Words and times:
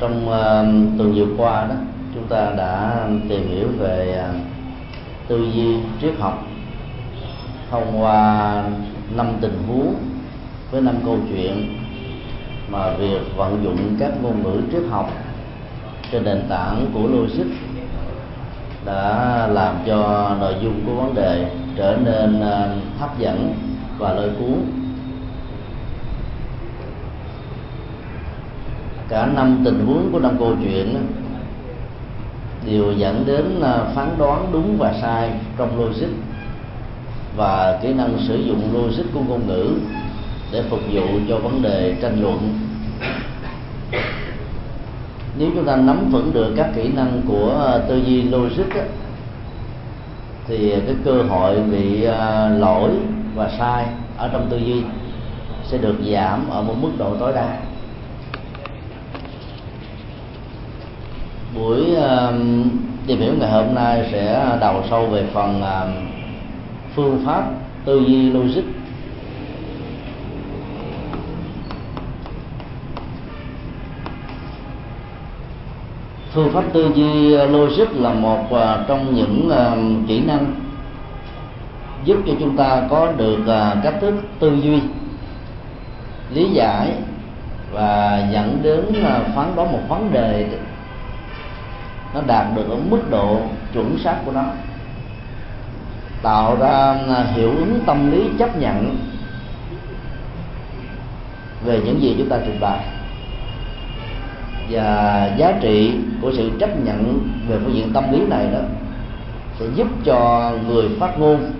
trong 0.00 0.28
uh, 0.28 0.98
tuần 0.98 1.12
vừa 1.14 1.26
qua 1.36 1.66
đó 1.68 1.74
chúng 2.14 2.26
ta 2.28 2.52
đã 2.56 3.04
tìm 3.28 3.48
hiểu 3.48 3.68
về 3.78 4.24
uh, 4.30 4.36
tư 5.28 5.46
duy 5.54 5.76
triết 6.00 6.14
học 6.18 6.42
thông 7.70 8.02
qua 8.02 8.62
năm 9.16 9.26
tình 9.40 9.62
huống 9.68 9.94
với 10.70 10.80
năm 10.80 10.94
câu 11.04 11.16
chuyện 11.28 11.76
mà 12.68 12.94
việc 12.94 13.36
vận 13.36 13.64
dụng 13.64 13.96
các 14.00 14.12
ngôn 14.22 14.42
ngữ 14.42 14.60
triết 14.72 14.82
học 14.90 15.10
trên 16.12 16.24
nền 16.24 16.42
tảng 16.48 16.86
của 16.94 17.08
logic 17.08 17.46
đã 18.84 19.46
làm 19.50 19.76
cho 19.86 20.30
nội 20.40 20.54
dung 20.62 20.80
của 20.86 20.94
vấn 20.94 21.14
đề 21.14 21.50
trở 21.76 21.96
nên 22.04 22.42
hấp 22.98 23.18
dẫn 23.18 23.54
và 23.98 24.14
lôi 24.14 24.30
cuốn. 24.38 24.79
Cả 29.10 29.26
năm 29.26 29.60
tình 29.64 29.86
huống 29.86 30.12
của 30.12 30.18
năm 30.18 30.36
câu 30.38 30.54
chuyện 30.62 31.06
đều 32.66 32.92
dẫn 32.92 33.24
đến 33.26 33.60
à, 33.62 33.84
phán 33.94 34.08
đoán 34.18 34.46
đúng 34.52 34.78
và 34.78 34.94
sai 35.02 35.30
trong 35.58 35.80
logic 35.80 36.08
và 37.36 37.78
kỹ 37.82 37.92
năng 37.92 38.18
sử 38.28 38.36
dụng 38.36 38.62
logic 38.74 39.04
của 39.14 39.20
ngôn 39.28 39.46
ngữ 39.46 39.74
để 40.52 40.62
phục 40.70 40.80
vụ 40.92 41.02
cho 41.28 41.38
vấn 41.38 41.62
đề 41.62 41.96
tranh 42.02 42.22
luận. 42.22 42.58
Nếu 45.38 45.50
chúng 45.54 45.64
ta 45.64 45.76
nắm 45.76 46.10
vững 46.10 46.32
được 46.32 46.54
các 46.56 46.70
kỹ 46.76 46.90
năng 46.94 47.22
của 47.28 47.64
à, 47.66 47.78
tư 47.88 47.96
duy 47.96 48.22
logic 48.22 48.70
á, 48.74 48.84
thì 50.46 50.70
cái 50.86 50.94
cơ 51.04 51.22
hội 51.22 51.60
bị 51.60 52.04
à, 52.04 52.48
lỗi 52.48 52.90
và 53.34 53.50
sai 53.58 53.86
ở 54.16 54.28
trong 54.32 54.46
tư 54.50 54.56
duy 54.56 54.82
sẽ 55.64 55.78
được 55.78 55.96
giảm 56.12 56.50
ở 56.50 56.62
một 56.62 56.74
mức 56.80 56.90
độ 56.98 57.16
tối 57.16 57.32
đa. 57.32 57.69
Buổi 61.54 61.94
um, 61.94 62.70
tìm 63.06 63.20
hiểu 63.20 63.34
ngày 63.40 63.50
hôm 63.50 63.74
nay 63.74 64.08
sẽ 64.12 64.56
đầu 64.60 64.82
sâu 64.90 65.06
về 65.06 65.26
phần 65.32 65.62
um, 65.62 65.90
phương 66.94 67.22
pháp 67.26 67.44
tư 67.84 68.00
duy 68.06 68.30
logic. 68.30 68.62
Phương 76.32 76.50
pháp 76.52 76.64
tư 76.72 76.90
duy 76.94 77.36
logic 77.36 77.92
là 77.92 78.12
một 78.12 78.44
uh, 78.50 78.88
trong 78.88 79.14
những 79.14 79.50
um, 79.50 80.06
kỹ 80.06 80.20
năng 80.20 80.54
giúp 82.04 82.16
cho 82.26 82.32
chúng 82.40 82.56
ta 82.56 82.82
có 82.90 83.12
được 83.16 83.38
uh, 83.40 83.82
cách 83.82 83.94
thức 84.00 84.14
tư 84.38 84.56
duy 84.62 84.80
lý 86.34 86.50
giải 86.50 86.92
và 87.72 88.28
dẫn 88.32 88.58
đến 88.62 88.84
uh, 88.88 89.34
phán 89.34 89.56
đoán 89.56 89.72
một 89.72 89.80
vấn 89.88 90.12
đề 90.12 90.46
nó 92.14 92.20
đạt 92.26 92.46
được 92.56 92.68
ở 92.70 92.76
mức 92.90 93.10
độ 93.10 93.40
chuẩn 93.72 93.98
xác 93.98 94.16
của 94.24 94.32
nó. 94.32 94.44
Tạo 96.22 96.56
ra 96.60 96.94
à, 97.08 97.24
hiệu 97.34 97.50
ứng 97.50 97.80
tâm 97.86 98.10
lý 98.10 98.30
chấp 98.38 98.56
nhận 98.56 98.96
về 101.64 101.80
những 101.84 102.02
gì 102.02 102.14
chúng 102.18 102.28
ta 102.28 102.38
trình 102.44 102.60
bày. 102.60 102.78
Và 104.70 105.30
giá 105.36 105.52
trị 105.60 105.92
của 106.22 106.32
sự 106.36 106.50
chấp 106.60 106.80
nhận 106.84 107.28
về 107.48 107.58
phương 107.64 107.74
diện 107.74 107.92
tâm 107.92 108.12
lý 108.12 108.26
này 108.26 108.46
đó 108.52 108.60
sẽ 109.58 109.66
giúp 109.74 109.86
cho 110.04 110.52
người 110.68 110.88
phát 111.00 111.18
ngôn 111.18 111.52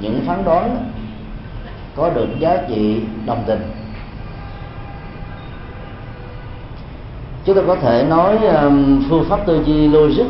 những 0.00 0.20
phán 0.26 0.44
đoán 0.44 0.90
có 1.96 2.10
được 2.10 2.28
giá 2.38 2.56
trị 2.68 3.00
đồng 3.26 3.44
tình. 3.46 3.60
Chúng 7.44 7.56
ta 7.56 7.62
có 7.66 7.76
thể 7.76 8.04
nói 8.08 8.36
um, 8.46 9.02
phương 9.08 9.24
pháp 9.28 9.46
tư 9.46 9.62
duy 9.66 9.88
logic 9.88 10.26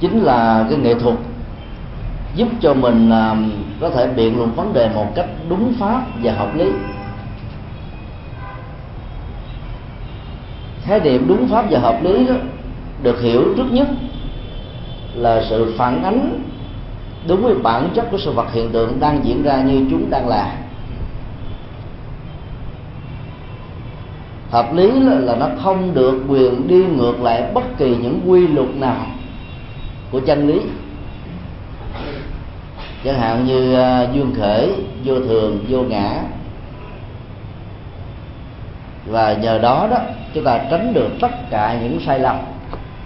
chính 0.00 0.20
là 0.22 0.66
cái 0.70 0.78
nghệ 0.78 0.94
thuật 0.94 1.14
giúp 2.34 2.48
cho 2.60 2.74
mình 2.74 3.10
um, 3.10 3.50
có 3.80 3.90
thể 3.90 4.06
biện 4.06 4.36
luận 4.36 4.50
vấn 4.56 4.72
đề 4.72 4.88
một 4.94 5.06
cách 5.14 5.26
đúng 5.48 5.72
pháp 5.78 6.02
và 6.22 6.32
hợp 6.32 6.56
lý. 6.56 6.70
Khái 10.82 11.00
niệm 11.00 11.24
đúng 11.28 11.48
pháp 11.48 11.64
và 11.70 11.78
hợp 11.78 11.98
lý 12.02 12.26
đó 12.26 12.34
được 13.02 13.20
hiểu 13.20 13.42
trước 13.56 13.72
nhất 13.72 13.88
là 15.14 15.42
sự 15.50 15.74
phản 15.78 16.04
ánh 16.04 16.40
đúng 17.28 17.42
với 17.42 17.54
bản 17.54 17.88
chất 17.94 18.10
của 18.10 18.18
sự 18.18 18.32
vật 18.32 18.52
hiện 18.52 18.70
tượng 18.72 19.00
đang 19.00 19.24
diễn 19.24 19.42
ra 19.42 19.62
như 19.62 19.86
chúng 19.90 20.10
đang 20.10 20.28
là 20.28 20.56
hợp 24.54 24.74
lý 24.74 24.90
là 25.00 25.14
là 25.14 25.36
nó 25.36 25.48
không 25.62 25.94
được 25.94 26.24
quyền 26.28 26.68
đi 26.68 26.84
ngược 26.84 27.20
lại 27.20 27.50
bất 27.54 27.78
kỳ 27.78 27.96
những 27.96 28.20
quy 28.26 28.46
luật 28.46 28.68
nào 28.76 29.06
của 30.10 30.20
chân 30.20 30.48
lý. 30.48 30.60
Chẳng 33.04 33.18
hạn 33.18 33.44
như 33.46 33.74
à, 33.74 34.06
duyên 34.12 34.34
khởi, 34.34 34.72
vô 35.04 35.14
thường, 35.20 35.64
vô 35.68 35.82
ngã. 35.82 36.22
Và 39.06 39.32
nhờ 39.32 39.58
đó 39.58 39.88
đó, 39.90 39.98
chúng 40.34 40.44
ta 40.44 40.58
tránh 40.70 40.94
được 40.94 41.10
tất 41.20 41.50
cả 41.50 41.78
những 41.82 42.00
sai 42.06 42.18
lầm 42.18 42.36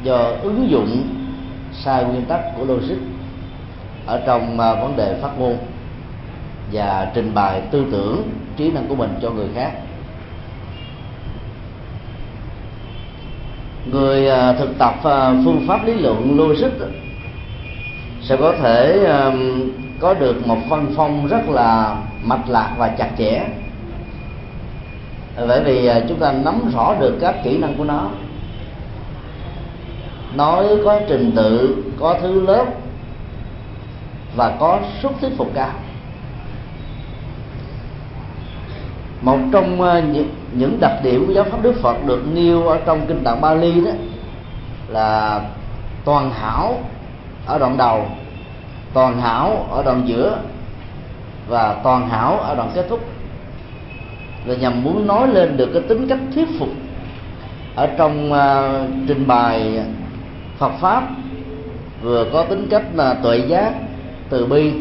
do 0.02 0.16
ứng 0.42 0.70
dụng 0.70 1.02
sai 1.72 2.04
nguyên 2.04 2.24
tắc 2.24 2.40
của 2.56 2.64
logic 2.64 2.98
ở 4.06 4.20
trong 4.26 4.60
à, 4.60 4.74
vấn 4.74 4.96
đề 4.96 5.18
phát 5.22 5.38
ngôn 5.38 5.56
và 6.72 7.10
trình 7.14 7.34
bày 7.34 7.60
tư 7.70 7.86
tưởng, 7.90 8.22
trí 8.56 8.70
năng 8.70 8.86
của 8.86 8.94
mình 8.94 9.10
cho 9.22 9.30
người 9.30 9.48
khác. 9.54 9.72
Người 13.92 14.28
à, 14.28 14.52
thực 14.52 14.78
tập 14.78 14.94
à, 15.04 15.32
phương 15.44 15.64
pháp 15.68 15.84
lý 15.84 15.94
luận 15.94 16.36
logic 16.36 16.72
sẽ 18.22 18.36
có 18.36 18.54
thể 18.62 19.04
à, 19.06 19.32
có 20.00 20.14
được 20.14 20.46
một 20.46 20.58
văn 20.68 20.86
phong 20.96 21.26
rất 21.26 21.48
là 21.48 21.96
mạch 22.24 22.48
lạc 22.48 22.74
và 22.78 22.88
chặt 22.88 23.10
chẽ. 23.18 23.44
Bởi 25.48 25.64
vì 25.64 25.90
chúng 26.08 26.18
ta 26.18 26.32
nắm 26.32 26.70
rõ 26.74 26.94
được 27.00 27.18
các 27.20 27.34
kỹ 27.44 27.58
năng 27.58 27.74
của 27.74 27.84
nó. 27.84 28.10
Nói 30.34 30.66
có 30.84 31.00
trình 31.08 31.32
tự, 31.36 31.76
có 32.00 32.18
thứ 32.22 32.46
lớp, 32.46 32.64
và 34.36 34.56
có 34.60 34.80
sức 35.02 35.12
thuyết 35.20 35.30
phục 35.36 35.50
cao. 35.54 35.70
Một 39.22 39.38
trong 39.52 39.78
những 40.12 40.28
những 40.52 40.80
đặc 40.80 40.92
điểm 41.02 41.26
của 41.26 41.32
giáo 41.32 41.44
pháp 41.44 41.62
Đức 41.62 41.74
Phật 41.82 41.96
được 42.06 42.22
nêu 42.34 42.68
ở 42.68 42.78
trong 42.86 43.06
kinh 43.06 43.24
tạng 43.24 43.40
Bali 43.40 43.80
đó 43.80 43.90
là 44.88 45.40
toàn 46.04 46.30
hảo 46.30 46.78
ở 47.46 47.58
đoạn 47.58 47.76
đầu 47.76 48.06
toàn 48.94 49.20
hảo 49.20 49.66
ở 49.70 49.82
đoạn 49.82 50.02
giữa 50.06 50.38
và 51.48 51.80
toàn 51.84 52.08
hảo 52.08 52.38
ở 52.38 52.54
đoạn 52.54 52.70
kết 52.74 52.86
thúc. 52.88 53.00
Và 54.46 54.54
nhằm 54.54 54.84
muốn 54.84 55.06
nói 55.06 55.28
lên 55.28 55.56
được 55.56 55.70
cái 55.72 55.82
tính 55.82 56.08
cách 56.08 56.18
thuyết 56.34 56.48
phục 56.58 56.68
ở 57.74 57.86
trong 57.86 58.32
uh, 58.32 58.90
trình 59.08 59.26
bày 59.26 59.84
Phật 60.58 60.72
pháp 60.80 61.02
vừa 62.02 62.26
có 62.32 62.44
tính 62.44 62.66
cách 62.70 62.82
là 62.94 63.14
tuệ 63.14 63.38
giác 63.38 63.72
từ 64.30 64.46
bi 64.46 64.72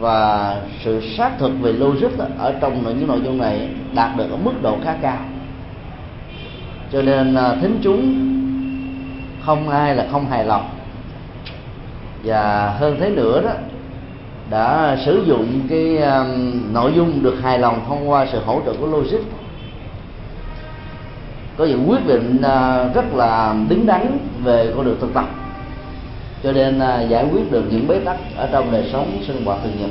và 0.00 0.56
sự 0.84 1.00
xác 1.16 1.30
thực 1.38 1.52
về 1.60 1.72
logic 1.72 2.18
đó, 2.18 2.24
ở 2.38 2.54
trong 2.60 2.98
những 2.98 3.08
nội 3.08 3.20
dung 3.24 3.38
này 3.38 3.68
đạt 3.94 4.16
được 4.16 4.30
ở 4.30 4.36
mức 4.36 4.52
độ 4.62 4.76
khá 4.84 4.96
cao. 5.02 5.18
Cho 6.92 7.02
nên 7.02 7.34
à, 7.34 7.54
thính 7.60 7.78
chúng 7.82 8.14
không 9.44 9.68
ai 9.68 9.94
là 9.94 10.06
không 10.12 10.26
hài 10.26 10.44
lòng. 10.44 10.68
Và 12.24 12.74
hơn 12.78 12.96
thế 13.00 13.10
nữa 13.10 13.42
đó 13.42 13.52
đã 14.50 14.96
sử 15.04 15.24
dụng 15.26 15.60
cái 15.68 15.96
um, 15.96 16.62
nội 16.72 16.92
dung 16.96 17.22
được 17.22 17.36
hài 17.42 17.58
lòng 17.58 17.84
thông 17.88 18.10
qua 18.10 18.26
sự 18.32 18.40
hỗ 18.46 18.60
trợ 18.66 18.72
của 18.80 18.86
logic. 18.86 19.20
Có 21.56 21.64
những 21.64 21.90
quyết 21.90 22.06
định 22.06 22.36
uh, 22.36 22.94
rất 22.94 23.14
là 23.14 23.54
đứng 23.68 23.86
đắn 23.86 24.18
về 24.44 24.72
con 24.76 24.84
đường 24.84 24.96
thực 25.00 25.14
tập 25.14 25.24
cho 26.42 26.52
nên 26.52 26.78
à, 26.78 27.00
giải 27.00 27.26
quyết 27.32 27.52
được 27.52 27.64
những 27.70 27.88
bế 27.88 27.98
tắc 27.98 28.16
ở 28.36 28.48
trong 28.52 28.72
đời 28.72 28.88
sống 28.92 29.22
sinh 29.26 29.44
hoạt 29.44 29.58
thường 29.62 29.76
nhật. 29.80 29.90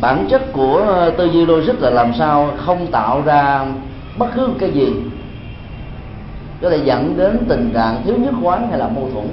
Bản 0.00 0.26
chất 0.30 0.42
của 0.52 1.10
tư 1.18 1.24
duy 1.24 1.46
logic 1.46 1.80
là 1.80 1.90
làm 1.90 2.12
sao 2.18 2.50
không 2.56 2.86
tạo 2.86 3.22
ra 3.22 3.66
bất 4.18 4.26
cứ 4.34 4.48
cái 4.58 4.70
gì 4.70 4.92
có 6.62 6.70
thể 6.70 6.80
dẫn 6.84 7.16
đến 7.16 7.44
tình 7.48 7.70
trạng 7.74 8.02
thiếu 8.04 8.14
nhất 8.18 8.34
quán 8.42 8.68
hay 8.70 8.78
là 8.78 8.88
mâu 8.88 9.10
thuẫn. 9.12 9.28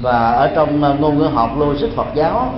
Và 0.00 0.32
ở 0.32 0.50
trong 0.54 0.84
à, 0.84 0.94
ngôn 1.00 1.18
ngữ 1.18 1.24
học 1.24 1.50
logic 1.58 1.96
Phật 1.96 2.08
giáo, 2.14 2.54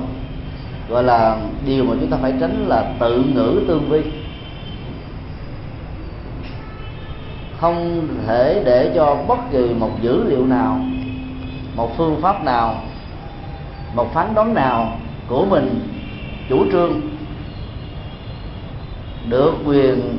gọi 0.89 1.03
là 1.03 1.37
điều 1.67 1.85
mà 1.85 1.95
chúng 2.01 2.11
ta 2.11 2.17
phải 2.23 2.33
tránh 2.41 2.65
là 2.69 2.85
tự 3.01 3.25
ngữ 3.35 3.61
tương 3.69 3.89
vi 3.89 4.03
không 7.65 8.09
thể 8.27 8.63
để 8.65 8.93
cho 8.95 9.17
bất 9.29 9.39
kỳ 9.53 9.75
một 9.79 9.91
dữ 10.03 10.25
liệu 10.25 10.47
nào 10.47 10.81
một 11.77 11.97
phương 11.97 12.21
pháp 12.23 12.45
nào 12.45 12.75
một 13.95 14.15
phán 14.15 14.35
đoán 14.35 14.55
nào 14.55 14.99
của 15.29 15.45
mình 15.45 15.81
chủ 16.49 16.65
trương 16.73 17.01
được 19.29 19.55
quyền 19.67 20.19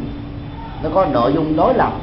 nó 0.83 0.89
có 0.93 1.05
nội 1.05 1.33
dung 1.33 1.55
đối 1.55 1.73
lập. 1.73 1.93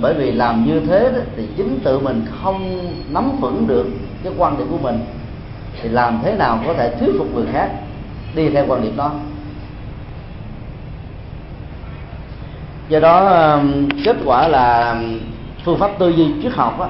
Bởi 0.00 0.14
vì 0.14 0.32
làm 0.32 0.64
như 0.64 0.80
thế 0.80 1.10
đó, 1.14 1.20
thì 1.36 1.48
chính 1.56 1.80
tự 1.84 1.98
mình 1.98 2.24
không 2.42 2.78
nắm 3.12 3.32
vững 3.40 3.66
được 3.66 3.86
cái 4.24 4.32
quan 4.38 4.58
điểm 4.58 4.66
của 4.70 4.78
mình 4.78 5.04
thì 5.82 5.88
làm 5.88 6.20
thế 6.24 6.32
nào 6.32 6.58
có 6.66 6.74
thể 6.74 6.96
thuyết 7.00 7.12
phục 7.18 7.34
người 7.34 7.46
khác 7.52 7.70
đi 8.34 8.48
theo 8.48 8.64
quan 8.68 8.82
điểm 8.82 8.96
đó? 8.96 9.12
Do 12.88 13.00
đó 13.00 13.26
um, 13.26 13.88
kết 14.04 14.16
quả 14.24 14.48
là 14.48 14.90
um, 14.90 15.18
phương 15.64 15.78
pháp 15.78 15.90
tư 15.98 16.08
duy 16.08 16.26
triết 16.42 16.52
học 16.52 16.78
đó, 16.78 16.88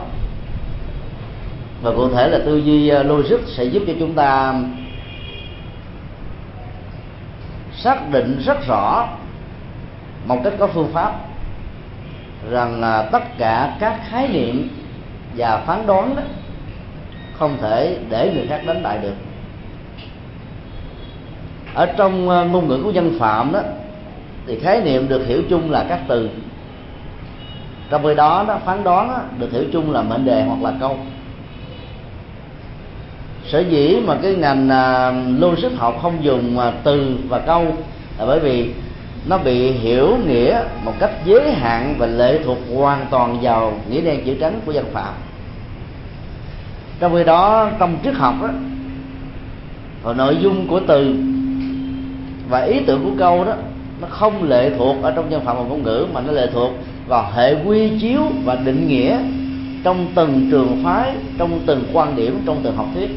và 1.82 1.90
cụ 1.96 2.08
thể 2.08 2.28
là 2.28 2.38
tư 2.46 2.56
duy 2.56 2.92
uh, 2.92 3.06
logic 3.06 3.38
sẽ 3.46 3.64
giúp 3.64 3.82
cho 3.86 3.92
chúng 3.98 4.14
ta 4.14 4.50
um, 4.50 4.74
xác 7.72 8.10
định 8.10 8.42
rất 8.46 8.66
rõ 8.66 9.08
một 10.26 10.40
cách 10.44 10.52
có 10.58 10.66
phương 10.66 10.92
pháp 10.92 11.12
rằng 12.50 12.80
là 12.80 13.02
tất 13.12 13.22
cả 13.38 13.76
các 13.80 14.00
khái 14.10 14.28
niệm 14.28 14.68
và 15.36 15.62
phán 15.66 15.86
đoán 15.86 16.16
đó 16.16 16.22
không 17.38 17.56
thể 17.60 17.98
để 18.10 18.32
người 18.34 18.46
khác 18.46 18.60
đánh 18.66 18.82
bại 18.82 18.98
được. 18.98 19.14
Ở 21.74 21.86
trong 21.86 22.28
uh, 22.28 22.50
ngôn 22.50 22.68
ngữ 22.68 22.80
của 22.84 22.90
dân 22.90 23.18
phạm 23.18 23.52
đó 23.52 23.60
thì 24.46 24.58
khái 24.58 24.80
niệm 24.80 25.08
được 25.08 25.26
hiểu 25.26 25.42
chung 25.50 25.70
là 25.70 25.86
các 25.88 26.00
từ. 26.08 26.28
Trong 27.90 28.02
khi 28.02 28.14
đó 28.14 28.44
nó 28.48 28.58
phán 28.64 28.84
đoán 28.84 29.08
đó, 29.08 29.18
được 29.38 29.52
hiểu 29.52 29.64
chung 29.72 29.92
là 29.92 30.02
mệnh 30.02 30.24
đề 30.24 30.42
hoặc 30.42 30.62
là 30.62 30.72
câu. 30.80 30.98
Sở 33.46 33.58
dĩ 33.60 33.96
mà 34.06 34.16
cái 34.22 34.34
ngành 34.34 34.68
à, 34.68 35.08
uh, 35.08 35.40
logic 35.40 35.76
học 35.76 35.98
không 36.02 36.24
dùng 36.24 36.58
uh, 36.58 36.74
từ 36.84 37.18
và 37.28 37.38
câu 37.38 37.64
là 38.18 38.26
bởi 38.26 38.40
vì 38.40 38.70
nó 39.28 39.38
bị 39.38 39.70
hiểu 39.70 40.16
nghĩa 40.26 40.60
một 40.84 40.92
cách 40.98 41.10
giới 41.24 41.52
hạn 41.52 41.94
và 41.98 42.06
lệ 42.06 42.38
thuộc 42.44 42.58
hoàn 42.74 43.06
toàn 43.10 43.38
vào 43.42 43.72
nghĩa 43.90 44.00
đen 44.00 44.22
chữ 44.26 44.34
trắng 44.40 44.60
của 44.66 44.72
dân 44.72 44.84
phạm 44.92 45.14
trong 47.00 47.14
khi 47.14 47.24
đó 47.24 47.70
trong 47.78 47.96
triết 48.04 48.14
học 48.14 48.34
đó 48.42 48.48
và 50.02 50.12
nội 50.12 50.36
dung 50.40 50.68
của 50.68 50.80
từ 50.86 51.14
và 52.48 52.60
ý 52.60 52.80
tưởng 52.86 53.04
của 53.04 53.16
câu 53.18 53.44
đó 53.44 53.52
nó 54.00 54.08
không 54.10 54.48
lệ 54.48 54.70
thuộc 54.78 54.96
ở 55.02 55.10
trong 55.10 55.30
nhân 55.30 55.44
phạm 55.44 55.56
và 55.56 55.62
ngôn 55.62 55.82
ngữ 55.82 56.06
mà 56.12 56.20
nó 56.20 56.32
lệ 56.32 56.48
thuộc 56.52 56.70
vào 57.08 57.32
hệ 57.34 57.54
quy 57.64 57.98
chiếu 58.00 58.22
và 58.44 58.54
định 58.54 58.88
nghĩa 58.88 59.18
trong 59.84 60.06
từng 60.14 60.48
trường 60.50 60.80
phái 60.84 61.14
trong 61.38 61.60
từng 61.66 61.84
quan 61.92 62.16
điểm 62.16 62.42
trong 62.46 62.60
từng 62.62 62.76
học 62.76 62.86
thuyết. 62.94 63.10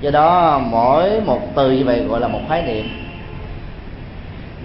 Do 0.00 0.10
đó 0.10 0.58
mỗi 0.70 1.20
một 1.20 1.40
từ 1.54 1.70
như 1.70 1.84
vậy 1.84 2.04
gọi 2.08 2.20
là 2.20 2.28
một 2.28 2.40
khái 2.48 2.62
niệm. 2.62 2.86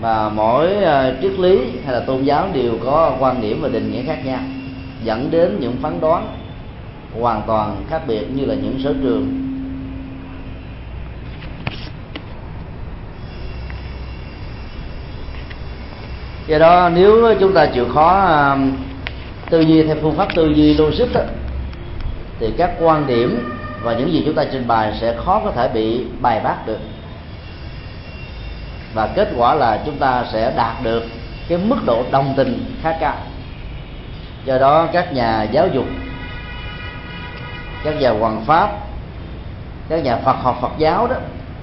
Và 0.02 0.30
mỗi 0.30 0.68
uh, 0.78 1.22
triết 1.22 1.40
lý 1.40 1.60
hay 1.86 1.94
là 1.94 2.00
tôn 2.00 2.24
giáo 2.24 2.48
đều 2.54 2.74
có 2.86 3.16
quan 3.20 3.42
điểm 3.42 3.62
và 3.62 3.70
định 3.70 3.92
nghĩa 3.92 4.04
khác 4.04 4.26
nhau 4.26 4.40
dẫn 5.04 5.32
đến 5.32 5.58
những 5.60 5.76
phán 5.82 6.00
đoán 6.02 6.28
hoàn 7.20 7.42
toàn 7.48 7.76
khác 7.90 8.02
biệt 8.08 8.28
như 8.36 8.46
là 8.46 8.56
những 8.56 8.80
sở 8.84 8.94
trường. 9.04 9.49
Do 16.50 16.58
đó 16.58 16.90
nếu 16.94 17.36
chúng 17.40 17.54
ta 17.54 17.66
chịu 17.66 17.86
khó 17.94 18.10
à, 18.10 18.58
tư 19.50 19.62
duy 19.62 19.84
theo 19.84 19.96
phương 20.02 20.16
pháp 20.16 20.28
tư 20.36 20.48
duy 20.48 20.74
logic 20.74 21.14
đó, 21.14 21.22
thì 22.40 22.52
các 22.58 22.72
quan 22.82 23.08
điểm 23.08 23.50
và 23.84 23.94
những 23.94 24.12
gì 24.14 24.24
chúng 24.26 24.36
ta 24.36 24.46
trình 24.52 24.68
bày 24.68 24.98
sẽ 25.02 25.16
khó 25.18 25.42
có 25.46 25.52
thể 25.52 25.68
bị 25.68 26.06
bài 26.22 26.42
bác 26.44 26.68
được. 26.68 26.80
Và 28.94 29.08
kết 29.16 29.30
quả 29.38 29.56
là 29.56 29.80
chúng 29.86 29.98
ta 29.98 30.26
sẽ 30.32 30.54
đạt 30.56 30.84
được 30.84 31.04
cái 31.50 31.58
mức 31.58 31.78
độ 31.86 32.04
đồng 32.12 32.34
tình 32.38 32.76
khá 32.82 32.94
cao. 33.00 33.16
Do 34.46 34.58
đó 34.58 34.88
các 34.94 35.14
nhà 35.14 35.44
giáo 35.44 35.68
dục 35.68 35.86
các 37.84 38.02
nhà 38.02 38.10
hoàng 38.10 38.42
pháp 38.46 38.70
các 39.90 40.04
nhà 40.04 40.18
phật 40.18 40.34
học 40.34 40.58
phật 40.62 40.72
giáo 40.78 41.08
đó 41.08 41.16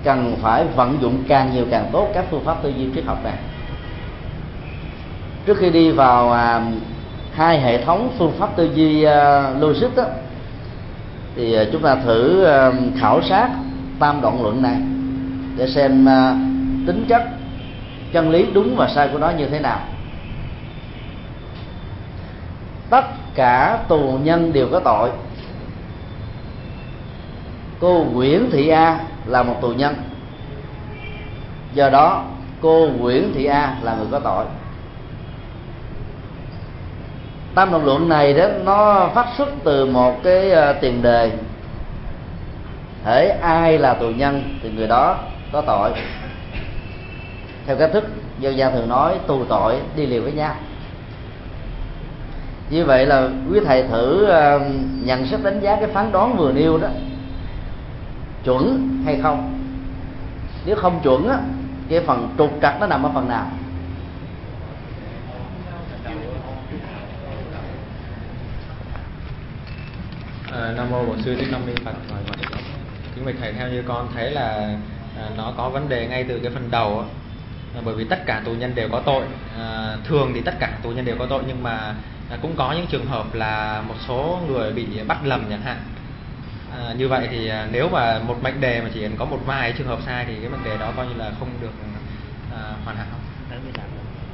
cần 0.04 0.36
phải 0.42 0.64
vận 0.64 0.98
dụng 1.00 1.24
càng 1.28 1.50
nhiều 1.54 1.64
càng 1.70 1.88
tốt 1.92 2.08
các 2.14 2.24
phương 2.30 2.44
pháp 2.44 2.62
tư 2.62 2.72
duy 2.76 2.88
triết 2.94 3.04
học 3.04 3.18
này 3.24 3.34
trước 5.46 5.58
khi 5.58 5.70
đi 5.70 5.90
vào 5.90 6.32
à, 6.32 6.62
hai 7.32 7.60
hệ 7.60 7.84
thống 7.84 8.10
phương 8.18 8.32
pháp 8.38 8.56
tư 8.56 8.70
duy 8.74 9.02
à, 9.02 9.50
logic 9.50 9.96
đó, 9.96 10.04
thì 11.36 11.54
à, 11.54 11.64
chúng 11.72 11.82
ta 11.82 11.94
thử 11.94 12.44
à, 12.44 12.72
khảo 12.98 13.22
sát 13.22 13.48
tam 13.98 14.20
đoạn 14.20 14.42
luận 14.42 14.62
này 14.62 14.76
để 15.56 15.66
xem 15.66 16.08
à, 16.08 16.34
tính 16.86 17.04
chất 17.08 17.22
chân 18.12 18.30
lý 18.30 18.46
đúng 18.52 18.76
và 18.76 18.88
sai 18.88 19.08
của 19.12 19.18
nó 19.18 19.30
như 19.30 19.46
thế 19.46 19.60
nào. 19.60 19.80
Tất 22.90 23.04
cả 23.34 23.78
tù 23.88 24.18
nhân 24.22 24.52
đều 24.52 24.68
có 24.72 24.80
tội. 24.80 25.10
Cô 27.80 28.06
Nguyễn 28.12 28.50
Thị 28.52 28.68
A 28.68 29.00
là 29.26 29.42
một 29.42 29.54
tù 29.60 29.68
nhân. 29.68 29.94
Do 31.74 31.90
đó 31.90 32.24
cô 32.60 32.88
Nguyễn 32.98 33.32
Thị 33.34 33.44
A 33.44 33.76
là 33.82 33.94
người 33.94 34.06
có 34.10 34.18
tội 34.18 34.44
tam 37.56 37.72
đồng 37.72 37.84
luận 37.84 38.08
này 38.08 38.34
đó, 38.34 38.48
nó 38.64 39.10
phát 39.14 39.26
xuất 39.38 39.48
từ 39.64 39.86
một 39.86 40.22
cái 40.22 40.50
ờ, 40.50 40.72
tiền 40.72 41.02
đề. 41.02 41.30
Thể 43.04 43.28
ai 43.42 43.78
là 43.78 43.94
tù 43.94 44.08
nhân 44.08 44.58
thì 44.62 44.70
người 44.70 44.88
đó 44.88 45.18
có 45.52 45.60
tội. 45.60 45.90
Theo 47.66 47.76
cách 47.76 47.90
thức 47.92 48.04
dân 48.38 48.56
gian 48.56 48.72
thường 48.72 48.88
nói, 48.88 49.14
tù 49.26 49.44
tội, 49.44 49.74
đi 49.96 50.06
liều 50.06 50.22
với 50.22 50.32
nhau. 50.32 50.54
Như 52.70 52.84
vậy 52.84 53.06
là 53.06 53.28
quý 53.50 53.60
thầy 53.64 53.82
thử 53.82 54.24
ờ, 54.24 54.60
nhận 55.04 55.26
xét 55.26 55.42
đánh 55.42 55.60
giá 55.60 55.76
cái 55.76 55.88
phán 55.88 56.12
đoán 56.12 56.36
vừa 56.36 56.52
nêu 56.52 56.78
đó, 56.78 56.88
chuẩn 58.44 58.88
hay 59.04 59.18
không. 59.22 59.58
Nếu 60.66 60.76
không 60.76 61.00
chuẩn 61.02 61.28
á, 61.28 61.38
cái 61.88 62.00
phần 62.00 62.34
trục 62.38 62.50
trặc 62.62 62.80
nó 62.80 62.86
nằm 62.86 63.02
ở 63.02 63.10
phần 63.14 63.28
nào? 63.28 63.46
À, 70.56 70.72
nam 70.76 70.90
mô 70.90 71.04
bổn 71.04 71.22
sư 71.22 71.36
thích 71.36 71.48
nam 71.52 71.60
minh 71.66 71.76
phật. 71.84 71.94
Rồi 72.10 72.18
mời 72.26 72.36
kính 73.14 73.26
bạch 73.26 73.34
thầy. 73.40 73.52
Theo 73.52 73.68
như 73.68 73.82
con 73.88 74.08
thấy 74.14 74.30
là 74.30 74.76
à, 75.18 75.28
nó 75.36 75.52
có 75.56 75.68
vấn 75.68 75.88
đề 75.88 76.06
ngay 76.06 76.24
từ 76.28 76.38
cái 76.38 76.50
phần 76.54 76.70
đầu 76.70 77.04
à, 77.74 77.80
bởi 77.84 77.94
vì 77.94 78.04
tất 78.04 78.26
cả 78.26 78.42
tù 78.44 78.52
nhân 78.52 78.74
đều 78.74 78.88
có 78.92 79.00
tội. 79.00 79.24
À, 79.58 79.96
thường 80.04 80.32
thì 80.34 80.40
tất 80.40 80.54
cả 80.60 80.72
tù 80.82 80.90
nhân 80.90 81.04
đều 81.04 81.16
có 81.18 81.26
tội 81.26 81.42
nhưng 81.46 81.62
mà 81.62 81.94
à, 82.30 82.36
cũng 82.42 82.56
có 82.56 82.72
những 82.72 82.86
trường 82.86 83.06
hợp 83.06 83.34
là 83.34 83.82
một 83.88 83.94
số 84.08 84.40
người 84.48 84.72
bị 84.72 84.86
bắt 85.08 85.18
lầm 85.24 85.44
chẳng 85.50 85.62
hạn. 85.62 85.76
À, 86.72 86.94
như 86.98 87.08
vậy 87.08 87.28
thì 87.30 87.48
à, 87.48 87.66
nếu 87.72 87.88
mà 87.88 88.18
một 88.18 88.36
mệnh 88.42 88.60
đề 88.60 88.80
mà 88.80 88.88
chỉ 88.94 89.06
có 89.18 89.24
một 89.24 89.38
vài 89.46 89.74
trường 89.78 89.86
hợp 89.86 89.98
sai 90.06 90.24
thì 90.28 90.34
cái 90.40 90.50
mệnh 90.50 90.64
đề 90.64 90.76
đó 90.78 90.92
coi 90.96 91.06
như 91.06 91.14
là 91.16 91.30
không 91.38 91.48
được 91.62 91.72
à, 92.52 92.62
hoàn 92.84 92.96
hảo. 92.96 93.06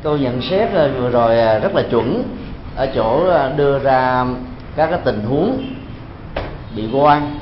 Tôi 0.02 0.20
nhận 0.20 0.42
xét 0.42 0.68
vừa 0.72 1.10
rồi 1.10 1.40
à, 1.40 1.58
rất 1.58 1.74
là 1.74 1.82
chuẩn. 1.90 2.22
Ở 2.76 2.88
chỗ 2.94 3.30
à, 3.30 3.52
đưa 3.56 3.78
ra 3.78 4.24
các 4.76 4.86
cái 4.90 5.00
tình 5.04 5.20
huống 5.20 5.74
bị 6.76 6.88
quan 6.92 7.38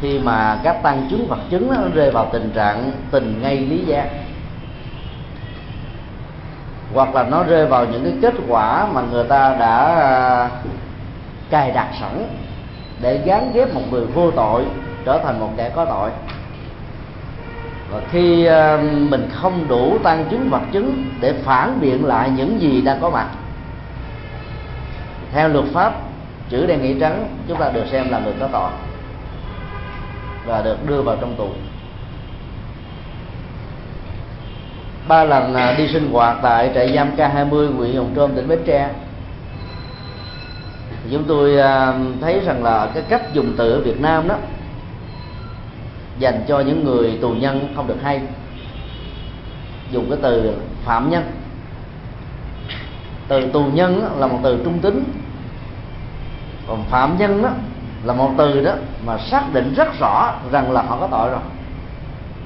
khi 0.00 0.18
mà 0.18 0.58
các 0.62 0.82
tăng 0.82 1.06
chứng 1.10 1.26
vật 1.28 1.38
chứng 1.50 1.68
nó 1.68 1.88
rơi 1.94 2.10
vào 2.10 2.28
tình 2.32 2.50
trạng 2.54 2.92
tình 3.10 3.42
ngay 3.42 3.56
lý 3.56 3.84
giác, 3.84 4.08
hoặc 6.94 7.14
là 7.14 7.22
nó 7.22 7.42
rơi 7.42 7.66
vào 7.66 7.84
những 7.84 8.04
cái 8.04 8.12
kết 8.22 8.34
quả 8.48 8.86
mà 8.92 9.00
người 9.00 9.24
ta 9.24 9.56
đã 9.60 9.94
à, 9.94 10.50
cài 11.50 11.70
đặt 11.70 11.88
sẵn 12.00 12.28
để 13.00 13.20
gán 13.24 13.50
ghép 13.54 13.74
một 13.74 13.82
người 13.90 14.06
vô 14.06 14.30
tội 14.30 14.64
trở 15.04 15.20
thành 15.24 15.40
một 15.40 15.50
kẻ 15.56 15.70
có 15.74 15.84
tội. 15.84 16.10
Và 17.90 18.00
khi 18.10 18.44
à, 18.44 18.78
mình 19.10 19.28
không 19.32 19.68
đủ 19.68 19.98
tăng 19.98 20.24
chứng 20.30 20.50
vật 20.50 20.62
chứng 20.72 21.04
để 21.20 21.32
phản 21.44 21.80
biện 21.80 22.04
lại 22.04 22.30
những 22.36 22.60
gì 22.60 22.80
đang 22.80 23.00
có 23.00 23.10
mặt, 23.10 23.28
theo 25.32 25.48
luật 25.48 25.64
pháp 25.72 26.07
chữ 26.50 26.66
đen 26.66 26.82
nghĩa 26.82 27.00
trắng 27.00 27.28
chúng 27.48 27.58
ta 27.58 27.70
được 27.70 27.84
xem 27.90 28.10
là 28.10 28.18
người 28.18 28.34
có 28.40 28.48
tội 28.52 28.70
và 30.46 30.62
được 30.62 30.88
đưa 30.88 31.02
vào 31.02 31.16
trong 31.20 31.34
tù. 31.36 31.48
Ba 35.08 35.24
lần 35.24 35.54
à, 35.54 35.74
đi 35.78 35.88
sinh 35.88 36.10
hoạt 36.12 36.38
tại 36.42 36.70
trại 36.74 36.92
giam 36.94 37.16
K20 37.16 37.76
huyện 37.76 37.96
Hồng 37.96 38.12
Trôm, 38.14 38.30
tỉnh 38.34 38.48
Bến 38.48 38.58
Tre. 38.66 38.90
Chúng 41.10 41.24
tôi 41.24 41.58
à, 41.58 41.94
thấy 42.20 42.40
rằng 42.46 42.64
là 42.64 42.90
cái 42.94 43.02
cách 43.08 43.22
dùng 43.32 43.54
từ 43.56 43.72
ở 43.72 43.80
Việt 43.80 44.00
Nam 44.00 44.28
đó 44.28 44.36
dành 46.18 46.44
cho 46.48 46.60
những 46.60 46.84
người 46.84 47.18
tù 47.20 47.30
nhân 47.30 47.72
không 47.76 47.86
được 47.86 48.02
hay. 48.02 48.20
Dùng 49.90 50.10
cái 50.10 50.18
từ 50.22 50.54
phạm 50.84 51.10
nhân. 51.10 51.24
Từ 53.28 53.46
tù 53.52 53.64
nhân 53.64 54.18
là 54.18 54.26
một 54.26 54.38
từ 54.42 54.58
trung 54.64 54.78
tính 54.78 55.04
còn 56.68 56.84
phạm 56.90 57.18
nhân 57.18 57.42
đó 57.42 57.50
là 58.04 58.14
một 58.14 58.30
từ 58.38 58.64
đó 58.64 58.72
mà 59.06 59.18
xác 59.18 59.42
định 59.52 59.74
rất 59.74 59.98
rõ 60.00 60.34
rằng 60.52 60.72
là 60.72 60.82
họ 60.82 60.96
có 61.00 61.08
tội 61.10 61.30
rồi. 61.30 61.40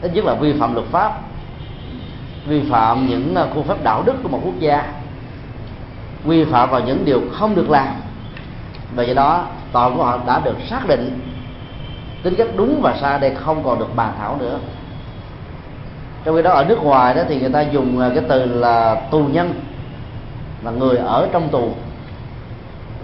Ít 0.02 0.14
nhất 0.14 0.24
là 0.24 0.34
vi 0.34 0.52
phạm 0.52 0.74
luật 0.74 0.86
pháp, 0.90 1.12
vi 2.46 2.62
phạm 2.70 3.06
những 3.06 3.34
à, 3.34 3.46
khuôn 3.54 3.64
phép 3.64 3.84
đạo 3.84 4.02
đức 4.06 4.14
của 4.22 4.28
một 4.28 4.40
quốc 4.44 4.58
gia, 4.58 4.92
vi 6.24 6.44
phạm 6.44 6.70
vào 6.70 6.80
những 6.80 7.04
điều 7.04 7.20
không 7.32 7.54
được 7.54 7.70
làm. 7.70 7.94
Và 8.94 9.02
do 9.02 9.14
đó, 9.14 9.44
tội 9.72 9.90
của 9.90 10.04
họ 10.04 10.18
đã 10.26 10.40
được 10.44 10.56
xác 10.70 10.88
định 10.88 11.20
tính 12.22 12.34
cách 12.38 12.48
đúng 12.56 12.80
và 12.82 12.96
sai 13.00 13.20
đây, 13.20 13.34
không 13.34 13.64
còn 13.64 13.78
được 13.78 13.96
bàn 13.96 14.12
thảo 14.18 14.36
nữa. 14.40 14.58
Trong 16.24 16.36
khi 16.36 16.42
đó, 16.42 16.50
ở 16.50 16.64
nước 16.64 16.82
ngoài 16.82 17.14
đó 17.14 17.22
thì 17.28 17.40
người 17.40 17.50
ta 17.50 17.60
dùng 17.60 18.00
à, 18.00 18.10
cái 18.14 18.24
từ 18.28 18.44
là 18.44 18.94
tù 18.94 19.18
nhân, 19.18 19.54
là 20.64 20.70
người 20.70 20.96
ở 20.96 21.28
trong 21.32 21.48
tù 21.48 21.74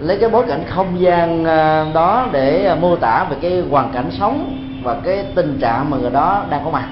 lấy 0.01 0.19
cái 0.21 0.31
bối 0.31 0.45
cảnh 0.49 0.65
không 0.69 1.01
gian 1.01 1.45
ờ, 1.45 1.87
đó 1.95 2.29
để 2.33 2.65
ờ, 2.65 2.77
mô 2.77 2.97
tả 2.97 3.25
về 3.31 3.37
cái 3.43 3.61
hoàn 3.71 3.93
cảnh 3.93 4.11
sống 4.11 4.59
và 4.83 4.97
cái 5.05 5.25
tình 5.35 5.59
trạng 5.61 5.91
mà 5.91 5.97
người 5.97 6.11
đó 6.11 6.45
đang 6.51 6.65
có 6.65 6.71
mặt. 6.71 6.89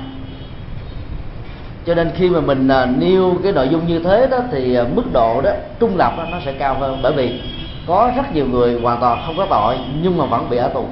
Cho 1.86 1.94
nên 1.94 2.10
khi 2.14 2.30
mà 2.30 2.40
mình 2.40 2.68
ờ, 2.68 2.86
nêu 2.98 3.34
cái 3.42 3.52
nội 3.52 3.68
dung 3.68 3.86
như 3.86 3.98
thế 3.98 4.26
đó 4.30 4.38
thì 4.52 4.78
mức 4.94 5.12
độ 5.12 5.40
đó 5.40 5.50
trung 5.80 5.96
lập 5.96 6.12
đó, 6.16 6.24
nó 6.30 6.38
sẽ 6.44 6.52
cao 6.52 6.74
hơn. 6.74 6.98
Bởi 7.02 7.12
vì 7.12 7.40
có 7.86 8.12
rất 8.16 8.34
nhiều 8.34 8.46
người 8.46 8.80
hoàn 8.80 9.00
toàn 9.00 9.22
không 9.26 9.36
có 9.36 9.46
tội 9.50 9.76
nhưng 10.02 10.18
mà 10.18 10.24
vẫn 10.24 10.50
bị 10.50 10.56
ở 10.56 10.68
tù. 10.68 10.84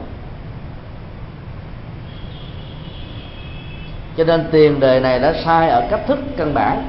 Cho 4.16 4.24
nên 4.24 4.44
tiền 4.50 4.80
đề 4.80 5.00
này 5.00 5.18
đã 5.18 5.34
sai 5.44 5.68
ở 5.68 5.86
cách 5.90 6.00
thức 6.06 6.18
căn 6.36 6.54
bản. 6.54 6.82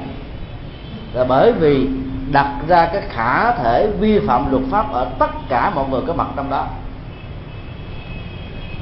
Là 1.12 1.24
bởi 1.24 1.52
vì 1.52 1.88
đặt 2.32 2.52
ra 2.68 2.86
cái 2.92 3.02
khả 3.08 3.52
thể 3.52 3.88
vi 4.00 4.18
phạm 4.18 4.50
luật 4.50 4.62
pháp 4.70 4.92
ở 4.92 5.06
tất 5.18 5.30
cả 5.48 5.72
mọi 5.74 5.88
người 5.88 6.00
có 6.06 6.12
mặt 6.12 6.26
trong 6.36 6.50
đó. 6.50 6.66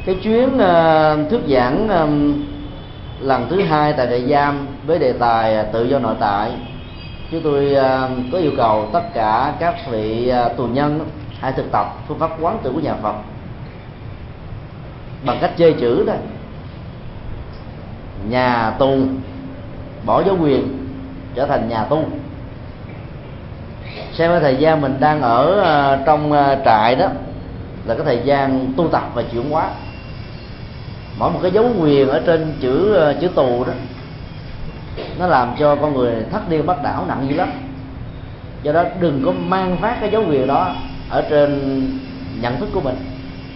Cái 0.07 0.15
chuyến 0.23 0.49
uh, 0.49 1.31
thuyết 1.31 1.41
giảng 1.49 1.89
um, 1.89 2.45
lần 3.21 3.47
thứ 3.51 3.63
hai 3.63 3.93
tại 3.93 4.07
trại 4.07 4.29
giam 4.29 4.67
với 4.87 4.99
đề 4.99 5.13
tài 5.13 5.55
ờ, 5.57 5.63
tự 5.63 5.85
do 5.85 5.99
nội 5.99 6.15
tại 6.21 6.53
chúng 7.31 7.41
tôi 7.43 7.73
uh, 7.73 8.33
có 8.33 8.39
yêu 8.39 8.53
cầu 8.57 8.89
tất 8.93 9.03
cả 9.15 9.55
các 9.61 9.75
vị 9.91 10.33
uh, 10.47 10.57
tù 10.57 10.67
nhân 10.67 11.09
hãy 11.41 11.53
thực 11.53 11.73
tập 11.73 11.87
phương 12.09 12.19
pháp 12.19 12.31
quán 12.41 12.59
tự 12.63 12.73
của 12.73 12.81
nhà 12.81 12.95
Phật 13.03 13.15
bằng 15.25 15.39
cách 15.41 15.51
chơi 15.57 15.73
chữ 15.73 16.05
đó. 16.07 16.15
Nhà 18.29 18.71
tu 18.79 18.99
bỏ 20.07 20.23
giáo 20.23 20.37
quyền 20.41 20.87
trở 21.35 21.47
thành 21.47 21.69
nhà 21.69 21.85
tu 21.85 22.05
xem 24.13 24.31
cái 24.31 24.41
thời 24.41 24.57
gian 24.57 24.81
mình 24.81 24.97
đang 25.01 25.23
ở 25.23 25.61
ờ, 25.61 25.99
trong 26.07 26.33
ờ, 26.33 26.57
trại 26.65 26.95
đó, 26.95 27.07
là 27.87 27.95
cái 27.95 28.05
thời 28.05 28.21
gian 28.25 28.73
tu 28.77 28.89
tập 28.89 29.11
và 29.15 29.23
chuyển 29.33 29.51
hóa. 29.51 29.69
Mỗi 31.19 31.31
một 31.31 31.39
cái 31.43 31.51
dấu 31.51 31.71
quyền 31.81 32.09
ở 32.09 32.23
trên 32.27 32.55
chữ 32.61 32.95
ờ, 32.95 33.15
chữ 33.21 33.29
tù 33.29 33.65
đó, 33.65 33.73
nó 35.19 35.27
làm 35.27 35.55
cho 35.59 35.77
con 35.77 35.95
người 35.95 36.13
thất 36.33 36.49
điên 36.49 36.67
bắt 36.67 36.83
đảo, 36.83 37.05
nặng 37.09 37.27
dữ 37.29 37.37
lắm. 37.37 37.51
Do 38.63 38.73
đó 38.73 38.85
đừng 39.01 39.23
có 39.25 39.33
mang 39.33 39.77
phát 39.77 39.97
cái 40.01 40.11
dấu 40.11 40.25
quyền 40.31 40.47
đó 40.47 40.75
ở 41.11 41.23
trên 41.31 41.81
nhận 42.41 42.61
thức 42.61 42.69
của 42.75 42.81
mình. 42.81 42.97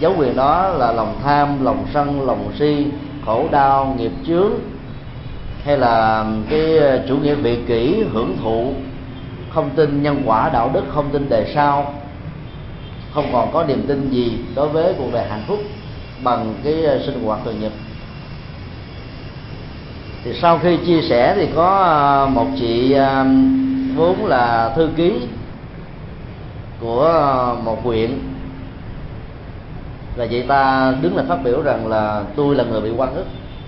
Dấu 0.01 0.15
quyền 0.19 0.37
đó 0.37 0.69
là 0.69 0.93
lòng 0.93 1.15
tham, 1.25 1.65
lòng 1.65 1.85
sân, 1.95 2.27
lòng 2.27 2.53
si, 2.59 2.87
khổ 3.27 3.47
đau, 3.51 3.95
nghiệp 3.99 4.13
chướng, 4.27 4.51
hay 5.65 5.79
là 5.79 6.25
cái 6.51 6.79
chủ 7.09 7.17
nghĩa 7.17 7.35
vị 7.35 7.59
kỷ, 7.67 8.05
hưởng 8.13 8.37
thụ 8.43 8.73
không 9.51 9.71
tin 9.77 10.03
nhân 10.03 10.23
quả, 10.27 10.51
đạo 10.53 10.71
đức, 10.75 10.85
không 10.89 11.11
tin 11.13 11.29
đề 11.29 11.53
sau. 11.55 11.95
Không 13.15 13.33
còn 13.33 13.53
có 13.53 13.65
niềm 13.65 13.85
tin 13.89 14.11
gì 14.11 14.39
đối 14.55 14.69
với 14.69 14.95
cuộc 14.99 15.13
đời 15.13 15.29
hạnh 15.29 15.43
phúc 15.47 15.59
bằng 16.23 16.55
cái 16.65 16.85
ờ, 16.85 16.99
sinh 17.07 17.25
hoạt 17.25 17.41
thường 17.45 17.61
nhật. 17.61 17.73
Thì 20.25 20.33
sau 20.43 20.59
khi 20.59 20.77
chia 20.87 21.03
sẻ 21.03 21.35
thì 21.37 21.49
có 21.55 21.79
ờ, 21.79 22.27
một 22.27 22.47
chị 22.59 22.93
ờ, 22.93 23.25
vốn 23.97 24.27
là 24.27 24.73
thư 24.77 24.89
ký 24.97 25.13
của 26.81 27.13
một 27.65 27.85
huyện. 27.85 28.19
Và 30.17 30.27
chị 30.27 30.43
ta 30.43 30.95
đứng 31.01 31.17
là 31.17 31.25
phát 31.29 31.39
biểu 31.45 31.63
rằng 31.63 31.87
là, 31.87 32.23
tôi 32.37 32.55
là 32.55 32.65
người 32.65 32.81
bị 32.81 32.91
quan 32.97 33.15
ức, 33.15 33.27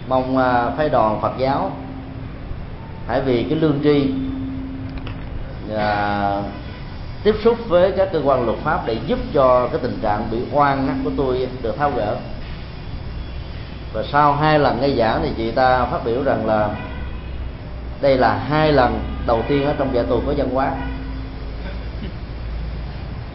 mong 0.08 0.36
phái 0.76 0.88
đoàn 0.88 1.20
Phật 1.22 1.32
giáo 1.38 1.70
hãy 3.08 3.20
vì 3.20 3.42
cái 3.42 3.58
lương 3.58 3.78
tri 3.82 4.12
à, 5.76 6.42
tiếp 7.24 7.34
xúc 7.44 7.58
với 7.68 7.92
các 7.96 8.08
cơ 8.12 8.20
quan 8.24 8.46
luật 8.46 8.58
pháp 8.58 8.86
để 8.86 8.96
giúp 9.06 9.18
cho 9.34 9.68
cái 9.72 9.80
tình 9.82 9.98
trạng 10.02 10.28
bị 10.30 10.38
oan 10.52 11.00
của 11.04 11.10
tôi 11.16 11.48
được 11.62 11.78
tháo 11.78 11.90
gỡ. 11.96 12.16
Và 13.92 14.02
sau 14.12 14.32
hai 14.32 14.58
lần 14.58 14.80
nghe 14.80 14.88
giảng 14.90 15.20
thì 15.22 15.30
chị 15.36 15.50
ta 15.50 15.84
phát 15.84 16.04
biểu 16.04 16.22
rằng 16.22 16.46
là 16.46 16.68
đây 18.00 18.18
là 18.18 18.34
hai 18.48 18.72
lần 18.72 19.00
đầu 19.26 19.42
tiên 19.48 19.66
ở 19.66 19.74
trong 19.78 19.94
nhà 19.94 20.02
tù 20.02 20.20
có 20.26 20.34
văn 20.36 20.50
hóa. 20.54 20.72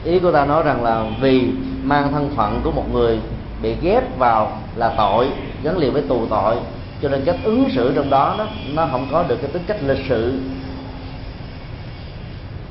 Ý 0.04 0.20
của 0.20 0.32
ta 0.32 0.46
nói 0.46 0.64
rằng 0.64 0.84
là 0.84 1.04
vì 1.22 1.52
mang 1.84 2.12
thân 2.12 2.30
phận 2.36 2.62
của 2.64 2.72
một 2.72 2.94
người 2.94 3.20
bị 3.62 3.76
ghép 3.82 4.18
vào 4.18 4.62
là 4.76 4.94
tội 4.98 5.30
gắn 5.64 5.78
liền 5.78 5.94
với 5.94 6.02
tù 6.02 6.26
tội 6.30 6.56
cho 7.02 7.10
nên 7.10 7.26
cách 7.26 7.36
ứng 7.44 7.70
xử 7.76 7.96
trong 7.96 8.10
đó 8.10 8.36
nó 8.38 8.46
nó 8.74 8.88
không 8.92 9.08
có 9.12 9.24
được 9.24 9.36
cái 9.42 9.52
tính 9.52 9.64
cách 9.68 9.78
lịch 9.82 10.06
sự 10.10 10.40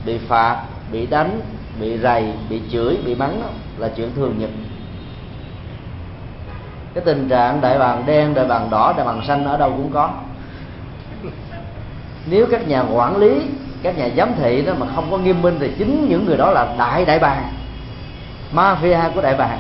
bị 0.04 0.18
phạt 0.18 0.62
bị 0.92 1.06
đánh 1.06 1.40
bị 1.80 1.98
rầy 1.98 2.32
bị 2.48 2.60
chửi 2.72 2.98
bị 3.04 3.14
mắng 3.14 3.40
đó, 3.40 3.48
là 3.78 3.88
chuyện 3.96 4.10
thường 4.14 4.38
nhật. 4.38 4.50
Cái 6.94 7.04
tình 7.04 7.28
trạng 7.28 7.60
đại 7.60 7.78
bàng 7.78 8.02
đen 8.06 8.34
đại 8.34 8.44
bàng 8.44 8.70
đỏ 8.70 8.94
đại 8.96 9.06
bàng 9.06 9.22
xanh 9.26 9.44
ở 9.44 9.56
đâu 9.56 9.70
cũng 9.76 9.90
có. 9.92 10.10
Nếu 12.26 12.46
các 12.50 12.68
nhà 12.68 12.82
quản 12.92 13.16
lý 13.16 13.42
các 13.82 13.98
nhà 13.98 14.08
giám 14.16 14.32
thị 14.34 14.62
đó 14.62 14.72
mà 14.78 14.86
không 14.94 15.10
có 15.10 15.18
nghiêm 15.18 15.42
minh 15.42 15.56
thì 15.60 15.70
chính 15.78 16.08
những 16.08 16.26
người 16.26 16.36
đó 16.36 16.50
là 16.50 16.74
đại 16.78 17.04
đại 17.04 17.18
bàng 17.18 17.52
mafia 18.54 19.12
của 19.14 19.22
đại 19.22 19.34
bàng. 19.34 19.58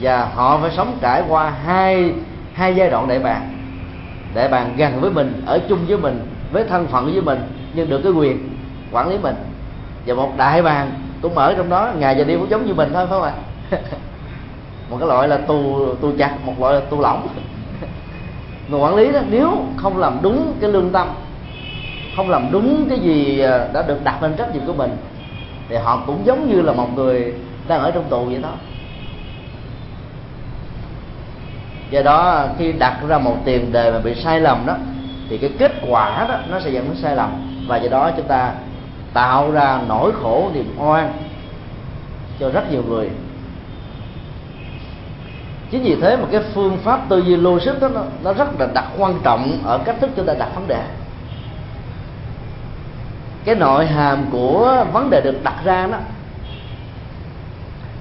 Và 0.00 0.28
họ 0.34 0.58
phải 0.58 0.70
sống 0.70 0.98
trải 1.00 1.22
qua 1.28 1.52
hai 1.66 2.12
hai 2.54 2.74
giai 2.74 2.90
đoạn 2.90 3.08
đại 3.08 3.18
bàng. 3.18 3.54
Đại 4.34 4.48
bàng 4.48 4.74
gần 4.76 5.00
với 5.00 5.10
mình 5.10 5.42
ở 5.46 5.58
chung 5.68 5.86
với 5.88 5.98
mình 5.98 6.20
với 6.52 6.64
thân 6.64 6.86
phận 6.86 7.12
với 7.12 7.22
mình 7.22 7.38
nhưng 7.74 7.90
được 7.90 8.00
cái 8.02 8.12
quyền 8.12 8.48
quản 8.92 9.08
lý 9.08 9.18
mình. 9.18 9.34
Và 10.06 10.14
một 10.14 10.32
đại 10.36 10.62
bàng 10.62 10.90
cũng 11.22 11.38
ở 11.38 11.54
trong 11.54 11.68
đó, 11.68 11.92
ngày 11.98 12.14
và 12.18 12.24
đêm 12.24 12.40
cũng 12.40 12.50
giống 12.50 12.66
như 12.66 12.74
mình 12.74 12.90
thôi, 12.94 13.06
phải 13.06 13.20
không 13.20 13.22
ạ? 13.22 13.32
Một 14.90 14.96
cái 15.00 15.08
loại 15.08 15.28
là 15.28 15.36
tù 15.36 15.86
tù 15.94 16.12
chặt, 16.18 16.34
một 16.44 16.60
loại 16.60 16.74
là 16.74 16.80
tù 16.80 17.00
lỏng. 17.00 17.28
Người 18.68 18.80
quản 18.80 18.94
lý 18.94 19.12
đó, 19.12 19.20
nếu 19.30 19.64
không 19.76 19.98
làm 19.98 20.18
đúng 20.22 20.54
cái 20.60 20.70
lương 20.70 20.90
tâm, 20.90 21.08
không 22.16 22.30
làm 22.30 22.48
đúng 22.50 22.88
cái 22.88 22.98
gì 22.98 23.40
à, 23.40 23.68
đã 23.72 23.82
được 23.82 24.04
đặt 24.04 24.22
lên 24.22 24.34
trách 24.38 24.54
nhiệm 24.54 24.66
của 24.66 24.72
mình, 24.72 24.96
thì 25.68 25.76
họ 25.76 26.02
cũng 26.06 26.26
giống 26.26 26.48
như 26.48 26.62
là 26.62 26.72
một 26.72 26.88
người 26.94 27.34
đang 27.68 27.80
ở 27.80 27.90
trong 27.90 28.04
tù 28.08 28.24
vậy 28.24 28.38
đó. 28.42 28.52
Do 31.90 32.02
đó, 32.02 32.46
khi 32.58 32.72
đặt 32.72 33.00
ra 33.08 33.18
một 33.18 33.36
tiền 33.44 33.72
đề 33.72 33.90
mà 33.90 33.98
bị 33.98 34.14
sai 34.14 34.40
lầm 34.40 34.66
đó, 34.66 34.76
thì 35.28 35.38
cái 35.38 35.50
kết 35.58 35.72
quả 35.88 36.26
đó, 36.28 36.34
nó 36.50 36.60
sẽ 36.60 36.70
dẫn 36.70 36.84
đến 36.88 36.96
sai 36.96 37.16
lầm 37.16 37.47
và 37.68 37.76
do 37.76 37.88
đó 37.88 38.10
chúng 38.16 38.26
ta 38.26 38.52
tạo 39.12 39.50
ra 39.50 39.80
nỗi 39.88 40.12
khổ 40.22 40.50
niềm 40.54 40.74
oan 40.78 41.12
cho 42.40 42.50
rất 42.50 42.72
nhiều 42.72 42.82
người. 42.88 43.10
Chính 45.70 45.82
vì 45.82 45.96
thế 46.00 46.16
mà 46.16 46.24
cái 46.32 46.42
phương 46.54 46.76
pháp 46.76 47.00
tư 47.08 47.18
duy 47.18 47.36
logic 47.36 47.80
đó 47.80 47.88
nó, 47.88 48.02
nó 48.22 48.32
rất 48.32 48.60
là 48.60 48.66
đặc 48.74 48.84
quan 48.98 49.14
trọng 49.22 49.58
ở 49.64 49.78
cách 49.78 49.96
thức 50.00 50.10
chúng 50.16 50.26
ta 50.26 50.34
đặt 50.34 50.48
vấn 50.54 50.68
đề. 50.68 50.82
Cái 53.44 53.54
nội 53.54 53.86
hàm 53.86 54.24
của 54.32 54.84
vấn 54.92 55.10
đề 55.10 55.20
được 55.20 55.44
đặt 55.44 55.64
ra 55.64 55.86
đó 55.86 55.98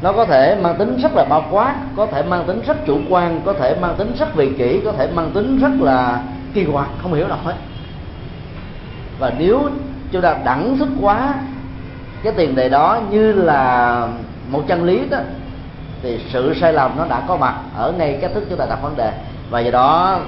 nó 0.02 0.14
có 0.14 0.26
thể 0.26 0.58
mang 0.62 0.76
tính 0.76 0.98
rất 0.98 1.16
là 1.16 1.26
bao 1.26 1.46
quát 1.52 1.76
có 1.96 2.06
thể 2.06 2.24
mang 2.24 2.44
tính 2.48 2.62
rất 2.68 2.86
chủ 2.86 3.00
quan 3.10 3.42
có 3.46 3.54
thể 3.54 3.76
mang 3.82 3.96
tính 3.98 4.16
rất 4.20 4.36
vị 4.36 4.52
kỷ 4.58 4.82
có 4.86 4.92
thể 4.92 5.08
mang 5.16 5.32
tính 5.32 5.60
rất 5.60 5.72
là 5.80 6.24
kỳ 6.54 6.66
quặc 6.66 6.88
không 7.02 7.14
hiểu 7.14 7.28
nổi 7.28 7.54
và 9.20 9.34
nếu 9.38 9.70
chúng 10.12 10.22
ta 10.22 10.36
đẳng 10.46 10.78
thức 10.78 10.90
quá 11.02 11.34
cái 12.24 12.34
tiền 12.38 12.56
đề 12.56 12.70
đó 12.70 13.00
như 13.10 13.34
là 13.34 14.08
một 14.50 14.64
chân 14.68 14.84
lý 14.84 15.10
đó 15.10 15.18
thì 16.02 16.20
sự 16.30 16.54
sai 16.62 16.74
lầm 16.74 16.92
nó 16.98 17.06
đã 17.10 17.22
có 17.28 17.38
mặt 17.38 17.56
ở 17.76 17.94
ngay 17.98 18.18
cách 18.22 18.32
thức 18.34 18.44
chúng 18.50 18.60
ta 18.60 18.66
đặt 18.70 18.82
vấn 18.82 18.96
đề. 18.98 19.12
Và 19.50 19.60
do 19.60 19.72
đó 19.72 20.20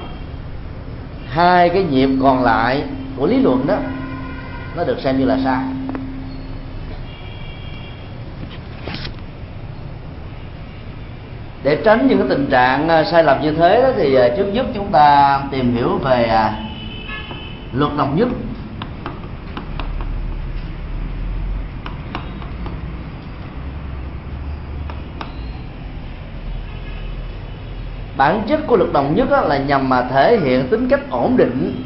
hai 1.30 1.70
cái 1.70 1.84
nhiệm 1.84 2.22
còn 2.22 2.44
lại 2.44 2.84
của 3.18 3.28
lý 3.28 3.40
luận 3.40 3.68
đó 3.68 3.76
nó 4.76 4.84
được 4.84 5.00
xem 5.00 5.20
như 5.20 5.26
là 5.26 5.38
sai. 5.44 5.64
Để 11.64 11.78
tránh 11.86 12.08
những 12.08 12.18
cái 12.18 12.28
tình 12.30 12.48
trạng 12.50 12.90
à, 12.90 13.04
sai 13.04 13.24
lầm 13.24 13.42
như 13.42 13.52
thế 13.52 13.82
đó, 13.82 13.90
thì 13.98 14.16
à, 14.16 14.30
trước 14.38 14.54
giúp 14.54 14.66
chúng 14.74 14.92
ta 14.92 15.40
tìm 15.52 15.76
hiểu 15.76 15.98
về 15.98 16.24
à, 16.24 16.54
luật 17.74 17.92
đồng 17.98 18.16
nhất. 18.16 18.28
Bản 28.20 28.42
chất 28.48 28.60
của 28.68 28.78
lực 28.78 28.94
đồng 28.94 29.16
nhất 29.16 29.32
là 29.32 29.58
nhằm 29.58 29.90
mà 29.90 30.02
thể 30.02 30.38
hiện 30.38 30.68
tính 30.68 30.90
cách 30.90 31.00
ổn 31.10 31.38
định 31.38 31.84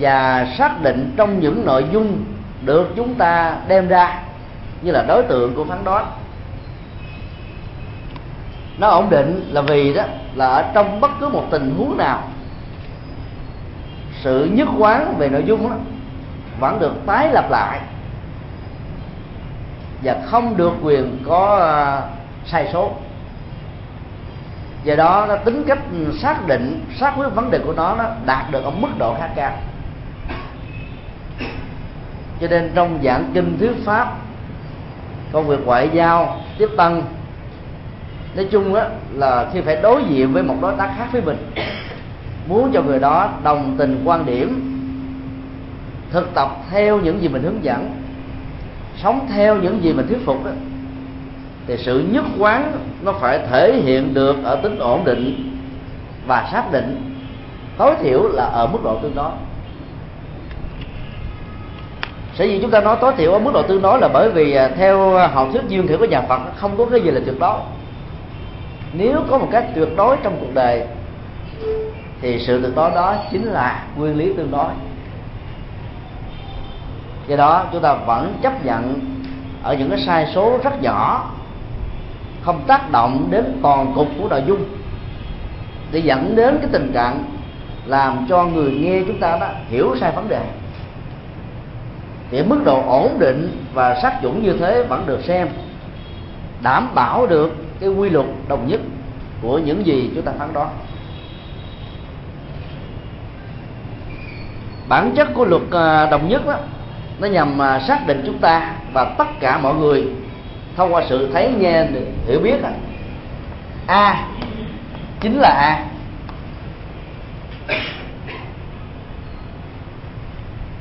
và 0.00 0.46
xác 0.58 0.82
định 0.82 1.14
trong 1.16 1.40
những 1.40 1.64
nội 1.64 1.84
dung 1.92 2.24
được 2.64 2.88
chúng 2.96 3.14
ta 3.14 3.56
đem 3.68 3.88
ra 3.88 4.22
như 4.82 4.92
là 4.92 5.04
đối 5.08 5.22
tượng 5.22 5.54
của 5.54 5.64
phán 5.64 5.84
đoán. 5.84 6.06
Nó 8.78 8.88
ổn 8.88 9.10
định 9.10 9.50
là 9.52 9.60
vì 9.60 9.94
đó 9.94 10.02
là 10.34 10.46
ở 10.46 10.64
trong 10.74 11.00
bất 11.00 11.10
cứ 11.20 11.28
một 11.28 11.44
tình 11.50 11.74
huống 11.78 11.96
nào 11.96 12.22
sự 14.22 14.44
nhất 14.52 14.68
quán 14.78 15.14
về 15.18 15.28
nội 15.28 15.44
dung 15.46 15.70
đó, 15.70 15.76
vẫn 16.60 16.78
được 16.78 16.94
tái 17.06 17.28
lập 17.32 17.50
lại 17.50 17.80
và 20.02 20.16
không 20.26 20.56
được 20.56 20.72
quyền 20.82 21.18
có 21.26 21.56
à, 21.56 22.02
sai 22.46 22.68
số 22.72 22.92
do 24.84 24.96
đó, 24.96 25.26
nó 25.28 25.36
tính 25.36 25.64
cách 25.66 25.78
xác 26.22 26.46
định, 26.46 26.84
xác 27.00 27.14
quyết 27.16 27.28
vấn 27.34 27.50
đề 27.50 27.58
của 27.58 27.72
nó 27.72 27.94
nó 27.96 28.04
đạt 28.26 28.50
được 28.50 28.64
ở 28.64 28.70
mức 28.70 28.88
độ 28.98 29.14
khá 29.18 29.28
cao. 29.36 29.52
Cho 32.40 32.46
nên 32.50 32.70
trong 32.74 32.98
giảng 33.04 33.30
kinh 33.34 33.58
thuyết 33.58 33.72
pháp 33.84 34.16
công 35.32 35.46
việc 35.46 35.66
ngoại 35.66 35.90
giao, 35.92 36.36
tiếp 36.58 36.68
tân 36.76 37.02
nói 38.36 38.46
chung 38.50 38.74
đó 38.74 38.84
là 39.12 39.50
khi 39.52 39.60
phải 39.60 39.76
đối 39.82 40.04
diện 40.04 40.32
với 40.32 40.42
một 40.42 40.56
đối 40.60 40.74
tác 40.76 40.94
khác 40.98 41.06
với 41.12 41.22
mình, 41.22 41.36
muốn 42.48 42.70
cho 42.72 42.82
người 42.82 42.98
đó 42.98 43.30
đồng 43.42 43.74
tình 43.78 44.02
quan 44.04 44.26
điểm, 44.26 44.76
thực 46.10 46.34
tập 46.34 46.56
theo 46.70 46.98
những 46.98 47.22
gì 47.22 47.28
mình 47.28 47.42
hướng 47.42 47.64
dẫn, 47.64 47.90
sống 49.02 49.26
theo 49.32 49.56
những 49.56 49.82
gì 49.82 49.92
mình 49.92 50.06
thuyết 50.08 50.26
phục 50.26 50.44
đó 50.44 50.50
thì 51.70 51.76
sự 51.76 52.04
nhất 52.10 52.24
quán 52.38 52.72
nó 53.02 53.12
phải 53.12 53.38
thể 53.50 53.80
hiện 53.84 54.14
được 54.14 54.36
ở 54.44 54.56
tính 54.56 54.78
ổn 54.78 55.04
định 55.04 55.56
và 56.26 56.48
xác 56.52 56.72
định, 56.72 57.16
tối 57.78 57.94
thiểu 58.02 58.28
là 58.28 58.44
ở 58.44 58.66
mức 58.66 58.78
độ 58.84 58.98
tương 59.02 59.14
đối. 59.14 59.30
Sở 62.34 62.44
dĩ 62.44 62.58
chúng 62.62 62.70
ta 62.70 62.80
nói 62.80 62.96
tối 63.00 63.12
thiểu 63.16 63.32
ở 63.32 63.38
mức 63.38 63.50
độ 63.54 63.62
tương 63.62 63.82
đối 63.82 64.00
là 64.00 64.08
bởi 64.08 64.30
vì 64.30 64.54
à, 64.54 64.70
theo 64.76 65.18
học 65.28 65.48
thuyết 65.52 65.62
duyên 65.68 65.88
khởi 65.88 65.96
của 65.96 66.04
nhà 66.04 66.20
Phật 66.20 66.40
không 66.56 66.76
có 66.78 66.86
cái 66.86 67.00
gì 67.00 67.10
là 67.10 67.20
tuyệt 67.26 67.40
đối. 67.40 67.58
Nếu 68.92 69.22
có 69.30 69.38
một 69.38 69.48
cách 69.52 69.64
tuyệt 69.74 69.88
đối 69.96 70.16
trong 70.22 70.36
cuộc 70.40 70.54
đời, 70.54 70.86
thì 72.20 72.38
sự 72.46 72.62
tuyệt 72.62 72.72
đối 72.76 72.90
đó 72.90 73.16
chính 73.32 73.44
là 73.44 73.84
nguyên 73.96 74.18
lý 74.18 74.32
tương 74.36 74.50
đối. 74.50 74.72
Do 77.26 77.36
đó 77.36 77.64
chúng 77.72 77.82
ta 77.82 77.94
vẫn 77.94 78.34
chấp 78.42 78.64
nhận 78.64 79.00
ở 79.62 79.74
những 79.74 79.90
cái 79.90 80.00
sai 80.00 80.26
số 80.34 80.58
rất 80.64 80.82
nhỏ 80.82 81.30
không 82.42 82.62
tác 82.66 82.90
động 82.90 83.28
đến 83.30 83.58
toàn 83.62 83.92
cục 83.94 84.08
của 84.18 84.28
nội 84.28 84.42
dung, 84.46 84.64
để 85.92 85.98
dẫn 85.98 86.36
đến 86.36 86.58
cái 86.60 86.68
tình 86.72 86.92
trạng 86.94 87.24
làm 87.86 88.26
cho 88.28 88.44
người 88.44 88.72
nghe 88.72 89.02
chúng 89.06 89.20
ta 89.20 89.36
đó 89.40 89.46
hiểu 89.68 89.96
sai 90.00 90.12
vấn 90.12 90.28
đề. 90.28 90.42
Thì 92.30 92.42
mức 92.42 92.60
độ 92.64 92.82
ổn 92.86 93.18
định 93.18 93.64
và 93.74 93.98
sát 94.02 94.22
chuẩn 94.22 94.42
như 94.42 94.56
thế 94.58 94.82
vẫn 94.88 95.06
được 95.06 95.20
xem, 95.24 95.48
đảm 96.62 96.94
bảo 96.94 97.26
được 97.26 97.56
cái 97.80 97.88
quy 97.88 98.10
luật 98.10 98.26
đồng 98.48 98.68
nhất 98.68 98.80
của 99.42 99.58
những 99.58 99.86
gì 99.86 100.10
chúng 100.14 100.24
ta 100.24 100.32
phán 100.38 100.52
đoán. 100.52 100.68
Bản 104.88 105.12
chất 105.16 105.28
của 105.34 105.44
luật 105.44 105.62
à, 105.70 106.06
đồng 106.10 106.28
nhất 106.28 106.46
đó, 106.46 106.56
nó 107.20 107.26
nhằm 107.26 107.62
à, 107.62 107.80
xác 107.80 108.06
định 108.06 108.22
chúng 108.26 108.38
ta 108.38 108.74
và 108.92 109.04
tất 109.04 109.40
cả 109.40 109.58
mọi 109.58 109.74
người 109.74 110.08
thông 110.76 110.94
qua 110.94 111.02
sự 111.08 111.30
thấy, 111.32 111.52
nghe, 111.58 111.84
hiểu 112.26 112.40
biết 112.40 112.62
à 112.62 112.72
a 113.90 114.24
chính 115.20 115.38
là 115.38 115.48
a. 115.48 115.84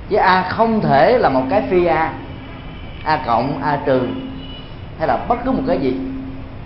Chứ 0.10 0.18
a 0.18 0.42
không 0.50 0.82
thể 0.82 1.18
là 1.18 1.30
một 1.30 1.44
cái 1.50 1.64
phi 1.70 1.86
a. 1.86 2.14
A 3.04 3.18
cộng, 3.26 3.62
a 3.64 3.80
trừ, 3.86 4.08
hay 5.00 5.08
là 5.08 5.18
bất 5.28 5.36
cứ 5.46 5.52
một 5.52 5.64
cái 5.68 5.78
gì, 5.78 5.94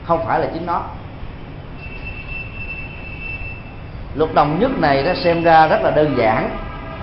không 0.03 0.25
phải 0.25 0.39
là 0.39 0.47
chính 0.53 0.65
nó. 0.65 0.81
Luật 4.15 4.33
đồng 4.33 4.59
nhất 4.59 4.71
này 4.79 5.03
nó 5.03 5.13
xem 5.13 5.43
ra 5.43 5.67
rất 5.67 5.81
là 5.81 5.91
đơn 5.91 6.15
giản 6.17 6.49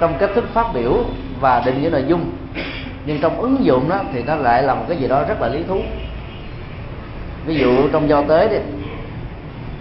trong 0.00 0.18
cách 0.18 0.30
thức 0.35 0.44
phát 0.54 0.66
biểu 0.74 1.04
và 1.40 1.62
định 1.66 1.83
nghĩa 1.83 1.90
nội 1.90 2.04
dung 2.09 2.33
nhưng 3.11 3.20
trong 3.20 3.40
ứng 3.40 3.64
dụng 3.64 3.88
đó 3.88 4.01
thì 4.12 4.23
nó 4.23 4.37
lại 4.37 4.62
là 4.62 4.75
một 4.75 4.85
cái 4.88 4.96
gì 4.96 5.09
đó 5.09 5.25
rất 5.29 5.40
là 5.40 5.49
lý 5.49 5.62
thú. 5.68 5.81
Ví 7.46 7.55
dụ 7.55 7.88
trong 7.92 8.09
giao 8.09 8.25
tế 8.25 8.49
thì 8.49 8.59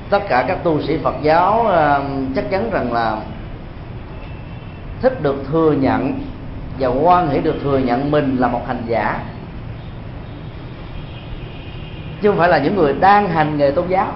tất 0.09 0.19
cả 0.29 0.45
các 0.47 0.63
tu 0.63 0.81
sĩ 0.81 0.97
Phật 0.97 1.15
giáo 1.21 1.67
ờ, 1.67 2.03
chắc 2.35 2.49
chắn 2.51 2.69
rằng 2.71 2.93
là 2.93 3.17
thích 5.01 5.23
được 5.23 5.35
thừa 5.51 5.71
nhận 5.71 6.19
và 6.79 6.87
quan 6.87 7.29
hệ 7.29 7.39
được 7.39 7.55
thừa 7.63 7.77
nhận 7.77 8.11
mình 8.11 8.35
là 8.39 8.47
một 8.47 8.67
hành 8.67 8.83
giả. 8.87 9.19
Chứ 12.21 12.29
không 12.29 12.37
phải 12.37 12.49
là 12.49 12.57
những 12.57 12.75
người 12.75 12.93
đang 12.93 13.29
hành 13.29 13.57
nghề 13.57 13.71
tôn 13.71 13.87
giáo. 13.87 14.13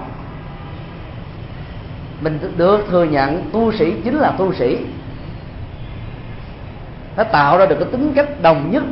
Mình 2.20 2.38
được 2.56 2.86
thừa 2.90 3.04
nhận 3.04 3.50
tu 3.52 3.72
sĩ 3.72 3.92
chính 4.04 4.14
là 4.14 4.30
tu 4.38 4.54
sĩ. 4.54 4.78
Nó 7.16 7.24
tạo 7.24 7.58
ra 7.58 7.66
được 7.66 7.76
cái 7.80 7.88
tính 7.92 8.12
cách 8.14 8.42
đồng 8.42 8.70
nhất 8.70 8.82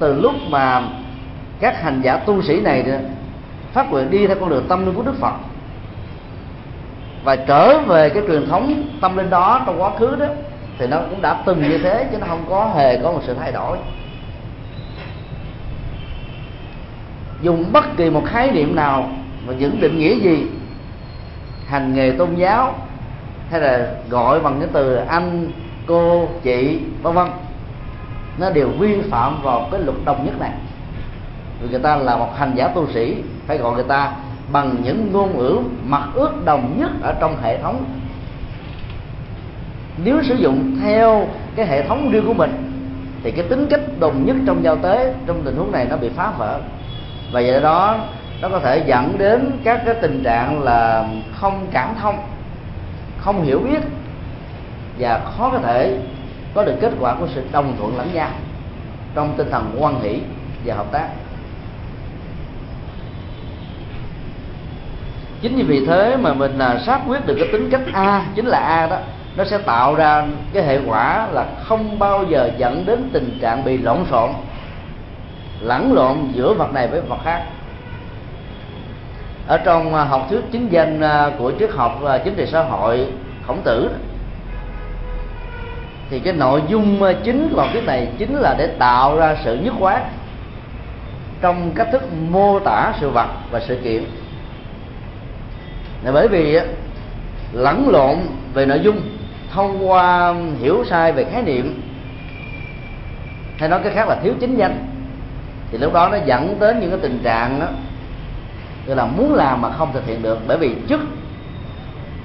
từ 0.00 0.20
lúc 0.20 0.34
mà 0.48 0.82
các 1.60 1.82
hành 1.82 2.00
giả 2.02 2.16
tu 2.16 2.42
sĩ 2.42 2.60
này 2.60 2.84
phát 3.72 3.90
nguyện 3.90 4.10
đi 4.10 4.26
theo 4.26 4.36
con 4.40 4.48
đường 4.48 4.66
tâm 4.68 4.86
linh 4.86 4.94
của 4.94 5.02
đức 5.02 5.14
phật 5.20 5.34
và 7.24 7.36
trở 7.36 7.78
về 7.78 8.08
cái 8.08 8.22
truyền 8.28 8.46
thống 8.48 8.82
tâm 9.00 9.16
linh 9.16 9.30
đó 9.30 9.62
trong 9.66 9.82
quá 9.82 9.90
khứ 9.98 10.16
đó, 10.16 10.26
thì 10.78 10.86
nó 10.86 11.00
cũng 11.10 11.22
đã 11.22 11.42
từng 11.46 11.62
như 11.62 11.78
thế 11.78 12.08
chứ 12.12 12.18
nó 12.18 12.26
không 12.26 12.44
có 12.48 12.72
hề 12.76 12.98
có 13.02 13.12
một 13.12 13.20
sự 13.26 13.34
thay 13.34 13.52
đổi. 13.52 13.78
Dùng 17.42 17.72
bất 17.72 17.96
kỳ 17.96 18.10
một 18.10 18.22
khái 18.26 18.50
niệm 18.50 18.76
nào 18.76 19.10
và 19.46 19.54
những 19.54 19.80
định 19.80 19.98
nghĩa 19.98 20.14
gì, 20.14 20.46
hành 21.66 21.94
nghề 21.94 22.10
tôn 22.10 22.34
giáo, 22.34 22.74
hay 23.50 23.60
là 23.60 23.94
gọi 24.10 24.40
bằng 24.40 24.60
cái 24.60 24.68
từ 24.72 24.94
anh, 24.94 25.50
cô, 25.86 26.28
chị, 26.42 26.80
vân 27.02 27.14
vân 27.14 27.28
nó 28.38 28.50
đều 28.50 28.68
vi 28.68 29.00
phạm 29.10 29.42
vào 29.42 29.68
cái 29.70 29.80
luật 29.80 29.96
đồng 30.04 30.26
nhất 30.26 30.40
này. 30.40 30.52
Vì 31.60 31.68
người 31.68 31.78
ta 31.78 31.96
là 31.96 32.16
một 32.16 32.36
hành 32.36 32.52
giả 32.54 32.68
tu 32.68 32.86
sĩ, 32.94 33.16
phải 33.46 33.58
gọi 33.58 33.74
người 33.74 33.84
ta 33.88 34.12
bằng 34.52 34.76
những 34.82 35.12
ngôn 35.12 35.38
ngữ 35.38 35.58
mặc 35.84 36.02
ước 36.14 36.44
đồng 36.44 36.74
nhất 36.80 36.90
ở 37.02 37.14
trong 37.20 37.36
hệ 37.42 37.62
thống. 37.62 37.84
Nếu 40.04 40.22
sử 40.22 40.34
dụng 40.34 40.76
theo 40.82 41.26
cái 41.56 41.66
hệ 41.66 41.88
thống 41.88 42.10
riêng 42.10 42.26
của 42.26 42.34
mình, 42.34 42.72
thì 43.22 43.30
cái 43.30 43.44
tính 43.48 43.66
cách 43.70 43.80
đồng 44.00 44.26
nhất 44.26 44.36
trong 44.46 44.64
giao 44.64 44.76
tế, 44.76 45.14
trong 45.26 45.42
tình 45.44 45.56
huống 45.56 45.72
này 45.72 45.86
nó 45.90 45.96
bị 45.96 46.08
phá 46.08 46.32
vỡ. 46.38 46.60
Và 47.32 47.40
vậy 47.40 47.60
đó, 47.60 47.98
nó 48.40 48.48
có 48.48 48.58
thể 48.58 48.84
dẫn 48.86 49.18
đến 49.18 49.50
các 49.64 49.82
cái 49.86 49.94
tình 50.02 50.22
trạng 50.24 50.62
là 50.62 51.08
không 51.34 51.66
cảm 51.70 51.94
thông, 52.00 52.18
không 53.18 53.42
hiểu 53.42 53.58
biết 53.58 53.80
và 54.98 55.20
khó 55.24 55.50
có 55.50 55.58
thể 55.58 55.98
có 56.54 56.64
được 56.64 56.74
kết 56.80 56.92
quả 57.00 57.14
của 57.14 57.26
sự 57.34 57.42
đồng 57.52 57.76
thuận 57.78 57.96
lẫn 57.96 58.14
nhau 58.14 58.28
trong 59.14 59.34
tinh 59.36 59.50
thần 59.50 59.76
quan 59.78 60.00
hỷ 60.00 60.20
và 60.64 60.74
hợp 60.74 60.86
tác. 60.92 61.08
Chính 65.42 65.66
vì 65.66 65.86
thế 65.86 66.16
mà 66.16 66.34
mình 66.34 66.58
là 66.58 66.78
xác 66.86 67.00
quyết 67.06 67.26
được 67.26 67.36
cái 67.38 67.48
tính 67.52 67.70
cách 67.70 67.80
a 67.92 68.26
chính 68.34 68.46
là 68.46 68.58
a 68.58 68.86
đó, 68.86 68.96
nó 69.36 69.44
sẽ 69.44 69.58
tạo 69.58 69.94
ra 69.94 70.26
cái 70.52 70.62
hệ 70.62 70.78
quả 70.86 71.26
là 71.32 71.46
không 71.64 71.98
bao 71.98 72.24
giờ 72.24 72.50
dẫn 72.58 72.86
đến 72.86 73.10
tình 73.12 73.38
trạng 73.40 73.64
bị 73.64 73.78
lộn 73.78 73.98
xộn, 74.10 74.30
lẫn 75.60 75.92
lộn 75.92 76.16
giữa 76.32 76.54
vật 76.54 76.72
này 76.72 76.88
với 76.88 77.00
vật 77.00 77.18
khác. 77.24 77.44
Ở 79.46 79.58
trong 79.58 79.94
à, 79.94 80.04
học 80.04 80.26
thuyết 80.30 80.40
chính 80.52 80.68
danh 80.68 81.00
à, 81.00 81.30
của 81.38 81.52
triết 81.58 81.70
học 81.70 82.04
à, 82.04 82.18
chính 82.18 82.34
trị 82.34 82.46
xã 82.52 82.62
hội 82.62 83.06
khổng 83.46 83.62
tử 83.64 83.90
thì 86.10 86.20
cái 86.20 86.32
nội 86.32 86.62
dung 86.68 87.02
ờ, 87.02 87.14
chính 87.24 87.48
của 87.48 87.60
học 87.60 87.70
thuyết 87.72 87.84
này 87.86 88.08
chính 88.18 88.34
là 88.34 88.54
để 88.58 88.66
tạo 88.66 89.16
ra 89.16 89.36
sự 89.44 89.54
nhất 89.54 89.74
quán 89.78 90.04
trong 91.40 91.70
cách 91.74 91.88
thức 91.92 92.02
mô 92.30 92.58
tả 92.58 92.92
sự 93.00 93.10
vật 93.10 93.28
và 93.50 93.60
sự 93.60 93.78
kiện. 93.84 94.04
Là 96.04 96.12
bởi 96.12 96.28
vì 96.28 96.54
ờ, 96.54 96.66
lẫn 97.52 97.88
lộn 97.88 98.16
về 98.54 98.66
nội 98.66 98.80
dung, 98.82 99.00
thông 99.50 99.90
qua 99.90 100.34
hiểu 100.60 100.84
sai 100.90 101.12
về 101.12 101.24
khái 101.24 101.42
niệm, 101.42 101.82
hay 103.58 103.68
nói 103.68 103.80
cái 103.84 103.92
khác 103.92 104.08
là 104.08 104.16
thiếu 104.22 104.34
chính 104.40 104.56
danh, 104.56 104.86
thì 105.70 105.78
lúc 105.78 105.92
đó 105.92 106.08
nó 106.08 106.18
dẫn 106.26 106.56
đến 106.60 106.80
những 106.80 106.90
cái 106.90 106.98
tình 107.02 107.18
trạng 107.22 107.60
đó, 107.60 107.66
tức 108.86 108.94
là 108.94 109.06
muốn 109.06 109.34
làm 109.34 109.60
mà 109.60 109.70
không 109.70 109.92
thực 109.92 110.06
hiện 110.06 110.22
được. 110.22 110.38
Bởi 110.46 110.58
vì 110.58 110.74
chức 110.88 111.00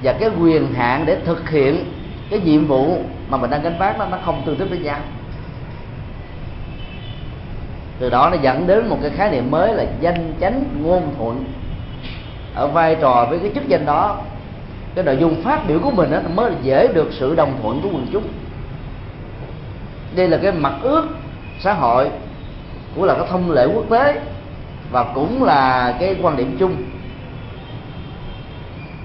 và 0.03 0.13
cái 0.13 0.29
quyền 0.39 0.73
hạn 0.73 1.03
để 1.05 1.17
thực 1.25 1.49
hiện 1.49 1.85
cái 2.29 2.39
nhiệm 2.39 2.67
vụ 2.67 2.97
mà 3.29 3.37
mình 3.37 3.49
đang 3.49 3.61
gánh 3.61 3.77
vác 3.79 3.99
nó 3.99 4.05
nó 4.05 4.17
không 4.25 4.41
tương 4.45 4.57
thích 4.57 4.69
với 4.69 4.79
nhau. 4.79 4.99
Từ 7.99 8.09
đó 8.09 8.29
nó 8.29 8.37
dẫn 8.41 8.67
đến 8.67 8.87
một 8.87 8.97
cái 9.01 9.11
khái 9.11 9.31
niệm 9.31 9.51
mới 9.51 9.73
là 9.73 9.85
danh 9.99 10.33
chánh 10.41 10.63
ngôn 10.81 11.15
thuận. 11.17 11.45
Ở 12.55 12.67
vai 12.67 12.97
trò 13.01 13.27
với 13.29 13.39
cái 13.39 13.51
chức 13.55 13.67
danh 13.67 13.85
đó 13.85 14.17
cái 14.95 15.05
nội 15.05 15.17
dung 15.19 15.43
phát 15.43 15.67
biểu 15.67 15.79
của 15.79 15.91
mình 15.91 16.11
đó, 16.11 16.19
mới 16.35 16.51
dễ 16.63 16.87
được 16.87 17.09
sự 17.11 17.35
đồng 17.35 17.59
thuận 17.61 17.81
của 17.81 17.89
quần 17.89 18.07
chúng. 18.11 18.23
Đây 20.15 20.27
là 20.27 20.37
cái 20.37 20.51
mặt 20.51 20.73
ước 20.81 21.07
xã 21.59 21.73
hội 21.73 22.09
cũng 22.95 23.03
là 23.03 23.13
cái 23.13 23.27
thông 23.29 23.51
lệ 23.51 23.67
quốc 23.73 23.85
tế 23.89 24.21
và 24.91 25.03
cũng 25.03 25.43
là 25.43 25.95
cái 25.99 26.15
quan 26.21 26.37
điểm 26.37 26.57
chung. 26.59 26.75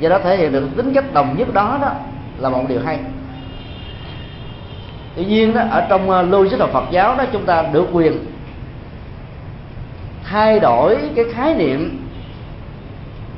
Do 0.00 0.08
đó 0.08 0.18
thể 0.18 0.36
hiện 0.36 0.52
được 0.52 0.68
tính 0.76 0.94
cách 0.94 1.12
đồng 1.12 1.34
nhất 1.38 1.54
đó 1.54 1.78
đó 1.82 1.92
là 2.38 2.48
một 2.48 2.64
điều 2.68 2.80
hay 2.84 2.98
tuy 5.20 5.26
nhiên 5.26 5.54
đó, 5.54 5.62
ở 5.70 5.86
trong 5.88 6.10
ờ, 6.10 6.22
logic 6.22 6.60
học 6.60 6.70
Phật 6.72 6.84
giáo 6.90 7.16
đó, 7.16 7.24
chúng 7.32 7.44
ta 7.44 7.62
được 7.72 7.86
quyền 7.92 8.18
thay 10.24 10.60
đổi 10.60 10.98
cái 11.14 11.24
khái 11.32 11.54
niệm 11.54 12.06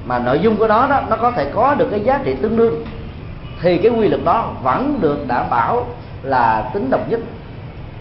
mà 0.06 0.18
nội 0.18 0.38
dung 0.38 0.56
của 0.56 0.68
nó 0.68 0.86
đó, 0.86 1.00
nó 1.10 1.16
có 1.16 1.30
thể 1.30 1.50
có 1.54 1.74
được 1.74 1.88
cái 1.90 2.00
giá 2.00 2.20
trị 2.24 2.34
tương 2.42 2.56
đương. 2.56 2.84
Thì 3.62 3.78
cái 3.78 3.92
quy 3.92 4.08
luật 4.08 4.24
đó 4.24 4.52
vẫn 4.62 4.98
được 5.00 5.28
đảm 5.28 5.46
bảo 5.50 5.86
là 6.22 6.70
tính 6.74 6.90
độc 6.90 7.10
nhất, 7.10 7.20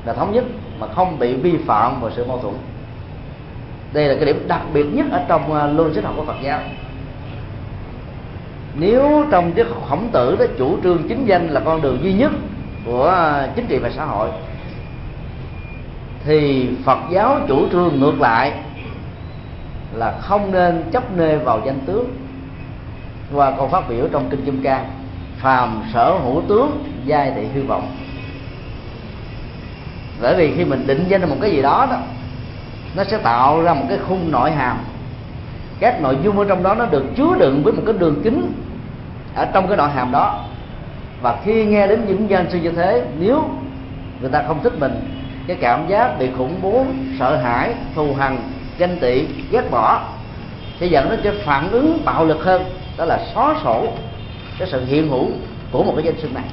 là 0.05 0.13
thống 0.13 0.33
nhất, 0.33 0.43
mà 0.79 0.87
không 0.87 1.19
bị 1.19 1.33
vi 1.33 1.57
phạm 1.57 2.01
vào 2.01 2.11
sự 2.15 2.25
mâu 2.25 2.39
thuẫn. 2.39 2.53
Đây 3.93 4.07
là 4.07 4.15
cái 4.15 4.25
điểm 4.25 4.45
đặc 4.47 4.61
biệt 4.73 4.85
nhất 4.93 5.05
ở 5.11 5.21
trong 5.27 5.53
ờ, 5.53 5.67
logic 5.67 6.03
học 6.03 6.13
của 6.17 6.25
Phật 6.25 6.37
giáo. 6.43 6.59
Nếu 8.75 9.25
trong 9.31 9.51
cái 9.51 9.65
khổng 9.89 10.09
tử 10.11 10.35
đó, 10.39 10.45
chủ 10.57 10.77
trương 10.83 11.07
chính 11.09 11.25
danh 11.25 11.47
là 11.47 11.59
con 11.59 11.81
đường 11.81 11.99
duy 12.03 12.13
nhất 12.13 12.31
của 12.85 13.33
chính 13.55 13.65
trị 13.67 13.77
và 13.77 13.89
xã 13.89 14.05
hội, 14.05 14.29
thì 16.25 16.69
Phật 16.85 16.99
giáo 17.11 17.39
chủ 17.47 17.69
trương 17.71 17.99
ngược 17.99 18.21
lại 18.21 18.53
là 19.93 20.17
không 20.21 20.51
nên 20.51 20.83
chấp 20.91 21.17
nê 21.17 21.37
vào 21.37 21.61
danh 21.65 21.79
tướng. 21.85 22.15
Qua 23.33 23.51
câu 23.57 23.67
phát 23.67 23.89
biểu 23.89 24.07
trong 24.11 24.29
kinh 24.29 24.45
kim 24.45 24.63
cang, 24.63 24.89
phàm 25.37 25.83
sở 25.93 26.11
hữu 26.23 26.41
tướng, 26.47 26.83
giai 27.05 27.31
thị 27.35 27.47
hư 27.53 27.63
vọng. 27.63 27.95
Bởi 30.21 30.35
vì 30.35 30.55
khi 30.55 30.65
mình 30.65 30.87
định 30.87 31.05
danh 31.07 31.29
một 31.29 31.35
cái 31.41 31.51
gì 31.51 31.61
đó 31.61 31.87
đó, 31.91 31.97
nó 32.95 33.03
sẽ 33.03 33.17
tạo 33.17 33.61
ra 33.61 33.73
một 33.73 33.85
cái 33.89 33.97
khung 34.07 34.31
nội 34.31 34.51
hàm. 34.51 34.77
Các 35.79 36.01
nội 36.01 36.17
dung 36.23 36.39
ở 36.39 36.45
trong 36.49 36.63
đó 36.63 36.75
nó 36.75 36.85
được 36.85 37.05
chứa 37.15 37.35
đựng 37.39 37.63
với 37.63 37.73
một 37.73 37.83
cái 37.85 37.95
đường 37.99 38.21
kính 38.23 38.53
ở 39.35 39.45
trong 39.45 39.67
cái 39.67 39.77
nội 39.77 39.89
hàm 39.89 40.11
đó 40.11 40.45
và 41.21 41.37
khi 41.45 41.65
nghe 41.65 41.87
đến 41.87 42.05
những 42.07 42.29
danh 42.29 42.49
sư 42.51 42.59
như 42.63 42.71
thế 42.71 43.03
nếu 43.19 43.49
người 44.21 44.29
ta 44.29 44.43
không 44.47 44.63
thích 44.63 44.73
mình 44.79 44.99
cái 45.47 45.57
cảm 45.61 45.87
giác 45.87 46.19
bị 46.19 46.29
khủng 46.37 46.59
bố 46.61 46.85
sợ 47.19 47.37
hãi 47.37 47.73
thù 47.95 48.13
hằn 48.13 48.37
ganh 48.77 48.97
tị 48.99 49.25
ghét 49.51 49.63
bỏ 49.71 50.01
sẽ 50.79 50.87
dẫn 50.87 51.09
đến 51.09 51.19
cái 51.23 51.33
phản 51.45 51.71
ứng 51.71 52.01
bạo 52.05 52.25
lực 52.25 52.43
hơn. 52.43 52.63
Đó 52.97 53.05
là 53.05 53.19
xóa 53.33 53.55
sổ 53.63 53.87
cái 54.59 54.67
sự 54.71 54.85
hiện 54.85 55.09
hữu 55.09 55.27
của 55.71 55.83
một 55.83 55.93
cái 55.95 56.05
danh 56.05 56.21
xưng 56.21 56.33
này. 56.33 56.43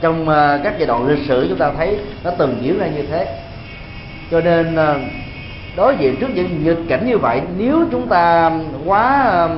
Trong 0.00 0.22
uh, 0.22 0.64
các 0.64 0.74
giai 0.78 0.86
đoạn 0.86 1.06
lịch 1.06 1.28
sử 1.28 1.46
chúng 1.48 1.58
ta 1.58 1.72
thấy 1.76 1.98
nó 2.24 2.30
từng 2.38 2.58
diễn 2.60 2.78
ra 2.78 2.86
như 2.86 3.02
thế. 3.02 3.42
Cho 4.30 4.40
nên 4.40 4.74
uh, 4.74 4.96
đối 5.76 5.96
diện 5.96 6.16
trước 6.20 6.28
những 6.34 6.64
nghịch 6.64 6.88
cảnh 6.88 7.06
như 7.06 7.18
vậy 7.18 7.40
nếu 7.58 7.84
chúng 7.90 8.08
ta 8.08 8.52
quá 8.84 9.44
uh, 9.44 9.50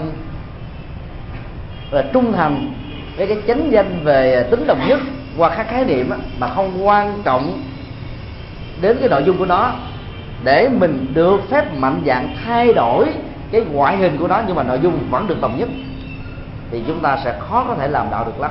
là 1.91 2.05
trung 2.13 2.33
thành 2.33 2.73
với 3.19 3.27
cái 3.27 3.39
chánh 3.47 3.73
danh 3.73 4.01
về 4.05 4.47
tính 4.51 4.67
đồng 4.67 4.89
nhất 4.89 5.01
qua 5.37 5.49
các 5.57 5.69
khái 5.69 5.85
niệm 5.85 6.11
mà 6.39 6.49
không 6.49 6.87
quan 6.87 7.23
trọng 7.25 7.63
đến 8.81 8.97
cái 9.01 9.09
nội 9.09 9.23
dung 9.27 9.39
của 9.39 9.47
nó. 9.47 9.73
Để 10.45 10.69
mình 10.69 11.07
được 11.15 11.41
phép 11.51 11.75
mạnh 11.77 12.03
dạng 12.07 12.37
thay 12.45 12.73
đổi 12.75 13.07
cái 13.51 13.61
ngoại 13.61 13.97
hình 13.97 14.17
của 14.19 14.29
nó 14.29 14.43
nhưng 14.47 14.57
mà 14.57 14.63
nội 14.63 14.79
dung 14.83 14.99
vẫn 15.11 15.27
được 15.27 15.41
đồng 15.41 15.59
nhất, 15.59 15.69
thì 16.71 16.83
chúng 16.87 17.01
ta 17.01 17.19
sẽ 17.25 17.39
khó 17.41 17.65
có 17.69 17.75
thể 17.75 17.89
làm 17.89 18.07
đạo 18.11 18.25
được 18.25 18.41
lắm. 18.41 18.51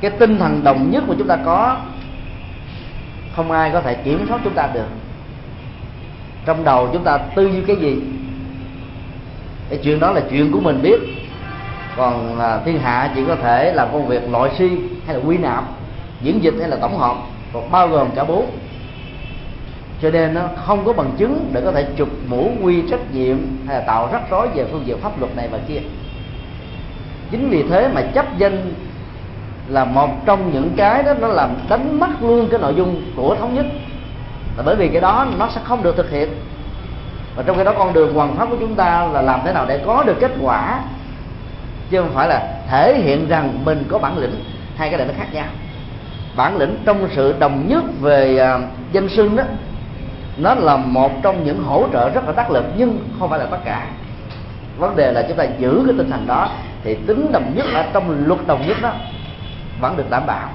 Cái 0.00 0.10
tinh 0.10 0.38
thần 0.38 0.64
đồng 0.64 0.90
nhất 0.90 1.04
mà 1.08 1.14
chúng 1.18 1.28
ta 1.28 1.36
có, 1.44 1.76
không 3.36 3.50
ai 3.50 3.70
có 3.70 3.80
thể 3.80 3.94
kiểm 3.94 4.26
soát 4.28 4.40
chúng 4.44 4.54
ta 4.54 4.68
được. 4.74 4.88
Trong 6.46 6.64
đầu 6.64 6.88
chúng 6.92 7.04
ta 7.04 7.18
tư 7.18 7.46
duy 7.46 7.60
cái 7.66 7.76
gì? 7.76 7.96
Cái 9.70 9.78
chuyện 9.82 10.00
đó 10.00 10.12
là 10.12 10.20
chuyện 10.30 10.52
của 10.52 10.60
mình 10.60 10.82
biết 10.82 10.98
còn 11.98 12.38
là 12.38 12.60
thiên 12.64 12.78
hạ 12.80 13.10
chỉ 13.14 13.24
có 13.28 13.36
thể 13.42 13.72
làm 13.72 13.88
công 13.92 14.06
việc 14.06 14.30
loại 14.30 14.50
suy 14.58 14.70
hay 15.06 15.16
là 15.16 15.22
quy 15.26 15.38
nạp, 15.38 15.64
diễn 16.20 16.42
dịch 16.42 16.54
hay 16.60 16.68
là 16.68 16.76
tổng 16.76 16.98
hợp, 16.98 17.16
còn 17.52 17.70
bao 17.70 17.88
gồm 17.88 18.08
cả 18.14 18.24
bốn. 18.24 18.50
Cho 20.02 20.10
nên 20.10 20.34
nó 20.34 20.40
không 20.56 20.84
có 20.84 20.92
bằng 20.92 21.10
chứng 21.18 21.50
để 21.52 21.60
có 21.60 21.72
thể 21.72 21.86
chụp 21.96 22.08
mũ 22.28 22.50
quy 22.62 22.82
trách 22.90 23.14
nhiệm 23.14 23.36
hay 23.66 23.78
là 23.78 23.84
tạo 23.86 24.08
rắc 24.12 24.30
rối 24.30 24.48
về 24.48 24.64
phương 24.72 24.86
diện 24.86 24.98
pháp 25.00 25.20
luật 25.20 25.36
này 25.36 25.48
và 25.48 25.58
kia. 25.68 25.80
Chính 27.30 27.50
vì 27.50 27.62
thế 27.62 27.88
mà 27.94 28.02
chấp 28.02 28.38
danh 28.38 28.74
là 29.68 29.84
một 29.84 30.10
trong 30.26 30.52
những 30.52 30.70
cái 30.76 31.02
đó 31.02 31.14
nó 31.20 31.28
làm 31.28 31.50
đánh 31.68 32.00
mất 32.00 32.10
luôn 32.20 32.48
cái 32.50 32.60
nội 32.60 32.74
dung 32.76 33.02
của 33.16 33.34
thống 33.34 33.54
nhất. 33.54 33.66
Là 34.56 34.62
bởi 34.66 34.76
vì 34.76 34.88
cái 34.88 35.00
đó 35.00 35.26
nó 35.38 35.48
sẽ 35.54 35.60
không 35.64 35.82
được 35.82 35.96
thực 35.96 36.10
hiện. 36.10 36.28
Và 37.36 37.42
trong 37.46 37.56
cái 37.56 37.64
đó 37.64 37.72
con 37.78 37.92
đường 37.92 38.14
hoàn 38.14 38.36
pháp 38.36 38.50
của 38.50 38.56
chúng 38.60 38.74
ta 38.74 39.08
là 39.12 39.22
làm 39.22 39.40
thế 39.44 39.52
nào 39.52 39.66
để 39.68 39.80
có 39.86 40.02
được 40.02 40.16
kết 40.20 40.32
quả 40.40 40.80
chứ 41.90 42.00
không 42.00 42.14
phải 42.14 42.28
là 42.28 42.62
thể 42.70 43.00
hiện 43.02 43.28
rằng 43.28 43.64
mình 43.64 43.84
có 43.88 43.98
bản 43.98 44.18
lĩnh 44.18 44.44
hai 44.76 44.88
cái 44.90 44.98
này 44.98 45.06
nó 45.06 45.14
khác 45.18 45.26
nhau. 45.32 45.46
Bản 46.36 46.56
lĩnh 46.56 46.76
trong 46.84 47.08
sự 47.14 47.34
đồng 47.38 47.68
nhất 47.68 47.84
về 48.00 48.52
uh, 48.56 48.62
danh 48.92 49.08
xưng 49.08 49.36
đó 49.36 49.42
nó 50.36 50.54
là 50.54 50.76
một 50.76 51.12
trong 51.22 51.44
những 51.44 51.62
hỗ 51.62 51.86
trợ 51.92 52.08
rất 52.08 52.24
là 52.26 52.32
tác 52.32 52.50
lực 52.50 52.64
nhưng 52.76 52.98
không 53.18 53.30
phải 53.30 53.38
là 53.38 53.46
tất 53.46 53.58
cả. 53.64 53.86
Vấn 54.78 54.96
đề 54.96 55.12
là 55.12 55.24
chúng 55.28 55.36
ta 55.36 55.44
giữ 55.58 55.82
cái 55.86 55.94
tinh 55.98 56.10
thần 56.10 56.26
đó 56.26 56.50
thì 56.84 56.94
tính 56.94 57.32
đồng 57.32 57.52
nhất 57.54 57.66
ở 57.74 57.84
trong 57.92 58.26
luật 58.26 58.40
đồng 58.46 58.66
nhất 58.66 58.76
đó 58.82 58.92
vẫn 59.80 59.96
được 59.96 60.10
đảm 60.10 60.22
bảo. 60.26 60.48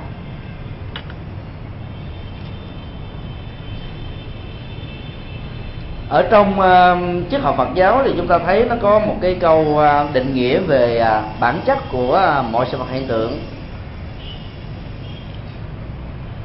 Ở 6.13 6.27
trong 6.29 6.59
uh, 6.59 7.31
triết 7.31 7.41
học 7.41 7.55
Phật 7.57 7.67
giáo 7.73 8.01
thì 8.05 8.13
chúng 8.17 8.27
ta 8.27 8.39
thấy 8.39 8.65
nó 8.69 8.75
có 8.81 8.99
một 8.99 9.15
cái 9.21 9.37
câu 9.39 9.61
uh, 9.61 10.13
định 10.13 10.35
nghĩa 10.35 10.59
về 10.59 11.01
uh, 11.01 11.39
bản 11.39 11.59
chất 11.65 11.77
của 11.91 12.39
uh, 12.39 12.51
mọi 12.51 12.65
sự 12.71 12.77
vật 12.77 12.85
hiện 12.91 13.07
tượng. 13.07 13.39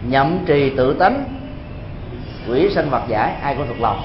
Nhậm 0.08 0.38
trì 0.46 0.70
tự 0.76 0.94
tánh 0.94 1.24
quỷ 2.48 2.70
sanh 2.74 2.90
vật 2.90 3.02
giải 3.08 3.32
ai 3.42 3.54
cũng 3.54 3.66
thuộc 3.68 3.80
lòng. 3.80 4.00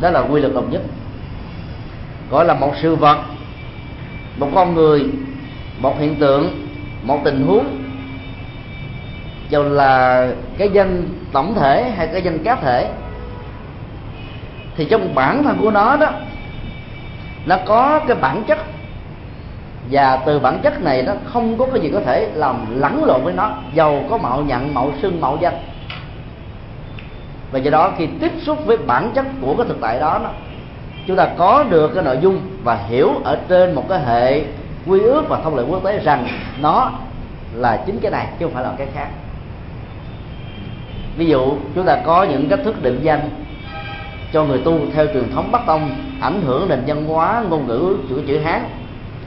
Đó 0.00 0.10
là 0.10 0.20
quy 0.20 0.40
luật 0.40 0.54
đồng 0.54 0.70
nhất. 0.70 0.82
Gọi 2.30 2.44
là 2.44 2.54
một 2.54 2.72
sự 2.82 2.94
vật 2.94 3.18
một 4.38 4.48
con 4.54 4.74
người 4.74 5.04
một 5.78 6.00
hiện 6.00 6.16
tượng 6.16 6.68
một 7.02 7.20
tình 7.24 7.46
huống. 7.46 7.66
Dù 9.48 9.62
là 9.62 10.26
cái 10.58 10.68
danh 10.72 11.08
tổng 11.32 11.54
thể 11.54 11.90
hay 11.96 12.06
cái 12.06 12.22
danh 12.22 12.44
cá 12.44 12.54
thể 12.54 12.90
thì 14.78 14.84
trong 14.84 15.14
bản 15.14 15.42
thân 15.44 15.58
của 15.60 15.70
nó 15.70 15.96
đó 15.96 16.10
nó 17.46 17.56
có 17.66 18.00
cái 18.06 18.16
bản 18.20 18.42
chất. 18.46 18.58
Và 19.90 20.16
từ 20.26 20.38
bản 20.38 20.58
chất 20.62 20.82
này 20.82 21.02
nó 21.02 21.12
không 21.32 21.58
có 21.58 21.66
cái 21.66 21.80
gì 21.80 21.90
có 21.92 22.00
thể 22.00 22.30
làm 22.34 22.80
lẫn 22.80 23.04
lộn 23.04 23.24
với 23.24 23.32
nó. 23.32 23.50
Giàu 23.74 24.04
có 24.10 24.18
mạo 24.18 24.42
nhận 24.42 24.74
mạo 24.74 24.92
xưng 25.02 25.20
mạo 25.20 25.38
danh. 25.40 25.54
Và 27.50 27.58
do 27.58 27.70
đó 27.70 27.92
khi 27.98 28.06
tiếp 28.20 28.32
xúc 28.42 28.66
với 28.66 28.76
bản 28.76 29.10
chất 29.14 29.26
của 29.40 29.54
cái 29.56 29.66
thực 29.68 29.80
tại 29.80 30.00
đó, 30.00 30.20
đó 30.22 30.30
chúng 31.06 31.16
ta 31.16 31.28
có 31.38 31.64
được 31.70 31.94
cái 31.94 32.04
nội 32.04 32.18
dung 32.20 32.40
và 32.64 32.74
hiểu 32.74 33.10
ở 33.24 33.38
trên 33.48 33.74
một 33.74 33.84
cái 33.88 34.00
hệ 34.04 34.42
quy 34.86 35.00
ước 35.00 35.24
và 35.28 35.40
thông 35.44 35.56
lệ 35.56 35.62
quốc 35.68 35.84
tế 35.84 35.98
rằng 35.98 36.26
nó 36.60 36.90
là 37.54 37.82
chính 37.86 38.00
cái 38.00 38.10
này 38.10 38.26
chứ 38.38 38.46
không 38.46 38.54
phải 38.54 38.64
là 38.64 38.72
cái 38.78 38.86
khác. 38.94 39.08
Ví 41.16 41.26
dụ 41.26 41.52
chúng 41.74 41.84
ta 41.84 41.98
có 42.04 42.22
những 42.22 42.48
cách 42.48 42.60
thức 42.64 42.82
định 42.82 43.00
danh 43.02 43.30
cho 44.32 44.44
người 44.44 44.58
tu 44.64 44.78
theo 44.94 45.06
truyền 45.06 45.32
thống 45.34 45.52
bắc 45.52 45.66
tông, 45.66 45.90
ảnh 46.20 46.42
hưởng 46.42 46.68
nền 46.68 46.82
văn 46.86 47.04
hóa, 47.04 47.42
ngôn 47.48 47.66
ngữ 47.66 47.96
chữ 48.08 48.22
chữ 48.26 48.38
hán. 48.38 48.62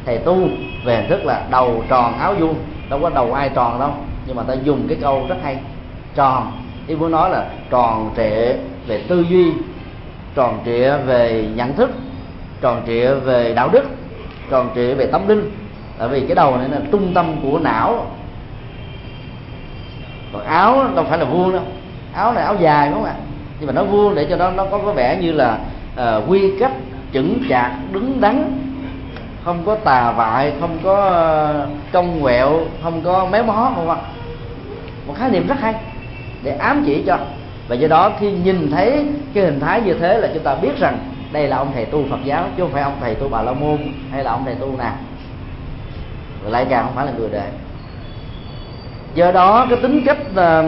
Thầy 0.05 0.17
tu 0.17 0.37
về 0.85 0.95
hình 0.95 1.09
thức 1.09 1.25
là 1.25 1.45
đầu 1.51 1.83
tròn 1.89 2.19
áo 2.19 2.33
vuông, 2.39 2.55
đâu 2.89 2.99
có 3.01 3.09
đầu 3.09 3.33
ai 3.33 3.49
tròn 3.49 3.79
đâu, 3.79 3.91
nhưng 4.25 4.35
mà 4.35 4.43
ta 4.43 4.53
dùng 4.53 4.87
cái 4.87 4.97
câu 5.01 5.25
rất 5.29 5.35
hay, 5.43 5.57
tròn. 6.15 6.51
Ý 6.87 6.95
muốn 6.95 7.11
nói 7.11 7.29
là 7.29 7.45
tròn 7.69 8.13
trịa 8.17 8.53
về 8.87 9.03
tư 9.07 9.25
duy, 9.29 9.51
tròn 10.35 10.59
trịa 10.65 10.97
về 10.97 11.47
nhận 11.55 11.75
thức, 11.75 11.89
tròn 12.61 12.81
trịa 12.87 13.13
về 13.13 13.53
đạo 13.53 13.69
đức, 13.69 13.83
tròn 14.49 14.69
trịa 14.75 14.93
về 14.93 15.05
tâm 15.05 15.27
linh. 15.27 15.51
Tại 15.97 16.07
vì 16.07 16.19
cái 16.27 16.35
đầu 16.35 16.57
này 16.57 16.69
là 16.69 16.81
trung 16.91 17.13
tâm 17.13 17.35
của 17.43 17.59
não. 17.59 18.05
Còn 20.33 20.43
áo 20.43 20.87
đâu 20.95 21.05
phải 21.09 21.17
là 21.17 21.25
vuông 21.25 21.53
đâu. 21.53 21.63
Áo 22.13 22.33
này 22.33 22.43
áo 22.43 22.55
dài 22.59 22.89
đúng 22.89 22.97
không 22.97 23.05
ạ? 23.05 23.15
Nhưng 23.61 23.67
mà 23.67 23.73
nó 23.73 23.83
vuông 23.83 24.15
để 24.15 24.25
cho 24.29 24.35
nó 24.35 24.51
nó 24.51 24.65
có 24.65 24.77
có 24.77 24.93
vẻ 24.93 25.17
như 25.21 25.31
là 25.31 25.57
uh, 25.93 26.29
quy 26.29 26.51
cách 26.59 26.71
chững 27.13 27.43
chạc 27.49 27.71
đứng 27.91 28.21
đắn. 28.21 28.57
Không 29.43 29.63
có 29.65 29.75
tà 29.75 30.11
vại 30.11 30.53
không 30.59 30.77
có 30.83 30.95
ờ, 30.95 31.67
cong 31.91 32.21
quẹo 32.21 32.59
không 32.83 33.01
có 33.01 33.27
méo 33.31 33.43
mó 33.43 33.71
không 33.75 33.89
ạ. 33.89 33.95
Một 35.07 35.13
khái 35.17 35.29
niệm 35.29 35.47
rất 35.47 35.59
hay 35.59 35.73
để 36.43 36.51
ám 36.51 36.83
chỉ 36.85 37.03
cho. 37.07 37.17
Và 37.67 37.75
do 37.75 37.87
đó 37.87 38.11
khi 38.19 38.31
nhìn 38.31 38.71
thấy 38.71 39.05
cái 39.33 39.43
hình 39.43 39.59
thái 39.59 39.81
như 39.81 39.93
thế 39.93 40.17
là 40.17 40.29
chúng 40.33 40.43
ta 40.43 40.55
biết 40.55 40.79
rằng 40.79 40.97
đây 41.31 41.47
là 41.47 41.57
ông 41.57 41.71
thầy 41.73 41.85
tu 41.85 42.05
phật 42.09 42.19
giáo 42.23 42.45
chứ 42.57 42.63
không 42.63 42.71
phải 42.71 42.83
ông 42.83 42.97
thầy 43.01 43.15
tu 43.15 43.29
bà 43.29 43.41
la 43.41 43.51
môn 43.51 43.77
hay 44.11 44.23
là 44.23 44.31
ông 44.31 44.45
thầy 44.45 44.55
tu 44.55 44.77
nào. 44.77 44.93
Lại 46.49 46.65
càng 46.69 46.85
không 46.85 46.95
phải 46.95 47.05
là 47.05 47.11
người 47.17 47.29
đời. 47.31 47.49
Do 49.15 49.31
đó 49.31 49.65
cái 49.69 49.79
tính 49.81 50.01
cách 50.05 50.17
uh, 50.31 50.65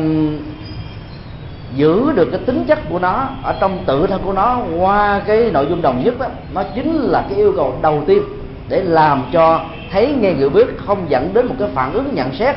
giữ 1.76 2.12
được 2.16 2.28
cái 2.32 2.40
tính 2.46 2.66
chất 2.68 2.80
của 2.90 3.00
nó 3.00 3.30
ở 3.44 3.56
trong 3.60 3.84
tự 3.86 4.08
thân 4.08 4.22
của 4.26 4.34
nó 4.34 4.60
qua 4.78 5.22
cái 5.28 5.52
nội 5.52 5.66
dung 5.70 5.82
đồng 5.82 6.04
nhất 6.04 6.20
đó, 6.20 6.26
nó 6.54 6.64
chính 6.76 6.96
là 6.96 7.26
cái 7.30 7.38
yêu 7.38 7.54
cầu 7.56 7.76
đầu 7.82 8.04
tiên 8.08 8.24
để 8.70 8.82
làm 8.84 9.24
cho 9.32 9.66
thấy 9.92 10.16
nghe 10.20 10.34
người 10.34 10.50
biết 10.50 10.68
không 10.78 11.06
dẫn 11.10 11.34
đến 11.34 11.48
một 11.48 11.56
cái 11.60 11.70
phản 11.74 11.94
ứng 11.94 12.16
nhận 12.16 12.34
xét 12.34 12.56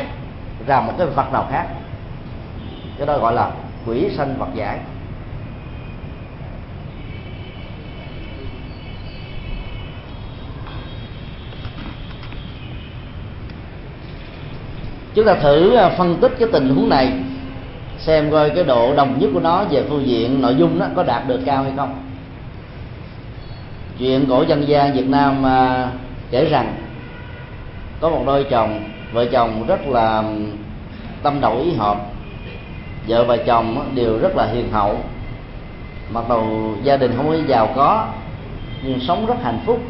ra 0.67 0.81
một 0.81 0.93
cái 0.99 1.07
vật 1.07 1.33
nào 1.33 1.47
khác. 1.51 1.67
Cái 2.99 3.07
đó 3.07 3.19
gọi 3.19 3.35
là 3.35 3.51
quỷ 3.87 4.11
sanh 4.17 4.35
vật 4.39 4.49
giải. 4.55 4.79
Chúng 15.15 15.27
ta 15.27 15.35
thử 15.35 15.75
à, 15.75 15.89
phân 15.89 16.17
tích 16.21 16.33
cái 16.39 16.49
tình 16.53 16.75
huống 16.75 16.89
này 16.89 17.13
xem 17.99 18.31
coi 18.31 18.51
cái 18.51 18.65
độ 18.65 18.95
đồng 18.97 19.19
nhất 19.19 19.31
của 19.35 19.41
nó 19.41 19.65
về 19.65 19.85
phương 19.89 20.07
diện 20.07 20.41
nội 20.41 20.55
dung 20.55 20.79
đó 20.79 20.87
có 20.97 21.03
đạt 21.03 21.29
được 21.29 21.41
cao 21.45 21.63
hay 21.63 21.73
không. 21.77 22.03
Chuyện 23.99 24.27
cổ 24.29 24.43
dân 24.43 24.69
gian 24.69 24.93
Việt 24.93 25.09
Nam 25.09 25.47
à, 25.47 25.89
kể 26.31 26.45
rằng 26.45 26.75
có 28.01 28.11
một 28.11 28.23
đôi 28.27 28.45
chồng 28.45 28.85
vợ 29.13 29.25
chồng 29.25 29.67
rất 29.67 29.87
là 29.87 30.23
tâm 31.23 31.41
đầu 31.41 31.59
ý 31.59 31.73
hợp. 31.73 31.97
Vợ 33.09 33.25
và 33.25 33.37
chồng 33.37 33.93
đều 33.95 34.19
rất 34.19 34.37
là 34.37 34.47
hiền 34.47 34.73
hậu. 34.73 35.01
Mặc 36.11 36.25
đầu 36.29 36.75
gia 36.83 36.97
đình 36.97 37.13
không 37.17 37.29
có 37.29 37.37
giàu 37.47 37.69
có 37.77 38.07
nhưng 38.83 39.01
sống 39.01 39.27
rất 39.27 39.35
hạnh 39.43 39.61
phúc. 39.67 39.81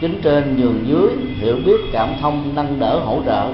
Chính 0.00 0.20
trên 0.22 0.56
nhường 0.56 0.84
dưới 0.86 1.08
hiểu 1.40 1.56
biết 1.66 1.80
cảm 1.92 2.08
thông 2.20 2.54
nâng 2.54 2.80
đỡ 2.80 2.98
hỗ 2.98 3.22
trợ. 3.26 3.46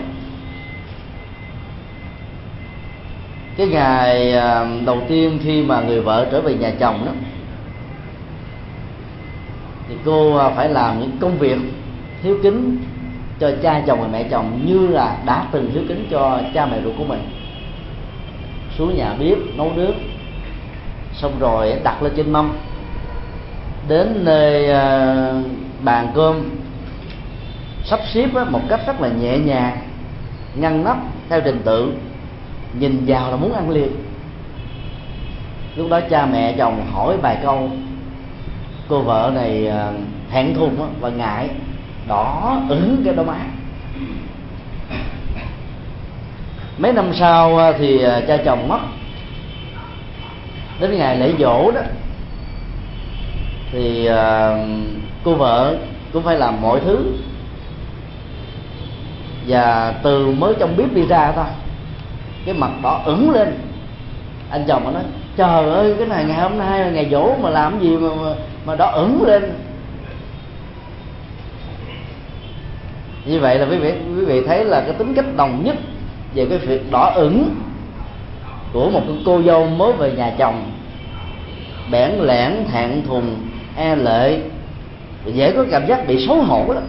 Cái 3.57 3.67
ngày 3.67 4.33
à, 4.33 4.67
đầu 4.87 5.03
tiên 5.09 5.39
khi 5.45 5.63
mà 5.63 5.81
người 5.81 6.01
vợ 6.01 6.27
trở 6.33 6.41
về 6.41 6.55
nhà 6.55 6.73
chồng 6.79 7.07
đó, 7.07 7.13
thì 9.89 9.95
cô 10.05 10.37
à, 10.37 10.51
phải 10.51 10.69
làm 10.69 11.01
những 11.01 11.17
công 11.21 11.39
việc 11.39 11.59
hiếu 12.23 12.39
kính 12.43 12.79
cho 13.41 13.51
cha 13.63 13.83
chồng 13.87 14.01
và 14.01 14.09
mẹ 14.13 14.23
chồng 14.31 14.61
như 14.67 14.87
là 14.87 15.17
đã 15.27 15.47
từng 15.53 15.71
hiếu 15.75 15.83
kính 15.89 16.07
cho 16.11 16.41
cha 16.55 16.67
mẹ 16.67 16.81
ruột 16.85 16.95
của 16.99 17.05
mình. 17.05 17.21
Xuống 18.79 18.97
nhà 18.97 19.15
bếp, 19.19 19.39
nấu 19.55 19.73
nước, 19.75 19.93
xong 21.13 21.33
rồi 21.39 21.75
đặt 21.85 22.03
lên 22.03 22.13
trên 22.17 22.33
mâm. 22.33 22.53
Đến 23.89 24.25
nơi 24.25 24.71
à, 24.71 25.17
bàn 25.81 26.09
cơm, 26.15 26.51
sắp 27.85 28.01
xếp 28.15 28.29
một 28.51 28.61
cách 28.69 28.81
rất 28.87 29.01
là 29.01 29.09
nhẹ 29.09 29.39
nhàng, 29.39 29.79
ngăn 30.55 30.85
nắp 30.85 30.97
theo 31.29 31.41
trình 31.41 31.61
tự 31.65 31.93
nhìn 32.79 33.05
vào 33.07 33.31
là 33.31 33.37
muốn 33.37 33.53
ăn 33.53 33.71
liền. 33.71 33.93
Lúc 35.77 35.91
đó 35.91 36.01
cha 36.11 36.27
mẹ 36.27 36.55
chồng 36.59 36.87
hỏi 36.93 37.17
vài 37.17 37.39
câu. 37.43 37.71
Cô 38.89 39.03
vợ 39.03 39.33
này 39.35 39.69
à, 39.69 39.93
thẹn 40.31 40.55
thùng 40.55 40.77
và 41.01 41.09
ngại. 41.09 41.49
Đỏ 42.09 42.57
ửng 42.69 43.03
cái 43.05 43.15
đôi 43.15 43.27
má. 43.27 43.39
Mấy 46.79 46.93
năm 46.93 47.13
sau 47.15 47.59
à, 47.59 47.73
thì 47.79 48.03
à, 48.03 48.21
cha 48.29 48.37
chồng 48.37 48.69
mất. 48.69 48.81
Đến 50.81 50.99
ngày 50.99 51.17
lễ 51.17 51.33
dỗ 51.39 51.71
đó 51.71 51.81
thì 53.73 54.07
à, 54.07 54.57
cô 55.25 55.35
vợ 55.35 55.77
cũng 56.13 56.23
phải 56.23 56.39
làm 56.39 56.63
mọi 56.63 56.81
thứ. 56.81 56.99
Và 59.47 59.95
từ 60.03 60.27
mới 60.27 60.55
trong 60.61 60.77
bếp 60.77 60.95
đi 60.95 61.07
ra 61.07 61.33
thôi 61.33 61.45
cái 62.45 62.55
mặt 62.55 62.71
đỏ 62.83 63.03
ửng 63.05 63.31
lên. 63.31 63.59
Anh 64.51 64.65
chồng 64.69 64.85
nó 64.85 64.91
nói 64.91 65.03
trời 65.37 65.71
ơi 65.71 65.95
cái 65.99 66.09
này 66.09 66.25
ngày 66.25 66.41
hôm 66.41 66.59
nay 66.59 66.81
là 66.81 66.91
ngày 66.91 67.09
dỗ 67.11 67.37
mà 67.43 67.51
làm 67.51 67.81
gì 67.81 67.97
mà 67.97 68.09
mà, 68.23 68.35
mà 68.67 68.77
đỏ 68.77 68.87
ửng 68.87 69.23
lên. 69.27 69.53
Như 73.25 73.41
vậy 73.41 73.59
là 73.59 73.67
quý 73.67 73.77
vị 73.77 73.93
quý 74.19 74.25
vị 74.25 74.43
thấy 74.47 74.65
là 74.65 74.81
cái 74.81 74.93
tính 74.93 75.15
cách 75.15 75.37
đồng 75.37 75.65
nhất 75.65 75.77
về 76.35 76.47
cái 76.47 76.59
việc 76.59 76.91
đỏ 76.91 77.13
ửng 77.15 77.55
của 78.73 78.91
một 78.91 79.03
cô 79.27 79.43
dâu 79.43 79.67
mới 79.67 79.93
về 79.93 80.13
nhà 80.13 80.33
chồng. 80.39 80.71
Bẽn 81.91 82.11
lẽn 82.21 82.53
thẹn 82.73 83.03
thùng 83.07 83.37
e 83.77 83.97
lệ 83.97 84.41
dễ 85.27 85.53
có 85.53 85.65
cảm 85.71 85.87
giác 85.87 86.07
bị 86.07 86.27
xấu 86.27 86.37
hổ 86.43 86.75
đó. 86.75 86.81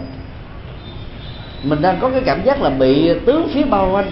Mình 1.64 1.82
đang 1.82 1.98
có 2.02 2.10
cái 2.10 2.22
cảm 2.26 2.44
giác 2.44 2.62
là 2.62 2.70
bị 2.70 3.12
tướng 3.26 3.48
phía 3.54 3.64
bao 3.64 3.90
quanh 3.92 4.12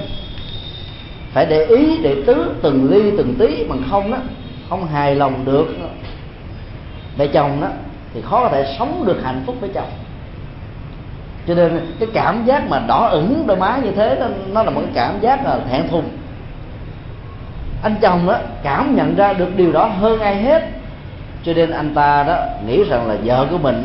phải 1.33 1.45
để 1.45 1.65
ý 1.65 1.97
để 2.03 2.23
tứ 2.25 2.51
từng 2.61 2.91
ly 2.91 3.11
từng 3.17 3.35
tí 3.39 3.63
bằng 3.63 3.83
không 3.89 4.11
đó 4.11 4.17
không 4.69 4.87
hài 4.87 5.15
lòng 5.15 5.45
được. 5.45 5.67
Mẹ 7.17 7.27
chồng 7.27 7.61
đó 7.61 7.67
thì 8.13 8.21
khó 8.21 8.43
có 8.43 8.49
thể 8.49 8.75
sống 8.79 9.03
được 9.05 9.21
hạnh 9.23 9.43
phúc 9.45 9.55
với 9.59 9.69
chồng. 9.73 9.89
Cho 11.47 11.55
nên 11.55 11.93
cái 11.99 12.09
cảm 12.13 12.45
giác 12.45 12.69
mà 12.69 12.79
đỏ 12.87 13.07
ửng 13.07 13.43
đôi 13.47 13.57
má 13.57 13.79
như 13.83 13.91
thế 13.91 14.15
đó, 14.15 14.27
nó 14.51 14.63
là 14.63 14.69
một 14.69 14.81
cái 14.81 14.91
cảm 14.93 15.19
giác 15.21 15.45
là 15.45 15.59
thẹn 15.69 15.87
thùng. 15.87 16.09
Anh 17.83 17.95
chồng 18.01 18.27
đó 18.27 18.37
cảm 18.63 18.95
nhận 18.95 19.15
ra 19.15 19.33
được 19.33 19.55
điều 19.55 19.71
đó 19.71 19.85
hơn 19.85 20.19
ai 20.19 20.35
hết. 20.35 20.63
Cho 21.43 21.53
nên 21.53 21.71
anh 21.71 21.93
ta 21.93 22.23
đó 22.23 22.37
nghĩ 22.67 22.83
rằng 22.83 23.07
là 23.07 23.15
vợ 23.23 23.47
của 23.51 23.57
mình 23.57 23.83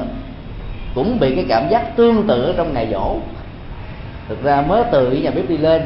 cũng 0.95 1.19
bị 1.21 1.35
cái 1.35 1.45
cảm 1.49 1.69
giác 1.69 1.97
tương 1.97 2.27
tự 2.27 2.55
trong 2.57 2.75
ngày 2.75 2.89
dỗ. 2.93 3.17
Thực 4.29 4.43
ra 4.43 4.65
mới 4.69 4.85
từ 4.93 5.11
nhà 5.11 5.31
bếp 5.31 5.49
đi 5.49 5.57
lên 5.57 5.83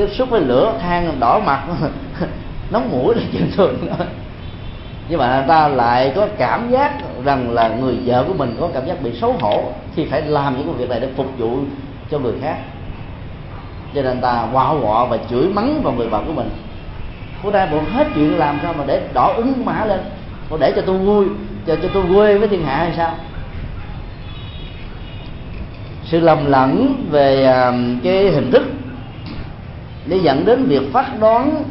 tiếp 0.00 0.14
xúc 0.14 0.30
với 0.30 0.40
lửa 0.40 0.74
than 0.80 1.20
đỏ 1.20 1.40
mặt. 1.46 1.62
Nóng 2.70 2.90
mũi 2.90 3.14
là 3.14 3.22
chuyện 3.32 3.50
thường 3.56 3.76
nhưng 5.08 5.18
mà 5.18 5.36
người 5.36 5.48
ta 5.48 5.68
lại 5.68 6.12
có 6.16 6.28
cảm 6.38 6.70
giác 6.70 6.92
rằng 7.24 7.50
là 7.50 7.68
người 7.68 7.94
vợ 8.04 8.24
của 8.28 8.34
mình 8.34 8.56
có 8.60 8.68
cảm 8.74 8.86
giác 8.86 9.02
bị 9.02 9.12
xấu 9.20 9.32
hổ 9.40 9.62
khi 9.94 10.04
phải 10.04 10.22
làm 10.22 10.56
những 10.56 10.66
công 10.66 10.76
việc 10.76 10.88
này 10.88 11.00
để 11.00 11.08
phục 11.16 11.38
vụ 11.38 11.58
cho 12.10 12.18
người 12.18 12.32
khác. 12.42 12.56
Cho 13.94 14.02
nên 14.02 14.20
ta 14.20 14.46
quạo 14.52 14.78
quọ 14.82 15.06
và 15.10 15.18
chửi 15.30 15.48
mắng 15.48 15.82
vào 15.82 15.92
người 15.92 16.06
vợ 16.06 16.22
của 16.26 16.32
mình. 16.32 16.50
Cô 17.42 17.50
ta 17.50 17.66
buồn 17.66 17.84
hết 17.84 18.06
chuyện 18.14 18.38
làm 18.38 18.58
sao 18.62 18.74
mà 18.78 18.84
để 18.86 19.00
đỏ 19.14 19.32
ứng 19.36 19.64
mã 19.64 19.84
lên? 19.84 20.00
Cô 20.50 20.56
để 20.56 20.72
cho 20.76 20.82
tôi 20.86 20.98
vui, 20.98 21.26
cho 21.66 21.76
cho 21.82 21.88
tôi 21.94 22.02
quê 22.14 22.38
với 22.38 22.48
thiên 22.48 22.64
hạ 22.64 22.76
hay 22.76 22.92
sao? 22.96 23.14
Sự 26.04 26.20
lầm 26.20 26.46
lẫn 26.46 26.94
về 27.10 27.44
à, 27.44 27.72
cái 28.02 28.30
hình 28.30 28.50
thức 28.50 28.62
để 30.06 30.16
dẫn 30.22 30.44
đến 30.44 30.64
việc 30.64 30.92
phát 30.92 31.20
đoán 31.20 31.64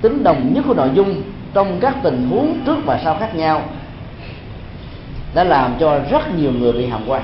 tính 0.00 0.24
đồng 0.24 0.54
nhất 0.54 0.64
của 0.68 0.74
nội 0.74 0.90
dung 0.94 1.22
trong 1.54 1.80
các 1.80 1.96
tình 2.02 2.28
huống 2.30 2.60
trước 2.66 2.78
và 2.84 3.00
sau 3.04 3.16
khác 3.20 3.34
nhau, 3.34 3.62
đã 5.34 5.44
làm 5.44 5.74
cho 5.80 6.00
rất 6.10 6.38
nhiều 6.38 6.52
người 6.52 6.72
bị 6.72 6.86
hàm 6.86 7.00
quan. 7.06 7.22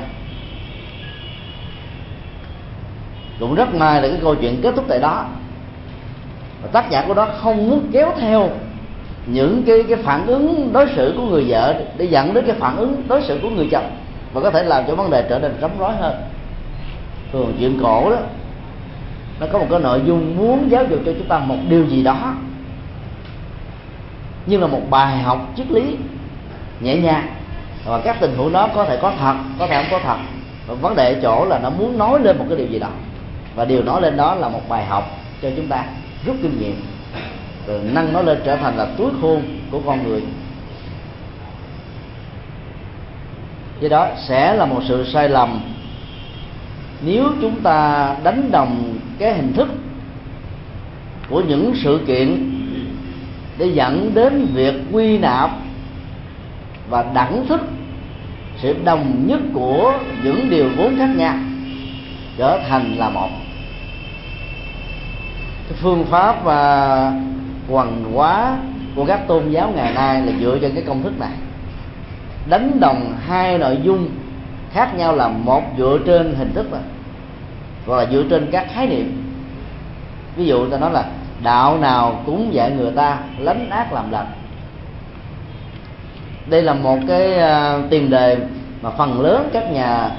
Cũng 3.40 3.54
rất 3.54 3.74
may 3.74 4.02
là 4.02 4.08
cái 4.08 4.18
câu 4.22 4.34
chuyện 4.34 4.60
kết 4.62 4.74
thúc 4.76 4.84
tại 4.88 5.00
đó. 5.00 5.26
Và 6.62 6.68
tác 6.72 6.90
giả 6.90 7.04
của 7.06 7.14
đó 7.14 7.28
không 7.38 7.70
muốn 7.70 7.88
kéo 7.92 8.12
theo 8.20 8.50
những 9.26 9.62
cái 9.66 9.82
cái 9.88 9.96
phản 9.96 10.26
ứng 10.26 10.72
đối 10.72 10.86
xử 10.96 11.14
của 11.16 11.22
người 11.22 11.44
vợ 11.48 11.74
để 11.96 12.04
dẫn 12.04 12.34
đến 12.34 12.44
cái 12.46 12.56
phản 12.58 12.76
ứng 12.76 13.02
đối 13.08 13.22
xử 13.22 13.38
của 13.42 13.50
người 13.50 13.68
chồng, 13.70 13.90
và 14.32 14.40
có 14.40 14.50
thể 14.50 14.64
làm 14.64 14.84
cho 14.86 14.94
vấn 14.94 15.10
đề 15.10 15.26
trở 15.28 15.38
nên 15.38 15.54
rắm 15.60 15.70
rối 15.78 15.92
hơn. 15.92 16.14
Thường 17.32 17.52
chuyện 17.58 17.78
cổ 17.82 18.10
đó 18.10 18.16
nó 19.40 19.46
có 19.52 19.58
một 19.58 19.66
cái 19.70 19.80
nội 19.80 20.02
dung 20.06 20.36
muốn 20.36 20.70
giáo 20.70 20.84
dục 20.84 21.00
cho 21.06 21.12
chúng 21.18 21.28
ta 21.28 21.38
một 21.38 21.56
điều 21.68 21.86
gì 21.86 22.02
đó. 22.02 22.34
Nhưng 24.46 24.60
là 24.60 24.66
một 24.66 24.80
bài 24.90 25.18
học 25.18 25.48
triết 25.56 25.70
lý, 25.70 25.96
nhẹ 26.80 26.96
nhàng. 26.96 27.26
Và 27.84 28.00
các 28.00 28.16
tình 28.20 28.36
huống 28.36 28.52
đó 28.52 28.68
có 28.74 28.84
thể 28.84 28.98
có 29.02 29.12
thật, 29.20 29.34
có 29.58 29.66
thể 29.66 29.82
không 29.82 29.90
có 29.90 29.98
thật. 29.98 30.16
Và 30.66 30.74
vấn 30.74 30.96
đề 30.96 31.14
ở 31.14 31.20
chỗ 31.22 31.44
là 31.44 31.58
nó 31.58 31.70
muốn 31.70 31.98
nói 31.98 32.20
lên 32.20 32.38
một 32.38 32.44
cái 32.48 32.58
điều 32.58 32.66
gì 32.66 32.78
đó. 32.78 32.88
Và 33.54 33.64
điều 33.64 33.82
nói 33.82 34.02
lên 34.02 34.16
đó 34.16 34.34
là 34.34 34.48
một 34.48 34.68
bài 34.68 34.84
học 34.84 35.10
cho 35.42 35.50
chúng 35.56 35.68
ta, 35.68 35.84
rút 36.26 36.36
kinh 36.42 36.60
nghiệm. 36.60 36.82
Rồi 37.66 37.80
nâng 37.84 38.12
nó 38.12 38.22
lên 38.22 38.40
trở 38.44 38.56
thành 38.56 38.76
là 38.76 38.86
túi 38.98 39.10
khôn 39.20 39.42
của 39.70 39.80
con 39.86 40.08
người. 40.08 40.22
Do 43.80 43.88
đó 43.88 44.08
sẽ 44.28 44.54
là 44.54 44.66
một 44.66 44.80
sự 44.88 45.04
sai 45.12 45.28
lầm 45.28 45.60
nếu 47.04 47.24
chúng 47.40 47.60
ta 47.60 48.16
đánh 48.24 48.50
đồng 48.50 48.98
cái 49.18 49.34
hình 49.34 49.52
thức 49.52 49.68
của 51.30 51.40
những 51.40 51.72
sự 51.74 52.00
kiện 52.06 52.50
để 53.58 53.66
dẫn 53.66 54.14
đến 54.14 54.46
việc 54.54 54.74
quy 54.92 55.18
nạp 55.18 55.50
và 56.90 57.04
đẳng 57.14 57.46
thức 57.46 57.60
sự 58.62 58.76
đồng 58.84 59.26
nhất 59.26 59.40
của 59.54 59.92
những 60.24 60.50
điều 60.50 60.68
vốn 60.76 60.96
khác 60.98 61.08
nhau 61.16 61.34
trở 62.36 62.58
thành 62.68 62.94
là 62.96 63.08
một. 63.08 63.28
Cái 65.68 65.78
phương 65.80 66.04
pháp 66.04 66.44
và 66.44 67.12
quần 67.68 68.04
hóa 68.14 68.56
của 68.94 69.04
các 69.04 69.26
tôn 69.28 69.50
giáo 69.50 69.72
ngày 69.76 69.94
nay 69.94 70.22
là 70.22 70.32
dựa 70.40 70.58
trên 70.60 70.74
cái 70.74 70.84
công 70.86 71.02
thức 71.02 71.20
này. 71.20 71.32
Đánh 72.48 72.80
đồng 72.80 73.14
hai 73.26 73.58
nội 73.58 73.78
dung 73.82 74.10
khác 74.72 74.94
nhau 74.94 75.16
là 75.16 75.28
một 75.28 75.62
dựa 75.78 75.98
trên 76.06 76.34
hình 76.34 76.52
thức 76.54 76.70
hoặc 77.86 77.96
là 77.96 78.06
dựa 78.12 78.24
trên 78.30 78.48
các 78.52 78.66
khái 78.74 78.86
niệm. 78.86 79.34
Ví 80.36 80.46
dụ 80.46 80.70
ta 80.70 80.78
nói 80.78 80.92
là 80.92 81.04
đạo 81.42 81.78
nào 81.78 82.22
cũng 82.26 82.54
dạy 82.54 82.70
người 82.70 82.90
ta 82.90 83.18
lánh 83.38 83.70
ác 83.70 83.92
làm 83.92 84.10
lành. 84.10 84.26
Đây 86.46 86.62
là 86.62 86.74
một 86.74 86.98
cái 87.08 87.32
uh, 87.32 87.90
tiền 87.90 88.10
đề 88.10 88.36
mà 88.82 88.90
phần 88.90 89.20
lớn 89.20 89.48
các 89.52 89.72
nhà 89.72 90.10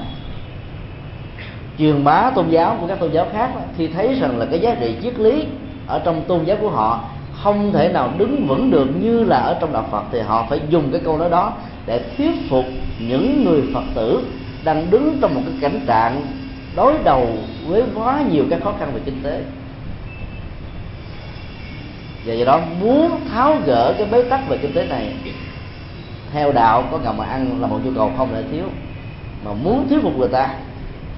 truyền 1.78 2.04
bá 2.04 2.30
tôn 2.34 2.48
giáo 2.48 2.76
của 2.80 2.86
các 2.86 2.98
tôn 3.00 3.12
giáo 3.12 3.26
khác 3.32 3.50
khi 3.76 3.88
thấy 3.88 4.14
rằng 4.14 4.38
là 4.38 4.46
cái 4.50 4.60
giá 4.60 4.74
trị 4.80 4.94
triết 5.02 5.18
lý 5.18 5.44
ở 5.86 5.98
trong 6.04 6.22
tôn 6.22 6.44
giáo 6.44 6.56
của 6.60 6.70
họ 6.70 7.04
không 7.42 7.72
thể 7.72 7.88
nào 7.88 8.10
đứng 8.18 8.46
vững 8.46 8.70
được 8.70 8.86
như 9.00 9.24
là 9.24 9.36
ở 9.36 9.56
trong 9.60 9.72
đạo 9.72 9.84
Phật 9.90 10.02
thì 10.12 10.20
họ 10.20 10.46
phải 10.50 10.60
dùng 10.68 10.90
cái 10.92 11.00
câu 11.04 11.18
nói 11.18 11.30
đó 11.30 11.52
để 11.86 12.00
thuyết 12.16 12.34
phục 12.50 12.64
những 12.98 13.44
người 13.44 13.62
Phật 13.74 13.84
tử 13.94 14.24
đang 14.64 14.90
đứng 14.90 15.18
trong 15.20 15.34
một 15.34 15.40
cái 15.46 15.54
cảnh 15.60 15.80
trạng 15.86 16.22
đối 16.76 16.94
đầu 17.04 17.28
với 17.66 17.82
quá 17.94 18.22
nhiều 18.30 18.44
các 18.50 18.60
khó 18.64 18.72
khăn 18.78 18.90
về 18.94 19.00
kinh 19.04 19.22
tế. 19.22 19.42
Và 22.26 22.34
do 22.34 22.44
đó 22.44 22.60
muốn 22.80 23.20
tháo 23.32 23.56
gỡ 23.66 23.94
cái 23.98 24.06
bế 24.10 24.22
tắc 24.22 24.48
về 24.48 24.58
kinh 24.58 24.72
tế 24.72 24.86
này, 24.86 25.12
theo 26.32 26.52
đạo 26.52 26.84
có 26.90 26.98
ngầm 26.98 27.16
mà 27.16 27.24
ăn 27.24 27.60
là 27.60 27.66
một 27.66 27.78
nhu 27.84 27.90
cầu 27.96 28.12
không 28.16 28.28
thể 28.34 28.42
thiếu, 28.52 28.64
mà 29.44 29.50
muốn 29.52 29.88
thuyết 29.88 30.02
phục 30.02 30.18
người 30.18 30.28
ta, 30.28 30.48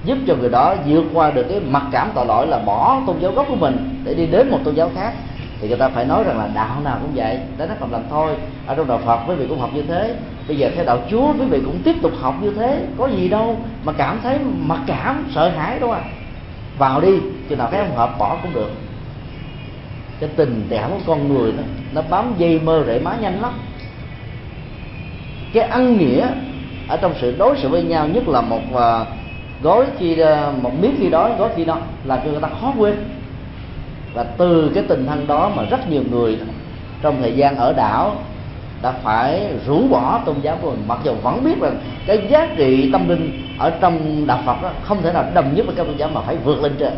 giúp 0.05 0.17
cho 0.27 0.35
người 0.35 0.49
đó 0.49 0.75
vượt 0.87 1.03
qua 1.13 1.31
được 1.31 1.45
cái 1.49 1.59
mặc 1.59 1.83
cảm 1.91 2.11
tội 2.15 2.25
lỗi 2.25 2.47
là 2.47 2.59
bỏ 2.59 3.01
tôn 3.07 3.19
giáo 3.19 3.31
gốc 3.31 3.45
của 3.49 3.55
mình 3.55 4.01
để 4.03 4.13
đi 4.13 4.25
đến 4.27 4.49
một 4.49 4.59
tôn 4.63 4.75
giáo 4.75 4.91
khác, 4.95 5.13
thì 5.61 5.67
người 5.67 5.77
ta 5.77 5.89
phải 5.89 6.05
nói 6.05 6.23
rằng 6.23 6.37
là 6.37 6.49
đạo 6.55 6.81
nào 6.83 6.97
cũng 7.01 7.11
vậy 7.15 7.39
đó 7.57 7.65
nó 7.65 7.73
còn 7.79 7.91
làm 7.91 8.01
thôi, 8.09 8.35
ở 8.67 8.75
trong 8.75 8.87
đạo 8.87 8.99
phật 9.05 9.19
quý 9.27 9.35
vị 9.35 9.45
cũng 9.49 9.59
học 9.59 9.69
như 9.73 9.81
thế 9.81 10.15
bây 10.49 10.57
giờ 10.57 10.71
theo 10.75 10.85
đạo 10.85 10.99
chúa 11.11 11.33
quý 11.33 11.45
vị 11.49 11.61
cũng 11.65 11.79
tiếp 11.83 11.95
tục 12.01 12.11
học 12.19 12.35
như 12.41 12.51
thế 12.51 12.85
có 12.97 13.07
gì 13.07 13.27
đâu 13.27 13.57
mà 13.83 13.93
cảm 13.93 14.19
thấy 14.23 14.37
mặc 14.65 14.79
cảm 14.87 15.25
sợ 15.35 15.49
hãi 15.49 15.79
đâu 15.79 15.91
à. 15.91 16.01
Vào 16.77 17.01
đi 17.01 17.19
chừng 17.49 17.57
nào 17.57 17.67
thấy 17.71 17.79
không 17.79 17.97
hợp 17.97 18.17
bỏ 18.19 18.37
cũng 18.41 18.53
được. 18.53 18.71
Cái 20.19 20.29
tình 20.35 20.67
cảm 20.69 20.89
của 20.91 20.99
con 21.07 21.33
người 21.33 21.51
nó 21.57 21.63
nó 21.93 22.01
bám 22.09 22.33
dây 22.37 22.59
mơ 22.59 22.83
rễ 22.87 22.99
má 22.99 23.15
nhanh 23.21 23.41
lắm. 23.41 23.53
Cái 25.53 25.63
ăn 25.63 25.97
nghĩa 25.97 26.27
ở 26.87 26.97
trong 26.97 27.13
sự 27.21 27.35
đối 27.37 27.57
xử 27.57 27.69
với 27.69 27.83
nhau 27.83 28.07
nhất 28.07 28.27
là 28.27 28.41
một 28.41 28.61
uh, 28.71 29.07
gói 29.61 29.85
khi 29.97 30.17
uh, 30.21 30.63
một 30.63 30.71
miếng 30.81 30.95
khi 30.99 31.09
đó 31.09 31.29
gói 31.39 31.49
khi 31.55 31.65
đó 31.65 31.77
là 32.03 32.21
cho 32.25 32.31
người 32.31 32.41
ta 32.41 32.49
khó 32.61 32.73
quên. 32.77 32.95
Và 34.13 34.23
từ 34.23 34.71
cái 34.75 34.83
tình 34.87 35.05
thân 35.07 35.27
đó 35.27 35.51
mà 35.55 35.63
rất 35.63 35.89
nhiều 35.89 36.03
người 36.11 36.37
trong 37.01 37.21
thời 37.21 37.35
gian 37.35 37.55
ở 37.55 37.73
đảo 37.73 38.15
đã 38.81 38.91
phải 38.91 39.53
rũ 39.65 39.87
bỏ 39.87 40.21
tôn 40.25 40.35
giáo 40.41 40.57
của 40.61 40.71
mình. 40.71 40.83
Mặc 40.87 40.99
dù 41.03 41.13
vẫn 41.23 41.43
biết 41.43 41.61
rằng 41.61 41.81
cái 42.07 42.27
giá 42.29 42.47
trị 42.57 42.89
tâm 42.91 43.09
linh 43.09 43.41
ở 43.59 43.69
trong 43.69 44.27
đạo 44.27 44.39
Phật 44.45 44.61
đó 44.61 44.69
không 44.83 45.01
thể 45.01 45.13
nào 45.13 45.25
đồng 45.33 45.55
nhất 45.55 45.65
với 45.65 45.75
các 45.75 45.83
tôn 45.83 45.97
giáo 45.97 46.09
mà 46.13 46.21
phải 46.21 46.35
vượt 46.35 46.63
lên 46.63 46.75
trên. 46.79 46.93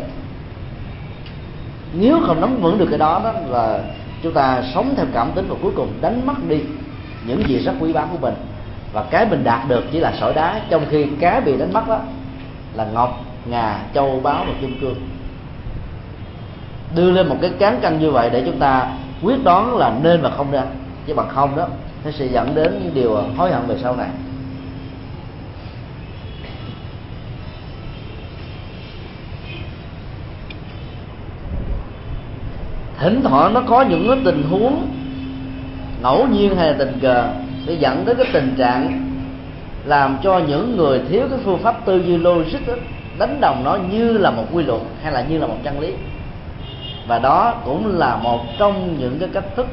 Nếu 1.92 2.20
không 2.26 2.40
nắm 2.40 2.56
vững 2.62 2.78
được 2.78 2.86
cái 2.90 2.98
đó 2.98 3.20
đó 3.24 3.32
là 3.48 3.80
chúng 4.22 4.32
ta 4.32 4.62
sống 4.74 4.94
theo 4.96 5.06
cảm 5.14 5.30
tính 5.34 5.46
và 5.48 5.56
cuối 5.62 5.72
cùng 5.76 5.88
đánh 6.00 6.26
mất 6.26 6.48
đi 6.48 6.60
những 7.26 7.48
gì 7.48 7.58
rất 7.58 7.72
quý 7.80 7.92
báu 7.92 8.08
của 8.12 8.18
mình. 8.20 8.34
Và 8.92 9.04
cái 9.10 9.26
mình 9.26 9.44
đạt 9.44 9.68
được 9.68 9.84
chỉ 9.92 10.00
là 10.00 10.12
sỏi 10.20 10.34
đá, 10.34 10.60
trong 10.70 10.82
khi 10.90 11.06
cái 11.20 11.40
bị 11.40 11.56
đánh 11.56 11.72
mất 11.72 11.88
đó 11.88 11.98
là 12.74 12.86
ngọc, 12.94 13.24
ngà, 13.46 13.78
châu 13.94 14.20
báu 14.22 14.44
và 14.44 14.52
kim 14.60 14.80
cương. 14.80 14.94
Đưa 16.94 17.10
lên 17.10 17.28
một 17.28 17.36
cái 17.40 17.50
cán 17.58 17.78
cân 17.82 18.00
như 18.00 18.10
vậy 18.10 18.30
để 18.32 18.42
chúng 18.46 18.58
ta 18.58 18.88
quyết 19.22 19.44
đoán 19.44 19.76
là 19.76 19.92
nên 20.02 20.22
và 20.22 20.30
không 20.30 20.50
nên 20.50 20.64
chứ 21.06 21.14
bằng 21.14 21.28
không 21.28 21.56
đó 21.56 21.66
nó 22.04 22.10
sẽ 22.10 22.26
dẫn 22.26 22.54
đến 22.54 22.80
những 22.82 22.94
điều 22.94 23.14
hối 23.36 23.52
hận 23.52 23.66
về 23.66 23.76
sau 23.82 23.96
này. 23.96 24.08
Thỉnh 32.98 33.20
thoảng 33.22 33.54
nó 33.54 33.62
có 33.68 33.82
những 33.82 34.08
cái 34.08 34.18
tình 34.24 34.42
huống 34.50 34.88
ngẫu 36.02 36.26
nhiên 36.28 36.56
hay 36.56 36.66
là 36.66 36.76
tình 36.78 36.98
cờ 37.02 37.28
sẽ 37.66 37.72
dẫn 37.72 38.04
đến 38.04 38.16
cái 38.16 38.26
tình 38.32 38.54
trạng 38.58 39.08
làm 39.84 40.18
cho 40.22 40.38
những 40.38 40.76
người 40.76 41.00
thiếu 41.08 41.22
cái 41.30 41.38
phương 41.44 41.58
pháp 41.58 41.86
tư 41.86 42.02
duy 42.06 42.16
logic 42.16 42.66
đó, 42.66 42.74
đánh 43.18 43.40
đồng 43.40 43.64
nó 43.64 43.78
như 43.90 44.12
là 44.12 44.30
một 44.30 44.44
quy 44.52 44.62
luật 44.62 44.80
hay 45.02 45.12
là 45.12 45.24
như 45.28 45.38
là 45.38 45.46
một 45.46 45.56
chân 45.64 45.80
lý. 45.80 45.94
Và 47.08 47.18
đó 47.18 47.54
cũng 47.64 47.98
là 47.98 48.16
một 48.16 48.40
trong 48.58 48.96
những 48.98 49.18
cái 49.20 49.28
cách 49.32 49.44
thức 49.56 49.66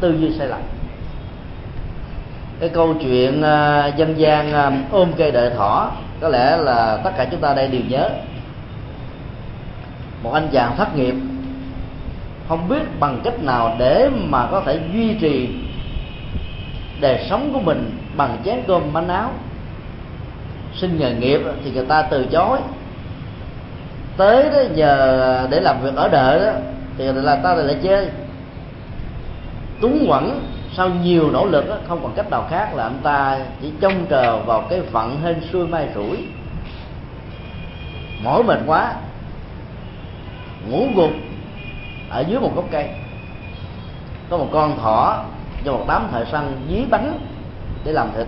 tư 0.00 0.18
duy 0.20 0.38
sai 0.38 0.46
lầm. 0.46 0.60
Cái 2.60 2.68
câu 2.68 2.94
chuyện 2.94 3.40
uh, 3.40 3.96
dân 3.96 4.14
gian 4.18 4.50
uh, 4.50 4.92
ôm 4.92 5.12
cây 5.16 5.30
đợi 5.30 5.50
thỏ 5.56 5.90
có 6.20 6.28
lẽ 6.28 6.56
là 6.56 7.00
tất 7.04 7.10
cả 7.16 7.26
chúng 7.30 7.40
ta 7.40 7.54
đây 7.54 7.68
đều 7.68 7.82
nhớ. 7.88 8.10
Một 10.22 10.32
anh 10.32 10.48
chàng 10.52 10.76
thất 10.76 10.96
nghiệp 10.96 11.14
không 12.48 12.68
biết 12.68 13.00
bằng 13.00 13.20
cách 13.24 13.42
nào 13.42 13.76
để 13.78 14.10
mà 14.14 14.46
có 14.50 14.62
thể 14.66 14.80
duy 14.94 15.14
trì 15.14 15.48
đời 17.00 17.26
sống 17.30 17.50
của 17.52 17.60
mình 17.60 17.98
bằng 18.16 18.36
chén 18.44 18.62
cơm 18.66 18.92
manh 18.92 19.08
áo. 19.08 19.30
Xin 20.74 20.98
nghề 20.98 21.14
nghiệp 21.14 21.40
thì 21.64 21.70
người 21.70 21.84
ta 21.84 22.02
từ 22.02 22.26
chối. 22.32 22.58
Tới 24.16 24.42
đó 24.42 24.62
nhờ 24.74 25.46
để 25.50 25.60
làm 25.60 25.82
việc 25.82 25.94
ở 25.96 26.08
đợi 26.08 26.40
đó 26.46 26.52
thì 26.98 27.04
là 27.12 27.36
ta 27.36 27.54
lại 27.54 27.76
chơi 27.82 28.08
túng 29.80 30.06
quẩn 30.08 30.40
sau 30.76 30.88
nhiều 30.88 31.30
nỗ 31.30 31.46
lực 31.46 31.68
đó, 31.68 31.76
không 31.88 32.02
còn 32.02 32.12
cách 32.16 32.30
nào 32.30 32.46
khác 32.50 32.74
là 32.74 32.82
anh 32.82 32.98
ta 33.02 33.38
chỉ 33.62 33.72
trông 33.80 34.06
chờ 34.06 34.38
vào 34.38 34.66
cái 34.70 34.80
phận 34.92 35.20
hên 35.24 35.40
xuôi 35.52 35.66
mai 35.66 35.88
rủi. 35.94 36.18
Mỏi 38.24 38.42
mệt 38.42 38.58
quá 38.66 38.94
ngủ 40.68 40.86
gục 40.96 41.10
ở 42.10 42.24
dưới 42.28 42.40
một 42.40 42.52
gốc 42.56 42.64
cây. 42.70 42.88
Có 44.30 44.36
một 44.36 44.48
con 44.52 44.78
thỏ 44.78 45.24
cho 45.64 45.72
một 45.72 45.84
đám 45.88 46.08
thợ 46.12 46.24
săn 46.32 46.60
dí 46.70 46.84
bánh 46.90 47.18
để 47.84 47.92
làm 47.92 48.08
thịt. 48.16 48.26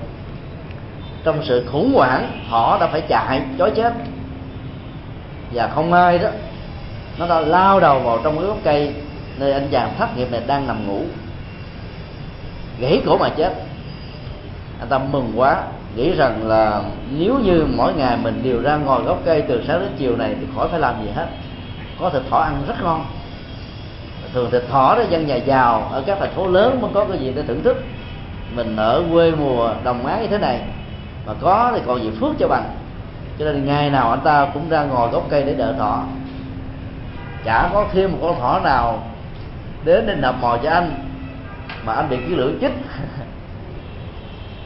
Trong 1.24 1.44
sự 1.44 1.66
khủng 1.72 1.92
hoảng 1.94 2.44
thỏ 2.50 2.78
đã 2.80 2.86
phải 2.86 3.00
chạy 3.00 3.42
chói 3.58 3.70
chết. 3.70 3.92
Và 5.52 5.68
không 5.74 5.92
ai 5.92 6.18
đó 6.18 6.28
nó 7.18 7.26
đã 7.26 7.40
lao 7.40 7.80
đầu 7.80 8.00
vào 8.00 8.20
trong 8.24 8.36
cái 8.36 8.46
gốc 8.46 8.58
cây 8.64 8.94
nơi 9.38 9.52
anh 9.52 9.68
chàng 9.70 9.94
thất 9.98 10.16
nghiệp 10.16 10.32
này 10.32 10.42
đang 10.46 10.66
nằm 10.66 10.86
ngủ 10.86 11.02
gãy 12.80 13.02
cổ 13.06 13.18
mà 13.18 13.28
chết. 13.28 13.52
Anh 14.80 14.88
ta 14.88 14.98
mừng 14.98 15.32
quá, 15.36 15.62
nghĩ 15.96 16.12
rằng 16.12 16.48
là 16.48 16.82
nếu 17.10 17.38
như 17.38 17.66
mỗi 17.76 17.94
ngày 17.94 18.16
mình 18.22 18.40
đều 18.44 18.62
ra 18.62 18.76
ngồi 18.76 19.02
gốc 19.02 19.18
cây 19.24 19.42
từ 19.42 19.62
sáng 19.66 19.80
đến 19.80 19.90
chiều 19.98 20.16
này 20.16 20.34
thì 20.40 20.46
khỏi 20.56 20.68
phải 20.68 20.80
làm 20.80 20.94
gì 21.04 21.10
hết. 21.14 21.26
Có 22.00 22.10
thịt 22.10 22.22
thỏ 22.30 22.38
ăn 22.38 22.62
rất 22.68 22.74
ngon. 22.82 23.04
Thường 24.34 24.50
thịt 24.50 24.62
thỏ 24.70 24.94
đó 24.98 25.02
dân 25.10 25.26
nhà 25.26 25.34
giàu, 25.34 25.88
ở 25.92 26.02
các 26.06 26.18
thành 26.20 26.30
phố 26.30 26.46
lớn 26.46 26.80
mới 26.80 26.90
có 26.94 27.04
cái 27.04 27.18
gì 27.18 27.32
để 27.36 27.42
thưởng 27.42 27.62
thức. 27.62 27.84
Mình 28.56 28.76
ở 28.76 29.02
quê 29.12 29.30
mùa 29.30 29.74
đồng 29.84 30.06
áng 30.06 30.22
như 30.22 30.28
thế 30.28 30.38
này, 30.38 30.60
mà 31.26 31.32
có 31.40 31.72
thì 31.74 31.80
còn 31.86 32.02
gì 32.02 32.10
phước 32.20 32.38
cho 32.38 32.48
bằng. 32.48 32.74
Cho 33.38 33.44
nên 33.44 33.66
ngày 33.66 33.90
nào 33.90 34.10
anh 34.10 34.20
ta 34.20 34.46
cũng 34.54 34.68
ra 34.68 34.84
ngồi 34.84 35.10
gốc 35.10 35.26
cây 35.30 35.44
để 35.44 35.54
đợi 35.54 35.74
thỏ 35.78 36.02
chả 37.44 37.70
có 37.72 37.84
thêm 37.92 38.12
một 38.12 38.18
con 38.22 38.40
thỏ 38.40 38.60
nào 38.64 39.02
đến 39.84 40.06
để 40.06 40.14
nộp 40.14 40.34
mò 40.40 40.58
cho 40.62 40.70
anh 40.70 41.07
mà 41.88 41.94
anh 41.94 42.08
bị 42.08 42.16
cái 42.16 42.30
lưỡi 42.30 42.52
chích 42.60 42.72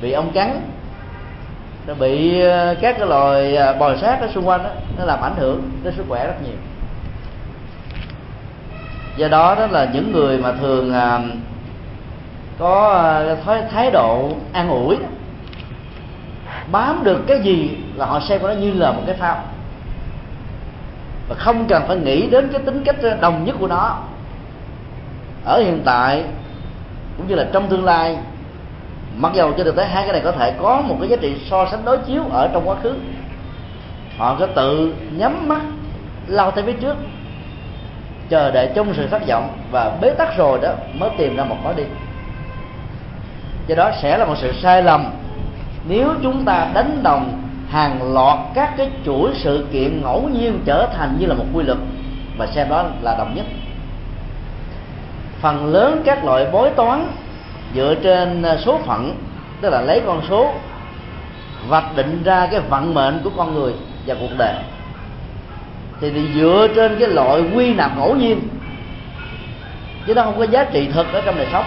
bị 0.00 0.12
ong 0.12 0.32
cắn. 0.32 0.60
Nó 1.86 1.94
bị 1.94 2.40
ờ, 2.40 2.74
các 2.80 2.96
cái 2.98 3.08
loài 3.08 3.56
ờ, 3.56 3.72
bò 3.72 3.96
sát 3.96 4.20
ở 4.20 4.28
xung 4.34 4.48
quanh 4.48 4.62
đó, 4.62 4.70
nó 4.98 5.04
làm 5.04 5.20
ảnh 5.20 5.36
hưởng 5.36 5.70
đến 5.82 5.94
sức 5.96 6.04
khỏe 6.08 6.26
rất 6.26 6.34
nhiều. 6.42 6.56
Do 9.16 9.28
đó 9.28 9.54
đó 9.54 9.66
là 9.66 9.88
những 9.92 10.12
người 10.12 10.38
mà 10.38 10.52
thường 10.52 10.92
à, 10.94 11.20
có 12.58 13.36
thói 13.44 13.62
thái 13.70 13.90
độ 13.90 14.30
an 14.52 14.68
ủi 14.68 14.96
bám 16.72 17.04
được 17.04 17.20
cái 17.26 17.40
gì 17.40 17.70
là 17.94 18.06
họ 18.06 18.20
xem 18.20 18.42
nó 18.42 18.50
như 18.50 18.72
là 18.72 18.92
một 18.92 19.02
cái 19.06 19.16
phao. 19.16 19.44
Và 21.28 21.34
không 21.34 21.66
cần 21.68 21.82
phải 21.88 21.96
nghĩ 21.96 22.26
đến 22.26 22.48
cái 22.52 22.60
tính 22.64 22.82
cách 22.84 22.96
đồng 23.20 23.44
nhất 23.44 23.56
của 23.60 23.66
nó. 23.66 23.98
Ở 25.44 25.60
hiện 25.60 25.82
tại 25.84 26.24
cũng 27.18 27.28
như 27.28 27.34
là 27.34 27.46
trong 27.52 27.68
tương 27.68 27.84
lai, 27.84 28.16
mặc 29.16 29.32
dầu 29.34 29.52
trên 29.52 29.66
thực 29.66 29.76
tế 29.76 29.84
hai 29.84 30.02
cái 30.02 30.12
này 30.12 30.20
có 30.24 30.32
thể 30.32 30.54
có 30.62 30.80
một 30.80 30.96
cái 31.00 31.08
giá 31.08 31.16
trị 31.20 31.36
so 31.50 31.66
sánh 31.70 31.84
đối 31.84 31.98
chiếu 31.98 32.22
ở 32.30 32.48
trong 32.52 32.68
quá 32.68 32.76
khứ, 32.82 32.94
họ 34.18 34.36
có 34.38 34.46
tự 34.46 34.94
nhắm 35.16 35.48
mắt 35.48 35.60
lao 36.26 36.50
tới 36.50 36.64
phía 36.64 36.72
trước, 36.72 36.96
chờ 38.28 38.50
đợi 38.50 38.70
trong 38.74 38.94
sự 38.94 39.06
thất 39.06 39.22
vọng 39.28 39.48
và 39.70 39.92
bế 40.00 40.10
tắc 40.10 40.36
rồi 40.36 40.58
đó 40.62 40.72
mới 40.94 41.10
tìm 41.18 41.36
ra 41.36 41.44
một 41.44 41.56
lối 41.64 41.74
đi. 41.74 41.84
Do 43.66 43.74
đó 43.74 43.90
sẽ 44.02 44.18
là 44.18 44.24
một 44.24 44.34
sự 44.38 44.52
sai 44.62 44.82
lầm 44.82 45.10
nếu 45.88 46.08
chúng 46.22 46.44
ta 46.44 46.68
đánh 46.74 47.00
đồng 47.02 47.42
hàng 47.70 48.12
loạt 48.14 48.38
các 48.54 48.74
cái 48.76 48.90
chuỗi 49.06 49.30
sự 49.34 49.66
kiện 49.72 50.02
ngẫu 50.02 50.28
nhiên 50.28 50.60
trở 50.64 50.88
thành 50.96 51.16
như 51.18 51.26
là 51.26 51.34
một 51.34 51.44
quy 51.54 51.64
luật, 51.64 51.78
và 52.38 52.46
xem 52.46 52.68
đó 52.68 52.84
là 53.02 53.14
đồng 53.18 53.34
nhất 53.34 53.46
phần 55.42 55.72
lớn 55.72 56.02
các 56.04 56.24
loại 56.24 56.46
bói 56.52 56.70
toán 56.70 57.06
dựa 57.74 57.94
trên 58.02 58.42
à, 58.42 58.56
số 58.56 58.78
phận, 58.86 59.16
tức 59.60 59.70
là 59.70 59.80
lấy 59.80 60.02
con 60.06 60.22
số, 60.28 60.52
vạch 61.68 61.96
định 61.96 62.22
ra 62.24 62.48
cái 62.50 62.60
vận 62.60 62.94
mệnh 62.94 63.20
của 63.24 63.30
con 63.36 63.54
người 63.54 63.72
và 64.06 64.14
cuộc 64.20 64.30
đời. 64.38 64.54
Thì 66.00 66.28
dựa 66.34 66.68
trên 66.76 66.96
cái 66.98 67.08
loại 67.08 67.42
quy 67.54 67.74
nạp 67.74 67.98
ngẫu 67.98 68.16
nhiên. 68.16 68.48
Chứ 70.06 70.14
nó 70.14 70.22
không 70.22 70.38
có 70.38 70.44
giá 70.44 70.64
trị 70.64 70.88
thực 70.94 71.12
ở 71.12 71.20
trong 71.20 71.36
đời 71.36 71.46
sống. 71.52 71.64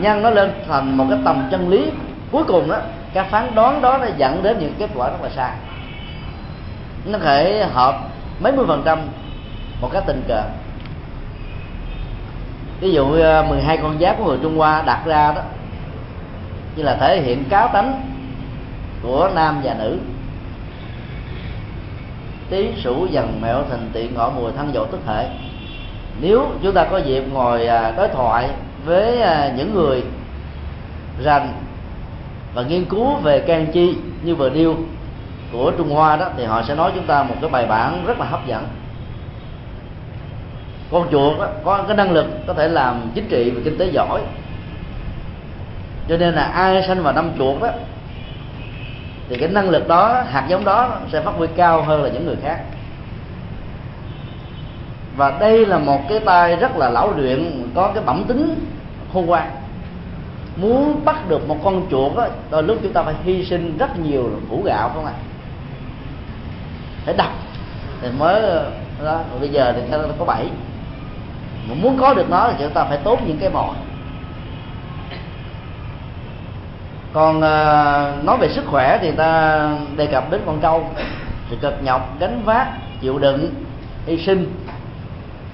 Nhân 0.00 0.22
nó 0.22 0.30
lên 0.30 0.52
thành 0.68 0.96
một 0.96 1.06
cái 1.10 1.18
tầm 1.24 1.48
chân 1.50 1.68
lý 1.68 1.90
cuối 2.32 2.44
cùng 2.44 2.70
đó 2.70 2.76
các 3.14 3.26
phán 3.30 3.54
đoán 3.54 3.82
đó 3.82 3.98
nó 3.98 4.06
dẫn 4.16 4.42
đến 4.42 4.56
những 4.60 4.74
kết 4.78 4.90
quả 4.94 5.08
rất 5.08 5.22
là 5.22 5.28
sai 5.36 5.50
nó 7.06 7.18
thể 7.18 7.66
hợp 7.72 8.00
mấy 8.40 8.52
mươi 8.52 8.64
phần 8.68 8.82
trăm 8.84 8.98
một 9.80 9.88
cái 9.92 10.02
tình 10.06 10.22
cờ 10.28 10.42
ví 12.80 12.92
dụ 12.92 13.06
12 13.06 13.76
à, 13.76 13.82
con 13.82 13.98
giáp 14.00 14.18
của 14.18 14.24
người 14.24 14.38
Trung 14.42 14.58
Hoa 14.58 14.82
đặt 14.82 15.02
ra 15.06 15.32
đó, 15.32 15.42
như 16.76 16.82
là 16.82 16.96
thể 17.00 17.22
hiện 17.22 17.44
cáo 17.44 17.68
tánh 17.68 18.00
của 19.02 19.30
nam 19.34 19.60
và 19.64 19.74
nữ. 19.78 19.98
Tí 22.50 22.68
sủ 22.84 23.06
dần 23.10 23.40
mẹo 23.42 23.62
thành 23.70 23.90
tiện 23.92 24.14
ngọ 24.14 24.30
mùi 24.30 24.52
thân 24.52 24.70
dậu 24.74 24.86
tức 24.86 25.00
hệ. 25.06 25.26
Nếu 26.20 26.48
chúng 26.62 26.74
ta 26.74 26.84
có 26.84 26.98
dịp 26.98 27.24
ngồi 27.32 27.66
à, 27.66 27.92
đối 27.96 28.08
thoại 28.08 28.48
với 28.84 29.22
à, 29.22 29.52
những 29.56 29.74
người 29.74 30.02
rành 31.22 31.52
và 32.54 32.62
nghiên 32.62 32.84
cứu 32.84 33.14
về 33.14 33.40
can 33.40 33.66
chi 33.72 33.94
như 34.22 34.34
vừa 34.34 34.48
điêu 34.48 34.74
của 35.52 35.72
Trung 35.78 35.90
Hoa 35.90 36.16
đó, 36.16 36.28
thì 36.36 36.44
họ 36.44 36.62
sẽ 36.62 36.74
nói 36.74 36.92
chúng 36.94 37.06
ta 37.06 37.22
một 37.22 37.34
cái 37.40 37.50
bài 37.50 37.66
bản 37.66 38.04
rất 38.06 38.18
là 38.20 38.26
hấp 38.26 38.46
dẫn 38.46 38.64
con 40.90 41.08
chuột 41.10 41.38
đó, 41.38 41.48
có 41.64 41.84
cái 41.88 41.96
năng 41.96 42.10
lực 42.10 42.26
có 42.46 42.54
thể 42.54 42.68
làm 42.68 43.10
chính 43.14 43.28
trị 43.28 43.50
và 43.50 43.60
kinh 43.64 43.78
tế 43.78 43.86
giỏi. 43.86 44.20
Cho 46.08 46.16
nên 46.16 46.34
là 46.34 46.42
ai 46.42 46.82
sanh 46.82 47.02
vào 47.02 47.12
năm 47.12 47.30
chuột 47.38 47.62
đó 47.62 47.68
thì 49.28 49.36
cái 49.36 49.48
năng 49.48 49.70
lực 49.70 49.88
đó 49.88 50.22
hạt 50.28 50.46
giống 50.48 50.64
đó 50.64 50.98
sẽ 51.12 51.20
phát 51.20 51.32
huy 51.36 51.46
cao 51.56 51.82
hơn 51.82 52.02
là 52.02 52.08
những 52.08 52.26
người 52.26 52.36
khác. 52.42 52.60
Và 55.16 55.36
đây 55.40 55.66
là 55.66 55.78
một 55.78 56.00
cái 56.08 56.20
tay 56.20 56.56
rất 56.56 56.76
là 56.76 56.90
lão 56.90 57.12
luyện 57.16 57.68
có 57.74 57.90
cái 57.94 58.04
bẩm 58.04 58.24
tính 58.28 58.54
khôn 59.12 59.26
ngoan. 59.26 59.50
Muốn 60.56 61.04
bắt 61.04 61.28
được 61.28 61.48
một 61.48 61.56
con 61.64 61.86
chuột 61.90 62.16
đó 62.16 62.26
đôi 62.50 62.62
lúc 62.62 62.78
chúng 62.82 62.92
ta 62.92 63.02
phải 63.02 63.14
hy 63.24 63.44
sinh 63.44 63.78
rất 63.78 63.98
nhiều 63.98 64.30
củ 64.50 64.62
gạo 64.62 64.90
không 64.94 65.04
ạ? 65.04 65.12
À? 65.12 65.22
phải 67.06 67.14
đập 67.14 67.30
thì 68.02 68.08
mới 68.18 68.42
đó 69.04 69.20
Rồi 69.30 69.40
bây 69.40 69.48
giờ 69.48 69.72
thì 69.76 69.82
nó 69.90 69.98
có 70.18 70.24
bảy 70.24 70.46
mà 71.68 71.74
muốn 71.74 71.98
có 72.00 72.14
được 72.14 72.30
nó 72.30 72.48
thì 72.48 72.64
chúng 72.64 72.74
ta 72.74 72.84
phải 72.84 72.98
tốt 73.04 73.18
những 73.26 73.38
cái 73.38 73.50
mồi 73.50 73.74
còn 77.16 77.40
à, 77.40 78.12
nói 78.22 78.36
về 78.40 78.48
sức 78.48 78.64
khỏe 78.66 78.98
thì 79.02 79.12
ta 79.12 79.70
đề 79.96 80.06
cập 80.06 80.30
đến 80.30 80.40
con 80.46 80.60
trâu. 80.60 80.90
Thì 81.50 81.56
cực 81.60 81.82
nhọc 81.82 82.14
gánh 82.20 82.42
vác 82.44 82.68
chịu 83.00 83.18
đựng 83.18 83.54
hy 84.06 84.18
sinh. 84.18 84.52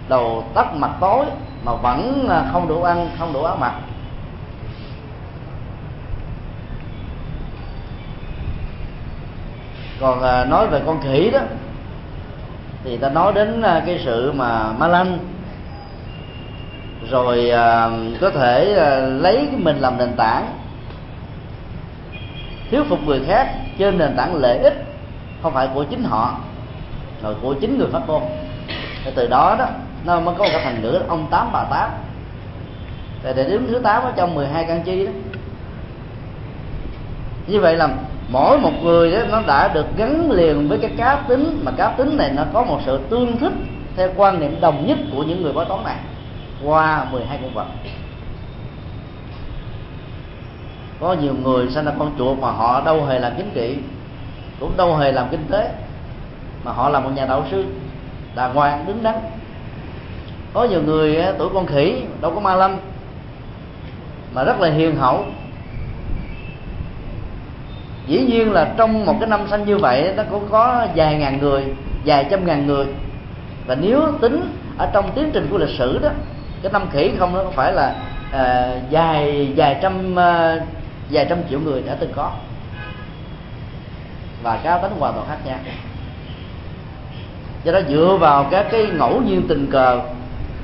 Đầu 0.08 0.44
tắt 0.54 0.74
mặt 0.74 0.90
tối 1.00 1.24
mà 1.64 1.72
vẫn 1.74 2.28
không 2.52 2.68
đủ 2.68 2.82
ăn 2.82 3.08
không 3.18 3.32
đủ 3.32 3.42
áo 3.42 3.56
mặc. 3.56 3.72
Còn 10.00 10.22
à, 10.22 10.44
nói 10.44 10.66
về 10.66 10.80
con 10.86 11.00
khỉ 11.02 11.30
đó 11.30 11.40
thì 12.84 12.96
ta 12.96 13.08
nói 13.08 13.32
đến 13.32 13.62
à, 13.62 13.82
cái 13.86 14.00
sự 14.04 14.32
mà 14.32 14.72
ma 14.78 14.88
lanh 14.88 15.18
rồi 17.10 17.50
à, 17.50 17.90
có 18.20 18.30
thể 18.30 18.74
à, 18.78 19.00
lấy 19.00 19.48
mình 19.56 19.76
làm 19.80 19.98
nền 19.98 20.12
tảng. 20.16 20.46
Thuyết 22.70 22.82
phục 22.88 22.98
người 23.06 23.20
khác 23.26 23.54
trên 23.78 23.98
nền 23.98 24.16
tảng 24.16 24.34
lợi 24.34 24.58
ích, 24.58 24.84
không 25.42 25.54
phải 25.54 25.68
của 25.74 25.84
chính 25.84 26.04
họ 26.04 26.38
rồi 27.22 27.34
của 27.42 27.54
chính 27.54 27.78
người 27.78 27.88
phát 27.92 28.02
ngôn. 28.06 28.22
Từ 29.14 29.28
đó 29.28 29.56
đó, 29.58 29.66
nó 30.04 30.20
mới 30.20 30.34
có 30.38 30.44
một 30.44 30.50
cái 30.52 30.64
thành 30.64 30.82
ngữ 30.82 31.00
ông 31.08 31.26
tám, 31.30 31.48
bà 31.52 31.64
tám. 31.64 31.90
Tại 33.22 33.32
để 33.36 33.44
đứng 33.44 33.66
thứ 33.68 33.78
tám 33.78 34.02
ở 34.02 34.12
trong 34.16 34.34
12 34.34 34.64
căn 34.64 34.82
chi 34.82 35.06
đó. 35.06 35.12
Như 37.46 37.60
vậy 37.60 37.76
là 37.76 37.88
mỗi 38.28 38.58
một 38.58 38.72
người 38.82 39.12
đó, 39.12 39.18
nó 39.30 39.42
đã 39.46 39.68
được 39.68 39.86
gắn 39.96 40.30
liền 40.30 40.68
với 40.68 40.78
cái 40.78 40.90
cá 40.96 41.16
tính, 41.28 41.60
mà 41.64 41.72
cá 41.76 41.88
tính 41.88 42.16
này 42.16 42.30
nó 42.36 42.42
có 42.52 42.64
một 42.64 42.80
sự 42.86 43.00
tương 43.10 43.38
thích 43.38 43.52
theo 43.96 44.08
quan 44.16 44.40
niệm 44.40 44.60
đồng 44.60 44.86
nhất 44.86 44.98
của 45.16 45.22
những 45.22 45.42
người 45.42 45.52
bói 45.52 45.64
toán 45.64 45.84
này 45.84 45.96
qua 46.64 47.06
12 47.12 47.38
con 47.42 47.54
vật. 47.54 47.66
Có 51.00 51.12
nhiều 51.12 51.34
người 51.42 51.70
sinh 51.70 51.84
ra 51.84 51.92
con 51.98 52.14
chuột 52.18 52.38
mà 52.38 52.50
họ 52.50 52.82
đâu 52.84 53.04
hề 53.04 53.18
làm 53.18 53.32
chính 53.36 53.50
trị, 53.54 53.76
cũng 54.60 54.76
đâu 54.76 54.96
hề 54.96 55.12
làm 55.12 55.28
kinh 55.30 55.44
tế, 55.50 55.70
mà 56.64 56.72
họ 56.72 56.88
là 56.88 57.00
một 57.00 57.10
nhà 57.14 57.26
đạo 57.26 57.44
sư, 57.50 57.64
đàng 58.34 58.54
hoàng, 58.54 58.84
đứng 58.86 59.02
đắn. 59.02 59.14
Có 60.52 60.64
nhiều 60.64 60.82
người 60.82 61.24
tuổi 61.38 61.48
con 61.54 61.66
khỉ, 61.66 62.02
đâu 62.20 62.30
có 62.34 62.40
ma 62.40 62.54
lâm 62.54 62.76
mà 64.34 64.44
rất 64.44 64.60
là 64.60 64.70
hiền 64.70 64.96
hậu. 64.96 65.24
Dĩ 68.06 68.18
nhiên 68.18 68.52
là 68.52 68.74
trong 68.76 69.06
một 69.06 69.16
cái 69.20 69.28
năm 69.28 69.40
sanh 69.50 69.64
như 69.64 69.78
vậy 69.78 70.12
nó 70.16 70.22
cũng 70.30 70.48
có 70.50 70.86
vài 70.94 71.14
ngàn 71.14 71.38
người, 71.40 71.64
vài 72.04 72.26
trăm 72.30 72.46
ngàn 72.46 72.66
người. 72.66 72.86
Và 73.66 73.74
nếu 73.74 74.00
tính 74.20 74.54
ở 74.78 74.90
trong 74.92 75.12
tiến 75.14 75.30
trình 75.32 75.48
của 75.50 75.58
lịch 75.58 75.78
sử 75.78 75.98
đó 75.98 76.08
cái 76.62 76.72
năm 76.72 76.90
khỉ 76.92 77.10
không 77.18 77.34
nó 77.34 77.44
phải 77.54 77.72
là 77.72 77.94
ờ, 78.32 78.76
uh, 78.76 78.90
dài 78.90 79.52
dài 79.56 79.78
trăm 79.82 80.14
ờ, 80.14 80.60
uh, 80.62 80.68
dài 81.10 81.26
trăm 81.28 81.38
triệu 81.50 81.60
người 81.60 81.82
đã 81.82 81.94
từng 82.00 82.12
có. 82.16 82.32
Và 84.42 84.56
cá 84.56 84.78
tính 84.78 84.92
hoàn 84.98 85.14
toàn 85.14 85.26
khác 85.28 85.38
nhau. 85.44 85.58
Do 87.64 87.72
đó 87.72 87.80
dựa 87.88 88.16
vào 88.20 88.46
các 88.50 88.66
cái 88.70 88.86
ngẫu 88.86 89.20
nhiên 89.20 89.42
tình 89.48 89.70
cờ 89.70 90.00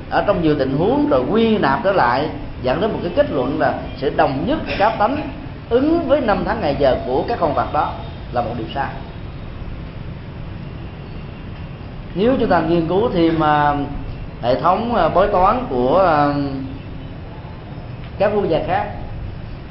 ở 0.09 0.23
trong 0.27 0.41
nhiều 0.41 0.55
tình 0.59 0.77
huống 0.77 1.09
rồi 1.09 1.23
quy 1.29 1.57
nạp 1.57 1.83
trở 1.83 1.91
lại 1.91 2.29
dẫn 2.63 2.81
đến 2.81 2.91
một 2.91 2.99
cái 3.03 3.11
kết 3.15 3.31
luận 3.31 3.59
là 3.59 3.79
sự 3.97 4.09
đồng 4.15 4.47
nhất 4.47 4.59
cá 4.77 4.89
tánh 4.89 5.29
ứng 5.69 6.07
với 6.07 6.21
năm 6.21 6.43
tháng 6.45 6.61
ngày 6.61 6.75
giờ 6.79 6.97
của 7.05 7.23
các 7.27 7.37
con 7.39 7.53
vật 7.53 7.73
đó 7.73 7.93
là 8.31 8.41
một 8.41 8.51
điều 8.57 8.67
sai. 8.75 8.89
Nếu 12.15 12.35
chúng 12.39 12.49
ta 12.49 12.59
nghiên 12.59 12.87
cứu 12.87 13.09
thêm 13.09 13.39
ờ, 13.39 13.77
hệ 14.41 14.61
thống 14.61 14.95
ờ, 14.95 15.09
bói 15.09 15.27
toán 15.27 15.65
của 15.69 15.97
ờ, 15.97 16.33
các 18.17 18.31
quốc 18.35 18.45
gia 18.49 18.59
khác. 18.67 18.87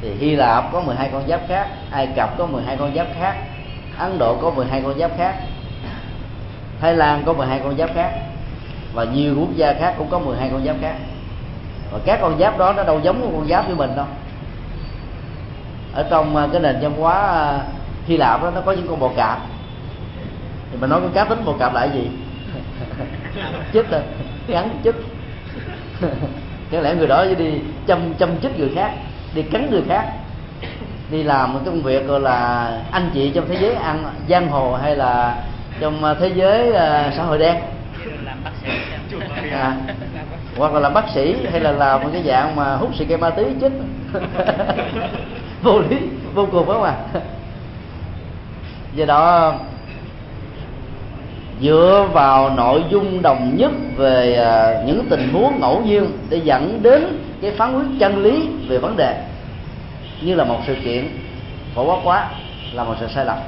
Thì 0.00 0.14
Hy 0.14 0.36
Lạp 0.36 0.72
có 0.72 0.80
12 0.80 1.08
con 1.12 1.28
giáp 1.28 1.40
khác, 1.48 1.68
Ai 1.90 2.06
Cập 2.16 2.38
có 2.38 2.46
12 2.46 2.76
con 2.76 2.94
giáp 2.94 3.06
khác, 3.20 3.36
Ấn 3.98 4.18
Độ 4.18 4.36
có 4.42 4.50
12 4.50 4.82
con 4.82 4.98
giáp 4.98 5.10
khác, 5.16 5.34
Thái 6.80 6.94
Lan 6.94 7.22
có 7.26 7.32
12 7.32 7.60
con 7.64 7.76
giáp 7.76 7.90
khác 7.94 8.12
và 8.94 9.04
nhiều 9.04 9.34
quốc 9.40 9.48
gia 9.56 9.74
khác 9.74 9.94
cũng 9.98 10.08
có 10.10 10.18
12 10.18 10.48
con 10.52 10.64
giáp 10.64 10.76
khác. 10.80 10.94
Và 11.92 11.98
các 12.04 12.18
con 12.22 12.38
giáp 12.38 12.58
đó 12.58 12.72
nó 12.72 12.82
đâu 12.82 13.00
giống 13.02 13.32
con 13.36 13.48
giáp 13.48 13.68
như 13.68 13.74
mình 13.74 13.96
đâu. 13.96 14.06
Ở 15.94 16.06
trong 16.10 16.36
ờ, 16.36 16.48
cái 16.52 16.60
nền 16.60 16.78
văn 16.80 16.92
hóa 16.98 17.52
Hy 18.06 18.16
Lạp 18.16 18.42
đó 18.42 18.50
nó 18.54 18.60
có 18.60 18.72
những 18.72 18.88
con 18.88 19.00
bò 19.00 19.10
cạp. 19.16 19.38
Thì 20.70 20.78
mình 20.80 20.90
nói 20.90 21.00
con 21.00 21.12
cá 21.12 21.24
tính 21.24 21.44
bò 21.44 21.52
cạp 21.58 21.74
là 21.74 21.84
gì? 21.84 22.10
Chích 23.72 23.90
rồi 23.90 24.00
gắn 24.48 24.80
chích. 24.84 24.94
Chẳng 26.72 26.82
lẽ 26.82 26.94
người 26.94 27.06
đó 27.06 27.24
đi 27.38 27.50
chăm 27.86 28.14
chăm 28.14 28.30
chích 28.42 28.58
người 28.58 28.70
khác 28.74 28.92
đi 29.34 29.42
cắn 29.42 29.70
người 29.70 29.82
khác. 29.88 30.12
Đi 31.10 31.22
làm 31.22 31.52
một 31.52 31.60
cái 31.64 31.74
công 31.74 31.82
việc 31.82 32.06
gọi 32.06 32.20
là 32.20 32.70
anh 32.90 33.10
chị 33.14 33.30
trong 33.34 33.48
thế 33.48 33.56
giới 33.60 33.74
ăn 33.74 34.04
giang 34.28 34.48
hồ 34.48 34.74
hay 34.74 34.96
là 34.96 35.42
trong 35.80 36.04
à, 36.04 36.14
thế 36.14 36.28
giới 36.34 36.68
uh, 36.68 37.14
xã 37.16 37.22
hội 37.22 37.38
đen. 37.38 37.56
À, 39.52 39.76
hoặc 40.56 40.72
là 40.72 40.80
làm 40.80 40.94
bác 40.94 41.08
sĩ 41.14 41.36
hay 41.50 41.60
là 41.60 41.72
làm 41.72 42.02
một 42.02 42.08
cái 42.12 42.22
dạng 42.26 42.56
mà 42.56 42.76
hút 42.76 42.90
xì 42.98 43.04
ke 43.04 43.16
ma 43.16 43.30
túy 43.30 43.44
chết 43.60 43.72
vô 45.62 45.80
lý 45.80 45.96
vô 46.34 46.46
cùng 46.52 46.66
phải 46.66 46.74
không 46.74 46.82
ạ? 46.82 46.94
Do 48.94 49.04
đó 49.04 49.54
dựa 51.62 52.08
vào 52.12 52.50
nội 52.50 52.84
dung 52.90 53.22
đồng 53.22 53.56
nhất 53.56 53.70
về 53.96 54.34
à, 54.34 54.82
những 54.86 55.06
tình 55.10 55.28
huống 55.32 55.60
ngẫu 55.60 55.82
nhiên 55.82 56.06
để 56.28 56.40
dẫn 56.44 56.82
đến 56.82 57.18
cái 57.42 57.50
phán 57.50 57.74
quyết 57.74 57.98
chân 58.00 58.22
lý 58.22 58.48
về 58.68 58.78
vấn 58.78 58.96
đề. 58.96 59.24
Như 60.22 60.34
là 60.34 60.44
một 60.44 60.58
sự 60.66 60.76
kiện 60.84 61.08
phổ 61.74 61.84
quát 61.84 62.00
quá 62.04 62.30
là 62.72 62.84
một 62.84 62.94
sự 63.00 63.06
sai 63.14 63.24
lầm. 63.24 63.38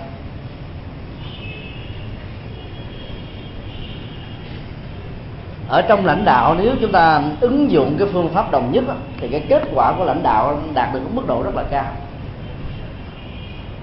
Ở 5.68 5.82
trong 5.82 6.06
lãnh 6.06 6.24
đạo, 6.24 6.56
nếu 6.58 6.72
chúng 6.80 6.92
ta 6.92 7.22
ứng 7.40 7.70
dụng 7.70 7.96
cái 7.98 8.08
phương 8.12 8.28
pháp 8.28 8.50
đồng 8.50 8.72
nhất 8.72 8.84
thì 9.20 9.28
cái 9.28 9.40
kết 9.48 9.62
quả 9.74 9.92
của 9.92 10.04
lãnh 10.04 10.22
đạo 10.22 10.60
đạt 10.74 10.94
được 10.94 11.00
mức 11.14 11.22
độ 11.26 11.42
rất 11.42 11.54
là 11.54 11.62
cao. 11.70 11.92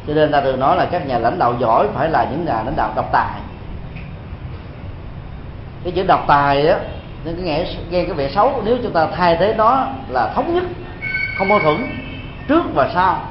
Cho 0.07 0.13
nên 0.13 0.32
ta 0.32 0.41
thường 0.41 0.59
nói 0.59 0.78
là 0.78 0.86
các 0.86 1.07
nhà 1.07 1.19
lãnh 1.19 1.39
đạo 1.39 1.55
giỏi 1.59 1.88
phải 1.93 2.09
là 2.09 2.28
những 2.32 2.45
nhà 2.45 2.63
lãnh 2.65 2.75
đạo 2.75 2.93
độc 2.95 3.09
tài 3.11 3.39
cái 5.88 5.95
chữ 5.95 6.03
độc 6.07 6.23
tài 6.27 6.67
á 6.67 6.79
nên 7.25 7.35
cái 7.35 7.43
nghe 7.45 7.65
nghe 7.89 8.03
cái 8.03 8.13
vẻ 8.13 8.29
xấu 8.29 8.61
nếu 8.65 8.77
chúng 8.83 8.91
ta 8.91 9.07
thay 9.15 9.38
thế 9.39 9.53
đó 9.53 9.88
là 10.09 10.31
thống 10.35 10.55
nhất 10.55 10.63
không 11.38 11.49
mâu 11.49 11.59
thuẫn 11.59 11.88
trước 12.47 12.63
và 12.73 12.89
sau 12.93 13.21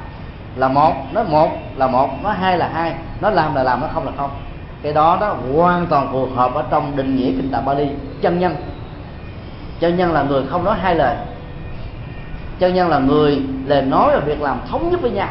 là 0.55 0.67
một 0.67 0.93
nó 1.13 1.23
một 1.23 1.49
là 1.75 1.87
một 1.87 2.09
nó 2.23 2.31
hai 2.31 2.57
là 2.57 2.69
hai 2.73 2.95
nó 3.21 3.29
làm 3.29 3.55
là 3.55 3.63
làm 3.63 3.81
nó 3.81 3.87
không 3.93 4.05
là 4.05 4.11
không. 4.17 4.29
Cái 4.83 4.93
đó 4.93 5.17
đó 5.21 5.35
hoàn 5.53 5.85
toàn 5.85 6.07
phù 6.11 6.25
hợp 6.35 6.53
ở 6.53 6.63
trong 6.71 6.95
định 6.95 7.15
nghĩa 7.15 7.31
kinh 7.31 7.49
tạng 7.51 7.65
Bali 7.65 7.87
chân 8.21 8.39
nhân. 8.39 8.55
Chân 9.79 9.97
nhân 9.97 10.13
là 10.13 10.23
người 10.23 10.43
không 10.49 10.63
nói 10.63 10.75
hai 10.81 10.95
lời. 10.95 11.15
Chân 12.59 12.73
nhân 12.73 12.89
là 12.89 12.99
người 12.99 13.41
lời 13.65 13.81
nói 13.81 14.11
và 14.13 14.19
việc 14.19 14.41
làm 14.41 14.59
thống 14.69 14.91
nhất 14.91 15.01
với 15.01 15.11
nhau. 15.11 15.29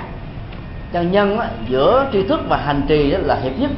Chân 0.93 1.13
nhân 1.13 1.39
á, 1.39 1.49
giữa 1.69 2.07
tri 2.13 2.23
thức 2.23 2.41
và 2.49 2.57
hành 2.57 2.83
trì 2.89 3.11
đó 3.11 3.19
là 3.23 3.35
hiệp 3.35 3.59
nhất 3.59 3.71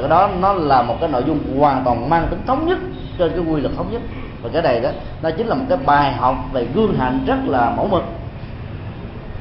cái 0.00 0.08
đó 0.08 0.30
nó 0.40 0.52
là 0.52 0.82
một 0.82 0.96
cái 1.00 1.08
nội 1.08 1.22
dung 1.26 1.58
hoàn 1.58 1.84
toàn 1.84 2.10
mang 2.10 2.26
tính 2.30 2.40
thống 2.46 2.66
nhất 2.66 2.78
trên 3.18 3.30
cái 3.30 3.40
quy 3.40 3.60
luật 3.60 3.74
thống 3.76 3.92
nhất. 3.92 4.02
Và 4.42 4.50
cái 4.52 4.62
này 4.62 4.80
đó, 4.80 4.90
nó 5.22 5.30
chính 5.30 5.46
là 5.46 5.54
một 5.54 5.64
cái 5.68 5.78
bài 5.86 6.12
học 6.12 6.36
về 6.52 6.66
gương 6.74 6.94
hạnh 6.98 7.24
rất 7.26 7.38
là 7.46 7.72
mẫu 7.76 7.88
mực. 7.88 8.04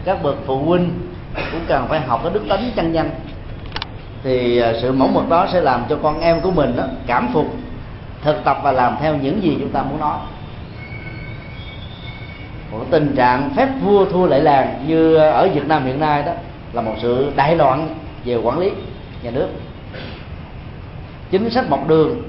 Các 0.05 0.23
bậc 0.23 0.35
phụ 0.45 0.57
huynh 0.57 0.91
cũng 1.51 1.61
cần 1.67 1.87
phải 1.87 1.99
học 1.99 2.19
cái 2.23 2.33
đức 2.33 2.43
tính 2.49 2.71
chân 2.75 2.91
nhân. 2.91 3.09
Thì 4.23 4.59
à, 4.59 4.73
sự 4.81 4.91
mẫu 4.91 5.07
mực 5.07 5.29
đó 5.29 5.47
sẽ 5.53 5.61
làm 5.61 5.83
cho 5.89 5.97
con 6.03 6.19
em 6.19 6.41
của 6.41 6.51
mình 6.51 6.75
đó 6.77 6.83
cảm 7.07 7.29
phục, 7.33 7.45
thực 8.21 8.43
tập 8.43 8.57
và 8.63 8.71
làm 8.71 8.95
theo 9.01 9.15
những 9.17 9.43
gì 9.43 9.57
chúng 9.59 9.69
ta 9.69 9.83
muốn 9.83 9.99
nói. 9.99 10.17
Một 12.71 12.85
tình 12.89 13.15
trạng 13.15 13.49
phép 13.55 13.69
vua 13.81 14.05
thua 14.05 14.27
lệ 14.27 14.39
làng 14.39 14.83
như 14.87 15.15
ở 15.15 15.49
Việt 15.53 15.67
Nam 15.67 15.85
hiện 15.85 15.99
nay 15.99 16.23
đó 16.23 16.31
là 16.73 16.81
một 16.81 16.95
sự 17.01 17.31
đại 17.35 17.55
loạn 17.55 17.95
về 18.25 18.35
quản 18.35 18.59
lý 18.59 18.71
nhà 19.23 19.31
nước 19.31 19.47
chính 21.31 21.49
sách 21.49 21.69
một 21.69 21.87
đường 21.87 22.21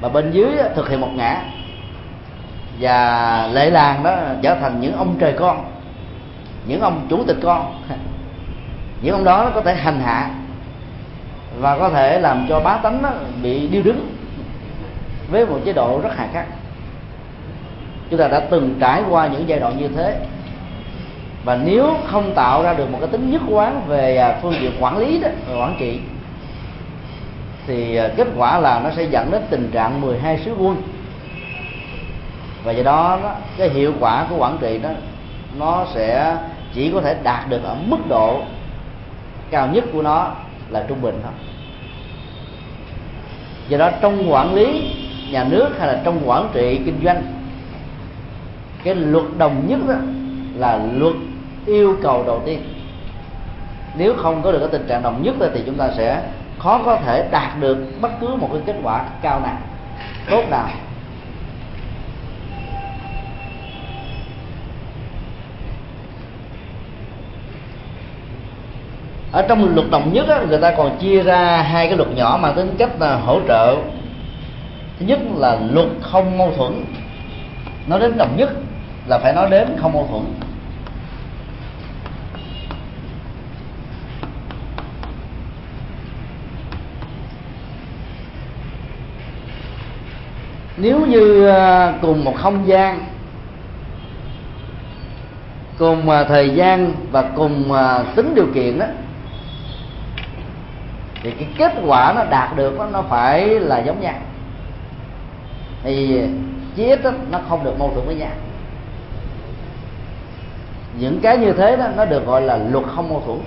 mà 0.00 0.08
bên 0.08 0.30
dưới 0.30 0.48
thực 0.74 0.88
hiện 0.88 1.00
một 1.00 1.10
ngã. 1.14 1.42
Và 2.80 3.48
lệ 3.52 3.70
làng 3.70 4.02
đó 4.02 4.16
trở 4.42 4.54
thành 4.54 4.80
những 4.80 4.96
ông 4.96 5.16
trời 5.18 5.34
con, 5.38 5.64
những 6.66 6.80
ông 6.80 7.06
chủ 7.10 7.24
tịch 7.26 7.38
con. 7.42 7.82
Những 9.02 9.14
ông 9.14 9.24
đó 9.24 9.50
có 9.54 9.60
thể 9.60 9.74
hành 9.74 10.00
hạ 10.00 10.30
và 11.58 11.78
có 11.78 11.88
thể 11.88 12.20
làm 12.20 12.46
cho 12.48 12.60
bá 12.60 12.76
tánh 12.76 13.02
bị 13.42 13.68
điêu 13.68 13.82
đứng 13.82 14.14
với 15.30 15.46
một 15.46 15.58
chế 15.64 15.72
độ 15.72 16.00
rất 16.02 16.10
hà 16.16 16.28
khắc. 16.32 16.46
Chúng 18.10 18.18
ta 18.18 18.28
đã 18.28 18.40
từng 18.40 18.74
trải 18.80 19.02
qua 19.10 19.26
những 19.26 19.48
giai 19.48 19.60
đoạn 19.60 19.78
như 19.78 19.88
thế. 19.88 20.16
Và 21.44 21.58
nếu 21.64 21.96
không 22.06 22.34
tạo 22.34 22.62
ra 22.62 22.74
được 22.74 22.90
một 22.90 22.98
cái 23.00 23.08
tính 23.08 23.30
nhất 23.30 23.42
quán 23.50 23.82
về 23.86 24.16
à, 24.16 24.38
phương 24.42 24.54
diện 24.60 24.72
quản 24.80 24.98
lý 24.98 25.20
đó, 25.20 25.28
quản 25.58 25.76
trị 25.78 26.00
thì 27.70 27.96
à, 27.96 28.08
kết 28.16 28.26
quả 28.36 28.58
là 28.58 28.80
nó 28.84 28.90
sẽ 28.90 29.02
dẫn 29.02 29.30
đến 29.30 29.42
tình 29.50 29.70
trạng 29.72 30.00
12 30.00 30.38
sứ 30.44 30.54
quân. 30.58 30.82
Và 32.64 32.72
do 32.72 32.82
đó, 32.82 33.18
đó 33.22 33.34
cái 33.58 33.68
hiệu 33.68 33.92
quả 34.00 34.26
của 34.30 34.36
quản 34.36 34.58
trị 34.60 34.78
đó 34.78 34.90
nó 35.58 35.86
sẽ 35.94 36.36
chỉ 36.74 36.90
có 36.94 37.00
thể 37.00 37.16
đạt 37.22 37.48
được 37.48 37.62
ở 37.64 37.76
mức 37.86 37.98
độ 38.08 38.42
cao 39.50 39.68
nhất 39.72 39.84
của 39.92 40.02
nó 40.02 40.30
là 40.70 40.84
trung 40.88 41.02
bình 41.02 41.20
thôi. 41.22 41.32
Do 43.68 43.78
đó 43.78 43.90
trong 44.00 44.32
quản 44.32 44.54
lý 44.54 44.94
nhà 45.30 45.44
nước 45.44 45.68
hay 45.78 45.88
là 45.88 46.00
trong 46.04 46.20
quản 46.24 46.48
trị 46.52 46.80
kinh 46.84 47.00
doanh 47.04 47.22
cái 48.84 48.94
luật 48.94 49.24
đồng 49.38 49.66
nhất 49.66 49.78
đó 49.88 49.94
là 50.56 50.80
luật 50.94 51.14
yêu 51.66 51.96
cầu 52.02 52.24
đầu 52.26 52.42
tiên. 52.46 52.62
Nếu 53.96 54.14
không 54.14 54.42
có 54.42 54.52
được 54.52 54.58
cái 54.58 54.68
tình 54.72 54.86
trạng 54.88 55.02
đồng 55.02 55.22
nhất 55.22 55.34
thì 55.54 55.62
chúng 55.66 55.74
ta 55.74 55.90
sẽ 55.96 56.22
khó 56.62 56.80
có 56.84 56.96
thể 56.96 57.28
đạt 57.30 57.60
được 57.60 57.78
bất 58.00 58.10
cứ 58.20 58.26
một 58.26 58.48
cái 58.52 58.62
kết 58.66 58.76
quả 58.82 59.04
cao 59.22 59.40
nào. 59.40 59.58
Tốt 60.30 60.44
nào? 60.50 60.68
Ở 69.32 69.42
trong 69.48 69.74
luật 69.74 69.90
đồng 69.90 70.12
nhất 70.12 70.28
á, 70.28 70.40
người 70.48 70.58
ta 70.58 70.74
còn 70.76 70.98
chia 70.98 71.22
ra 71.22 71.62
hai 71.62 71.86
cái 71.86 71.96
luật 71.96 72.08
nhỏ 72.16 72.38
mà 72.42 72.52
tính 72.52 72.74
cách 72.78 72.90
là 73.00 73.16
hỗ 73.16 73.40
trợ. 73.48 73.76
Thứ 74.98 75.06
nhất 75.06 75.18
là 75.36 75.58
luật 75.70 75.88
không 76.00 76.38
mâu 76.38 76.52
thuẫn. 76.56 76.84
Nói 77.86 78.00
đến 78.00 78.18
đồng 78.18 78.36
nhất 78.36 78.50
là 79.06 79.18
phải 79.18 79.32
nói 79.32 79.50
đến 79.50 79.76
không 79.80 79.92
mâu 79.92 80.06
thuẫn. 80.10 80.39
Nếu 90.80 91.06
như 91.06 91.46
ờ, 91.46 91.94
cùng 92.02 92.24
một 92.24 92.34
không 92.36 92.66
gian 92.66 93.04
cùng 95.78 96.10
ờ, 96.10 96.24
thời 96.24 96.50
gian 96.50 96.92
và 97.10 97.22
cùng 97.36 97.72
ờ, 97.72 98.04
tính 98.16 98.34
điều 98.34 98.46
kiện 98.54 98.78
đó 98.78 98.86
thì 101.22 101.30
cái 101.30 101.48
kết 101.56 101.72
quả 101.86 102.12
nó 102.16 102.24
đạt 102.24 102.56
được 102.56 102.78
đó, 102.78 102.88
nó 102.92 103.02
phải 103.02 103.48
là 103.48 103.78
giống 103.78 104.00
nhau. 104.00 104.14
Thì 105.82 106.20
chí 106.76 106.94
đó, 107.02 107.10
nó 107.30 107.40
không 107.48 107.64
được 107.64 107.78
mâu 107.78 107.90
thuẫn 107.94 108.06
với 108.06 108.14
nhau. 108.14 108.30
Những 110.98 111.20
cái 111.22 111.38
như 111.38 111.52
thế 111.52 111.76
đó 111.76 111.88
nó 111.96 112.04
được 112.04 112.26
gọi 112.26 112.42
là 112.42 112.56
luật 112.56 112.84
không 112.86 113.08
mâu 113.08 113.22
thuẫn. 113.26 113.38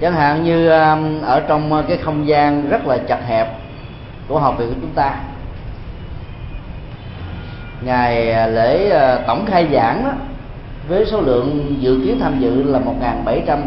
Chẳng 0.00 0.12
hạn 0.12 0.44
như 0.44 0.70
um, 0.70 1.22
ở 1.22 1.40
trong 1.48 1.72
uh, 1.72 1.84
cái 1.88 1.96
không 1.96 2.28
gian 2.28 2.68
rất 2.68 2.86
là 2.86 2.98
chặt 3.08 3.20
hẹp 3.26 3.48
của 4.28 4.38
học 4.38 4.58
viện 4.58 4.68
của 4.68 4.80
chúng 4.80 4.94
ta, 4.94 5.16
ngày 7.80 8.34
uh, 8.48 8.54
lễ 8.54 8.92
uh, 8.96 9.26
tổng 9.26 9.46
khai 9.46 9.68
giảng 9.72 10.04
đó, 10.04 10.12
với 10.88 11.06
số 11.06 11.20
lượng 11.20 11.76
dự 11.80 12.00
kiến 12.04 12.18
tham 12.20 12.40
dự 12.40 12.62
là 12.62 12.80
1.700 13.24 13.58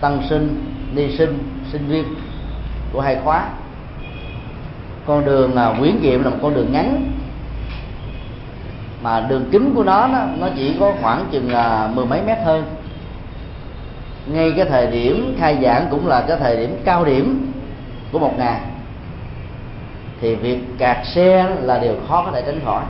tăng 0.00 0.22
sinh, 0.28 0.64
ni 0.94 1.16
sinh 1.16 1.38
sinh 1.72 1.86
viên 1.88 2.04
của 2.92 3.00
hai 3.00 3.16
khóa. 3.24 3.48
Con 5.06 5.24
đường 5.24 5.54
là 5.54 5.74
quyến 5.78 6.00
kiệm 6.02 6.24
là 6.24 6.30
một 6.30 6.36
con 6.42 6.54
đường 6.54 6.72
ngắn, 6.72 7.12
mà 9.02 9.20
đường 9.20 9.48
kính 9.52 9.74
của 9.74 9.84
nó 9.84 10.08
nó 10.38 10.48
chỉ 10.56 10.76
có 10.80 10.92
khoảng 11.02 11.24
chừng 11.30 11.52
là 11.52 11.90
mười 11.94 12.06
mấy 12.06 12.20
mét 12.26 12.38
thôi 12.44 12.62
ngay 14.26 14.52
cái 14.56 14.64
thời 14.64 14.86
điểm 14.86 15.36
khai 15.38 15.58
giảng 15.62 15.86
cũng 15.90 16.06
là 16.06 16.24
cái 16.28 16.36
thời 16.40 16.56
điểm 16.56 16.76
cao 16.84 17.04
điểm 17.04 17.52
của 18.12 18.18
một 18.18 18.34
ngày. 18.38 18.60
Thì 20.20 20.34
việc 20.34 20.58
cạt 20.78 21.02
xe 21.14 21.56
là 21.60 21.78
điều 21.78 21.94
khó 22.08 22.22
có 22.26 22.32
thể 22.32 22.42
tránh 22.46 22.60
khỏi. 22.64 22.82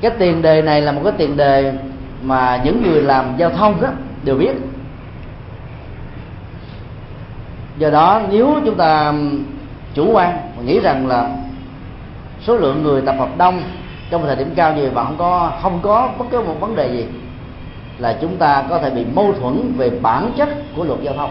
Cái 0.00 0.10
tiền 0.18 0.42
đề 0.42 0.62
này 0.62 0.80
là 0.80 0.92
một 0.92 1.00
cái 1.04 1.12
tiền 1.18 1.36
đề 1.36 1.72
mà 2.22 2.60
những 2.64 2.82
người 2.82 3.02
làm 3.02 3.34
giao 3.36 3.50
thông 3.50 3.80
đó 3.80 3.88
đều 4.24 4.36
biết. 4.36 4.52
Do 7.78 7.90
đó, 7.90 8.22
nếu 8.30 8.60
chúng 8.64 8.76
ta 8.76 9.12
chủ 9.94 10.12
quan 10.12 10.38
nghĩ 10.64 10.80
rằng 10.80 11.06
là 11.06 11.36
số 12.40 12.56
lượng 12.56 12.82
người 12.82 13.02
tập 13.02 13.16
hợp 13.18 13.38
đông 13.38 13.62
trong 14.12 14.20
một 14.20 14.26
thời 14.26 14.36
điểm 14.36 14.52
cao 14.56 14.74
như 14.74 14.82
vậy 14.82 14.90
mà 14.94 15.04
không 15.04 15.16
có 15.18 15.52
không 15.62 15.78
có 15.82 16.08
bất 16.18 16.24
cứ 16.30 16.40
một 16.40 16.54
vấn 16.60 16.76
đề 16.76 16.88
gì, 16.92 17.06
là 17.98 18.18
chúng 18.20 18.36
ta 18.36 18.64
có 18.70 18.78
thể 18.78 18.90
bị 18.90 19.04
mâu 19.14 19.32
thuẫn 19.32 19.72
về 19.76 19.90
bản 19.90 20.32
chất 20.36 20.48
của 20.76 20.84
luật 20.84 21.00
giao 21.02 21.14
thông, 21.14 21.30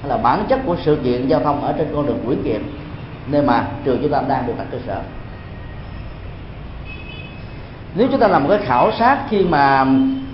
hay 0.00 0.08
là 0.08 0.16
bản 0.16 0.44
chất 0.48 0.60
của 0.66 0.76
sự 0.84 0.98
kiện 1.04 1.28
giao 1.28 1.40
thông 1.40 1.64
ở 1.64 1.72
trên 1.78 1.88
con 1.94 2.06
đường 2.06 2.18
Nguyễn 2.24 2.42
kiệm, 2.44 2.60
nơi 3.26 3.42
mà 3.42 3.66
trường 3.84 3.98
chúng 4.02 4.10
ta 4.10 4.22
đang 4.28 4.46
được 4.46 4.52
đặt 4.58 4.64
cơ 4.72 4.78
sở. 4.86 5.00
Nếu 7.94 8.08
chúng 8.10 8.20
ta 8.20 8.28
làm 8.28 8.42
một 8.42 8.48
cái 8.48 8.58
khảo 8.66 8.92
sát 8.92 9.18
khi 9.30 9.44
mà 9.44 9.86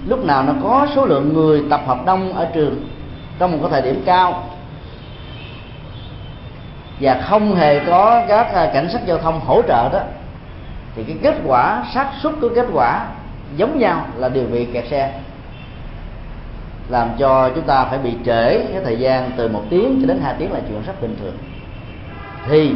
lúc 0.06 0.24
nào 0.24 0.42
nó 0.42 0.52
có 0.62 0.86
số 0.94 1.06
lượng 1.06 1.34
người 1.34 1.62
tập 1.70 1.80
hợp 1.86 1.98
đông 2.06 2.32
ở 2.32 2.46
trường 2.54 2.88
trong 3.38 3.52
một 3.52 3.58
cái 3.60 3.70
thời 3.70 3.92
điểm 3.92 4.02
cao, 4.06 4.44
và 7.00 7.20
không 7.28 7.54
hề 7.54 7.80
có 7.86 8.22
các 8.28 8.52
à, 8.54 8.70
cảnh 8.74 8.88
sát 8.92 9.06
giao 9.06 9.18
thông 9.18 9.40
hỗ 9.40 9.62
trợ 9.62 9.88
đó 9.92 10.00
thì 10.98 11.04
cái 11.04 11.16
kết 11.22 11.40
quả, 11.46 11.84
xác 11.94 12.10
suất 12.22 12.34
của 12.40 12.48
kết 12.54 12.66
quả 12.72 13.06
giống 13.56 13.78
nhau 13.78 14.06
là 14.16 14.28
đều 14.28 14.46
bị 14.46 14.64
kẹt 14.64 14.84
xe. 14.90 15.20
Làm 16.88 17.08
cho 17.18 17.50
chúng 17.54 17.64
ta 17.64 17.84
phải 17.84 17.98
bị 17.98 18.12
trễ 18.24 18.58
cái 18.72 18.82
thời 18.84 18.98
gian 18.98 19.30
từ 19.36 19.48
một 19.48 19.62
tiếng 19.70 19.98
cho 20.00 20.08
đến 20.08 20.20
hai 20.24 20.34
tiếng 20.38 20.52
là 20.52 20.60
chuyện 20.68 20.82
rất 20.86 21.02
bình 21.02 21.16
thường. 21.20 21.36
Thì 22.48 22.74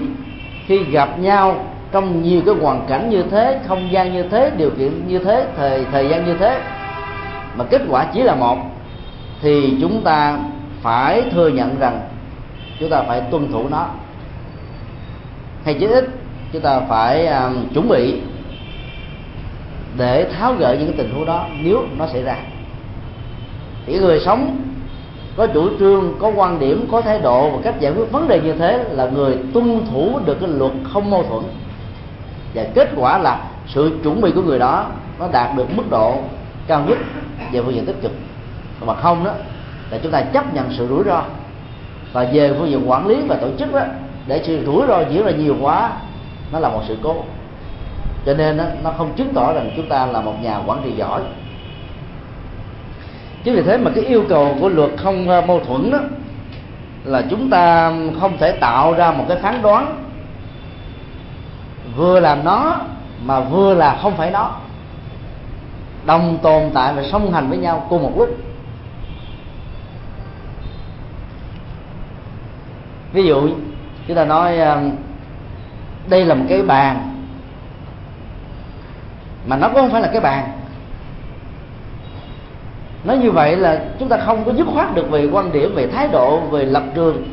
khi 0.67 0.85
gặp 0.85 1.19
nhau 1.19 1.65
trong 1.93 2.23
nhiều 2.23 2.43
cái 2.47 2.55
hoàn 2.55 2.87
cảnh 2.89 3.11
như 3.11 3.23
thế, 3.31 3.61
không 3.69 3.93
gian 3.93 4.13
như 4.13 4.23
thế, 4.23 4.51
điều 4.57 4.71
kiện 4.71 5.09
như 5.09 5.19
thế, 5.19 5.47
thời 5.57 5.85
thời 5.93 6.09
gian 6.09 6.27
như 6.27 6.37
thế, 6.39 6.61
mà 7.57 7.65
kết 7.65 7.83
quả 7.89 8.07
chỉ 8.15 8.23
là 8.23 8.35
một, 8.35 8.59
thì 9.43 9.77
chúng 9.81 10.03
ta 10.03 10.39
phải 10.83 11.23
thừa 11.31 11.49
nhận 11.49 11.79
rằng 11.79 12.01
chúng 12.81 12.91
ta 12.91 13.03
phải 13.03 13.21
tuân 13.21 13.53
thủ 13.53 13.69
nó. 13.69 13.87
Hay 15.65 15.75
chí 15.75 15.87
ít 15.87 16.09
chúng 16.53 16.63
ta 16.63 16.81
phải 16.89 17.27
um, 17.27 17.69
chuẩn 17.75 17.89
bị 17.89 18.21
để 19.99 20.27
tháo 20.39 20.55
gỡ 20.55 20.77
những 20.79 20.89
cái 20.89 20.97
tình 20.99 21.15
huống 21.15 21.27
đó 21.27 21.47
nếu 21.63 21.85
nó 21.99 22.07
xảy 22.07 22.23
ra. 22.23 22.37
Thì 23.87 23.99
người 23.99 24.21
sống 24.21 24.57
có 25.37 25.47
chủ 25.47 25.69
trương 25.79 26.15
có 26.19 26.33
quan 26.37 26.59
điểm 26.59 26.87
có 26.93 27.01
thái 27.01 27.19
độ 27.19 27.51
và 27.51 27.59
cách 27.65 27.81
giải 27.81 27.93
quyết 27.93 28.13
vấn 28.13 28.29
đề 28.29 28.41
như 28.41 28.53
thế 28.53 28.85
là 28.91 29.07
người 29.07 29.39
tuân 29.55 29.87
thủ 29.91 30.19
được 30.25 30.41
cái 30.41 30.49
luật 30.49 30.73
không 30.93 31.11
mâu 31.11 31.23
thuẫn. 31.23 31.43
Và 32.55 32.65
kết 32.75 32.89
quả 32.97 33.19
là 33.19 33.45
sự 33.67 33.99
chuẩn 34.03 34.21
bị 34.21 34.33
của 34.35 34.43
người 34.43 34.59
đó 34.59 34.87
nó 35.19 35.29
đạt 35.33 35.57
được 35.57 35.77
mức 35.77 35.91
độ 35.91 36.15
cao 36.67 36.85
nhất 36.89 36.99
về 37.53 37.63
phương 37.63 37.75
diện 37.75 37.87
tích 37.87 37.97
cực. 38.03 38.13
Mà 38.81 38.95
không 38.95 39.25
đó 39.25 39.33
là 39.91 39.99
chúng 40.03 40.13
ta 40.13 40.21
chấp 40.21 40.55
nhận 40.55 40.67
sự 40.79 40.89
rủi 40.89 41.05
ro. 41.05 41.23
Và 42.13 42.27
về 42.33 42.55
phương 42.59 42.71
diện 42.71 42.91
quản 42.91 43.07
lý 43.07 43.17
và 43.29 43.37
tổ 43.37 43.49
chức 43.59 43.73
đó 43.73 43.81
để 44.27 44.43
sự 44.45 44.65
rủi 44.67 44.87
ro 44.89 45.01
diễn 45.11 45.25
ra 45.25 45.31
nhiều 45.31 45.57
quá 45.61 45.91
nó 46.53 46.59
là 46.59 46.69
một 46.69 46.81
sự 46.89 46.97
cố. 47.03 47.17
Cho 48.27 48.35
nên 48.35 48.57
đó, 48.57 48.65
nó 48.83 48.91
không 48.91 49.13
chứng 49.17 49.35
tỏ 49.35 49.53
rằng 49.53 49.71
chúng 49.77 49.89
ta 49.89 50.07
là 50.07 50.21
một 50.21 50.35
nhà 50.43 50.61
quản 50.67 50.81
trị 50.85 50.93
giỏi. 50.97 51.21
Chính 53.45 53.55
vì 53.55 53.63
thế 53.63 53.79
mà 53.79 53.91
cái 53.95 54.05
yêu 54.05 54.25
cầu 54.29 54.57
của 54.61 54.69
luật 54.69 54.91
không 54.97 55.29
à, 55.29 55.41
mâu 55.41 55.61
thuẫn 55.61 55.91
đó 55.91 55.99
là 57.05 57.23
chúng 57.31 57.51
ta 57.51 57.93
không 58.21 58.39
thể 58.39 58.53
tạo 58.53 58.93
ra 58.93 59.13
một 59.13 59.25
cái 59.29 59.39
phán 59.39 59.63
đoán 59.63 60.05
vừa 61.97 62.21
làm 62.21 62.45
nó 62.45 62.77
mà 63.25 63.41
vừa 63.41 63.75
là 63.75 63.99
không 64.03 64.17
phải 64.17 64.31
nó. 64.31 64.51
Đồng 66.07 66.39
tồn 66.43 66.63
tại 66.75 66.95
và 66.95 67.03
song 67.03 67.33
hành 67.33 67.49
với 67.49 67.59
nhau 67.59 67.87
cùng 67.91 68.03
một 68.03 68.13
lúc. 68.17 68.29
Ví 73.13 73.25
dụ 73.25 73.49
chúng 74.07 74.17
ta 74.17 74.25
nói 74.25 74.59
à, 74.59 74.83
đây 76.09 76.25
là 76.25 76.35
một 76.35 76.45
cái 76.49 76.63
bàn. 76.63 77.09
Mà 79.47 79.57
nó 79.57 79.69
cũng 79.69 79.77
không 79.77 79.91
phải 79.91 80.03
là 80.03 80.09
cái 80.13 80.21
bàn. 80.21 80.49
Nói 83.05 83.17
như 83.19 83.31
vậy 83.31 83.57
là 83.57 83.81
chúng 83.99 84.09
ta 84.09 84.17
không 84.17 84.45
có 84.45 84.53
dứt 84.53 84.67
khoát 84.75 84.95
được 84.95 85.11
về 85.11 85.29
quan 85.33 85.53
điểm, 85.53 85.75
về 85.75 85.87
thái 85.87 86.09
độ, 86.09 86.41
về 86.41 86.65
lập 86.65 86.83
trường. 86.95 87.25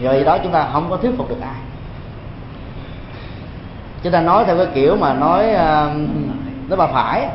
Vậy 0.00 0.24
đó 0.24 0.38
chúng 0.42 0.52
ta 0.52 0.68
không 0.72 0.90
có 0.90 0.96
thuyết 0.96 1.10
phục 1.16 1.28
được 1.28 1.40
ai. 1.40 1.60
Chúng 4.02 4.12
ta 4.12 4.20
nói 4.20 4.44
theo 4.44 4.56
cái 4.56 4.66
kiểu 4.74 4.96
mà 4.96 5.14
nói 5.14 5.52
um, 5.52 6.06
nó 6.68 6.76
bà 6.76 6.86
phải. 6.86 7.28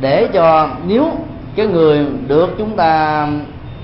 Để 0.00 0.28
cho 0.32 0.68
nếu 0.86 1.12
cái 1.56 1.66
người 1.66 2.06
được 2.26 2.54
chúng 2.58 2.76
ta 2.76 3.26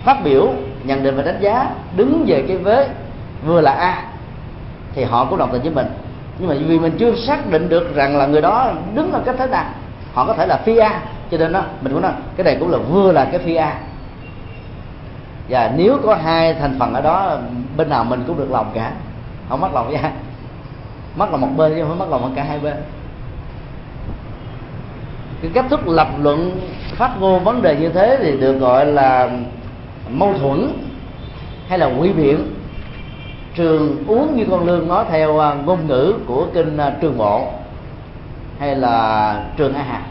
phát 0.05 0.25
biểu, 0.25 0.53
nhận 0.85 1.03
định 1.03 1.17
và 1.17 1.23
đánh 1.23 1.39
giá, 1.41 1.71
đứng 1.97 2.25
về 2.27 2.45
cái 2.49 2.57
vế, 2.57 2.89
vừa 3.47 3.61
là 3.61 3.71
a 3.71 4.03
thì 4.97 5.05
họ 5.05 5.25
cũng 5.25 5.39
đồng 5.39 5.53
tình 5.53 5.63
với 5.63 5.71
mình. 5.71 5.87
Nhưng 6.39 6.49
mà 6.49 6.55
vì 6.69 6.79
mình 6.79 6.97
chưa 6.99 7.15
xác 7.17 7.51
định 7.51 7.69
được 7.69 7.95
rằng 7.95 8.17
là 8.17 8.27
người 8.27 8.41
đó 8.41 8.73
đứng 8.95 9.13
ở 9.13 9.21
cái 9.25 9.35
thế 9.39 9.47
nào, 9.47 9.65
họ 10.15 10.27
có 10.27 10.35
thể 10.35 10.47
là 10.47 10.57
phi 10.57 10.77
a. 10.77 11.01
Cho 11.31 11.39
nên 11.39 11.53
đó, 11.53 11.63
mình 11.81 11.93
cũng 11.93 12.03
nói, 12.03 12.13
cái 12.37 12.45
này 12.45 12.57
cũng 12.61 12.71
là 12.71 12.79
vừa 12.79 13.13
là 13.13 13.25
cái 13.25 13.39
phi 13.39 13.55
a. 13.55 13.79
Và 15.49 15.73
nếu 15.77 15.99
có 16.05 16.15
hai 16.15 16.55
thành 16.55 16.77
phần 16.79 16.95
ở 16.95 17.01
đó, 17.01 17.39
bên 17.77 17.89
nào 17.89 18.05
mình 18.05 18.25
cũng 18.27 18.39
được 18.39 18.51
lòng 18.51 18.71
cả. 18.75 18.93
Không 19.49 19.61
mất 19.61 19.75
lòng 19.75 19.87
với 19.87 19.97
ai. 19.97 20.13
Mất 21.17 21.31
lòng 21.31 21.41
một 21.41 21.51
bên 21.57 21.73
chứ 21.77 21.85
không 21.89 21.99
mất 21.99 22.11
lòng 22.11 22.33
cả 22.37 22.45
hai 22.45 22.59
bên. 22.59 22.75
Cái 25.43 25.51
cách 25.55 25.65
thức 25.71 25.89
lập 25.89 26.09
luận, 26.19 26.61
phát 26.95 27.11
ngôn 27.21 27.45
vấn 27.45 27.63
đề 27.63 27.77
như 27.77 27.89
thế 27.89 28.19
thì 28.23 28.37
được 28.37 28.53
gọi 28.53 28.87
là 28.87 29.31
mâu 30.11 30.35
thuẫn 30.39 30.73
hay 31.69 31.79
là 31.79 31.87
nguy 31.87 32.13
biện 32.13 32.56
trường 33.57 34.05
uống 34.07 34.37
như 34.37 34.45
con 34.51 34.67
lương 34.67 34.89
nói 34.89 35.05
theo 35.11 35.39
à, 35.39 35.55
ngôn 35.55 35.87
ngữ 35.87 36.15
của 36.27 36.47
kinh 36.55 36.77
à, 36.77 36.97
trường 37.01 37.19
bộ 37.19 37.49
hay 38.59 38.77
là 38.77 39.45
trường 39.57 39.75
a 39.75 39.83
hạt 39.83 40.03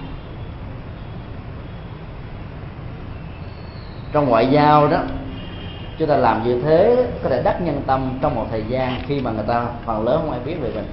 trong 4.12 4.30
ngoại 4.30 4.48
giao 4.48 4.88
đó, 4.88 4.98
chúng 6.00 6.08
ta 6.08 6.18
làm 6.18 6.44
như 6.44 6.62
thế 6.62 7.08
có 7.24 7.30
thể 7.30 7.42
đắc 7.44 7.62
nhân 7.62 7.82
tâm 7.88 8.10
trong 8.22 8.36
một 8.36 8.46
thời 8.52 8.64
gian 8.70 9.02
khi 9.08 9.22
mà 9.22 9.32
người 9.32 9.44
ta 9.48 9.66
phần 9.86 10.06
lớn 10.06 10.20
không 10.22 10.32
ai 10.32 10.40
biết 10.46 10.56
về 10.62 10.70
mình. 10.76 10.86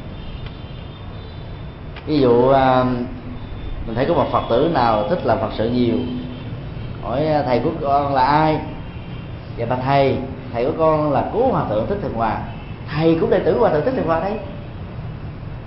Ví 2.07 2.21
dụ 2.21 2.49
à, 2.49 2.85
mình 3.87 3.95
thấy 3.95 4.05
có 4.07 4.15
một 4.15 4.27
phật 4.33 4.43
tử 4.51 4.71
nào 4.75 5.09
thích 5.09 5.27
làm 5.27 5.39
phật 5.39 5.51
sự 5.59 5.71
nhiều, 5.71 5.97
hỏi 7.03 7.27
thầy 7.47 7.59
của 7.59 7.71
con 7.81 8.15
là 8.15 8.23
ai? 8.23 8.59
Dạ 9.57 9.67
bà 9.71 9.77
thầy 9.77 10.17
thầy 10.53 10.65
của 10.65 10.73
con 10.79 11.13
là 11.13 11.31
cố 11.33 11.49
hòa 11.53 11.65
thượng 11.69 11.87
thích 11.87 11.99
thường 12.03 12.15
hòa. 12.15 12.39
Thầy 12.95 13.17
cũng 13.21 13.31
đệ 13.31 13.39
tử 13.39 13.59
hòa 13.59 13.71
thượng 13.71 13.85
thích 13.85 13.95
thường 13.97 14.07
hòa 14.07 14.21
đấy. 14.21 14.39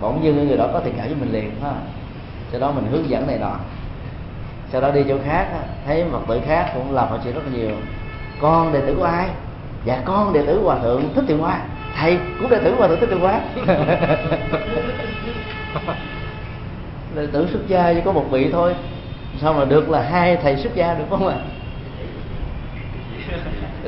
Bỗng 0.02 0.24
dưng 0.24 0.48
người 0.48 0.58
đó 0.58 0.68
có 0.74 0.80
thiện 0.80 0.94
cảm 0.98 1.06
với 1.08 1.16
mình 1.20 1.34
liền 1.34 1.52
ha 1.64 1.72
sau 2.52 2.62
đó 2.62 2.72
mình 2.72 2.86
hướng 2.92 3.10
dẫn 3.10 3.28
này 3.28 3.38
nọ. 3.38 3.56
Sau 4.72 4.82
đó 4.82 4.92
đi 4.92 5.04
chỗ 5.10 5.18
khác, 5.26 5.48
thấy 5.86 6.06
phật 6.12 6.22
tử 6.28 6.42
khác 6.46 6.72
cũng 6.74 6.94
làm 6.94 7.10
mọi 7.10 7.20
chuyện 7.24 7.34
rất 7.34 7.42
là 7.46 7.58
nhiều. 7.58 7.76
Con 8.42 8.74
đệ 8.74 8.82
tử 8.82 8.96
của 8.98 9.04
ai? 9.04 9.28
Dạ 9.86 10.02
con 10.06 10.34
đệ 10.34 10.46
tử 10.46 10.62
hòa 10.64 10.80
thượng 10.80 11.14
thích 11.16 11.24
thiện 11.28 11.38
hoa 11.38 11.60
thầy 11.96 12.20
cũng 12.40 12.50
đệ 12.50 12.58
tử 12.60 12.76
hòa 12.76 12.88
thượng 12.88 13.00
thích 13.00 13.10
thiện 13.10 13.20
hoa 13.20 13.42
đệ 17.16 17.28
tử 17.28 17.48
xuất 17.52 17.68
gia 17.68 17.94
chỉ 17.94 18.02
có 18.06 18.12
một 18.12 18.26
vị 18.32 18.50
thôi. 18.52 18.76
Sao 19.42 19.54
mà 19.54 19.66
được 19.66 19.90
là 19.90 20.02
hai 20.02 20.38
thầy 20.38 20.56
xuất 20.56 20.76
gia, 20.76 20.94
được 20.94 21.06
không 21.10 21.28
ạ? 21.28 21.36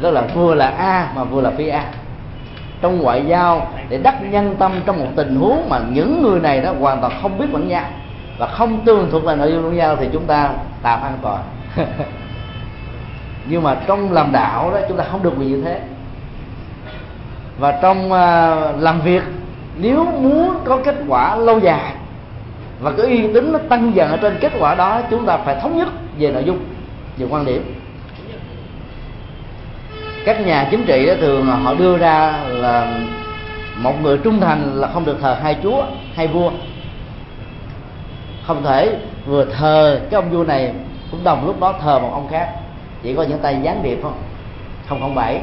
Đó 0.01 0.11
là 0.11 0.21
vừa 0.21 0.55
là 0.55 0.67
a 0.67 1.11
mà 1.15 1.23
vừa 1.23 1.41
là 1.41 1.51
phi 1.57 1.67
a. 1.67 1.85
Trong 2.81 3.01
ngoại 3.01 3.25
giao 3.27 3.67
để 3.89 3.97
đắc 3.97 4.15
nhân 4.31 4.55
tâm 4.59 4.71
trong 4.85 4.99
một 4.99 5.07
tình 5.15 5.35
huống 5.35 5.69
mà 5.69 5.79
những 5.91 6.23
người 6.23 6.39
này 6.39 6.61
đó 6.61 6.73
hoàn 6.79 7.01
toàn 7.01 7.13
không 7.21 7.37
biết 7.37 7.45
lẫn 7.51 7.67
nhau 7.67 7.85
và 8.37 8.47
không 8.47 8.85
tương 8.85 9.11
thuộc 9.11 9.23
về 9.23 9.35
nội 9.35 9.51
dung 9.51 9.63
lẫn 9.63 9.75
nhau 9.75 9.95
thì 9.99 10.07
chúng 10.13 10.25
ta 10.25 10.49
tạm 10.81 11.01
an 11.01 11.17
toàn. 11.21 11.43
Nhưng 13.49 13.63
mà 13.63 13.75
trong 13.87 14.11
làm 14.11 14.31
đạo 14.31 14.71
đó 14.71 14.79
chúng 14.87 14.97
ta 14.97 15.03
không 15.03 15.23
được 15.23 15.37
vì 15.37 15.45
như 15.45 15.61
thế. 15.61 15.81
Và 17.59 17.79
trong 17.81 18.05
uh, 18.05 18.81
làm 18.81 19.01
việc 19.01 19.23
nếu 19.77 20.05
muốn 20.05 20.59
có 20.65 20.79
kết 20.83 20.95
quả 21.07 21.35
lâu 21.35 21.59
dài 21.59 21.93
và 22.81 22.91
cái 22.91 23.05
uy 23.05 23.33
tín 23.33 23.51
nó 23.51 23.59
tăng 23.69 23.95
dần 23.95 24.09
ở 24.09 24.17
trên 24.17 24.37
kết 24.41 24.51
quả 24.59 24.75
đó 24.75 25.01
chúng 25.09 25.25
ta 25.25 25.37
phải 25.37 25.55
thống 25.61 25.77
nhất 25.77 25.87
về 26.19 26.31
nội 26.31 26.43
dung 26.43 26.59
về 27.17 27.27
quan 27.29 27.45
điểm 27.45 27.76
các 30.27 30.45
nhà 30.45 30.67
chính 30.71 30.85
trị 30.85 31.05
đó 31.05 31.13
thường 31.21 31.45
họ 31.45 31.73
đưa 31.73 31.97
ra 31.97 32.39
là 32.47 32.99
một 33.77 33.93
người 34.01 34.17
trung 34.17 34.39
thành 34.39 34.75
là 34.75 34.87
không 34.87 35.05
được 35.05 35.17
thờ 35.21 35.37
hai 35.43 35.57
chúa, 35.63 35.83
hai 36.15 36.27
vua. 36.27 36.51
Không 38.47 38.63
thể 38.63 38.97
vừa 39.25 39.45
thờ 39.45 39.99
cái 40.09 40.21
ông 40.21 40.29
vua 40.29 40.43
này 40.43 40.73
cũng 41.11 41.23
đồng 41.23 41.45
lúc 41.45 41.59
đó 41.59 41.73
thờ 41.81 41.99
một 41.99 42.09
ông 42.13 42.27
khác. 42.31 42.49
Chỉ 43.03 43.13
có 43.13 43.23
những 43.23 43.39
tay 43.39 43.57
gián 43.63 43.83
điệp 43.83 43.99
không? 44.03 44.17
Không 44.87 45.01
không 45.01 45.15
bảy 45.15 45.41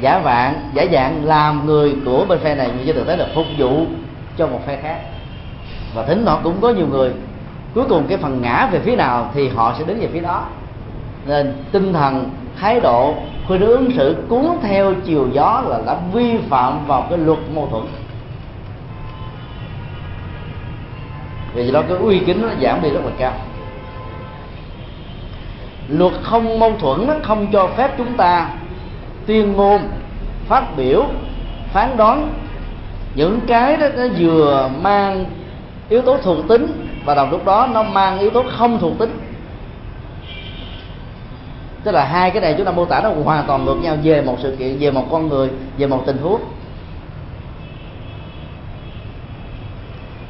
giả 0.00 0.18
vạn 0.18 0.70
giả 0.74 0.84
dạng 0.92 1.24
làm 1.24 1.66
người 1.66 1.96
của 2.04 2.24
bên 2.28 2.38
phe 2.38 2.54
này, 2.54 2.70
nhưng 2.76 2.86
trên 2.86 2.96
thực 2.96 3.06
tế 3.06 3.16
là 3.16 3.26
phục 3.34 3.46
vụ 3.58 3.86
cho 4.36 4.46
một 4.46 4.60
phe 4.66 4.76
khác. 4.82 4.98
Và 5.94 6.02
thỉnh 6.02 6.24
thoảng 6.24 6.40
cũng 6.44 6.60
có 6.60 6.70
nhiều 6.70 6.86
người, 6.86 7.10
cuối 7.74 7.84
cùng 7.88 8.06
cái 8.08 8.18
phần 8.18 8.42
ngã 8.42 8.68
về 8.72 8.80
phía 8.80 8.96
nào 8.96 9.30
thì 9.34 9.48
họ 9.48 9.74
sẽ 9.78 9.84
đứng 9.84 10.00
về 10.00 10.08
phía 10.12 10.20
đó. 10.20 10.46
Nên 11.26 11.64
tinh 11.72 11.92
thần 11.92 12.30
thái 12.60 12.80
độ 12.80 13.14
khuyên 13.46 13.60
ứng 13.60 13.90
xử 13.96 14.16
cuốn 14.28 14.44
theo 14.62 14.94
chiều 15.04 15.28
gió 15.32 15.62
là 15.66 15.80
đã 15.86 15.96
vi 16.12 16.38
phạm 16.50 16.86
vào 16.86 17.06
cái 17.10 17.18
luật 17.18 17.38
mâu 17.54 17.68
thuẫn. 17.70 17.82
Vì 21.54 21.70
đó, 21.70 21.82
cái 21.88 21.98
uy 21.98 22.20
tín 22.20 22.42
nó 22.42 22.48
giảm 22.62 22.82
đi 22.82 22.90
rất 22.90 23.00
là 23.04 23.10
cao. 23.18 23.32
Luật 25.88 26.12
không 26.22 26.58
mâu 26.58 26.72
thuẫn 26.80 27.06
nó 27.06 27.14
không 27.22 27.46
cho 27.52 27.68
phép 27.76 27.98
chúng 27.98 28.16
ta 28.16 28.50
tuyên 29.26 29.52
ngôn, 29.52 29.80
phát 30.48 30.76
biểu, 30.76 31.04
phán 31.72 31.96
đoán. 31.96 32.32
Những 33.14 33.40
cái 33.46 33.76
đó 33.76 33.86
nó 33.96 34.04
vừa 34.18 34.70
mang 34.82 35.24
yếu 35.88 36.02
tố 36.02 36.16
thuộc 36.16 36.48
tính 36.48 36.88
và 37.04 37.14
đồng 37.14 37.30
lúc 37.30 37.44
đó 37.44 37.68
nó 37.72 37.82
mang 37.82 38.18
yếu 38.18 38.30
tố 38.30 38.42
không 38.58 38.78
thuộc 38.78 38.98
tính 38.98 39.18
tức 41.84 41.92
là 41.92 42.04
hai 42.04 42.30
cái 42.30 42.40
này 42.40 42.54
chúng 42.56 42.66
ta 42.66 42.72
mô 42.72 42.84
tả 42.84 43.00
nó 43.00 43.10
hoàn 43.24 43.46
toàn 43.46 43.64
ngược 43.64 43.76
nhau 43.82 43.96
về 44.02 44.22
một 44.22 44.36
sự 44.42 44.56
kiện, 44.58 44.78
về 44.78 44.90
một 44.90 45.04
con 45.10 45.28
người, 45.28 45.50
về 45.78 45.86
một 45.86 46.02
tình 46.06 46.18
huống. 46.18 46.40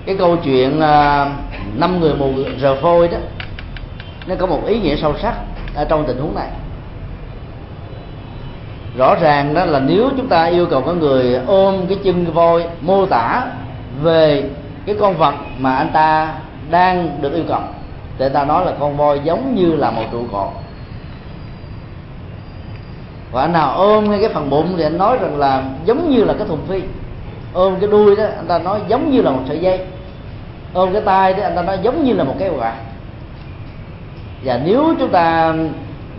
Cái 0.06 0.16
câu 0.18 0.36
chuyện 0.36 0.80
à, 0.80 1.26
năm 1.76 2.00
người 2.00 2.14
mù 2.14 2.32
rờ 2.60 2.74
phôi 2.74 3.08
đó, 3.08 3.18
nó 4.26 4.34
có 4.34 4.46
một 4.46 4.60
ý 4.66 4.80
nghĩa 4.80 4.96
sâu 4.96 5.14
sắc 5.22 5.34
ở 5.74 5.84
trong 5.84 6.04
tình 6.06 6.18
huống 6.18 6.34
này. 6.34 6.48
Rõ 8.96 9.14
ràng 9.14 9.54
đó 9.54 9.64
là 9.64 9.80
nếu 9.80 10.10
chúng 10.16 10.28
ta 10.28 10.44
yêu 10.44 10.66
cầu 10.66 10.80
có 10.80 10.92
người 10.92 11.40
ôm 11.46 11.86
cái 11.88 11.98
chân 12.04 12.32
voi 12.32 12.64
mô 12.80 13.06
tả 13.06 13.46
về 14.02 14.50
cái 14.86 14.96
con 15.00 15.16
vật 15.16 15.34
mà 15.58 15.76
anh 15.76 15.90
ta 15.92 16.34
đang 16.70 17.18
được 17.20 17.34
yêu 17.34 17.44
cầu, 17.48 17.60
thì 18.18 18.28
ta 18.28 18.44
nói 18.44 18.64
là 18.64 18.72
con 18.80 18.96
voi 18.96 19.20
giống 19.24 19.54
như 19.54 19.76
là 19.76 19.90
một 19.90 20.04
trụ 20.12 20.24
cột 20.32 20.63
và 23.34 23.40
anh 23.40 23.52
nào 23.52 23.74
ôm 23.76 24.10
ngay 24.10 24.20
cái 24.20 24.28
phần 24.28 24.50
bụng 24.50 24.74
thì 24.76 24.82
anh 24.82 24.98
nói 24.98 25.18
rằng 25.20 25.38
là 25.38 25.62
giống 25.84 26.10
như 26.10 26.24
là 26.24 26.34
cái 26.38 26.46
thùng 26.48 26.66
phi. 26.68 26.82
Ôm 27.52 27.74
cái 27.80 27.90
đuôi 27.90 28.16
đó, 28.16 28.24
anh 28.36 28.46
ta 28.46 28.58
nói 28.58 28.80
giống 28.88 29.10
như 29.10 29.22
là 29.22 29.30
một 29.30 29.40
sợi 29.48 29.58
dây. 29.58 29.80
Ôm 30.72 30.92
cái 30.92 31.02
tay 31.02 31.34
đó, 31.34 31.42
anh 31.42 31.56
ta 31.56 31.62
nói 31.62 31.78
giống 31.82 32.04
như 32.04 32.12
là 32.12 32.24
một 32.24 32.34
cái 32.38 32.50
quạt. 32.58 32.74
Và 34.44 34.60
nếu 34.64 34.94
chúng 34.98 35.08
ta 35.08 35.54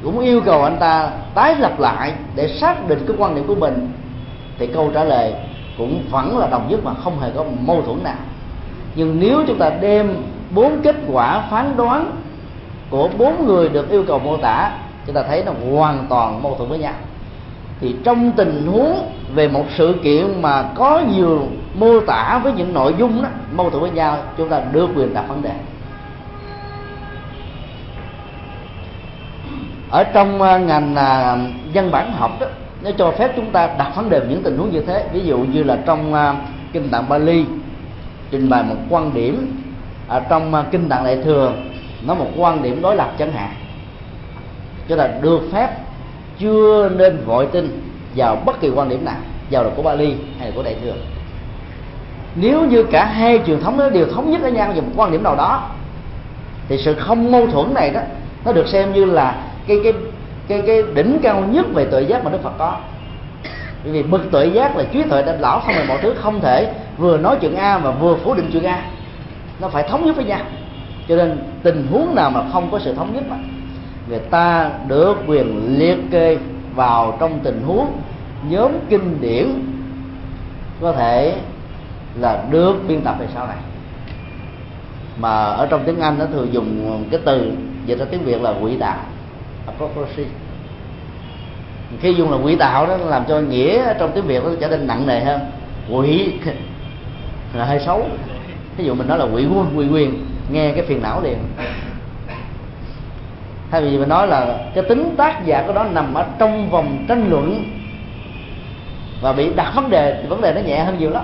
cũng 0.04 0.20
yêu 0.20 0.42
cầu 0.42 0.64
anh 0.64 0.78
ta 0.80 1.10
tái 1.34 1.56
lập 1.60 1.80
lại 1.80 2.14
để 2.36 2.48
xác 2.48 2.88
định 2.88 3.00
cái 3.08 3.18
quan 3.20 3.36
điểm 3.36 3.48
của 3.48 3.56
mình, 3.56 3.92
thì 4.60 4.68
câu 4.68 4.92
trả 4.94 5.04
lời 5.04 5.34
cũng 5.78 6.04
vẫn 6.10 6.38
là 6.38 6.48
đồng 6.48 6.68
nhất 6.70 6.80
mà 6.84 6.94
không 7.04 7.20
hề 7.20 7.30
có 7.36 7.46
mâu 7.60 7.82
thuẫn 7.82 8.04
nào. 8.04 8.16
Nhưng 8.96 9.20
nếu 9.20 9.44
chúng 9.48 9.58
ta 9.58 9.70
đem 9.70 10.16
bốn 10.50 10.82
kết 10.82 10.96
quả 11.12 11.44
phán 11.52 11.78
đoán 11.78 12.12
của 12.90 13.10
bốn 13.18 13.46
người 13.46 13.70
được 13.70 13.90
yêu 13.90 14.04
cầu 14.08 14.20
mô 14.20 14.38
tả 14.38 14.72
chúng 15.06 15.16
ta 15.16 15.24
thấy 15.24 15.44
nó 15.44 15.52
hoàn 15.72 16.06
toàn 16.10 16.44
mâu 16.44 16.56
thuẫn 16.56 16.70
với 16.70 16.80
nhau. 16.80 16.94
Thì 17.82 17.96
trong 18.04 18.32
tình 18.32 18.68
huống 18.68 19.12
về 19.34 19.48
một 19.48 19.66
sự 19.78 19.96
kiện 20.04 20.42
mà 20.42 20.64
có 20.76 21.02
nhiều 21.16 21.48
mô 21.74 22.00
tả 22.00 22.40
với 22.44 22.54
những 22.54 22.74
nội 22.74 22.94
dung 22.98 23.24
đó, 23.24 23.30
mâu 23.52 23.70
thuẫn 23.70 23.82
với 23.82 23.92
nhau, 23.92 24.18
chúng 24.38 24.50
ta 24.50 24.62
đưa 24.72 24.88
quyền 24.88 25.14
đặt 25.14 25.26
vấn 25.28 25.42
đề. 25.42 25.52
Ở 29.90 30.04
trong 30.04 30.42
à, 30.42 30.58
ngành 30.58 30.96
à, 30.96 31.38
văn 31.74 31.92
bản 31.92 32.14
học 32.14 32.32
đó, 32.40 32.48
nó 32.82 32.92
cho 32.98 33.12
phép 33.12 33.32
chúng 33.36 33.52
ta 33.52 33.70
đặt 33.78 33.92
vấn 33.96 34.10
đề 34.10 34.22
những 34.30 34.44
tình 34.44 34.58
huống 34.58 34.72
như 34.72 34.82
thế. 34.82 35.06
Ví 35.14 35.22
dụ 35.26 35.38
như 35.38 35.64
là 35.64 35.78
trong 35.86 36.14
à, 36.14 36.36
kinh 36.74 36.90
tạng 36.90 37.10
Bali, 37.10 37.46
trình 38.32 38.50
bày 38.50 38.64
một 38.64 38.76
quan 38.90 39.14
điểm 39.14 39.62
ở 40.08 40.20
trong 40.20 40.66
kinh 40.72 40.90
tạng 40.90 41.04
đại 41.04 41.18
thừa 41.24 41.54
nó 42.06 42.16
một 42.16 42.28
quan 42.38 42.64
điểm 42.64 42.82
đối 42.82 42.96
lập 42.96 43.12
chẳng 43.18 43.32
hạn 43.32 43.50
cho 44.90 44.96
là 44.96 45.08
được 45.22 45.42
phép 45.52 45.70
chưa 46.40 46.90
nên 46.96 47.18
vội 47.26 47.48
tin 47.52 47.82
vào 48.16 48.36
bất 48.46 48.62
kỳ 48.62 48.70
quan 48.70 48.90
điểm 48.90 49.06
nào, 49.06 49.18
vào 49.52 49.64
là 49.64 49.70
của 49.76 49.82
Bali 49.82 50.14
hay 50.40 50.48
là 50.48 50.56
của 50.56 50.64
đại 50.64 50.76
thừa. 50.84 50.94
Nếu 52.36 52.66
như 52.66 52.84
cả 52.84 53.06
hai 53.06 53.40
truyền 53.46 53.60
thống 53.60 53.78
đó 53.78 53.90
đều 53.90 54.06
thống 54.06 54.32
nhất 54.32 54.42
với 54.42 54.52
nhau 54.52 54.72
về 54.76 54.82
một 54.82 54.92
quan 54.96 55.12
điểm 55.12 55.24
nào 55.24 55.36
đó, 55.36 55.70
thì 56.70 56.78
sự 56.78 56.96
không 56.96 57.32
mâu 57.32 57.48
thuẫn 57.48 57.74
này 57.74 57.90
đó, 57.90 58.02
nó 58.46 58.52
được 58.52 58.68
xem 58.68 58.94
như 58.94 59.06
là 59.06 59.36
cái 59.68 59.80
cái 59.84 59.94
cái 60.48 60.62
cái 60.68 60.84
đỉnh 60.94 61.20
cao 61.24 61.44
nhất 61.52 61.66
về 61.74 61.86
tuệ 61.86 62.02
giác 62.02 62.24
mà 62.24 62.32
đức 62.32 62.44
phật 62.44 62.54
có. 62.58 62.78
Bởi 63.84 63.94
vì 63.94 64.04
bậc 64.04 64.22
tuệ 64.32 64.46
giác 64.46 64.78
là 64.78 64.84
trí 64.84 65.04
tuệ 65.04 65.24
đã 65.24 65.36
lão 65.40 65.60
không 65.60 65.76
là 65.76 65.84
mọi 65.88 65.98
thứ 66.02 66.14
không 66.18 66.42
thể 66.42 66.74
vừa 66.98 67.18
nói 67.18 67.38
chuyện 67.42 67.56
a 67.56 67.78
mà 67.78 67.92
vừa 67.92 68.16
phủ 68.16 68.34
định 68.34 68.50
chuyện 68.54 68.64
a. 68.64 68.82
Nó 69.60 69.68
phải 69.68 69.84
thống 69.90 70.06
nhất 70.06 70.16
với 70.16 70.26
nhau. 70.26 70.40
Cho 71.08 71.16
nên 71.16 71.38
tình 71.64 71.88
huống 71.92 72.16
nào 72.16 72.30
mà 72.30 72.44
không 72.54 72.72
có 72.72 72.80
sự 72.80 72.94
thống 72.94 73.14
nhất 73.14 73.24
mà 73.30 73.36
người 74.10 74.20
ta 74.20 74.72
được 74.88 75.18
quyền 75.28 75.78
liệt 75.80 75.98
kê 76.12 76.38
vào 76.76 77.18
trong 77.20 77.40
tình 77.44 77.62
huống 77.66 78.02
nhóm 78.50 78.72
kinh 78.90 79.22
điển 79.22 79.48
có 80.82 80.92
thể 80.92 81.38
là 82.20 82.44
được 82.52 82.76
biên 82.88 83.02
tập 83.02 83.16
về 83.20 83.28
sau 83.34 83.48
này. 83.48 83.58
Mà 85.20 85.44
ở 85.44 85.68
trong 85.70 85.84
tiếng 85.86 86.00
Anh 86.00 86.20
nó 86.20 86.26
thường 86.26 86.54
dùng 86.54 87.04
cái 87.12 87.20
từ 87.26 87.52
dịch 87.86 88.00
ra 88.00 88.06
tiếng 88.12 88.24
Việt 88.24 88.42
là 88.42 88.54
quỹ 88.62 88.78
đạo 88.78 89.00
apocryphy 89.66 90.26
khi 92.02 92.14
dùng 92.14 92.32
là 92.32 92.38
quỹ 92.44 92.56
đạo 92.56 92.88
đó 92.88 92.98
làm 92.98 93.26
cho 93.28 93.40
nghĩa 93.40 93.94
trong 94.00 94.12
tiếng 94.16 94.28
việt 94.28 94.44
nó 94.44 94.50
trở 94.60 94.68
nên 94.68 94.88
nặng 94.88 95.08
nề 95.08 95.20
hơn. 95.20 95.40
Quỷ 95.92 96.34
là 97.54 97.66
hơi 97.66 97.80
xấu. 97.86 98.06
Ví 98.78 98.86
dụ 98.86 98.94
mình 98.94 99.08
nói 99.08 99.18
là 99.18 99.26
quỷ 99.26 99.46
quân, 99.56 99.74
quỷ 99.78 99.88
quyền, 99.92 100.26
nghe 100.52 100.72
cái 100.72 100.86
phiền 100.86 101.02
não 101.02 101.22
liền 101.22 101.38
thay 103.76 103.84
vì 103.84 103.98
mình 103.98 104.10
nói 104.10 104.28
là 104.28 104.58
cái 104.74 104.84
tính 104.84 105.16
tác 105.18 105.46
giả 105.46 105.64
của 105.68 105.74
nó 105.74 105.84
nằm 105.84 106.14
ở 106.14 106.26
trong 106.40 106.70
vòng 106.70 107.06
tranh 107.08 107.30
luận 107.30 107.64
và 109.22 109.34
bị 109.34 109.54
đặt 109.56 109.72
vấn 109.76 109.90
đề 109.90 110.20
thì 110.22 110.28
vấn 110.28 110.42
đề 110.42 110.54
nó 110.54 110.62
nhẹ 110.62 110.84
hơn 110.84 111.00
nhiều 111.00 111.10
lắm. 111.10 111.24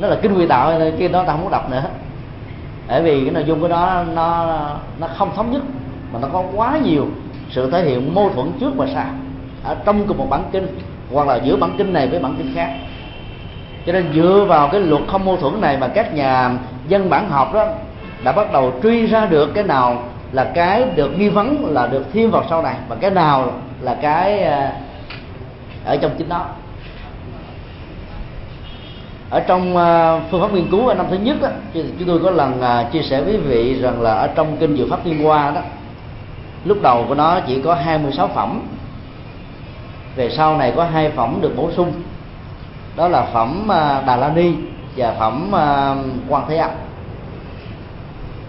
Nó 0.00 0.08
là 0.08 0.16
kinh 0.22 0.34
quy 0.34 0.46
tạo 0.46 0.80
kia 0.98 1.08
nó 1.08 1.22
ta 1.22 1.32
không 1.32 1.40
muốn 1.40 1.50
đọc 1.50 1.70
nữa. 1.70 1.82
Bởi 2.88 3.02
vì 3.02 3.24
cái 3.24 3.30
nội 3.30 3.44
dung 3.46 3.60
của 3.60 3.68
nó 3.68 4.02
nó 4.14 4.46
nó 5.00 5.06
không 5.16 5.30
thống 5.36 5.52
nhất, 5.52 5.62
mà 6.12 6.18
nó 6.22 6.28
có 6.32 6.44
quá 6.54 6.78
nhiều 6.84 7.06
sự 7.50 7.70
thể 7.70 7.84
hiện 7.84 8.14
mâu 8.14 8.30
thuẫn 8.30 8.52
trước 8.60 8.76
và 8.76 8.86
sau. 8.94 9.06
Ở 9.64 9.76
trong 9.84 10.06
cùng 10.06 10.18
một 10.18 10.26
bản 10.30 10.42
kinh, 10.52 10.66
hoặc 11.12 11.28
là 11.28 11.36
giữa 11.36 11.56
bản 11.56 11.74
kinh 11.78 11.92
này 11.92 12.08
với 12.08 12.18
bản 12.18 12.34
kinh 12.38 12.52
khác. 12.54 12.70
Cho 13.86 13.92
nên 13.92 14.12
dựa 14.14 14.44
vào 14.48 14.68
cái 14.68 14.80
luật 14.80 15.02
không 15.08 15.24
mâu 15.24 15.36
thuẫn 15.36 15.60
này 15.60 15.76
mà 15.76 15.88
các 15.88 16.14
nhà 16.14 16.50
dân 16.88 17.10
bản 17.10 17.28
học 17.28 17.54
đó 17.54 17.66
đã 18.24 18.32
bắt 18.32 18.52
đầu 18.52 18.72
truy 18.82 19.06
ra 19.06 19.26
được 19.26 19.54
cái 19.54 19.64
nào 19.64 20.02
là 20.32 20.44
cái 20.54 20.84
được 20.94 21.18
nghi 21.18 21.28
vấn 21.28 21.66
là 21.66 21.86
được 21.86 22.04
thêm 22.12 22.30
vào 22.30 22.44
sau 22.50 22.62
này 22.62 22.76
và 22.88 22.96
cái 23.00 23.10
nào 23.10 23.52
là 23.80 23.96
cái 24.02 24.42
à, 24.42 24.72
ở 25.84 25.96
trong 25.96 26.10
chính 26.18 26.28
đó 26.28 26.46
ở 29.30 29.40
trong 29.40 29.76
à, 29.76 30.20
phương 30.30 30.40
pháp 30.40 30.52
nghiên 30.52 30.70
cứu 30.70 30.88
ở 30.88 30.94
năm 30.94 31.06
thứ 31.10 31.16
nhất 31.16 31.36
đó, 31.42 31.48
chúng 31.74 32.08
tôi 32.08 32.20
có 32.22 32.30
lần 32.30 32.60
à, 32.60 32.88
chia 32.92 33.02
sẻ 33.02 33.22
với 33.22 33.36
vị 33.36 33.80
rằng 33.80 34.02
là 34.02 34.14
ở 34.14 34.26
trong 34.26 34.56
kinh 34.56 34.76
Diệu 34.76 34.86
pháp 34.90 35.06
liên 35.06 35.24
hoa 35.24 35.50
đó 35.50 35.60
lúc 36.64 36.82
đầu 36.82 37.04
của 37.08 37.14
nó 37.14 37.40
chỉ 37.46 37.62
có 37.62 37.74
26 37.74 38.28
phẩm 38.28 38.60
về 40.16 40.30
sau 40.30 40.56
này 40.56 40.72
có 40.76 40.84
hai 40.84 41.10
phẩm 41.10 41.38
được 41.40 41.56
bổ 41.56 41.70
sung. 41.72 41.92
Đó 42.96 43.08
là 43.08 43.22
phẩm 43.32 43.64
Đà 44.06 44.16
La 44.16 44.28
Ni 44.28 44.52
và 44.96 45.14
phẩm 45.18 45.50
Quan 46.28 46.44
Thế 46.48 46.56
Âm 46.56 46.70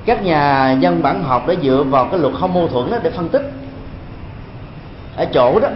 các 0.05 0.23
nhà 0.23 0.71
dân 0.79 1.03
bản 1.03 1.23
học 1.23 1.47
đã 1.47 1.53
dựa 1.63 1.83
vào 1.89 2.05
cái 2.05 2.19
luật 2.19 2.33
không 2.39 2.53
mâu 2.53 2.67
thuẫn 2.67 2.91
đó 2.91 2.97
để 3.03 3.09
phân 3.09 3.29
tích. 3.29 3.51
Ở 5.15 5.25
chỗ 5.25 5.59
đó 5.59 5.67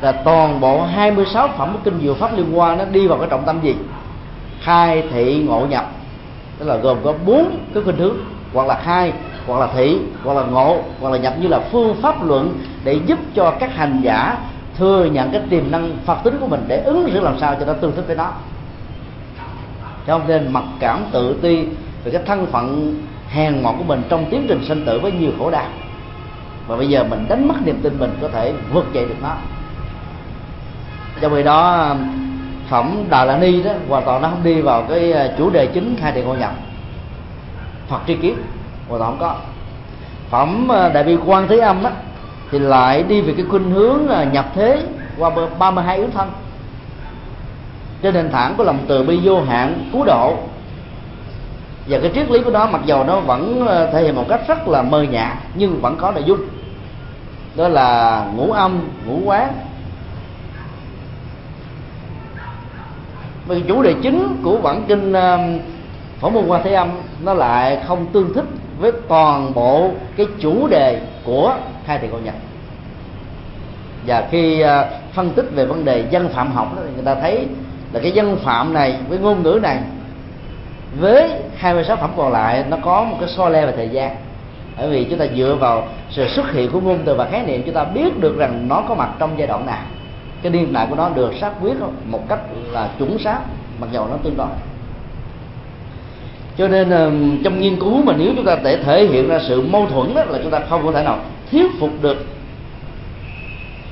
là 0.00 0.12
toàn 0.12 0.60
bộ 0.60 0.82
26 0.82 1.48
phẩm 1.48 1.72
của 1.72 1.78
kinh 1.84 2.00
Diệu 2.02 2.14
Pháp 2.14 2.36
Liên 2.36 2.58
quan 2.58 2.78
nó 2.78 2.84
đi 2.84 3.06
vào 3.06 3.18
cái 3.18 3.28
trọng 3.30 3.44
tâm 3.46 3.60
gì? 3.62 3.74
Khai 4.60 5.04
thị 5.12 5.44
ngộ 5.48 5.66
nhập. 5.66 5.90
Tức 6.58 6.66
là 6.66 6.76
gồm 6.76 6.98
có 7.04 7.14
bốn 7.26 7.58
cái 7.74 7.82
khuynh 7.82 7.96
hướng, 7.96 8.16
hoặc 8.52 8.66
là 8.68 8.80
khai, 8.84 9.12
hoặc 9.46 9.60
là 9.60 9.68
thị, 9.74 9.98
hoặc 10.24 10.34
là 10.34 10.42
ngộ, 10.42 10.78
hoặc 11.00 11.10
là 11.10 11.18
nhập 11.18 11.34
như 11.40 11.48
là 11.48 11.60
phương 11.72 11.94
pháp 12.02 12.24
luận 12.26 12.58
để 12.84 13.00
giúp 13.06 13.18
cho 13.34 13.50
các 13.60 13.74
hành 13.76 14.00
giả 14.02 14.36
thừa 14.78 15.04
nhận 15.04 15.30
cái 15.30 15.40
tiềm 15.50 15.70
năng 15.70 15.96
phật 16.06 16.18
tính 16.24 16.36
của 16.40 16.46
mình 16.46 16.64
để 16.68 16.82
ứng 16.82 17.10
xử 17.12 17.20
làm 17.20 17.38
sao 17.38 17.56
cho 17.60 17.66
nó 17.66 17.72
tương 17.72 17.96
thích 17.96 18.04
với 18.06 18.16
nó. 18.16 18.32
Cho 20.06 20.20
nên 20.28 20.52
mặc 20.52 20.64
cảm 20.80 21.04
tự 21.12 21.38
ti 21.42 21.64
về 22.04 22.12
cái 22.12 22.22
thân 22.26 22.46
phận 22.46 22.94
hèn 23.34 23.62
mọn 23.62 23.78
của 23.78 23.84
mình 23.84 24.02
trong 24.08 24.24
tiến 24.30 24.46
trình 24.48 24.64
sinh 24.68 24.84
tử 24.86 25.00
với 25.00 25.12
nhiều 25.12 25.30
khổ 25.38 25.50
đau. 25.50 25.66
Và 26.66 26.76
bây 26.76 26.88
giờ 26.88 27.04
mình 27.04 27.26
đánh 27.28 27.48
mất 27.48 27.54
niềm 27.64 27.80
tin 27.82 27.98
mình 27.98 28.18
có 28.20 28.28
thể 28.28 28.52
vượt 28.72 28.86
dậy 28.92 29.04
được 29.08 29.14
nó. 29.22 29.36
Do 31.20 31.28
vậy 31.28 31.42
đó, 31.42 31.94
phẩm 32.68 33.04
đà 33.08 33.24
la 33.24 33.36
ni 33.36 33.62
đó, 33.62 33.70
hoàn 33.88 34.04
toàn 34.04 34.22
nó 34.22 34.28
không 34.28 34.44
đi 34.44 34.60
vào 34.60 34.82
cái 34.82 35.12
à, 35.12 35.28
chủ 35.38 35.50
đề 35.50 35.66
chính 35.66 35.96
khai 36.00 36.12
thị 36.12 36.22
ngộ 36.22 36.34
nhập. 36.34 36.52
Phật 37.88 38.00
tri 38.06 38.14
kiến, 38.14 38.36
hoàn 38.88 39.00
toàn 39.00 39.10
không 39.10 39.20
có. 39.20 39.36
Phẩm 40.30 40.72
à, 40.72 40.88
đại 40.88 41.04
bi 41.04 41.16
quan 41.26 41.48
thế 41.48 41.58
âm 41.58 41.84
á, 41.84 41.90
thì 42.50 42.58
lại 42.58 43.02
đi 43.02 43.20
về 43.20 43.34
cái 43.36 43.46
khuynh 43.48 43.70
hướng 43.70 44.08
à, 44.08 44.24
nhập 44.24 44.46
thế 44.54 44.82
qua 45.18 45.30
32 45.58 45.96
yếu 45.96 46.08
thân. 46.14 46.30
Trên 48.02 48.14
nền 48.14 48.30
tảng 48.30 48.54
của 48.56 48.64
lòng 48.64 48.78
từ 48.88 49.02
bi 49.02 49.20
vô 49.22 49.42
hạn 49.42 49.88
cứu 49.92 50.04
độ 50.04 50.36
và 51.86 51.98
cái 51.98 52.10
triết 52.14 52.30
lý 52.30 52.40
của 52.42 52.50
nó 52.50 52.66
mặc 52.66 52.80
dù 52.86 53.04
nó 53.04 53.20
vẫn 53.20 53.66
ờ, 53.66 53.90
thể 53.92 54.02
hiện 54.02 54.16
một 54.16 54.24
cách 54.28 54.40
rất 54.48 54.68
là 54.68 54.82
mơ 54.82 55.02
nhạt 55.02 55.36
nhưng 55.54 55.80
vẫn 55.80 55.96
có 55.96 56.10
nội 56.12 56.24
dung. 56.26 56.38
Đó 57.56 57.68
là 57.68 58.24
ngũ 58.34 58.52
âm 58.52 58.88
ngũ 59.06 59.20
quán. 59.24 59.52
Mà 63.48 63.54
chủ 63.68 63.82
đề 63.82 63.94
chính 64.02 64.36
của 64.42 64.58
bản 64.62 64.84
kinh 64.88 65.12
ờ, 65.12 65.38
phổ 66.20 66.30
môn 66.30 66.46
quan 66.46 66.62
thế 66.64 66.74
âm 66.74 66.90
nó 67.24 67.34
lại 67.34 67.78
không 67.86 68.06
tương 68.06 68.34
thích 68.34 68.44
với 68.78 68.92
toàn 69.08 69.54
bộ 69.54 69.90
cái 70.16 70.26
chủ 70.40 70.68
đề 70.68 71.00
của 71.24 71.54
hai 71.84 71.98
thầy 71.98 72.08
cô 72.12 72.18
nhật. 72.18 72.34
Và 74.06 74.28
khi 74.30 74.60
ờ, 74.60 74.88
phân 75.12 75.30
tích 75.30 75.46
về 75.54 75.66
vấn 75.66 75.84
đề 75.84 76.04
dân 76.10 76.28
phạm 76.28 76.52
học 76.52 76.72
đó, 76.76 76.82
thì 76.86 76.94
người 76.94 77.04
ta 77.04 77.14
thấy 77.14 77.46
là 77.92 78.00
cái 78.00 78.12
dân 78.12 78.36
phạm 78.36 78.72
này 78.72 78.96
với 79.08 79.18
ngôn 79.18 79.42
ngữ 79.42 79.58
này 79.62 79.78
với 80.98 81.30
26 81.56 81.96
phẩm 81.96 82.10
còn 82.16 82.32
lại, 82.32 82.64
nó 82.68 82.76
có 82.82 83.04
một 83.04 83.16
cái 83.20 83.28
so 83.28 83.48
le 83.48 83.66
về 83.66 83.72
thời 83.76 83.88
gian. 83.88 84.16
Bởi 84.76 84.90
vì 84.90 85.04
chúng 85.04 85.18
ta 85.18 85.26
dựa 85.36 85.56
vào 85.60 85.88
sự 86.10 86.28
xuất 86.28 86.52
hiện 86.52 86.70
của 86.70 86.80
ngôn 86.80 86.98
từ 87.04 87.14
và 87.14 87.24
khái 87.30 87.42
niệm, 87.46 87.62
chúng 87.66 87.74
ta 87.74 87.84
biết 87.84 88.20
được 88.20 88.38
rằng 88.38 88.68
nó 88.68 88.82
có 88.88 88.94
mặt 88.94 89.10
trong 89.18 89.30
giai 89.36 89.46
đoạn 89.48 89.66
nào. 89.66 89.82
Cái 90.42 90.52
niên 90.52 90.72
đại 90.72 90.86
của 90.90 90.96
nó 90.96 91.08
được 91.08 91.34
xác 91.40 91.50
quyết 91.60 91.74
một 92.06 92.28
cách 92.28 92.40
là 92.72 92.88
chuẩn 92.98 93.18
xác, 93.18 93.38
mặc 93.80 93.86
dầu 93.92 94.06
nó 94.10 94.16
tương 94.16 94.36
đối. 94.36 94.48
Cho 96.58 96.68
nên 96.68 96.90
trong 97.44 97.60
nghiên 97.60 97.80
cứu 97.80 98.02
mà 98.02 98.12
nếu 98.18 98.32
chúng 98.36 98.44
ta 98.44 98.56
để 98.64 98.76
thể 98.76 99.06
hiện 99.06 99.28
ra 99.28 99.38
sự 99.48 99.62
mâu 99.62 99.86
thuẫn 99.86 100.14
đó 100.14 100.24
là 100.24 100.38
chúng 100.42 100.50
ta 100.50 100.60
không 100.68 100.86
có 100.86 100.92
thể 100.92 101.04
nào 101.04 101.18
thuyết 101.50 101.66
phục 101.80 101.90
được 102.02 102.26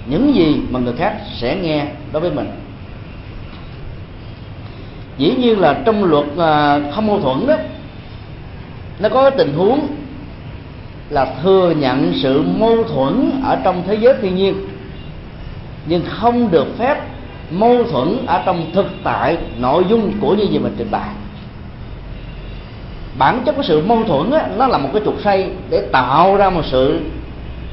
những 0.07 0.35
gì 0.35 0.61
mà 0.71 0.81
người 0.81 0.95
khác 0.99 1.17
sẽ 1.41 1.57
nghe 1.57 1.87
đối 2.13 2.21
với 2.23 2.31
mình 2.31 2.51
dĩ 5.23 5.35
nhiên 5.35 5.61
là 5.61 5.83
trong 5.85 6.05
luật 6.05 6.25
à, 6.39 6.81
không 6.95 7.07
mâu 7.07 7.21
thuẫn 7.21 7.47
đó 7.47 7.55
nó 8.99 9.09
có 9.09 9.31
tình 9.31 9.55
huống 9.55 9.87
là 11.11 11.27
thừa 11.43 11.75
nhận 11.79 12.13
sự 12.23 12.43
mâu 12.59 12.85
thuẫn 12.85 13.41
ở 13.45 13.59
trong 13.65 13.83
thế 13.87 13.95
giới 13.95 14.15
thiên 14.23 14.37
nhiên 14.37 14.55
nhưng 15.87 16.03
không 16.09 16.51
được 16.51 16.79
phép 16.79 16.97
mâu 17.51 17.85
thuẫn 17.85 18.27
ở 18.27 18.43
trong 18.47 18.71
thực 18.75 18.87
tại 19.05 19.37
nội 19.59 19.85
dung 19.89 20.13
của 20.21 20.35
những 20.35 20.53
gì 20.53 20.59
mình 20.59 20.75
trình 20.79 20.91
bày. 20.91 21.09
Bản 23.19 23.43
chất 23.47 23.57
của 23.57 23.63
sự 23.63 23.83
mâu 23.87 24.05
thuẫn 24.05 24.31
á, 24.31 24.47
nó 24.57 24.67
là 24.67 24.79
một 24.79 24.89
cái 24.93 25.03
trục 25.05 25.15
xây 25.25 25.51
để 25.71 25.89
tạo 25.93 26.37
ra 26.37 26.51
một 26.51 26.65
sự 26.65 27.01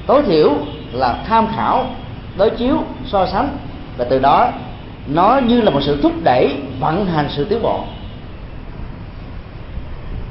tối 0.07 0.21
thiểu 0.27 0.53
là 0.93 1.23
tham 1.27 1.47
khảo 1.55 1.85
đối 2.37 2.49
chiếu 2.49 2.77
so 3.05 3.25
sánh 3.25 3.57
và 3.97 4.05
từ 4.09 4.19
đó 4.19 4.51
nó 5.09 5.39
như 5.47 5.61
là 5.61 5.71
một 5.71 5.79
sự 5.83 6.01
thúc 6.01 6.13
đẩy 6.23 6.57
vận 6.79 7.05
hành 7.05 7.27
sự 7.29 7.45
tiến 7.45 7.61
bộ. 7.61 7.83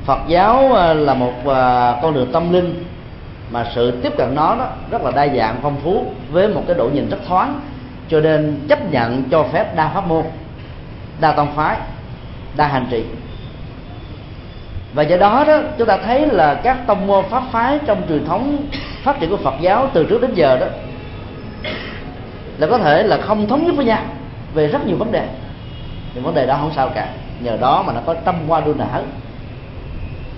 Phật 0.04 0.18
giáo 0.28 0.72
ờ, 0.72 0.94
là 0.94 1.14
một 1.14 1.32
ờ, 1.44 1.98
con 2.02 2.14
đường 2.14 2.32
tâm 2.32 2.52
linh 2.52 2.84
mà 3.50 3.66
sự 3.74 3.90
tiếp 4.02 4.12
cận 4.18 4.34
nó 4.34 4.54
đó 4.54 4.66
rất 4.90 5.02
là 5.02 5.10
đa 5.10 5.28
dạng, 5.28 5.56
phong 5.62 5.76
phú, 5.84 6.06
với 6.30 6.48
một 6.48 6.62
cái 6.66 6.76
độ 6.76 6.88
nhìn 6.94 7.08
rất 7.10 7.18
thoáng, 7.28 7.60
cho 8.08 8.20
nên 8.20 8.60
chấp 8.68 8.92
nhận 8.92 9.22
cho 9.30 9.42
phép 9.42 9.76
đa 9.76 9.88
pháp 9.88 10.06
môn, 10.06 10.24
đa 11.20 11.32
tông 11.32 11.54
phái, 11.54 11.76
đa 12.56 12.66
hành 12.66 12.86
trì. 12.90 13.04
Và 14.94 15.02
do 15.02 15.16
đó 15.16 15.44
đó, 15.46 15.60
chúng 15.78 15.86
ta 15.86 15.98
thấy 16.04 16.26
là 16.26 16.54
các 16.54 16.86
tông 16.86 17.06
môn 17.06 17.24
pháp 17.30 17.42
phái 17.52 17.78
trong 17.86 18.02
truyền 18.08 18.26
thống 18.26 18.56
phát 19.02 19.20
triển 19.20 19.30
của 19.30 19.36
Phật 19.36 19.54
giáo 19.60 19.90
từ 19.92 20.04
trước 20.04 20.22
đến 20.22 20.34
giờ 20.34 20.58
đó, 20.58 20.66
là 22.58 22.66
có 22.66 22.78
thể 22.78 23.02
là 23.02 23.16
không 23.16 23.48
thống 23.48 23.66
nhất 23.66 23.76
với 23.76 23.84
nhau 23.84 24.02
về 24.54 24.66
rất 24.66 24.86
nhiều 24.86 24.96
vấn 24.96 25.12
đề. 25.12 25.28
Thì 26.14 26.20
vấn 26.20 26.34
đề 26.34 26.46
đó 26.46 26.58
không 26.60 26.72
sao 26.76 26.88
cả. 26.94 27.08
Nhờ 27.40 27.56
đó 27.60 27.84
mà 27.86 27.92
nó 27.92 28.00
có 28.06 28.14
tâm 28.14 28.34
hoa 28.48 28.60
đua 28.60 28.74
nở. 28.74 29.02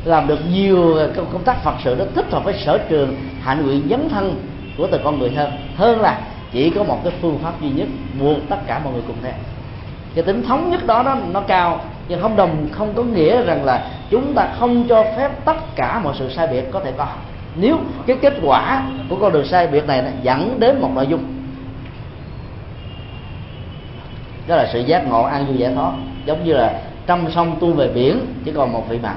Làm 0.05 0.27
được 0.27 0.39
nhiều 0.51 0.99
công 1.17 1.43
tác 1.45 1.65
phật 1.65 1.75
sự 1.85 1.97
nó 1.99 2.05
thích 2.15 2.27
hợp 2.31 2.45
với 2.45 2.55
sở 2.65 2.79
trường 2.89 3.17
hạnh 3.43 3.67
nguyện 3.67 3.87
dấn 3.91 4.09
thân 4.09 4.35
của 4.79 4.87
từng 4.87 5.01
con 5.05 5.19
người 5.19 5.31
hơn. 5.31 5.51
Hơn 5.77 6.01
là 6.01 6.21
chỉ 6.53 6.71
có 6.71 6.85
một 6.85 6.99
cái 7.05 7.13
phương 7.23 7.39
pháp 7.39 7.61
duy 7.61 7.71
nhất 7.71 7.89
buộc 8.21 8.37
tất 8.49 8.57
cả 8.67 8.81
mọi 8.85 8.93
người 8.93 9.03
cùng 9.07 9.17
theo. 9.23 9.33
Cái 10.15 10.25
tính 10.25 10.43
thống 10.43 10.71
nhất 10.71 10.87
đó, 10.87 11.03
đó 11.03 11.17
nó 11.33 11.41
cao 11.41 11.81
nhưng 12.09 12.21
không 12.21 12.37
đồng 12.37 12.69
không 12.73 12.95
có 12.95 13.03
nghĩa 13.03 13.43
rằng 13.43 13.65
là 13.65 13.87
chúng 14.11 14.35
ta 14.35 14.49
không 14.59 14.85
cho 14.89 15.05
phép 15.17 15.45
tất 15.45 15.77
cả 15.77 16.01
mọi 16.05 16.15
sự 16.19 16.31
sai 16.31 16.47
biệt 16.47 16.65
có 16.73 16.81
thể 16.81 16.93
có. 16.97 17.07
Nếu 17.57 17.79
cái 18.07 18.17
kết 18.23 18.35
quả 18.43 18.83
của 19.09 19.17
con 19.17 19.33
đường 19.33 19.47
sai 19.47 19.67
biệt 19.67 19.87
này 19.87 20.05
dẫn 20.23 20.61
đến 20.61 20.81
một 20.81 20.91
nội 20.95 21.07
dung 21.07 21.25
đó 24.51 24.57
là 24.57 24.69
sự 24.73 24.81
giác 24.81 25.07
ngộ 25.09 25.23
an 25.23 25.47
vui 25.47 25.57
giải 25.57 25.73
thoát. 25.75 25.93
Giống 26.27 26.45
như 26.45 26.53
là 26.53 26.81
trăm 27.07 27.31
sông 27.35 27.57
tu 27.61 27.73
về 27.73 27.89
biển, 27.89 28.27
chỉ 28.45 28.53
còn 28.53 28.73
một 28.73 28.89
vị 28.89 28.99
mặn 29.03 29.17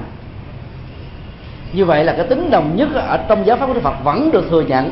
như 1.74 1.86
vậy 1.86 2.04
là 2.04 2.14
cái 2.14 2.26
tính 2.26 2.50
đồng 2.50 2.76
nhất 2.76 2.90
ở 2.94 3.18
trong 3.30 3.46
giáo 3.46 3.58
pháp 3.58 3.68
của 3.68 3.74
Đức 3.74 3.84
Phật 3.84 4.04
vẫn 4.04 4.32
được 4.32 4.46
thừa 4.50 4.62
nhận, 4.62 4.92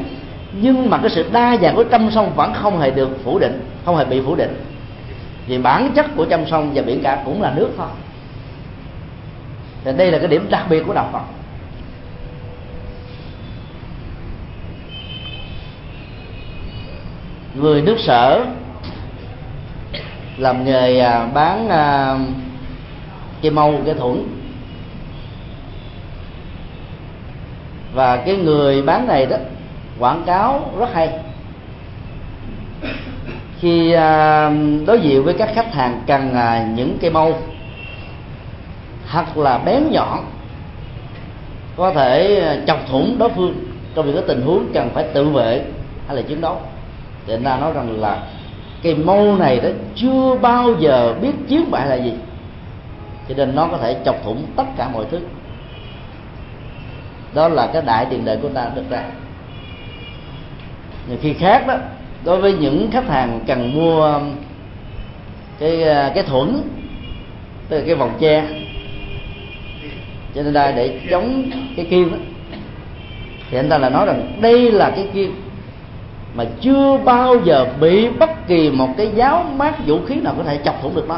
nhưng 0.54 0.90
mà 0.90 0.98
cái 0.98 1.10
sự 1.10 1.30
đa 1.32 1.58
dạng 1.62 1.76
của 1.76 1.84
trăm 1.84 2.12
sông 2.12 2.32
vẫn 2.36 2.54
không 2.54 2.80
hề 2.80 2.92
được 2.92 3.10
phủ 3.24 3.40
định, 3.40 3.66
không 3.86 3.98
hề 3.98 4.06
bị 4.06 4.22
phủ 4.26 4.36
định. 4.36 4.64
Vì 5.48 5.58
bản 5.58 5.92
chất 5.96 6.06
của 6.16 6.26
trăm 6.26 6.46
sông 6.46 6.72
và 6.74 6.82
biển 6.82 7.04
cả 7.04 7.22
cũng 7.26 7.42
là 7.42 7.54
nước 7.56 7.70
thôi. 7.78 7.88
Thì 9.84 9.92
đây 9.98 10.12
là 10.12 10.20
cái 10.20 10.28
điểm 10.28 10.48
đặc 10.50 10.66
biệt 10.70 10.84
của 10.88 10.94
đạo 10.94 11.10
Phật. 11.12 11.24
Người 17.56 17.82
nước 17.82 17.98
sở 18.00 18.46
làm 20.38 20.66
nghề 20.66 21.00
à, 21.00 21.26
bán 21.34 21.70
à, 21.70 22.18
cây 23.42 23.52
mâu 23.52 23.74
cây 23.86 23.94
thuẫn. 23.94 24.24
Và 27.94 28.18
cái 28.18 28.36
người 28.36 28.82
bán 28.82 29.08
này 29.08 29.26
đó, 29.26 29.38
quảng 30.00 30.24
cáo 30.26 30.72
rất 30.80 30.94
hay. 30.94 31.10
Khi 33.60 33.92
à, 33.92 34.52
đối 34.86 35.00
diện 35.00 35.24
với 35.24 35.34
các 35.34 35.50
khách 35.56 35.74
hàng 35.74 36.02
cần 36.08 36.36
những 36.76 36.98
cây 37.02 37.12
mâu 37.12 37.38
hoặc 39.10 39.38
là 39.38 39.58
bén 39.58 39.84
nhọn, 39.92 40.26
có 41.78 41.94
thể 41.94 42.42
chọc 42.68 42.80
thủng 42.90 43.16
đối 43.20 43.30
phương 43.30 43.56
trong 43.96 44.06
những 44.06 44.16
cái 44.16 44.26
tình 44.28 44.42
huống 44.42 44.74
cần 44.74 44.90
phải 44.94 45.04
tự 45.14 45.30
vệ 45.30 45.66
hay 46.08 46.16
là 46.16 46.22
chiến 46.22 46.42
đấu, 46.42 46.58
thì 47.28 47.34
anh 47.34 47.44
ta 47.44 47.58
nói 47.58 47.72
rằng 47.74 48.02
là 48.02 48.18
cây 48.84 48.96
mâu 48.96 49.38
này 49.38 49.60
đó 49.60 49.70
chưa 49.96 50.38
bao 50.42 50.74
giờ 50.80 51.16
biết 51.22 51.32
chiến 51.48 51.72
bại 51.72 51.88
là 51.88 51.96
gì. 51.96 52.14
Cho 53.30 53.36
nên 53.38 53.56
nó 53.56 53.68
có 53.68 53.78
thể 53.78 53.96
chọc 54.06 54.24
thủng 54.24 54.46
tất 54.56 54.66
cả 54.78 54.90
mọi 54.94 55.06
thứ. 55.12 55.20
Đó 57.34 57.48
là 57.48 57.68
cái 57.74 57.82
đại 57.82 58.06
tiền 58.10 58.26
đề 58.26 58.38
của 58.42 58.50
ta 58.50 58.68
được 58.76 58.90
ra. 58.90 59.04
Nhiều 61.08 61.18
khi 61.22 61.34
khác 61.34 61.68
đó, 61.68 61.78
đối 62.24 62.42
với 62.42 62.54
những 62.54 62.92
khách 62.92 63.08
hàng 63.08 63.40
cần 63.48 63.74
mua 63.76 64.20
cái 65.60 65.84
cái 66.16 66.24
thuẫn, 66.24 66.62
tức 67.70 67.78
là 67.78 67.84
cái 67.86 67.96
vòng 67.96 68.18
tre 68.20 68.44
cho 70.36 70.44
nên 70.44 70.54
đây 70.54 70.74
để 70.76 71.00
chống 71.12 71.44
cái 71.76 71.86
kim 71.86 72.12
đó, 72.12 72.18
thì 73.50 73.58
anh 73.58 73.70
ta 73.70 73.78
là 73.78 73.90
nói 73.90 74.06
rằng 74.06 74.38
đây 74.42 74.72
là 74.72 74.92
cái 74.96 75.08
kim 75.14 75.42
mà 76.34 76.44
chưa 76.62 76.98
bao 77.06 77.36
giờ 77.44 77.66
bị 77.80 78.10
bất 78.10 78.48
kỳ 78.48 78.72
một 78.72 78.90
cái 78.98 79.12
giáo 79.16 79.46
mát 79.56 79.76
vũ 79.86 80.00
khí 80.08 80.16
nào 80.16 80.34
có 80.38 80.44
thể 80.44 80.60
chọc 80.66 80.82
thủng 80.82 80.96
được 80.96 81.06
nó. 81.10 81.18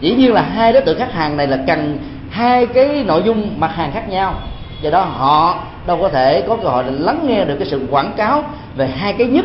Dĩ 0.00 0.14
nhiên 0.14 0.32
là 0.32 0.42
hai 0.42 0.72
đối 0.72 0.82
tượng 0.82 0.98
khách 0.98 1.12
hàng 1.12 1.36
này 1.36 1.46
là 1.46 1.58
cần 1.66 1.98
hai 2.30 2.66
cái 2.66 3.04
nội 3.06 3.22
dung 3.24 3.60
mặt 3.60 3.70
hàng 3.74 3.92
khác 3.92 4.08
nhau. 4.08 4.34
Do 4.80 4.90
đó 4.90 5.00
họ 5.00 5.64
đâu 5.86 5.98
có 6.00 6.08
thể 6.08 6.44
có 6.48 6.56
cơ 6.56 6.68
hội 6.68 6.84
là 6.84 6.90
lắng 6.90 7.24
nghe 7.26 7.44
được 7.44 7.56
cái 7.58 7.68
sự 7.68 7.86
quảng 7.90 8.12
cáo 8.16 8.44
về 8.76 8.86
hai 8.86 9.12
cái 9.12 9.26
nhất 9.26 9.44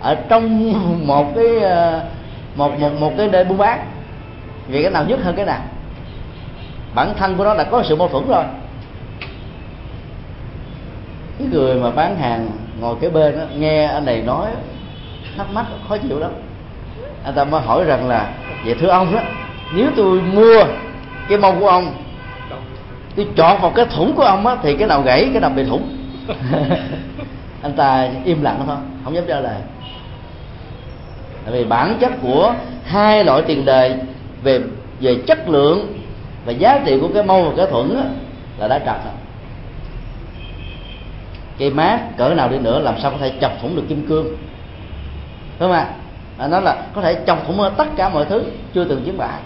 ở 0.00 0.14
trong 0.14 0.72
một 1.06 1.34
cái 1.34 1.58
ờ, 1.58 2.04
một 2.56 2.80
một 2.80 2.90
một 3.00 3.12
cái 3.16 3.28
nơi 3.28 3.44
buôn 3.44 3.58
bán. 3.58 3.78
Vì 4.68 4.82
cái 4.82 4.90
nào 4.90 5.04
nhất 5.04 5.20
hơn 5.22 5.36
cái 5.36 5.46
nào? 5.46 5.60
Bản 6.94 7.14
thân 7.18 7.36
của 7.36 7.44
nó 7.44 7.54
đã 7.54 7.64
có 7.64 7.82
sự 7.88 7.96
mâu 7.96 8.08
thuẫn 8.08 8.28
rồi 8.28 8.44
cái 11.38 11.48
người 11.48 11.74
mà 11.74 11.90
bán 11.90 12.16
hàng 12.16 12.48
ngồi 12.80 12.96
kế 13.00 13.08
bên 13.08 13.38
đó, 13.38 13.44
nghe 13.56 13.84
anh 13.84 14.04
này 14.04 14.22
nói 14.22 14.50
thắc 15.36 15.46
mắc 15.52 15.66
khó 15.88 15.96
chịu 15.96 16.18
lắm. 16.18 16.30
Anh 17.24 17.34
ta 17.34 17.44
mới 17.44 17.60
hỏi 17.60 17.84
rằng 17.84 18.08
là 18.08 18.30
vậy 18.64 18.74
thưa 18.80 18.88
ông 18.88 19.14
đó 19.14 19.20
nếu 19.74 19.90
tôi 19.96 20.20
mua 20.20 20.64
cái 21.28 21.38
mông 21.38 21.60
của 21.60 21.68
ông 21.68 21.94
tôi 23.16 23.26
chọn 23.36 23.60
vào 23.60 23.70
cái 23.70 23.86
thủng 23.86 24.12
của 24.16 24.22
ông 24.22 24.46
á 24.46 24.56
thì 24.62 24.76
cái 24.76 24.88
nào 24.88 25.02
gãy 25.02 25.28
cái 25.32 25.40
nào 25.40 25.50
bị 25.50 25.64
thủng? 25.64 25.88
Anh 27.62 27.72
ta 27.76 28.08
im 28.24 28.42
lặng 28.42 28.62
thôi 28.66 28.76
không 29.04 29.14
dám 29.14 29.24
trả 29.28 29.40
lời. 29.40 29.56
Tại 31.44 31.52
vì 31.52 31.64
bản 31.64 31.96
chất 32.00 32.12
của 32.22 32.54
hai 32.84 33.24
loại 33.24 33.42
tiền 33.46 33.64
đề 33.64 33.98
về 34.42 34.60
về 35.00 35.16
chất 35.26 35.48
lượng 35.48 35.98
và 36.46 36.52
giá 36.52 36.80
trị 36.86 36.98
của 37.00 37.08
cái 37.14 37.22
mâu 37.22 37.42
và 37.44 37.52
cái 37.56 37.66
thuẫn 37.66 37.96
á, 37.96 38.04
là 38.58 38.68
đã 38.68 38.78
trật 38.78 39.04
rồi 39.04 39.14
cây 41.58 41.70
mát 41.70 42.00
cỡ 42.16 42.34
nào 42.34 42.48
đi 42.48 42.58
nữa 42.58 42.78
làm 42.78 42.94
sao 43.02 43.10
có 43.10 43.16
thể 43.16 43.32
chọc 43.40 43.52
thủng 43.62 43.76
được 43.76 43.84
kim 43.88 44.06
cương? 44.06 44.24
Đúng 44.24 45.68
không 45.68 45.72
ạ? 45.72 45.86
À, 46.38 46.48
nó 46.48 46.60
là 46.60 46.76
có 46.94 47.02
thể 47.02 47.18
chọc 47.26 47.46
thủng 47.46 47.70
tất 47.76 47.88
cả 47.96 48.08
mọi 48.08 48.24
thứ 48.24 48.44
chưa 48.74 48.84
từng 48.84 49.02
chiến 49.04 49.18
bại. 49.18 49.40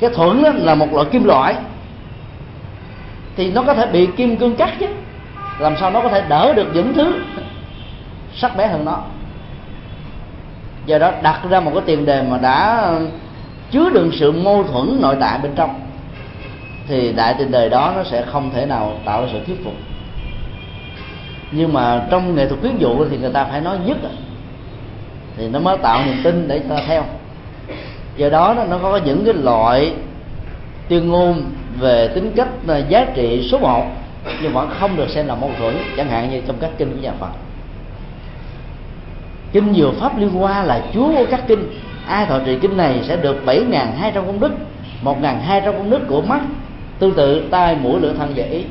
Cái 0.00 0.10
thuẫn 0.10 0.42
đó 0.42 0.50
là 0.54 0.74
một 0.74 0.92
loại 0.92 1.06
kim 1.12 1.24
loại. 1.24 1.54
Thì 3.36 3.52
nó 3.52 3.62
có 3.62 3.74
thể 3.74 3.86
bị 3.86 4.08
kim 4.16 4.36
cương 4.36 4.56
cắt 4.56 4.70
chứ. 4.80 4.86
Làm 5.58 5.76
sao 5.80 5.90
nó 5.90 6.00
có 6.00 6.08
thể 6.08 6.22
đỡ 6.28 6.52
được 6.52 6.66
những 6.74 6.94
thứ 6.94 7.12
sắc 8.34 8.56
bén 8.56 8.68
hơn 8.68 8.84
nó? 8.84 9.02
Do 10.86 10.98
đó 10.98 11.12
đặt 11.22 11.40
ra 11.50 11.60
một 11.60 11.70
cái 11.74 11.82
tiền 11.86 12.04
đề 12.04 12.22
mà 12.22 12.38
đã 12.38 12.90
chứa 13.70 13.90
đựng 13.90 14.10
sự 14.12 14.32
mâu 14.32 14.64
thuẫn 14.64 14.98
nội 15.00 15.16
tại 15.20 15.38
bên 15.42 15.52
trong 15.56 15.80
thì 16.88 17.12
đại 17.12 17.34
tiền 17.38 17.50
đề 17.50 17.68
đó 17.68 17.92
nó 17.96 18.04
sẽ 18.04 18.22
không 18.22 18.50
thể 18.50 18.66
nào 18.66 18.92
tạo 19.04 19.22
ra 19.22 19.28
sự 19.32 19.38
thuyết 19.46 19.64
phục 19.64 19.74
nhưng 21.52 21.72
mà 21.72 22.06
trong 22.10 22.34
nghệ 22.34 22.48
thuật 22.48 22.60
khuyến 22.60 22.78
dụ 22.78 23.04
thì 23.10 23.18
người 23.18 23.32
ta 23.32 23.44
phải 23.44 23.60
nói 23.60 23.78
nhất 23.86 23.96
thì 25.36 25.48
nó 25.48 25.58
mới 25.58 25.76
tạo 25.76 26.02
niềm 26.06 26.16
tin 26.24 26.48
để 26.48 26.58
ta 26.58 26.76
theo. 26.86 27.04
Do 28.16 28.28
đó 28.28 28.54
nó 28.70 28.78
có 28.78 29.00
những 29.04 29.24
cái 29.24 29.34
loại 29.34 29.92
tuyên 30.88 31.08
ngôn 31.08 31.42
về 31.78 32.08
tính 32.08 32.32
cách 32.36 32.48
à, 32.68 32.78
giá 32.78 33.06
trị 33.14 33.48
số 33.50 33.58
1 33.58 33.86
nhưng 34.42 34.52
vẫn 34.52 34.70
không 34.80 34.96
được 34.96 35.10
xem 35.10 35.26
là 35.26 35.34
mâu 35.34 35.50
thuẫn, 35.58 35.76
chẳng 35.96 36.08
hạn 36.08 36.30
như 36.30 36.40
trong 36.46 36.56
các 36.60 36.70
kinh 36.78 36.90
của 36.90 37.02
nhà 37.02 37.12
Phật. 37.20 37.30
Kinh 39.52 39.74
dừa 39.74 39.90
pháp 40.00 40.18
liên 40.18 40.30
hoa 40.30 40.62
là 40.62 40.82
chúa 40.94 41.12
của 41.16 41.26
các 41.30 41.40
kinh. 41.48 41.68
Ai 42.06 42.26
thọ 42.26 42.38
trì 42.38 42.58
kinh 42.58 42.76
này 42.76 43.00
sẽ 43.08 43.16
được 43.16 43.36
7.200 43.46 44.12
công 44.12 44.40
đức 44.40 44.52
1.200 45.04 45.72
công 45.72 45.90
đức 45.90 46.00
của 46.08 46.22
mắt. 46.22 46.40
Tương 46.98 47.14
tự, 47.14 47.48
tai 47.50 47.76
mũi 47.76 48.00
lưỡi 48.00 48.14
thân 48.18 48.32
và 48.36 48.44
ý 48.44 48.64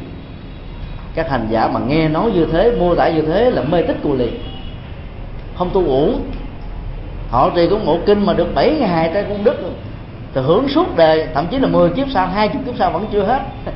các 1.16 1.30
hành 1.30 1.48
giả 1.50 1.68
mà 1.68 1.80
nghe 1.80 2.10
nói 2.10 2.32
như 2.32 2.46
thế, 2.52 2.72
mô 2.80 2.96
tả 2.96 3.10
như 3.10 3.22
thế 3.22 3.52
là 3.52 3.62
mê 3.62 3.82
tích 3.82 3.98
cù 4.04 4.16
liền 4.16 4.34
không 5.58 5.70
tu 5.74 5.86
uổng. 5.86 6.22
Họ 7.30 7.50
trì 7.56 7.68
cũng 7.70 7.86
ngộ 7.86 8.00
kinh 8.06 8.26
mà 8.26 8.34
được 8.34 8.56
bảy 8.56 8.76
ngày 8.80 9.12
trái 9.14 9.24
công 9.30 9.44
đức 9.44 9.56
thì 10.34 10.42
hưởng 10.42 10.68
suốt 10.70 10.96
đời, 10.96 11.28
thậm 11.34 11.48
chí 11.52 11.60
là 11.60 11.68
10 11.68 11.90
kiếp 11.90 12.08
sau, 12.10 12.28
hai 12.28 12.48
kiếp 12.48 12.78
sau 12.80 12.92
vẫn 12.92 13.06
chưa 13.12 13.24
hết. 13.24 13.42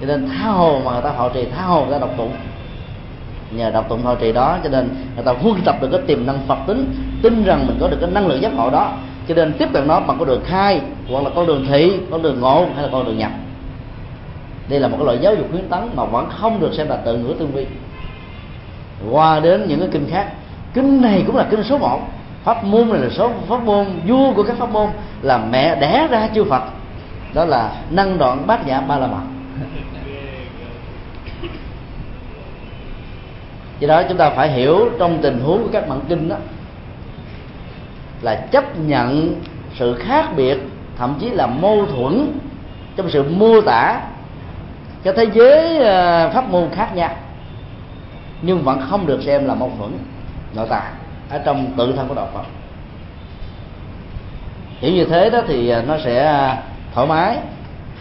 Cho 0.00 0.06
nên 0.06 0.28
tha 0.28 0.48
hồ 0.48 0.80
mà 0.84 0.92
người 0.92 1.02
ta 1.02 1.10
họ 1.10 1.28
trì, 1.28 1.44
tha 1.56 1.62
hồ 1.62 1.84
người 1.84 1.92
ta 1.92 1.98
đọc 1.98 2.10
tụng. 2.16 2.32
Nhờ 3.50 3.70
đọc 3.70 3.88
tụng 3.88 4.02
họ 4.02 4.14
trì 4.14 4.32
đó, 4.32 4.58
cho 4.64 4.70
nên 4.70 4.88
người 5.14 5.24
ta 5.24 5.32
huân 5.32 5.60
tập 5.64 5.76
được 5.80 5.88
cái 5.92 6.00
tiềm 6.06 6.26
năng 6.26 6.38
phật 6.46 6.58
tính, 6.66 6.94
tin 7.22 7.44
rằng 7.44 7.66
mình 7.66 7.76
có 7.80 7.88
được 7.88 7.96
cái 8.00 8.10
năng 8.10 8.26
lượng 8.26 8.42
giác 8.42 8.54
ngộ 8.54 8.70
đó. 8.70 8.92
Cho 9.28 9.34
nên 9.34 9.52
tiếp 9.52 9.68
cận 9.72 9.88
nó 9.88 10.00
bằng 10.00 10.18
con 10.18 10.28
đường 10.28 10.42
khai, 10.46 10.80
hoặc 11.10 11.24
là 11.24 11.30
con 11.34 11.46
đường 11.46 11.66
thị, 11.68 11.92
con 12.10 12.22
đường 12.22 12.40
ngộ, 12.40 12.66
hay 12.74 12.82
là 12.82 12.88
con 12.92 13.04
đường 13.04 13.18
nhập 13.18 13.30
đây 14.68 14.80
là 14.80 14.88
một 14.88 14.96
cái 14.96 15.06
loại 15.06 15.18
giáo 15.18 15.34
dục 15.34 15.46
khuyến 15.50 15.68
tấn 15.68 15.80
mà 15.94 16.04
vẫn 16.04 16.28
không 16.30 16.60
được 16.60 16.74
xem 16.74 16.88
là 16.88 16.96
tự 16.96 17.16
ngữ 17.16 17.34
tương 17.38 17.52
vi 17.52 17.66
qua 19.10 19.40
đến 19.40 19.64
những 19.68 19.80
cái 19.80 19.88
kinh 19.92 20.06
khác, 20.10 20.32
kinh 20.74 21.02
này 21.02 21.24
cũng 21.26 21.36
là 21.36 21.46
kinh 21.50 21.62
số 21.62 21.78
một. 21.78 22.00
Pháp 22.44 22.64
môn 22.64 22.88
này 22.88 23.00
là 23.00 23.08
số, 23.10 23.30
pháp 23.48 23.62
môn, 23.62 23.86
vua 24.06 24.32
của 24.34 24.42
các 24.42 24.56
pháp 24.56 24.70
môn 24.70 24.88
là 25.22 25.38
mẹ 25.38 25.76
đẻ 25.80 26.08
ra 26.10 26.28
chư 26.34 26.44
phật. 26.44 26.62
Đó 27.34 27.44
là 27.44 27.72
năng 27.90 28.18
đoạn 28.18 28.46
bát 28.46 28.66
nhã 28.66 28.80
ba 28.80 28.98
la 28.98 29.06
mật. 29.06 29.22
Do 33.80 33.88
đó 33.88 34.02
chúng 34.08 34.18
ta 34.18 34.30
phải 34.30 34.52
hiểu 34.52 34.90
trong 34.98 35.18
tình 35.22 35.40
huống 35.40 35.62
của 35.62 35.68
các 35.72 35.88
bản 35.88 36.00
kinh 36.08 36.28
đó, 36.28 36.36
là 38.22 38.34
chấp 38.34 38.78
nhận 38.78 39.34
sự 39.74 39.94
khác 39.94 40.26
biệt, 40.36 40.58
thậm 40.98 41.14
chí 41.20 41.30
là 41.30 41.46
mâu 41.46 41.86
thuẫn 41.86 42.38
trong 42.96 43.10
sự 43.10 43.24
mô 43.30 43.60
tả 43.60 44.00
cái 45.02 45.14
thế 45.16 45.26
giới 45.34 45.78
ờ, 45.78 46.30
pháp 46.34 46.50
môn 46.50 46.70
khác 46.74 46.94
nhau. 46.94 47.10
Nhưng 48.42 48.62
vẫn 48.62 48.80
không 48.90 49.06
được 49.06 49.22
xem 49.22 49.46
là 49.46 49.54
mâu 49.54 49.72
thuẫn, 49.78 49.98
nội 50.54 50.66
tại, 50.70 50.90
ở 51.30 51.38
trong 51.44 51.72
tự 51.76 51.92
thân 51.96 52.08
của 52.08 52.14
đạo 52.14 52.28
Phật. 52.34 52.44
Hiểu 54.80 54.92
như 54.92 55.04
thế 55.04 55.30
đó 55.30 55.40
thì 55.48 55.68
ờ, 55.68 55.82
nó 55.82 55.98
sẽ 56.04 56.24
ờ, 56.24 56.56
thoải 56.94 57.06
mái, 57.06 57.36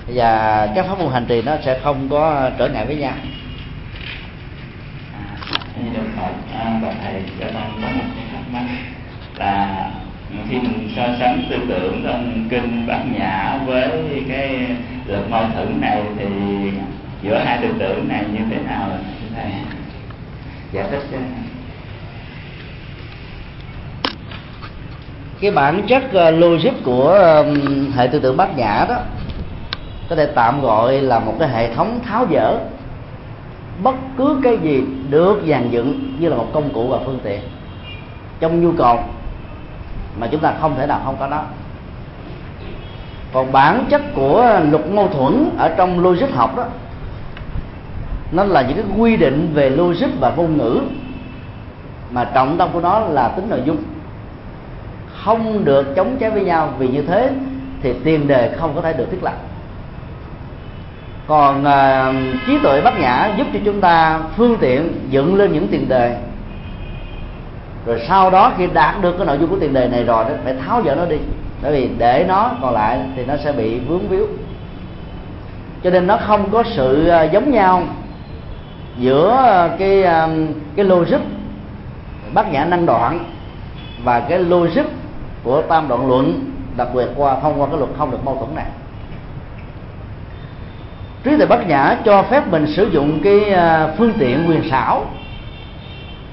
và 0.07 0.67
các 0.75 0.85
pháp 0.85 0.99
môn 0.99 1.13
hành 1.13 1.25
trì 1.25 1.41
nó 1.41 1.51
sẽ 1.65 1.79
không 1.83 2.09
có 2.09 2.49
trở 2.57 2.67
ngại 2.67 2.85
với 2.85 2.95
nhau. 2.95 3.13
Đức 5.93 6.03
Phật 6.17 6.31
và 6.81 6.93
thầy, 7.03 7.23
cho 7.39 7.45
con 7.53 7.81
có 7.81 7.87
một 7.87 8.03
cái 8.15 8.25
thắc 8.31 8.41
mắc 8.51 8.63
là 9.35 9.89
khi 10.49 10.59
mình 10.59 10.89
so 10.95 11.03
sánh 11.19 11.43
tư 11.49 11.57
tưởng 11.67 12.01
trong 12.03 12.47
kinh 12.49 12.87
bát 12.87 13.03
nhã 13.19 13.59
với 13.65 13.89
cái 14.29 14.67
lực 15.05 15.29
mâu 15.29 15.43
thuẫn 15.53 15.81
này 15.81 16.03
thì 16.17 16.25
giữa 17.21 17.37
hai 17.37 17.59
tư 17.61 17.67
tưởng 17.79 18.07
này 18.07 18.25
như 18.33 18.39
thế 18.49 18.57
nào 18.63 18.89
thầy? 19.35 19.51
Giải 20.71 20.85
thích 20.91 21.03
cho 21.11 21.17
cái 25.41 25.51
bản 25.51 25.81
chất 25.87 26.03
ờ, 26.13 26.31
logic 26.31 26.83
của 26.83 27.43
hệ 27.95 28.07
tư 28.07 28.19
tưởng 28.19 28.37
bát 28.37 28.57
nhã 28.57 28.85
đó 28.89 28.95
có 30.09 30.15
thể 30.15 30.25
tạm 30.25 30.61
gọi 30.61 31.01
là 31.01 31.19
một 31.19 31.35
cái 31.39 31.49
hệ 31.49 31.73
thống 31.73 31.99
tháo 32.05 32.25
dỡ 32.31 32.59
bất 33.83 33.95
cứ 34.17 34.41
cái 34.43 34.57
gì 34.57 34.83
được 35.09 35.43
dàn 35.47 35.69
dựng 35.69 36.15
như 36.19 36.29
là 36.29 36.35
một 36.35 36.47
công 36.53 36.73
cụ 36.73 36.87
và 36.87 36.97
phương 37.05 37.19
tiện 37.23 37.41
trong 38.39 38.63
nhu 38.63 38.71
cầu 38.77 38.99
mà 40.19 40.27
chúng 40.27 40.41
ta 40.41 40.53
không 40.61 40.75
thể 40.75 40.87
nào 40.87 41.01
không 41.05 41.15
có 41.19 41.27
nó 41.27 41.41
còn 43.33 43.51
bản 43.51 43.85
chất 43.89 44.01
của 44.15 44.59
luật 44.71 44.87
mâu 44.87 45.07
thuẫn 45.07 45.49
ở 45.57 45.73
trong 45.77 45.99
logic 45.99 46.35
học 46.35 46.57
đó 46.57 46.63
nó 48.31 48.43
là 48.43 48.61
những 48.61 48.77
cái 48.77 48.85
quy 48.97 49.17
định 49.17 49.51
về 49.53 49.69
logic 49.69 50.07
và 50.19 50.31
ngôn 50.35 50.57
ngữ 50.57 50.81
mà 52.11 52.23
trọng 52.23 52.57
tâm 52.57 52.69
của 52.73 52.81
nó 52.81 52.99
là 52.99 53.27
tính 53.27 53.49
nội 53.49 53.61
dung. 53.65 53.77
Không 55.23 55.65
được 55.65 55.95
chống 55.95 56.17
trái 56.19 56.29
với 56.29 56.43
nhau 56.43 56.73
vì 56.77 56.87
như 56.87 57.01
thế 57.01 57.29
thì 57.81 57.93
tiền 58.03 58.27
đề 58.27 58.55
không 58.59 58.75
có 58.75 58.81
thể 58.81 58.93
được 58.93 59.11
thiết 59.11 59.23
lập. 59.23 59.33
Còn 61.27 61.61
uh, 61.63 62.15
trí 62.47 62.59
tuệ 62.63 62.81
bát 62.81 62.99
nhã 62.99 63.33
giúp 63.37 63.47
cho 63.53 63.59
chúng 63.65 63.81
ta 63.81 64.19
phương 64.35 64.57
tiện 64.59 64.93
dựng 65.09 65.35
lên 65.35 65.53
những 65.53 65.67
tiền 65.67 65.89
đề 65.89 66.17
rồi 67.87 68.01
sau 68.07 68.29
đó 68.29 68.53
khi 68.57 68.67
đạt 68.73 69.01
được 69.01 69.15
cái 69.17 69.27
nội 69.27 69.37
dung 69.39 69.49
của 69.49 69.57
tiền 69.59 69.73
đề 69.73 69.87
này 69.87 70.03
rồi 70.03 70.23
đó, 70.23 70.29
phải 70.43 70.53
tháo 70.65 70.83
dỡ 70.83 70.95
nó 70.95 71.05
đi. 71.05 71.17
Bởi 71.61 71.71
vì 71.71 71.89
để 71.97 72.25
nó 72.27 72.51
còn 72.61 72.73
lại 72.73 72.99
thì 73.15 73.25
nó 73.25 73.33
sẽ 73.43 73.51
bị 73.51 73.79
vướng 73.79 74.07
víu. 74.07 74.27
Cho 75.83 75.89
nên 75.89 76.07
nó 76.07 76.17
không 76.17 76.49
có 76.51 76.63
sự 76.75 77.07
à, 77.07 77.23
giống 77.23 77.51
nhau 77.51 77.83
giữa 78.97 79.31
à, 79.31 79.69
cái 79.79 80.03
à, 80.03 80.27
cái 80.75 80.85
logic 80.85 81.17
bát 82.33 82.51
nhã 82.51 82.65
năng 82.65 82.85
đoạn 82.85 83.19
và 84.03 84.19
cái 84.19 84.39
logic 84.39 84.85
của 85.43 85.61
tam 85.61 85.87
đoạn 85.87 86.07
luận, 86.07 86.51
đặc 86.77 86.87
biệt 86.93 87.07
qua, 87.15 87.39
thông 87.41 87.61
qua 87.61 87.67
cái 87.67 87.77
luật 87.77 87.89
không 87.97 88.11
được 88.11 88.25
mâu 88.25 88.35
thuẫn 88.35 88.55
này. 88.55 88.65
Trí 91.23 91.37
tuệ 91.37 91.45
bát 91.45 91.67
nhã 91.67 91.97
cho 92.05 92.23
phép 92.23 92.47
mình 92.47 92.67
sử 92.67 92.89
dụng 92.91 93.19
cái 93.23 93.39
phương 93.97 94.13
tiện 94.19 94.49
quyền 94.49 94.69
xảo 94.69 95.05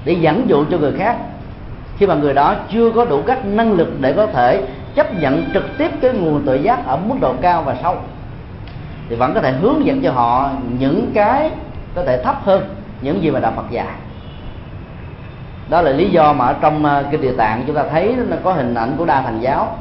để 0.05 0.13
dẫn 0.13 0.49
dụ 0.49 0.65
cho 0.71 0.79
người 0.79 0.93
khác 0.99 1.17
khi 1.99 2.07
mà 2.07 2.15
người 2.15 2.35
đó 2.35 2.55
chưa 2.71 2.91
có 2.91 3.05
đủ 3.05 3.23
các 3.27 3.45
năng 3.45 3.73
lực 3.73 3.89
để 4.01 4.13
có 4.13 4.27
thể 4.27 4.63
chấp 4.95 5.21
nhận 5.21 5.45
trực 5.55 5.79
tiếp 5.79 5.91
cái 6.01 6.13
nguồn 6.13 6.43
tự 6.47 6.55
giác 6.55 6.87
ở 6.87 6.97
mức 6.97 7.15
độ 7.21 7.35
cao 7.43 7.63
và 7.63 7.77
sâu, 7.83 7.97
thì 9.09 9.17
vẫn 9.17 9.35
có 9.35 9.41
thể 9.41 9.53
hướng 9.53 9.87
dẫn 9.87 10.03
cho 10.03 10.13
họ 10.13 10.51
những 10.79 11.11
cái 11.15 11.51
có 11.95 12.05
thể 12.05 12.23
thấp 12.23 12.37
hơn 12.45 12.65
những 13.01 13.23
gì 13.23 13.31
mà 13.31 13.41
đạo 13.41 13.53
Phật 13.57 13.71
dạy. 13.71 13.87
Đó 15.69 15.83
là 15.83 15.91
lý 15.91 16.11
do 16.11 16.33
mà 16.33 16.47
ở 16.47 16.55
trong 16.61 16.85
ờ, 16.85 17.05
kinh 17.11 17.21
địa 17.21 17.33
tạng 17.33 17.65
chúng 17.67 17.77
ta 17.77 17.85
thấy 17.91 18.17
nó 18.29 18.37
có 18.45 18.53
hình 18.53 18.75
ảnh 18.75 18.95
của 18.99 19.05
đa 19.05 19.23
thành 19.23 19.41
giáo. 19.41 19.79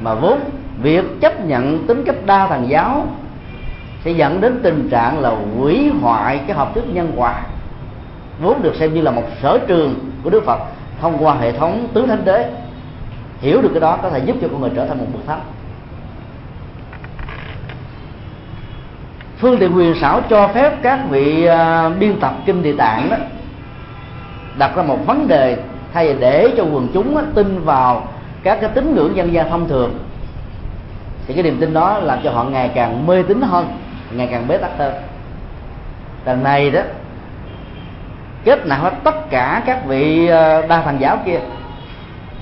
Mà 0.00 0.14
vốn 0.14 0.40
việc 0.82 1.04
chấp 1.20 1.44
nhận 1.44 1.86
tính 1.86 2.04
cách 2.06 2.16
đa 2.26 2.46
thành 2.46 2.66
giáo 2.68 3.06
sẽ 4.04 4.10
dẫn 4.10 4.40
đến 4.40 4.60
tình 4.62 4.88
trạng 4.90 5.20
là 5.20 5.30
hủy 5.58 5.92
hoại 6.00 6.40
cái 6.46 6.56
hợp 6.56 6.74
thức 6.74 6.84
nhân 6.92 7.12
quả 7.16 7.42
vốn 8.40 8.62
được 8.62 8.74
xem 8.76 8.94
như 8.94 9.00
là 9.00 9.10
một 9.10 9.22
sở 9.42 9.58
trường 9.66 9.94
của 10.24 10.30
Đức 10.30 10.44
Phật 10.44 10.58
thông 11.00 11.24
qua 11.24 11.34
hệ 11.34 11.52
thống 11.52 11.88
tứ 11.94 12.06
thánh 12.06 12.24
đế. 12.24 12.50
Hiểu 13.40 13.62
được 13.62 13.70
cái 13.72 13.80
đó 13.80 13.98
có 14.02 14.10
thể 14.10 14.18
giúp 14.18 14.36
cho 14.42 14.48
con 14.48 14.60
người 14.60 14.70
trở 14.76 14.86
thành 14.86 14.98
một 14.98 15.06
bậc 15.12 15.26
thánh. 15.26 15.40
Phương 19.38 19.58
tiện 19.58 19.76
quyền 19.76 19.94
xảo 20.00 20.20
cho 20.30 20.48
phép 20.48 20.72
các 20.82 21.00
vị 21.10 21.48
uh, 21.48 21.98
biên 21.98 22.20
tập 22.20 22.34
kinh 22.46 22.62
địa 22.62 22.76
tạng 22.76 23.10
đó 23.10 23.16
đặt 24.58 24.76
ra 24.76 24.82
một 24.82 24.98
vấn 25.06 25.28
đề 25.28 25.56
thay 25.92 26.08
vì 26.08 26.20
để 26.20 26.54
cho 26.56 26.64
quần 26.64 26.88
chúng 26.94 27.16
á, 27.16 27.22
tin 27.34 27.64
vào 27.64 28.08
các 28.42 28.58
cái 28.60 28.70
tín 28.74 28.94
ngưỡng 28.94 29.16
dân 29.16 29.32
gian 29.32 29.50
thông 29.50 29.68
thường. 29.68 29.98
Thì 31.26 31.34
cái 31.34 31.42
niềm 31.42 31.56
tin 31.60 31.72
đó 31.72 31.98
làm 31.98 32.18
cho 32.24 32.30
họ 32.30 32.44
ngày 32.44 32.70
càng 32.74 33.06
mê 33.06 33.22
tín 33.22 33.40
hơn 33.40 33.68
ngày 34.12 34.28
càng 34.30 34.48
bế 34.48 34.58
tắc 34.58 34.70
hơn. 34.78 34.94
Lần 36.24 36.42
này 36.42 36.70
đó 36.70 36.80
kết 38.46 38.66
nạp 38.66 38.80
hết 38.80 38.92
tất 39.04 39.30
cả 39.30 39.62
các 39.66 39.86
vị 39.86 40.26
ờ, 40.26 40.66
đa 40.66 40.82
thần 40.82 41.00
giáo 41.00 41.18
kia, 41.26 41.40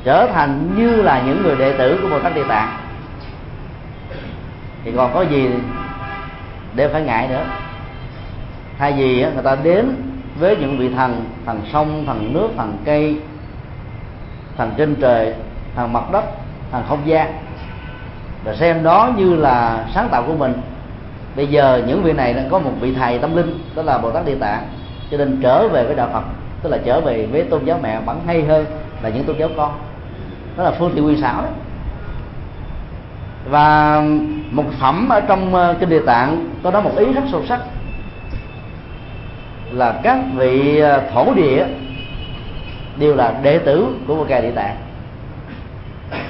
trở 0.04 0.26
thành 0.26 0.70
như 0.76 1.02
là 1.02 1.22
những 1.26 1.42
người 1.42 1.56
đệ 1.56 1.72
tử 1.72 1.98
của 2.02 2.08
bồ 2.08 2.18
tát 2.18 2.34
địa 2.34 2.44
tạng. 2.48 2.76
Thì 4.84 4.92
còn 4.96 5.14
có 5.14 5.22
gì 5.22 5.50
để 6.74 6.88
phải 6.88 7.02
ngại 7.02 7.28
nữa? 7.28 7.44
Thay 8.78 8.92
vì 8.92 9.22
ờ, 9.22 9.30
người 9.34 9.42
ta 9.42 9.56
đến 9.62 9.96
với 10.38 10.56
những 10.56 10.78
vị 10.78 10.90
thần 10.96 11.24
thần 11.46 11.60
sông, 11.72 12.04
thần 12.06 12.32
nước, 12.34 12.48
thần 12.56 12.76
cây, 12.84 13.16
thần 14.56 14.72
trên 14.76 14.96
trời, 15.00 15.34
thần 15.76 15.92
mặt 15.92 16.12
đất, 16.12 16.24
thần 16.72 16.82
không 16.88 17.00
gian 17.04 17.32
và 18.44 18.54
xem 18.54 18.82
đó 18.82 19.10
như 19.16 19.36
là 19.36 19.84
sáng 19.94 20.08
tạo 20.08 20.22
của 20.26 20.34
mình. 20.34 20.52
Bây 21.36 21.46
giờ 21.46 21.82
những 21.86 22.02
vị 22.02 22.12
này 22.12 22.34
đã 22.34 22.42
có 22.50 22.58
một 22.58 22.72
vị 22.80 22.94
thầy 22.94 23.18
tâm 23.18 23.36
linh, 23.36 23.58
đó 23.74 23.82
là 23.82 23.98
bồ 23.98 24.10
tát 24.10 24.26
địa 24.26 24.34
tạng 24.40 24.66
cho 25.10 25.16
nên 25.16 25.38
trở 25.42 25.68
về 25.68 25.84
với 25.84 25.94
đạo 25.94 26.08
phật, 26.12 26.22
tức 26.62 26.70
là 26.70 26.78
trở 26.84 27.00
về 27.00 27.26
với 27.26 27.42
tôn 27.42 27.64
giáo 27.64 27.78
mẹ 27.82 28.00
vẫn 28.06 28.20
hay 28.26 28.42
hơn 28.42 28.64
là 29.02 29.08
những 29.08 29.24
tôn 29.24 29.38
giáo 29.38 29.48
con. 29.56 29.72
Đó 30.56 30.64
là 30.64 30.70
phương 30.70 30.92
tiện 30.94 31.06
quy 31.06 31.16
xảo 31.16 31.42
đó 31.42 31.48
và 33.50 34.02
một 34.50 34.64
phẩm 34.80 35.08
ở 35.08 35.20
trong 35.20 35.54
ờ, 35.54 35.76
kinh 35.80 35.88
địa 35.88 36.02
tạng 36.06 36.48
có 36.62 36.70
đó 36.70 36.80
một 36.80 36.96
ý 36.96 37.12
rất 37.12 37.22
sâu 37.32 37.42
sắc 37.48 37.60
là 39.72 40.00
các 40.02 40.18
vị 40.34 40.78
ờ, 40.78 41.02
thổ 41.14 41.34
địa 41.34 41.66
đều 42.96 43.16
là 43.16 43.34
đệ 43.42 43.58
tử 43.58 43.86
của 44.06 44.14
một 44.14 44.24
cài 44.28 44.42
địa 44.42 44.50
tạng. 44.50 44.76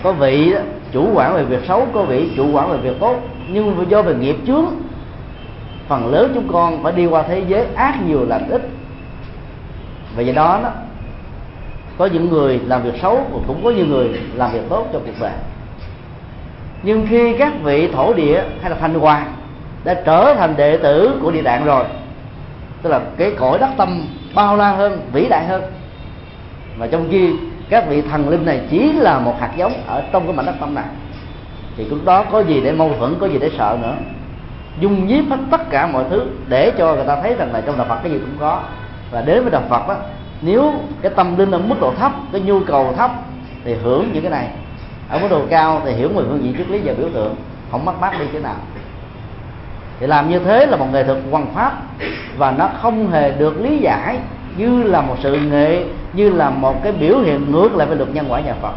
Có 0.03 0.13
vị 0.13 0.55
chủ 0.93 1.09
quản 1.15 1.35
về 1.35 1.45
việc 1.45 1.61
xấu, 1.69 1.87
có 1.93 2.03
vị 2.03 2.31
chủ 2.37 2.53
quản 2.53 2.71
về 2.71 2.77
việc 2.77 3.01
tốt, 3.01 3.17
nhưng 3.49 3.87
do 3.89 4.03
về 4.03 4.15
nghiệp 4.15 4.37
chướng 4.47 4.65
phần 5.89 6.13
lớn 6.13 6.33
chúng 6.35 6.53
con 6.53 6.83
phải 6.83 6.93
đi 6.93 7.07
qua 7.07 7.23
thế 7.23 7.43
giới 7.49 7.67
ác 7.75 8.03
nhiều 8.07 8.27
lành 8.29 8.49
ít. 8.51 8.69
Và 10.17 10.23
do 10.23 10.33
đó 10.33 10.61
đó, 10.63 10.71
có 11.99 12.07
những 12.07 12.31
người 12.31 12.61
làm 12.67 12.83
việc 12.83 12.95
xấu 13.03 13.17
và 13.33 13.39
cũng 13.47 13.65
có 13.65 13.71
những 13.71 13.91
người 13.91 14.21
làm 14.35 14.53
việc 14.53 14.63
tốt 14.69 14.87
trong 14.93 15.03
cuộc 15.07 15.13
đời. 15.21 15.33
Nhưng 16.83 17.07
khi 17.11 17.37
các 17.39 17.53
vị 17.63 17.89
thổ 17.93 18.15
địa 18.15 18.43
hay 18.61 18.71
là 18.71 18.77
thành 18.81 18.95
hoàng 18.95 19.33
đã 19.85 19.95
trở 19.95 20.35
thành 20.35 20.57
đệ 20.57 20.77
tử 20.77 21.19
của 21.23 21.31
địa 21.31 21.43
tạng 21.43 21.65
rồi, 21.65 21.85
tức 22.83 22.91
là 22.91 23.01
cái 23.17 23.33
cõi 23.39 23.59
đất 23.59 23.71
tâm 23.77 24.07
bao 24.35 24.57
la 24.57 24.73
hơn, 24.73 25.01
vĩ 25.13 25.27
đại 25.29 25.47
hơn 25.47 25.63
và 26.79 26.87
trong 26.87 27.09
khi 27.11 27.33
các 27.69 27.89
vị 27.89 28.03
thần 28.03 28.29
linh 28.29 28.47
này 28.47 28.61
chỉ 28.71 28.93
là 28.93 29.19
một 29.19 29.35
hạt 29.41 29.51
giống 29.57 29.73
ở 29.87 30.03
trong 30.13 30.27
cái 30.27 30.37
mảnh 30.37 30.47
đất 30.47 30.55
tâm 30.61 30.75
này, 30.75 30.85
thì 31.77 31.85
lúc 31.85 31.99
đó 32.05 32.25
có 32.33 32.41
gì 32.41 32.61
để 32.61 32.73
mâu 32.73 32.93
thuẫn, 32.99 33.15
có 33.21 33.27
gì 33.27 33.39
để 33.39 33.51
sợ 33.59 33.79
nữa? 33.83 33.95
Dung 34.81 35.07
nhiếp 35.07 35.25
hết 35.31 35.37
tất 35.51 35.71
cả 35.71 35.87
mọi 35.87 36.05
thứ 36.11 36.23
để 36.49 36.73
cho 36.79 36.95
người 36.95 37.05
ta 37.07 37.17
thấy 37.23 37.35
rằng 37.35 37.53
là 37.53 37.61
trong 37.61 37.79
đạo 37.79 37.87
Phật 37.89 37.99
cái 38.03 38.13
gì 38.13 38.19
cũng 38.19 38.37
có. 38.41 38.63
Và 39.11 39.21
đến 39.21 39.43
với 39.43 39.51
đạo 39.51 39.63
Phật 39.69 39.89
đó 39.89 39.97
nếu 40.43 40.73
cái 41.03 41.13
tâm 41.17 41.37
linh 41.37 41.51
ở 41.51 41.59
mức 41.59 41.81
độ 41.81 41.93
thấp, 41.99 42.13
cái 42.33 42.41
nhu 42.41 42.61
cầu 42.61 42.95
thấp, 42.97 43.11
thì 43.65 43.75
hưởng 43.75 44.11
những 44.13 44.23
cái 44.23 44.31
này. 44.31 44.49
Ở 45.09 45.19
mức 45.19 45.29
độ 45.31 45.43
cao 45.51 45.83
thì 45.85 45.93
hiểu 45.93 46.09
mười 46.15 46.25
phương 46.25 46.45
diện 46.45 46.55
triết 46.59 46.69
lý 46.71 46.81
và 46.85 46.93
biểu 46.99 47.09
tượng, 47.15 47.35
không 47.71 47.85
mất 47.85 48.01
mát 48.01 48.19
đi 48.19 48.25
thế 48.33 48.41
nào. 48.41 48.57
Thì 50.01 50.07
làm 50.07 50.31
như 50.31 50.39
thế 50.39 50.67
là 50.67 50.77
một 50.77 50.87
nghệ 50.93 51.05
thuật 51.05 51.19
văn 51.31 51.47
pháp, 51.55 51.73
và 52.37 52.51
nó 52.51 52.69
không 52.83 53.11
hề 53.11 53.31
được 53.31 53.61
lý 53.61 53.79
giải 53.79 54.19
như 54.57 54.83
là 54.83 55.01
một 55.01 55.17
sự 55.23 55.37
nghệ, 55.37 55.85
như 56.13 56.31
là 56.31 56.51
một 56.51 56.83
cái 56.83 56.93
biểu 56.93 57.19
hiện 57.19 57.53
ngược 57.53 57.75
lại 57.77 57.87
với 57.87 57.97
luật 57.97 58.15
nhân 58.15 58.27
quả 58.29 58.41
nhà 58.41 58.55
phật. 58.63 58.73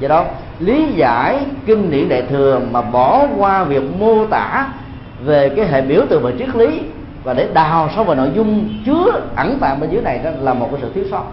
Do 0.00 0.08
đó, 0.08 0.24
lý 0.58 0.86
giải 0.92 1.38
kinh 1.66 1.90
điển 1.90 2.08
đại 2.08 2.22
thừa 2.22 2.60
mà 2.70 2.82
bỏ 2.82 3.26
qua 3.36 3.64
việc 3.64 3.82
mô 3.98 4.26
tả 4.26 4.68
về 5.24 5.48
cái 5.56 5.66
hệ 5.66 5.82
biểu 5.82 6.02
tượng 6.08 6.22
và 6.22 6.30
triết 6.38 6.56
lý 6.56 6.80
và 7.24 7.34
để 7.34 7.48
đào 7.54 7.90
sâu 7.94 8.04
vào 8.04 8.16
nội 8.16 8.30
dung 8.34 8.68
chứa 8.86 9.20
ẩn 9.36 9.58
tàng 9.60 9.80
bên 9.80 9.90
dưới 9.90 10.02
này 10.02 10.20
đó 10.24 10.30
là 10.40 10.54
một 10.54 10.68
cái 10.72 10.80
sự 10.82 10.92
thiếu 10.94 11.04
sót. 11.10 11.24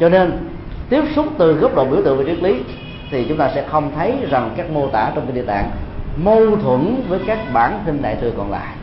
Cho 0.00 0.08
nên 0.08 0.32
tiếp 0.88 1.02
xúc 1.16 1.26
từ 1.38 1.52
góc 1.52 1.74
độ 1.74 1.84
biểu 1.84 2.02
tượng 2.02 2.18
và 2.18 2.24
triết 2.24 2.42
lý 2.42 2.60
thì 3.10 3.24
chúng 3.28 3.38
ta 3.38 3.50
sẽ 3.54 3.64
không 3.68 3.90
thấy 3.96 4.14
rằng 4.30 4.50
các 4.56 4.70
mô 4.70 4.88
tả 4.88 5.12
trong 5.14 5.26
kinh 5.26 5.34
địa 5.34 5.42
tạng 5.42 5.70
mâu 6.16 6.56
thuẫn 6.56 7.02
với 7.08 7.20
các 7.26 7.38
bản 7.52 7.82
kinh 7.86 8.02
đại 8.02 8.16
thừa 8.20 8.30
còn 8.36 8.50
lại 8.50 8.74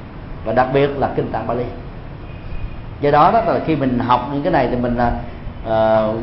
và 0.46 0.54
đặc 0.54 0.68
biệt 0.74 0.90
là 0.98 1.10
kinh 1.16 1.32
tạng 1.32 1.48
Bali 1.48 1.64
do 3.02 3.12
đó 3.12 3.32
đó 3.32 3.42
là 3.42 3.60
khi 3.66 3.76
mình 3.76 4.00
học 4.00 4.30
những 4.34 4.44
cái 4.44 4.52
này 4.54 4.68
thì 4.72 4.76
mình 4.76 4.98
uh, 4.98 5.70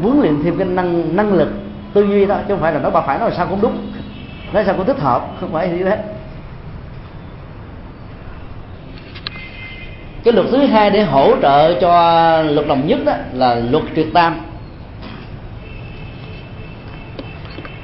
huấn 0.02 0.20
luyện 0.20 0.42
thêm 0.42 0.58
cái 0.58 0.66
năng 0.68 1.16
năng 1.16 1.32
lực 1.32 1.48
tư 1.94 2.02
duy 2.02 2.26
đó 2.26 2.36
chứ 2.48 2.54
không 2.54 2.60
phải 2.60 2.72
là 2.72 2.80
nó 2.80 2.90
bà 2.90 3.00
phải 3.00 3.18
nói 3.18 3.30
sao 3.36 3.46
cũng 3.50 3.60
đúng 3.60 3.92
nói 4.54 4.64
sao 4.64 4.74
cũng 4.74 4.86
thích 4.86 5.00
hợp, 5.00 5.26
không 5.40 5.52
phải 5.52 5.68
như 5.68 5.84
thế. 5.84 5.98
Cái 10.24 10.34
luật 10.34 10.46
thứ 10.50 10.66
hai 10.66 10.90
để 10.90 11.02
hỗ 11.02 11.36
trợ 11.42 11.80
cho 11.80 12.42
luật 12.42 12.66
đồng 12.66 12.86
nhất 12.86 12.98
đó 13.04 13.12
là 13.32 13.54
luật 13.54 13.84
tuyệt 13.94 14.06
tam 14.14 14.40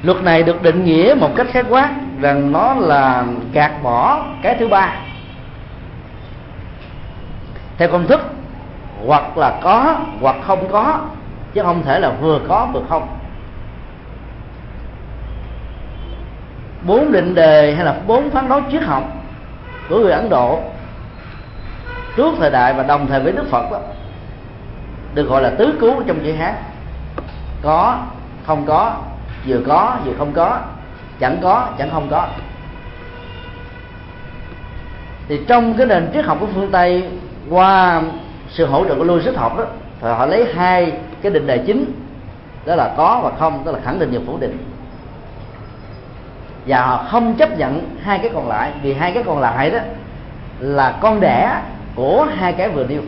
luật 0.03 0.23
này 0.23 0.43
được 0.43 0.61
định 0.61 0.85
nghĩa 0.85 1.15
một 1.19 1.29
cách 1.35 1.47
khái 1.51 1.63
quát 1.69 1.91
rằng 2.21 2.51
nó 2.51 2.73
là 2.73 3.25
gạt 3.53 3.71
bỏ 3.83 4.25
cái 4.41 4.55
thứ 4.59 4.67
ba. 4.67 4.95
Theo 7.77 7.87
công 7.91 8.07
thức, 8.07 8.21
hoặc 9.05 9.37
là 9.37 9.59
có, 9.63 9.97
hoặc 10.21 10.35
không 10.43 10.71
có, 10.71 10.99
chứ 11.53 11.61
không 11.63 11.83
thể 11.83 11.99
là 11.99 12.09
vừa 12.09 12.39
có 12.47 12.67
vừa 12.73 12.81
không. 12.89 13.20
Bốn 16.85 17.11
định 17.11 17.35
đề 17.35 17.75
hay 17.75 17.85
là 17.85 17.95
bốn 18.07 18.29
phán 18.29 18.49
đoán 18.49 18.63
triết 18.71 18.83
học 18.83 19.03
của 19.89 19.99
người 19.99 20.11
ấn 20.11 20.29
độ 20.29 20.59
trước 22.15 22.35
thời 22.39 22.51
đại 22.51 22.73
và 22.73 22.83
đồng 22.83 23.07
thời 23.07 23.19
với 23.19 23.31
đức 23.31 23.45
phật 23.49 23.71
đó, 23.71 23.79
được 25.13 25.23
gọi 25.23 25.41
là 25.41 25.49
tứ 25.49 25.77
cứu 25.79 26.03
trong 26.07 26.19
chữ 26.23 26.33
hát. 26.33 26.55
Có, 27.61 27.99
không 28.45 28.65
có, 28.65 28.95
vừa 29.47 29.59
có, 29.67 29.97
vừa 30.05 30.13
không 30.17 30.33
có, 30.33 30.59
chẳng 31.19 31.37
có, 31.41 31.67
chẳng 31.77 31.89
không 31.91 32.07
có. 32.11 32.27
Thì 35.27 35.39
trong 35.47 35.73
cái 35.73 35.87
nền 35.87 36.09
triết 36.13 36.25
học 36.25 36.37
của 36.39 36.47
phương 36.55 36.71
tây, 36.71 37.09
qua 37.49 38.01
sự 38.49 38.65
hỗ 38.65 38.85
trợ 38.85 38.95
của 38.95 39.03
logic 39.03 39.35
học 39.35 39.57
đó, 39.57 39.65
thì 40.01 40.07
họ 40.07 40.25
lấy 40.25 40.53
hai 40.55 40.93
cái 41.21 41.31
định 41.31 41.47
đề 41.47 41.57
chính, 41.57 41.85
đó 42.65 42.75
là 42.75 42.93
có 42.97 43.21
và 43.23 43.31
không 43.39 43.63
tức 43.65 43.71
là 43.71 43.79
khẳng 43.85 43.99
định 43.99 44.09
và 44.11 44.19
phủ 44.27 44.37
định 44.37 44.70
và 46.65 46.85
họ 46.85 47.05
không 47.09 47.33
chấp 47.33 47.57
nhận 47.57 47.95
hai 48.03 48.19
cái 48.19 48.31
còn 48.33 48.47
lại, 48.47 48.71
vì 48.83 48.93
hai 48.93 49.11
cái 49.11 49.23
còn 49.23 49.39
lại 49.39 49.69
đó 49.69 49.79
là 50.59 50.97
con 51.01 51.19
đẻ 51.19 51.61
của 51.95 52.27
hai 52.37 52.53
cái 52.53 52.69
vừa 52.69 52.83
nêu. 52.83 53.01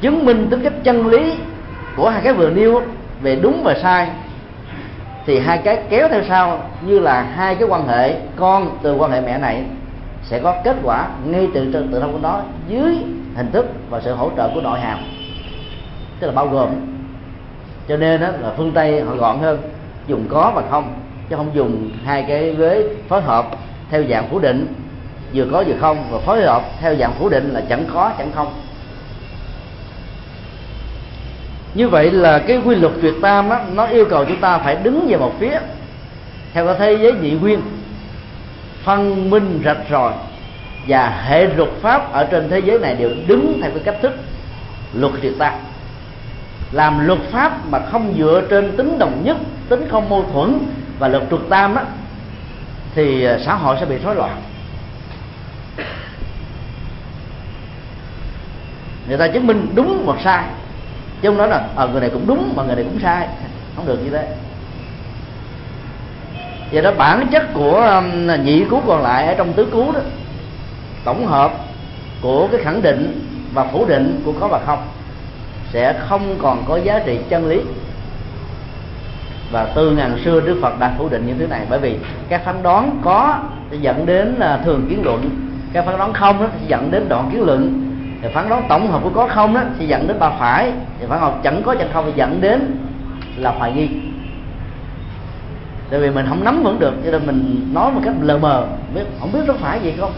Chứng 0.00 0.24
minh 0.24 0.46
tính 0.50 0.60
cách 0.64 0.72
chân 0.82 1.06
lý 1.06 1.34
của 1.96 2.08
hai 2.10 2.22
cái 2.22 2.32
vừa 2.32 2.50
nêu 2.50 2.82
về 3.20 3.36
đúng 3.36 3.62
và 3.64 3.74
sai, 3.82 4.10
thì 5.26 5.38
hai 5.38 5.58
cái 5.58 5.82
kéo 5.88 6.08
theo 6.08 6.22
sau 6.28 6.58
như 6.82 6.98
là 6.98 7.22
hai 7.22 7.54
cái 7.54 7.68
quan 7.68 7.88
hệ, 7.88 8.14
con 8.36 8.78
từ 8.82 8.94
quan 8.94 9.10
hệ 9.10 9.20
mẹ 9.20 9.38
này 9.38 9.64
sẽ 10.22 10.38
có 10.38 10.54
kết 10.64 10.76
quả 10.82 11.08
ngay 11.24 11.48
từ 11.54 11.72
tự 11.72 12.00
thân 12.00 12.12
của 12.12 12.18
nó 12.22 12.40
dưới 12.68 12.96
hình 13.36 13.50
thức 13.52 13.66
và 13.90 14.00
sự 14.00 14.14
hỗ 14.14 14.30
trợ 14.36 14.50
của 14.54 14.60
nội 14.60 14.80
hàm 14.80 14.98
tức 16.20 16.26
là 16.26 16.32
bao 16.32 16.46
gồm. 16.46 16.68
Cho 17.88 17.96
nên 17.96 18.20
đó 18.20 18.26
là 18.26 18.52
phương 18.56 18.72
tây 18.72 19.02
họ 19.02 19.14
gọn 19.14 19.38
hơn, 19.38 19.58
dùng 20.06 20.26
có 20.28 20.52
và 20.54 20.62
không 20.70 20.94
chứ 21.30 21.36
không 21.36 21.50
dùng 21.54 21.90
hai 22.04 22.24
cái 22.28 22.52
vế 22.52 22.84
phối 23.08 23.22
hợp 23.22 23.46
theo 23.90 24.04
dạng 24.10 24.28
phủ 24.28 24.38
định. 24.38 24.66
Vừa 25.34 25.44
có 25.52 25.64
vừa 25.66 25.74
không 25.80 26.04
và 26.10 26.18
phối 26.18 26.42
hợp 26.42 26.62
theo 26.80 26.94
dạng 26.96 27.12
phủ 27.12 27.28
định 27.28 27.50
là 27.50 27.62
chẳng 27.68 27.84
có 27.94 28.12
chẳng 28.18 28.32
không. 28.34 28.52
Như 31.74 31.88
vậy 31.88 32.10
là 32.10 32.38
cái 32.38 32.60
quy 32.64 32.74
luật 32.74 32.92
tuyệt 33.02 33.14
tam 33.22 33.50
á, 33.50 33.64
nó 33.74 33.86
yêu 33.86 34.04
cầu 34.10 34.24
chúng 34.24 34.40
ta 34.40 34.58
phải 34.58 34.76
đứng 34.76 35.06
về 35.08 35.16
một 35.16 35.32
phía. 35.38 35.58
Theo 36.52 36.66
cái 36.66 36.74
thế 36.78 36.98
giới 37.02 37.12
nhị 37.12 37.30
nguyên 37.30 37.60
phân 38.84 39.30
minh 39.30 39.62
rạch 39.64 39.80
ròi 39.90 40.12
và 40.88 41.22
hệ 41.26 41.46
luật 41.46 41.70
pháp 41.80 42.12
ở 42.12 42.24
trên 42.24 42.48
thế 42.48 42.58
giới 42.58 42.78
này 42.78 42.94
đều 42.94 43.10
đứng 43.26 43.58
theo 43.62 43.70
cái 43.70 43.82
cách 43.84 43.96
thức 44.02 44.12
luật 44.94 45.12
tuyệt 45.22 45.32
tam 45.38 45.54
làm 46.72 47.06
luật 47.06 47.18
pháp 47.30 47.66
mà 47.70 47.78
không 47.78 48.14
dựa 48.18 48.42
trên 48.50 48.76
tính 48.76 48.98
đồng 48.98 49.22
nhất 49.24 49.36
tính 49.68 49.88
không 49.90 50.08
mâu 50.08 50.24
thuẫn 50.32 50.58
và 51.00 51.08
luật 51.08 51.22
tuyệt 51.30 51.40
tam 51.50 51.74
đó 51.74 51.82
thì 52.94 53.24
à, 53.24 53.38
xã 53.46 53.54
hội 53.54 53.76
sẽ 53.80 53.86
bị 53.86 53.98
rối 53.98 54.14
loạn. 54.14 54.42
Người 59.08 59.18
ta 59.18 59.28
chứng 59.28 59.46
minh 59.46 59.66
đúng 59.74 60.02
hoặc 60.06 60.18
sai. 60.24 60.44
Chứ 61.22 61.28
không 61.28 61.38
nói 61.38 61.48
là 61.48 61.68
ở 61.76 61.88
người 61.88 62.00
này 62.00 62.10
cũng 62.10 62.26
đúng 62.26 62.52
mà 62.56 62.62
người 62.62 62.76
này 62.76 62.84
cũng 62.84 63.00
sai. 63.00 63.28
Không 63.76 63.86
được 63.86 63.98
như 64.04 64.10
thế. 64.10 64.28
Vậy 66.72 66.82
đó, 66.82 66.92
bản 66.98 67.26
chất 67.32 67.42
của 67.54 68.02
nhị 68.42 68.64
cứu 68.70 68.80
còn 68.86 69.02
lại 69.02 69.26
ở 69.26 69.34
trong 69.34 69.52
tứ 69.52 69.66
cứu 69.72 69.92
đó, 69.92 70.00
tổng 71.04 71.26
hợp 71.26 71.52
của 72.22 72.48
cái 72.52 72.60
khẳng 72.64 72.82
định 72.82 73.28
và 73.54 73.64
phủ 73.64 73.84
định 73.84 74.22
của 74.24 74.32
có 74.40 74.48
và 74.48 74.60
không, 74.66 74.78
sẽ 75.72 76.00
không 76.08 76.36
còn 76.42 76.64
có 76.68 76.76
giá 76.76 76.98
trị 77.06 77.18
chân 77.28 77.48
lý 77.48 77.60
và 79.50 79.72
từ 79.74 79.90
ngàn 79.90 80.18
xưa 80.24 80.40
Đức 80.40 80.58
Phật 80.62 80.78
đã 80.78 80.92
phủ 80.98 81.08
định 81.08 81.26
những 81.26 81.38
thứ 81.38 81.46
này. 81.46 81.66
Bởi 81.70 81.78
vì 81.78 81.98
các 82.28 82.44
phán 82.44 82.62
đoán 82.62 83.00
có 83.02 83.38
sẽ 83.70 83.76
dẫn 83.76 84.06
đến 84.06 84.40
à, 84.40 84.58
thường 84.64 84.86
kiến 84.90 85.02
luận. 85.04 85.30
Các 85.72 85.84
phán 85.84 85.98
đoán 85.98 86.12
không 86.12 86.40
đó 86.40 86.46
sẽ 86.52 86.66
dẫn 86.66 86.90
đến 86.90 87.08
đoạn 87.08 87.30
kiến 87.32 87.42
luận. 87.46 87.86
Thì 88.22 88.28
phán 88.34 88.48
đoán 88.48 88.62
tổng 88.68 88.90
hợp 88.92 89.00
của 89.02 89.10
có 89.10 89.28
không 89.28 89.54
đó 89.54 89.60
sẽ 89.78 89.84
dẫn 89.84 90.08
đến 90.08 90.18
ba 90.18 90.30
phải. 90.30 90.72
Thì 91.00 91.06
phán 91.06 91.20
học 91.20 91.40
chẳng 91.42 91.62
có 91.62 91.74
chẳng 91.74 91.88
không 91.92 92.04
thì 92.06 92.12
dẫn 92.16 92.40
đến 92.40 92.76
là 93.36 93.50
hoài 93.50 93.72
nghi. 93.72 93.88
Tại 95.90 96.00
vì 96.00 96.10
mình 96.10 96.26
không 96.28 96.44
nắm 96.44 96.62
vững 96.62 96.78
được 96.78 96.94
cho 97.04 97.10
nên 97.10 97.26
mình 97.26 97.70
nói 97.74 97.92
một 97.92 98.00
cách 98.04 98.14
lờ 98.20 98.38
mờ. 98.38 98.66
Biết 98.94 99.02
không 99.20 99.32
biết 99.32 99.40
nó 99.46 99.54
phải 99.60 99.80
gì 99.80 99.94
không? 100.00 100.12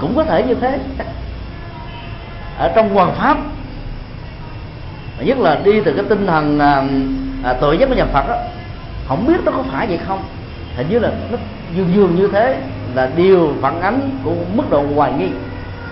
Cũng 0.00 0.16
có 0.16 0.24
thể 0.24 0.42
như 0.42 0.54
thế. 0.54 0.78
Ở 2.58 2.72
trong 2.74 2.94
hoàn 2.94 3.14
pháp 3.14 3.36
nhất 5.24 5.38
là 5.38 5.60
đi 5.64 5.80
từ 5.80 5.92
cái 5.92 6.04
tinh 6.08 6.26
thần 6.26 6.58
à, 6.58 6.82
à 7.44 7.52
tội 7.52 7.78
giác 7.78 7.88
của 7.88 7.94
nhà 7.94 8.04
Phật 8.04 8.28
đó, 8.28 8.36
không 9.10 9.26
biết 9.26 9.40
nó 9.44 9.52
có 9.52 9.62
phải 9.72 9.86
vậy 9.86 9.98
không? 10.06 10.22
Hình 10.76 10.86
như 10.90 10.98
là 10.98 11.10
nó 11.30 11.38
dường 11.74 11.94
dường 11.94 12.16
như 12.16 12.28
thế 12.32 12.56
là 12.94 13.10
điều 13.16 13.54
phản 13.60 13.80
ánh 13.80 14.10
của 14.24 14.34
mức 14.54 14.70
độ 14.70 14.84
hoài 14.94 15.12
nghi 15.12 15.28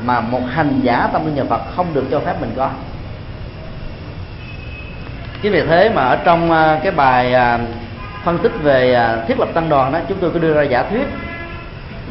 mà 0.02 0.20
một 0.20 0.40
hành 0.50 0.80
giả 0.82 1.08
tâm 1.12 1.26
linh 1.26 1.34
nhà 1.34 1.44
Phật 1.44 1.60
không 1.76 1.86
được 1.94 2.04
cho 2.10 2.20
phép 2.20 2.34
mình 2.40 2.50
có. 2.56 2.70
Chính 5.42 5.52
vì 5.52 5.60
thế 5.60 5.90
mà 5.94 6.02
ở 6.02 6.16
trong 6.16 6.52
à, 6.52 6.80
cái 6.82 6.92
bài 6.92 7.34
à, 7.34 7.58
phân 8.24 8.38
tích 8.38 8.52
về 8.62 8.94
à, 8.94 9.24
thiết 9.28 9.38
lập 9.38 9.48
tăng 9.54 9.68
đoàn 9.68 9.92
đó, 9.92 9.98
chúng 10.08 10.18
tôi 10.20 10.30
có 10.30 10.38
đưa 10.38 10.54
ra 10.54 10.62
giả 10.62 10.82
thuyết 10.82 11.06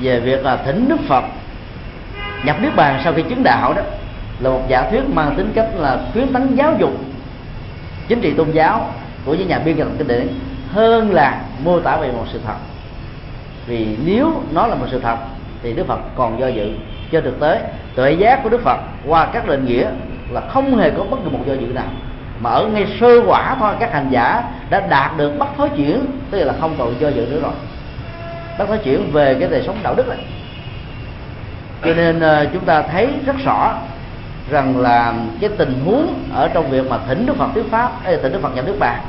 về 0.02 0.20
việc 0.20 0.46
là 0.46 0.58
thỉnh 0.58 0.86
Đức 0.90 1.00
Phật 1.08 1.24
nhập 2.44 2.56
niết 2.62 2.76
bàn 2.76 3.02
sau 3.04 3.14
khi 3.14 3.22
chứng 3.22 3.44
đạo 3.44 3.74
đó, 3.74 3.82
là 4.40 4.50
một 4.50 4.62
giả 4.68 4.90
thuyết 4.92 5.02
mang 5.14 5.36
tính 5.36 5.52
cách 5.56 5.70
là 5.76 6.00
khuyến 6.14 6.34
tấn 6.34 6.56
giáo 6.56 6.76
dục 6.80 6.92
chính 8.08 8.22
trị 8.22 8.34
tôn 8.38 8.52
giáo 8.52 8.90
của 9.26 9.34
những 9.34 9.48
nhà 9.48 9.60
biên 9.60 9.78
tập 9.78 9.88
kinh 9.98 10.08
điển 10.08 10.28
hơn 10.78 11.14
là 11.14 11.42
mô 11.64 11.80
tả 11.80 11.98
về 11.98 12.12
một 12.12 12.26
sự 12.34 12.40
thật. 12.46 12.56
Vì 13.68 13.98
nếu 14.06 14.42
nó 14.52 14.68
là 14.68 14.76
một 14.76 14.86
sự 14.92 15.00
thật, 15.00 15.18
thì 15.64 15.74
Đức 15.74 15.88
Phật 15.88 16.00
còn 16.16 16.40
do 16.40 16.48
dự 16.48 16.70
cho 17.12 17.22
thực 17.22 17.40
tế. 17.40 17.62
Tuệ 17.96 18.12
giác 18.12 18.44
của 18.44 18.50
đức 18.50 18.64
phật 18.64 18.80
qua 19.08 19.28
các 19.34 19.48
định 19.48 19.66
nghĩa 19.66 19.88
là 20.30 20.42
không 20.42 20.78
hề 20.78 20.90
có 20.90 21.04
bất 21.04 21.18
kỳ 21.24 21.30
một 21.30 21.40
do 21.46 21.54
dự 21.54 21.68
nào. 21.68 21.86
Mà 22.40 22.50
ở 22.50 22.68
ngay 22.68 22.88
sơ 23.00 23.22
quả 23.28 23.56
thôi, 23.60 23.74
các 23.80 23.94
hành 23.94 24.08
giả 24.10 24.44
đã 24.70 24.80
đạt 24.80 25.18
được 25.18 25.40
bất 25.40 25.48
thối 25.58 25.70
chuyển, 25.70 26.06
tức 26.32 26.44
là 26.44 26.54
không 26.62 26.76
còn 26.78 27.00
do 27.00 27.08
dự 27.08 27.26
nữa 27.32 27.40
rồi. 27.42 27.52
Bất 28.60 28.66
thối 28.68 28.78
chuyển 28.78 29.12
về 29.12 29.36
cái 29.40 29.50
đời 29.50 29.64
sống 29.66 29.78
đạo 29.84 29.96
đức 29.96 30.08
này. 30.08 30.18
Cho 31.86 31.94
nên 31.94 32.20
ờ, 32.20 32.46
chúng 32.54 32.66
ta 32.66 32.82
thấy 32.82 33.08
rất 33.26 33.36
rõ 33.46 33.74
rằng 34.50 34.78
là 34.78 35.14
cái 35.42 35.50
tình 35.58 35.82
huống 35.86 36.14
ở 36.34 36.48
trong 36.48 36.70
việc 36.70 36.90
mà 36.90 36.98
thỉnh 37.08 37.26
đức 37.26 37.38
phật 37.38 37.50
thuyết 37.54 37.72
pháp 37.72 37.92
hay 38.04 38.18
thỉnh 38.18 38.34
đức 38.34 38.40
phật 38.42 38.56
nhập 38.56 38.66
nước 38.68 38.76
bàn 38.80 39.02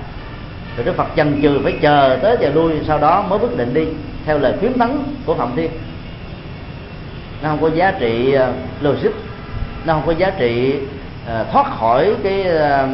thì 0.79 0.85
đức 0.85 0.97
phật 0.97 1.07
chần 1.17 1.43
chừ 1.43 1.61
phải 1.63 1.75
chờ 1.81 2.19
tới 2.23 2.37
giờ 2.41 2.51
lui, 2.55 2.73
sau 2.87 2.99
đó 2.99 3.25
mới 3.29 3.39
quyết 3.39 3.57
định 3.57 3.75
đi, 3.75 3.85
theo 4.27 4.39
lời 4.39 4.53
khuyến 4.61 4.73
tấn 4.79 4.99
của 5.27 5.35
phạm 5.35 5.53
thiên. 5.57 5.71
Nó 7.43 7.49
không 7.49 7.59
có 7.61 7.71
giá 7.75 7.91
trị 7.91 8.33
ờ, 8.33 8.53
logic, 8.81 9.11
nó 9.85 9.93
không 9.95 10.03
có 10.07 10.13
giá 10.13 10.31
trị 10.31 10.75
ờ, 11.27 11.45
thoát 11.53 11.67
khỏi 11.79 12.15
cái 12.23 12.43
ờ, 12.43 12.89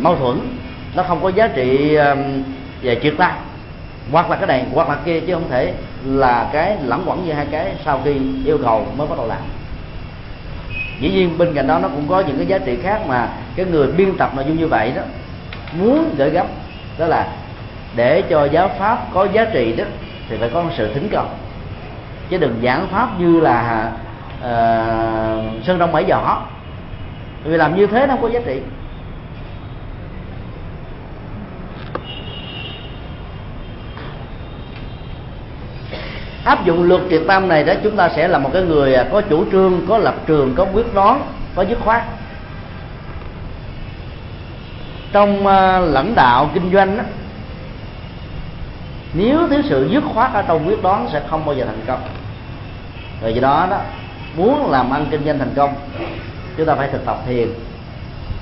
mâu 0.00 0.16
thuẫn, 0.16 0.40
nó 0.94 1.02
không 1.02 1.22
có 1.22 1.28
giá 1.28 1.48
trị 1.48 1.96
về 2.82 3.00
triệt 3.02 3.14
ta. 3.18 3.36
Hoặc 4.12 4.30
là 4.30 4.36
cái 4.36 4.46
này, 4.46 4.64
hoặc 4.74 4.88
là 4.88 4.96
kia 5.04 5.20
chứ 5.20 5.34
không 5.34 5.50
thể 5.50 5.72
là 6.04 6.50
cái 6.52 6.76
lẳng 6.84 7.02
quẩn 7.06 7.26
như 7.26 7.32
hai 7.32 7.46
cái 7.50 7.74
sau 7.84 8.00
khi 8.04 8.14
yêu 8.44 8.58
cầu 8.64 8.86
mới 8.96 9.06
bắt 9.06 9.18
đầu 9.18 9.26
làm. 9.26 9.38
Dĩ 11.00 11.10
nhiên 11.10 11.38
bên 11.38 11.54
cạnh 11.54 11.66
đó 11.66 11.78
nó 11.78 11.88
cũng 11.88 12.08
có 12.08 12.20
những 12.20 12.36
cái 12.36 12.46
giá 12.46 12.58
trị 12.58 12.76
khác 12.82 13.00
mà 13.08 13.28
cái 13.56 13.66
người 13.66 13.86
biên 13.86 14.16
tập 14.16 14.32
nội 14.36 14.44
dung 14.48 14.56
như 14.56 14.68
vậy 14.68 14.92
đó, 14.96 15.02
muốn 15.72 16.14
gửi 16.18 16.30
gắm 16.30 16.46
đó 17.00 17.06
là 17.06 17.26
để 17.96 18.22
cho 18.30 18.44
giáo 18.44 18.70
pháp 18.78 18.98
có 19.14 19.28
giá 19.32 19.44
trị 19.44 19.72
đó 19.72 19.84
thì 20.28 20.36
phải 20.36 20.50
có 20.54 20.64
sự 20.76 20.94
thính 20.94 21.08
cầu. 21.12 21.24
Chứ 22.28 22.38
đừng 22.38 22.60
giảng 22.62 22.86
pháp 22.88 23.08
như 23.18 23.40
là 23.40 23.90
uh, 24.38 25.64
sơn 25.64 25.78
đông 25.78 25.92
bảy 25.92 26.04
võ 26.04 26.42
vì 27.44 27.56
làm 27.56 27.76
như 27.76 27.86
thế 27.86 28.06
nó 28.06 28.14
không 28.14 28.22
có 28.22 28.28
giá 28.28 28.40
trị. 28.46 28.60
Áp 36.44 36.64
dụng 36.64 36.82
luật 36.82 37.00
triệt 37.10 37.22
tam 37.28 37.48
này 37.48 37.64
đó 37.64 37.72
chúng 37.82 37.96
ta 37.96 38.08
sẽ 38.08 38.28
là 38.28 38.38
một 38.38 38.50
cái 38.52 38.62
người 38.62 38.94
à, 38.94 39.06
có 39.12 39.20
chủ 39.20 39.44
trương 39.52 39.86
có 39.88 39.98
lập 39.98 40.14
trường 40.26 40.54
có 40.54 40.66
quyết 40.72 40.94
đoán 40.94 41.22
có 41.54 41.62
dứt 41.62 41.78
khoát 41.84 42.02
trong 45.12 45.46
ờ, 45.46 45.78
lãnh 45.78 46.14
đạo 46.14 46.50
kinh 46.54 46.72
doanh 46.72 46.96
đó, 46.96 47.04
nếu 49.14 49.48
thiếu 49.50 49.62
sự 49.68 49.88
dứt 49.92 50.04
khoát 50.14 50.32
ở 50.32 50.42
trong 50.42 50.68
quyết 50.68 50.82
đoán 50.82 51.08
sẽ 51.12 51.22
không 51.28 51.44
bao 51.44 51.54
giờ 51.54 51.64
thành 51.64 51.80
công. 51.86 52.00
Vì 53.22 53.32
do 53.32 53.40
đó 53.40 53.66
đó 53.70 53.78
muốn 54.36 54.70
làm 54.70 54.90
ăn 54.90 55.06
kinh 55.10 55.24
doanh 55.24 55.38
thành 55.38 55.52
công 55.56 55.74
chúng 56.56 56.66
ta 56.66 56.74
phải 56.74 56.88
thực 56.88 57.06
tập 57.06 57.18
thiền 57.26 57.48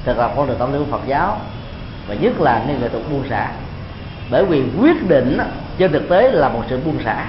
thực 0.05 0.17
tập 0.17 0.33
con 0.37 0.49
đường 0.49 0.59
tâm 0.59 0.73
lý 0.73 0.79
Phật 0.91 1.01
giáo 1.07 1.39
và 2.09 2.15
nhất 2.15 2.41
là 2.41 2.63
nên 2.67 2.81
nghệ 2.81 2.89
thuật 2.89 3.03
buông 3.11 3.29
xả. 3.31 3.51
Bởi 4.31 4.45
vì 4.45 4.63
quyết 4.81 5.09
định 5.09 5.39
trên 5.79 5.93
thực 5.93 6.09
tế 6.09 6.31
là 6.33 6.49
một 6.49 6.63
sự 6.69 6.81
buông 6.85 6.99
xả. 7.05 7.25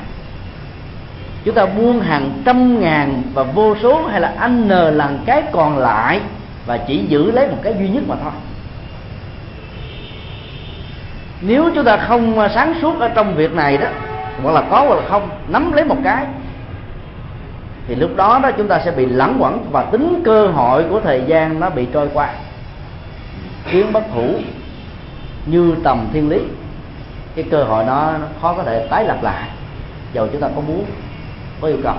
Chúng 1.46 1.56
ta 1.56 1.66
buông 1.66 2.02
hàng 2.02 2.32
trăm 2.46 2.80
ngàn 2.80 3.22
và 3.34 3.44
vô 3.44 3.76
số 3.84 4.06
hay 4.06 4.22
là 4.22 4.48
n 4.48 4.68
lần 4.70 5.20
cái 5.26 5.44
còn 5.52 5.78
lại 5.78 6.22
và 6.66 6.78
chỉ 6.78 7.06
giữ 7.08 7.32
lấy 7.32 7.48
một 7.48 7.58
cái 7.64 7.74
duy 7.80 7.90
nhất 7.90 8.04
mà 8.08 8.16
thôi 8.24 8.32
nếu 11.42 11.72
chúng 11.76 11.84
ta 11.84 11.98
không 11.98 12.40
à, 12.40 12.50
sáng 12.50 12.74
suốt 12.82 13.00
ở 13.00 13.10
trong 13.10 13.36
việc 13.36 13.54
này 13.54 13.78
đó, 13.78 13.88
hoặc 14.44 14.52
là 14.52 14.62
có 14.62 14.86
hoặc 14.88 14.96
là 14.96 15.02
không, 15.10 15.30
nắm 15.48 15.72
lấy 15.72 15.86
một 15.86 15.98
cái, 16.04 16.26
thì 17.88 17.96
lúc 17.96 18.16
đó 18.16 18.40
đó 18.44 18.52
chúng 18.58 18.68
ta 18.68 18.80
sẽ 18.86 18.92
bị 18.92 19.06
lẳng 19.06 19.38
quẩn 19.40 19.66
và 19.72 19.84
tính 19.84 20.22
cơ 20.26 20.48
hội 20.48 20.84
của 20.90 21.00
thời 21.00 21.24
gian 21.28 21.60
nó 21.60 21.70
bị 21.70 21.88
trôi 21.94 22.10
qua. 22.14 22.30
Kiến 23.72 23.94
bất 23.94 24.04
hủ 24.14 24.34
như 25.46 25.76
tầm 25.84 26.08
thiên 26.14 26.30
lý. 26.30 26.40
Cái 27.36 27.46
cơ 27.52 27.64
hội 27.64 27.86
nó 27.86 28.14
khó 28.42 28.54
có 28.54 28.64
thể 28.64 28.88
tái 28.90 29.04
lập 29.04 29.18
lại. 29.22 29.50
Dầu 30.14 30.28
chúng 30.32 30.42
ta 30.42 30.48
có 30.56 30.62
muốn, 30.62 30.86
có 31.62 31.68
yêu 31.68 31.78
cầu. 31.84 31.96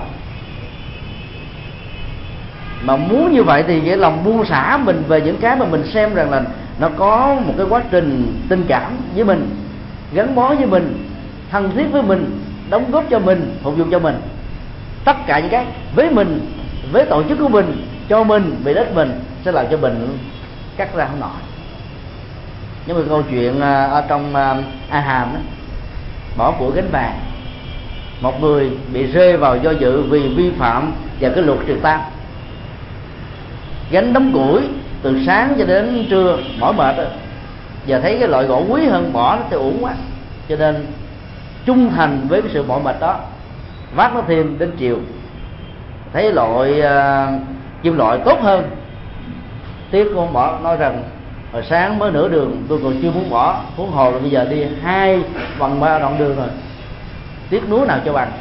Mà 2.81 2.95
muốn 2.95 3.31
như 3.31 3.43
vậy 3.43 3.63
thì 3.67 3.81
cái 3.81 3.97
lòng 3.97 4.23
buông 4.23 4.45
xả 4.45 4.77
mình 4.77 5.03
về 5.07 5.21
những 5.21 5.37
cái 5.37 5.55
mà 5.55 5.65
mình 5.65 5.83
xem 5.93 6.15
rằng 6.15 6.31
là 6.31 6.41
nó 6.79 6.89
có 6.97 7.37
một 7.45 7.53
cái 7.57 7.65
quá 7.69 7.81
trình 7.91 8.41
tình 8.49 8.65
cảm 8.67 8.97
với 9.15 9.23
mình, 9.23 9.49
gắn 10.13 10.35
bó 10.35 10.55
với 10.55 10.65
mình, 10.65 11.09
thân 11.51 11.71
thiết 11.75 11.85
với 11.91 12.01
mình, 12.01 12.39
đóng 12.69 12.91
góp 12.91 13.05
cho 13.09 13.19
mình, 13.19 13.55
phục 13.63 13.77
vụ 13.77 13.85
cho 13.91 13.99
mình. 13.99 14.15
Tất 15.05 15.15
cả 15.27 15.39
những 15.39 15.49
cái 15.49 15.65
với 15.95 16.09
mình, 16.09 16.51
với 16.91 17.05
tổ 17.05 17.23
chức 17.29 17.39
của 17.39 17.49
mình, 17.49 17.87
cho 18.09 18.23
mình 18.23 18.55
vì 18.63 18.73
đất 18.73 18.95
mình, 18.95 19.19
sẽ 19.45 19.51
làm 19.51 19.65
cho 19.71 19.77
mình 19.77 20.17
cắt 20.77 20.95
ra 20.95 21.05
không 21.05 21.19
nổi. 21.19 21.29
Nhưng 22.85 22.97
mà 22.97 23.03
câu 23.09 23.23
chuyện 23.29 23.61
à, 23.61 23.85
ở 23.85 24.03
trong 24.07 24.35
à, 24.35 24.55
a 24.89 24.99
hàm 24.99 25.33
đó, 25.33 25.39
bỏ 26.37 26.51
của 26.51 26.71
gánh 26.71 26.89
vàng. 26.91 27.19
Một 28.21 28.41
người 28.41 28.71
bị 28.93 29.05
rơi 29.05 29.37
vào 29.37 29.57
do 29.57 29.71
dự 29.71 30.01
vì 30.01 30.19
vi 30.19 30.51
phạm 30.59 30.93
và 31.19 31.29
cái 31.29 31.43
luật 31.43 31.59
trượt 31.67 31.77
tam 31.81 31.99
gánh 33.91 34.13
đóng 34.13 34.31
củi 34.33 34.61
từ 35.01 35.19
sáng 35.25 35.55
cho 35.57 35.65
đến 35.65 36.07
trưa 36.09 36.37
mỏi 36.59 36.73
mệt 36.73 36.97
rồi 36.97 37.07
giờ 37.85 37.99
thấy 37.99 38.17
cái 38.19 38.27
loại 38.27 38.45
gỗ 38.45 38.65
quý 38.69 38.85
hơn 38.85 39.13
bỏ 39.13 39.35
nó 39.35 39.43
thì 39.49 39.55
uổng 39.55 39.83
quá. 39.83 39.93
Cho 40.49 40.55
nên 40.55 40.85
trung 41.65 41.89
thành 41.95 42.27
với 42.27 42.41
cái 42.41 42.51
sự 42.53 42.63
mỏi 42.63 42.79
mệt 42.83 42.99
đó. 42.99 43.19
Vác 43.95 44.15
nó 44.15 44.21
thêm 44.27 44.57
đến 44.59 44.71
chiều. 44.77 44.97
Thấy 46.13 46.31
loại 46.31 46.79
uh, 46.79 47.41
kim 47.83 47.97
loại 47.97 48.19
tốt 48.25 48.39
hơn. 48.41 48.69
Tiếc 49.91 50.11
con 50.15 50.33
bỏ 50.33 50.59
nói 50.63 50.77
rằng 50.77 51.03
hồi 51.53 51.63
sáng 51.69 51.99
mới 51.99 52.11
nửa 52.11 52.29
đường 52.29 52.63
tôi 52.69 52.79
còn 52.83 52.93
chưa 53.01 53.11
muốn 53.11 53.29
bỏ. 53.29 53.61
Huống 53.75 53.91
hồ 53.91 54.11
là 54.11 54.19
bây 54.19 54.29
giờ 54.29 54.45
đi 54.49 54.65
hai 54.83 55.19
bằng 55.59 55.79
ba 55.79 55.99
đoạn 55.99 56.17
đường 56.17 56.35
rồi. 56.35 56.47
Tiếc 57.49 57.69
núi 57.69 57.87
nào 57.87 57.99
cho 58.05 58.13
bằng. 58.13 58.31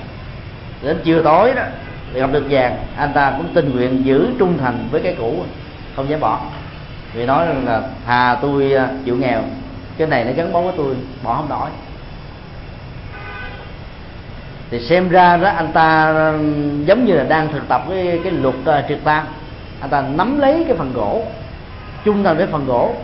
Đến 0.83 0.97
chiều 1.05 1.23
tối 1.23 1.53
đó 1.57 1.63
thì 2.13 2.21
gặp 2.21 2.33
được 2.33 2.45
vàng 2.51 2.77
anh 2.97 3.13
ta 3.15 3.33
cũng 3.37 3.47
tình 3.55 3.77
nguyện 3.77 4.05
giữ 4.05 4.27
trung 4.39 4.59
thành 4.59 4.89
với 4.91 5.01
cái 5.01 5.15
cũ 5.19 5.35
không 5.97 6.09
dám 6.09 6.21
bỏ. 6.21 6.41
Vì 7.15 7.27
nói 7.27 7.47
rằng 7.47 7.67
là 7.67 7.83
thà 8.07 8.39
tôi 8.43 8.73
à, 8.73 8.89
chịu 9.05 9.17
nghèo 9.17 9.43
cái 9.99 10.09
này 10.09 10.25
nó 10.25 10.33
gắn 10.37 10.53
bó 10.53 10.61
với 10.61 10.73
tôi 10.77 10.95
bỏ 11.23 11.35
không 11.35 11.49
nổi 11.49 11.71
thì 14.71 14.81
xem 14.81 15.09
ra 15.09 15.37
đó 15.37 15.49
anh 15.49 15.73
ta 15.73 16.13
à, 16.15 16.33
giống 16.87 17.05
như 17.05 17.15
là 17.15 17.25
đang 17.25 17.53
thực 17.53 17.69
tập 17.69 17.83
cái 17.89 18.21
cái 18.25 18.33
luật 18.33 18.55
uh, 18.55 18.89
triệt 18.89 18.99
tan. 19.05 19.25
Anh 19.81 19.91
ta 19.91 20.05
nắm 20.15 20.39
lấy 20.39 20.65
cái 20.69 20.77
phần 20.77 20.93
gỗ 20.95 21.25
chung 22.05 22.25
thành 22.25 22.37
với 22.37 22.47
phần 22.47 22.67
gỗ. 22.67 22.95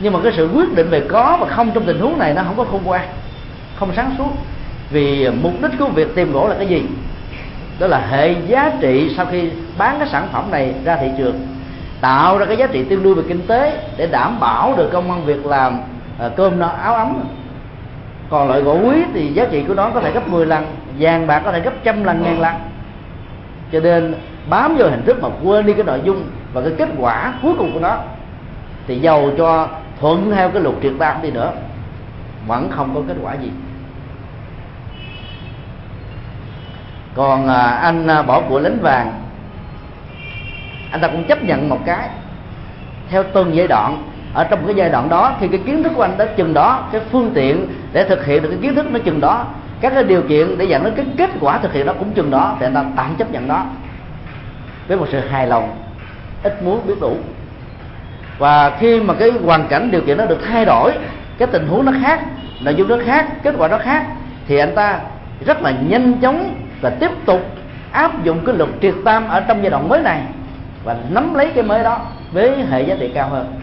Nhưng 0.00 0.12
mà 0.12 0.18
cái 0.22 0.32
sự 0.36 0.48
quyết 0.54 0.74
định 0.74 0.90
về 0.90 1.02
có 1.08 1.36
và 1.40 1.46
không 1.46 1.70
trong 1.70 1.84
tình 1.84 2.00
huống 2.00 2.18
này 2.18 2.34
nó 2.34 2.42
không 2.42 2.56
có 2.56 2.64
khôn 2.64 2.84
ngoan 2.84 3.08
không 3.76 3.92
sáng 3.96 4.14
suốt. 4.18 4.30
Vì 4.90 5.28
mục 5.30 5.52
đích 5.62 5.70
của 5.78 5.88
việc 5.88 6.14
tìm 6.14 6.32
gỗ 6.32 6.48
là 6.48 6.54
cái 6.58 6.66
gì? 6.66 6.82
Đó 7.78 7.86
là 7.86 8.06
hệ 8.10 8.34
giá 8.46 8.72
trị 8.80 9.14
sau 9.16 9.26
khi 9.26 9.50
bán 9.78 9.96
cái 9.98 10.08
sản 10.08 10.28
phẩm 10.32 10.50
này 10.50 10.74
ra 10.84 10.96
thị 10.96 11.08
trường 11.18 11.53
tạo 12.04 12.38
ra 12.38 12.46
cái 12.46 12.56
giá 12.56 12.66
trị 12.66 12.84
tương 12.84 13.02
đương 13.02 13.14
về 13.14 13.22
kinh 13.28 13.46
tế 13.46 13.82
để 13.96 14.06
đảm 14.06 14.40
bảo 14.40 14.74
được 14.76 14.90
công 14.92 15.10
ăn 15.10 15.24
việc 15.24 15.46
làm 15.46 15.80
à, 16.18 16.28
cơm 16.36 16.58
no, 16.58 16.66
áo 16.66 16.94
ấm. 16.94 17.20
Còn 18.30 18.48
loại 18.48 18.60
gỗ 18.60 18.78
quý 18.84 19.02
thì 19.14 19.32
giá 19.32 19.46
trị 19.50 19.64
của 19.68 19.74
nó 19.74 19.90
có 19.90 20.00
thể 20.00 20.12
gấp 20.12 20.28
10 20.28 20.46
lần, 20.46 20.66
vàng 20.98 21.26
bạc 21.26 21.42
có 21.44 21.52
thể 21.52 21.60
gấp 21.60 21.72
trăm 21.84 22.04
lần, 22.04 22.22
ngàn 22.22 22.40
lần. 22.40 22.54
Cho 23.72 23.80
nên 23.80 24.14
bám 24.48 24.76
vào 24.76 24.90
hình 24.90 25.04
thức 25.04 25.22
mà 25.22 25.28
quên 25.44 25.66
đi 25.66 25.72
cái 25.72 25.84
nội 25.84 26.00
dung 26.04 26.24
và 26.52 26.60
cái 26.60 26.72
kết 26.78 26.88
quả 26.98 27.34
cuối 27.42 27.52
cùng 27.58 27.72
của 27.72 27.80
nó, 27.80 27.96
thì 28.86 28.98
giàu 28.98 29.30
cho 29.38 29.68
thuận 30.00 30.30
theo 30.30 30.50
cái 30.50 30.62
luật 30.62 30.74
triệt 30.82 30.92
tam 30.98 31.22
đi 31.22 31.30
nữa, 31.30 31.52
vẫn 32.46 32.70
không 32.70 32.94
có 32.94 33.00
kết 33.08 33.16
quả 33.22 33.34
gì. 33.34 33.50
Còn 37.14 37.48
à, 37.48 37.62
anh 37.62 38.06
à, 38.06 38.22
bỏ 38.22 38.40
của 38.40 38.60
lính 38.60 38.78
vàng 38.82 39.23
anh 40.94 41.00
ta 41.00 41.08
cũng 41.08 41.24
chấp 41.24 41.42
nhận 41.42 41.68
một 41.68 41.78
cái. 41.84 42.08
Theo 43.10 43.24
từng 43.32 43.56
giai 43.56 43.66
đoạn, 43.66 44.02
ở 44.34 44.44
trong 44.44 44.66
cái 44.66 44.74
giai 44.74 44.88
đoạn 44.88 45.08
đó 45.08 45.32
thì 45.40 45.48
cái 45.48 45.60
kiến 45.66 45.82
thức 45.82 45.92
của 45.96 46.02
anh 46.02 46.18
đã 46.18 46.24
chừng 46.24 46.54
đó, 46.54 46.88
cái 46.92 47.00
phương 47.12 47.30
tiện 47.34 47.66
để 47.92 48.08
thực 48.08 48.26
hiện 48.26 48.42
được 48.42 48.48
cái 48.48 48.58
kiến 48.62 48.74
thức 48.74 48.86
nó 48.90 48.98
chừng 48.98 49.20
đó, 49.20 49.46
các 49.80 49.92
cái 49.94 50.04
điều 50.04 50.22
kiện 50.22 50.58
để 50.58 50.64
dẫn 50.64 50.84
đến 50.84 50.94
cái 50.96 51.06
kết 51.18 51.30
quả 51.40 51.58
thực 51.58 51.72
hiện 51.72 51.86
đó 51.86 51.92
cũng 51.98 52.12
chừng 52.12 52.30
đó, 52.30 52.56
thì 52.60 52.66
anh 52.66 52.74
ta 52.74 52.84
tạm 52.96 53.14
chấp 53.18 53.30
nhận 53.30 53.48
đó. 53.48 53.66
Với 54.88 54.96
một 54.96 55.06
sự 55.12 55.20
hài 55.20 55.46
lòng, 55.46 55.76
ít 56.42 56.62
muốn 56.62 56.86
biết 56.86 56.94
đủ. 57.00 57.16
Và 58.38 58.76
khi 58.80 59.00
mà 59.00 59.14
cái 59.14 59.30
hoàn 59.44 59.68
cảnh 59.68 59.90
điều 59.90 60.00
kiện 60.00 60.18
nó 60.18 60.26
được 60.26 60.38
thay 60.48 60.64
đổi, 60.64 60.92
cái 61.38 61.48
tình 61.52 61.68
huống 61.68 61.84
nó 61.84 61.92
khác, 62.02 62.20
nội 62.60 62.74
dung 62.74 62.88
nó 62.88 62.96
khác, 63.06 63.26
kết 63.42 63.54
quả 63.58 63.68
nó 63.68 63.78
khác, 63.78 64.06
thì 64.48 64.58
anh 64.58 64.74
ta 64.74 65.00
rất 65.46 65.62
là 65.62 65.72
nhanh 65.88 66.14
chóng 66.20 66.54
và 66.80 66.90
tiếp 66.90 67.10
tục 67.24 67.40
áp 67.92 68.24
dụng 68.24 68.40
cái 68.46 68.54
luật 68.54 68.70
triệt 68.82 68.94
tam 69.04 69.28
ở 69.28 69.40
trong 69.40 69.62
giai 69.62 69.70
đoạn 69.70 69.88
mới 69.88 70.02
này 70.02 70.20
và 70.84 70.96
nắm 71.10 71.34
lấy 71.34 71.50
cái 71.54 71.64
mới 71.64 71.84
đó 71.84 72.00
với 72.32 72.64
hệ 72.70 72.82
giá 72.82 72.96
trị 73.00 73.10
cao 73.14 73.28
hơn. 73.28 73.54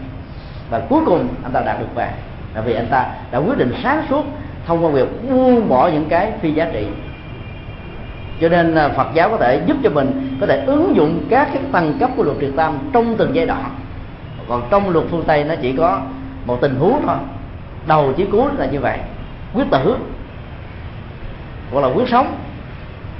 Và 0.70 0.80
cuối 0.88 1.00
cùng, 1.06 1.28
anh 1.42 1.52
ta 1.52 1.60
đạt 1.60 1.80
được 1.80 1.94
vàng. 1.94 2.12
Là 2.54 2.60
vì 2.60 2.74
anh 2.74 2.86
ta 2.86 3.06
đã 3.30 3.38
quyết 3.38 3.58
định 3.58 3.74
sáng 3.82 4.04
suốt 4.10 4.24
thông 4.66 4.84
qua 4.84 4.90
việc 4.90 5.08
buông 5.30 5.68
bỏ 5.68 5.88
những 5.88 6.08
cái 6.08 6.32
phi 6.40 6.52
giá 6.52 6.66
trị. 6.72 6.86
Cho 8.40 8.48
nên 8.48 8.74
à, 8.74 8.88
Phật 8.88 9.06
giáo 9.14 9.30
có 9.30 9.36
thể 9.36 9.62
giúp 9.66 9.76
cho 9.82 9.90
mình 9.90 10.36
có 10.40 10.46
thể 10.46 10.64
ứng 10.66 10.96
dụng 10.96 11.24
các 11.30 11.48
cái 11.52 11.62
tầng 11.72 11.96
cấp 12.00 12.10
của 12.16 12.22
luật 12.22 12.36
triệt 12.40 12.50
tam 12.56 12.78
trong 12.92 13.16
từng 13.16 13.34
giai 13.34 13.46
đoạn. 13.46 13.74
Còn 14.48 14.62
trong 14.70 14.90
luật 14.90 15.06
phương 15.10 15.24
Tây 15.26 15.44
nó 15.44 15.54
chỉ 15.62 15.72
có 15.72 16.00
một 16.46 16.58
tình 16.60 16.76
huống 16.76 17.02
thôi. 17.06 17.16
Đầu 17.86 18.12
chí 18.16 18.26
cuối 18.32 18.50
là 18.58 18.66
như 18.66 18.80
vậy. 18.80 18.98
Quyết 19.54 19.64
tử. 19.70 19.96
Hoặc 21.72 21.80
là 21.80 21.88
quyết 21.88 22.08
sống. 22.08 22.34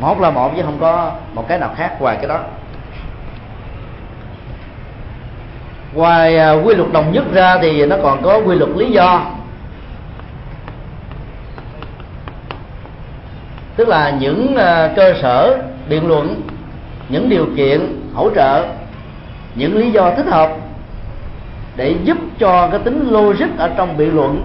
Một 0.00 0.20
là 0.20 0.30
một 0.30 0.56
chứ 0.56 0.62
không 0.62 0.78
có 0.80 1.12
một 1.34 1.48
cái 1.48 1.58
nào 1.58 1.70
khác 1.76 1.96
ngoài 2.00 2.16
cái 2.16 2.28
đó. 2.28 2.40
Ngoài 5.94 6.38
à, 6.38 6.52
quy 6.52 6.74
luật 6.74 6.92
đồng 6.92 7.12
nhất 7.12 7.24
ra 7.32 7.58
thì 7.62 7.86
nó 7.86 7.96
còn 8.02 8.22
có 8.22 8.38
quy 8.38 8.56
luật 8.56 8.70
lý 8.76 8.90
do. 8.90 9.26
Tức 13.76 13.88
là 13.88 14.10
những 14.10 14.56
à, 14.56 14.92
cơ 14.96 15.14
sở 15.22 15.58
biện 15.88 16.08
luận, 16.08 16.42
những 17.08 17.28
điều 17.28 17.46
kiện 17.56 18.00
hỗ 18.14 18.30
trợ, 18.34 18.66
những 19.54 19.76
lý 19.76 19.90
do 19.90 20.14
thích 20.16 20.26
hợp 20.26 20.52
để 21.76 21.94
giúp 22.04 22.18
cho 22.38 22.68
cái 22.68 22.80
tính 22.84 23.08
logic 23.10 23.58
ở 23.58 23.70
trong 23.76 23.96
biện 23.96 24.14
luận 24.14 24.42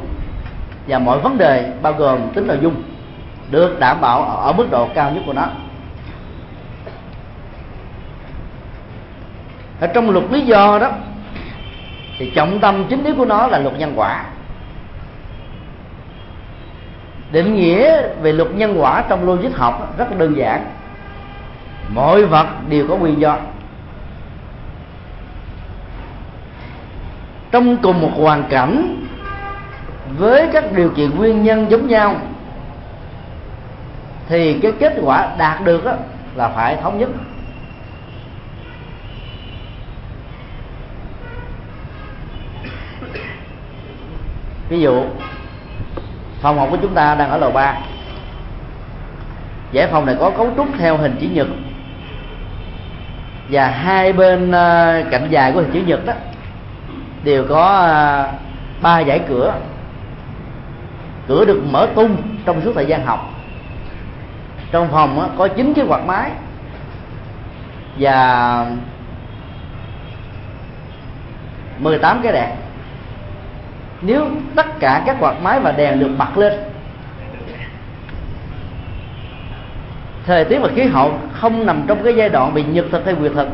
và 0.87 0.99
mọi 0.99 1.19
vấn 1.19 1.37
đề, 1.37 1.71
bao 1.81 1.93
gồm 1.93 2.19
tính 2.33 2.47
nội 2.47 2.57
dung, 2.61 2.83
được 3.51 3.79
đảm 3.79 4.01
bảo 4.01 4.21
ở 4.21 4.53
mức 4.53 4.71
độ 4.71 4.87
cao 4.95 5.11
nhất 5.11 5.23
của 5.25 5.33
nó. 5.33 5.45
Ở 9.79 9.87
trong 9.87 10.09
luật 10.09 10.25
lý 10.31 10.41
do 10.41 10.79
đó 10.81 10.91
thì 12.17 12.31
trọng 12.35 12.59
tâm 12.59 12.85
chính 12.89 13.03
yếu 13.03 13.15
của 13.15 13.25
nó 13.25 13.47
là 13.47 13.59
luật 13.59 13.79
nhân 13.79 13.93
quả. 13.95 14.25
Định 17.31 17.55
nghĩa 17.55 18.01
về 18.21 18.33
luật 18.33 18.51
nhân 18.55 18.81
quả 18.81 19.03
trong 19.09 19.25
logic 19.25 19.55
học 19.55 19.97
rất 19.97 20.17
đơn 20.17 20.37
giản. 20.37 20.65
Mọi 21.93 22.25
vật 22.25 22.47
đều 22.69 22.87
có 22.87 22.95
nguyên 22.95 23.19
do. 23.19 23.37
Trong 27.51 27.77
cùng 27.77 28.01
một 28.01 28.11
hoàn 28.15 28.43
cảnh, 28.49 29.05
với 30.17 30.49
các 30.53 30.73
điều 30.75 30.89
kiện 30.89 31.17
nguyên 31.17 31.43
nhân 31.43 31.65
giống 31.69 31.87
nhau, 31.87 32.15
thì 34.27 34.53
cái 34.53 34.71
kết 34.79 34.93
quả 35.01 35.35
đạt 35.37 35.63
được 35.63 35.83
là 36.35 36.49
phải 36.49 36.77
thống 36.81 36.99
nhất. 36.99 37.09
Ví 44.69 44.79
dụ, 44.79 45.03
phòng 46.41 46.59
học 46.59 46.67
của 46.71 46.77
chúng 46.81 46.93
ta 46.93 47.15
đang 47.15 47.29
ở 47.29 47.37
lầu 47.37 47.51
3 47.51 47.77
giải 49.71 49.87
phòng 49.87 50.05
này 50.05 50.15
có 50.19 50.29
cấu 50.29 50.49
trúc 50.57 50.67
theo 50.77 50.97
hình 50.97 51.15
chữ 51.19 51.27
nhật. 51.33 51.47
Và 53.49 53.67
hai 53.67 54.13
bên 54.13 54.51
ờ, 54.51 55.03
cạnh 55.11 55.27
dài 55.29 55.51
của 55.51 55.61
hình 55.61 55.71
chữ 55.73 55.81
nhật 55.85 56.05
đó 56.05 56.13
đều 57.23 57.45
có 57.49 57.63
ờ, 57.67 58.29
ba 58.81 59.03
dãy 59.03 59.19
cửa. 59.29 59.53
Cửa 61.27 61.45
được 61.45 61.61
mở 61.71 61.87
tung 61.95 62.17
trong 62.45 62.61
suốt 62.61 62.71
thời 62.75 62.85
gian 62.85 63.05
học. 63.05 63.29
Trong 64.71 64.87
phòng 64.91 65.35
có 65.37 65.47
chín 65.47 65.73
cái 65.73 65.85
quạt 65.87 66.01
máy. 66.05 66.31
Và 67.99 68.65
18 71.79 72.19
cái 72.23 72.33
đèn 72.33 72.49
nếu 74.01 74.27
tất 74.55 74.79
cả 74.79 75.03
các 75.05 75.17
quạt 75.19 75.35
máy 75.41 75.59
và 75.59 75.71
đèn 75.71 75.99
được 75.99 76.09
bật 76.17 76.37
lên, 76.37 76.53
thời 80.25 80.45
tiết 80.45 80.59
và 80.59 80.69
khí 80.75 80.83
hậu 80.83 81.13
không 81.33 81.65
nằm 81.65 81.83
trong 81.87 82.03
cái 82.03 82.13
giai 82.15 82.29
đoạn 82.29 82.53
bị 82.53 82.63
nhật 82.63 82.85
thực 82.91 83.05
hay 83.05 83.13
nguyệt 83.13 83.31
thực, 83.35 83.47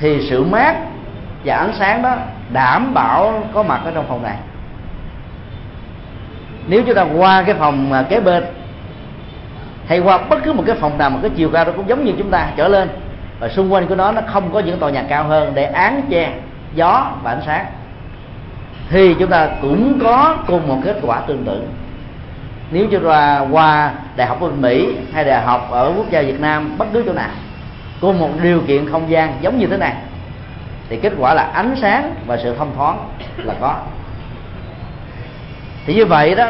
thì 0.00 0.26
sự 0.30 0.44
mát 0.44 0.76
và 1.44 1.56
ánh 1.56 1.72
sáng 1.78 2.02
đó 2.02 2.16
đảm 2.52 2.94
bảo 2.94 3.44
có 3.54 3.62
mặt 3.62 3.80
ở 3.84 3.90
trong 3.94 4.06
phòng 4.08 4.22
này. 4.22 4.36
Nếu 6.66 6.82
chúng 6.86 6.94
ta 6.94 7.02
qua 7.02 7.42
cái 7.42 7.54
phòng 7.54 8.04
kế 8.08 8.20
bên, 8.20 8.44
hay 9.88 9.98
qua 9.98 10.18
bất 10.18 10.42
cứ 10.44 10.52
một 10.52 10.62
cái 10.66 10.76
phòng 10.76 10.98
nào 10.98 11.10
mà 11.10 11.18
cái 11.22 11.30
chiều 11.36 11.50
cao 11.52 11.64
nó 11.64 11.72
cũng 11.72 11.88
giống 11.88 12.04
như 12.04 12.12
chúng 12.18 12.30
ta, 12.30 12.48
trở 12.56 12.68
lên, 12.68 12.88
và 13.40 13.48
xung 13.48 13.72
quanh 13.72 13.86
của 13.86 13.94
nó 13.94 14.12
nó 14.12 14.20
không 14.26 14.52
có 14.52 14.60
những 14.60 14.78
tòa 14.78 14.90
nhà 14.90 15.04
cao 15.08 15.24
hơn 15.24 15.52
để 15.54 15.64
án 15.64 16.02
che 16.10 16.32
gió 16.74 17.06
và 17.22 17.30
ánh 17.30 17.42
sáng 17.46 17.66
thì 18.92 19.14
chúng 19.18 19.30
ta 19.30 19.48
cũng 19.62 19.98
có 20.02 20.36
cùng 20.46 20.68
một 20.68 20.78
kết 20.84 20.96
quả 21.02 21.20
tương 21.20 21.44
tự. 21.44 21.62
Nếu 22.70 22.86
chúng 22.90 23.04
ta 23.04 23.46
qua 23.50 23.92
đại 24.16 24.26
học 24.26 24.40
bên 24.40 24.60
mỹ 24.60 24.88
hay 25.12 25.24
đại 25.24 25.42
học 25.42 25.68
ở 25.70 25.92
quốc 25.96 26.10
gia 26.10 26.22
việt 26.22 26.40
nam, 26.40 26.78
bất 26.78 26.86
cứ 26.92 27.02
chỗ 27.06 27.12
nào, 27.12 27.30
cùng 28.00 28.18
một 28.18 28.30
điều 28.42 28.60
kiện 28.60 28.90
không 28.90 29.10
gian 29.10 29.34
giống 29.40 29.58
như 29.58 29.66
thế 29.66 29.76
này, 29.76 29.94
thì 30.88 30.98
kết 31.02 31.12
quả 31.18 31.34
là 31.34 31.42
ánh 31.42 31.74
sáng 31.80 32.14
và 32.26 32.36
sự 32.36 32.54
thông 32.58 32.72
thoáng 32.76 32.98
là 33.36 33.54
có. 33.60 33.76
Thì 35.86 35.94
như 35.94 36.06
vậy 36.06 36.34
đó, 36.34 36.48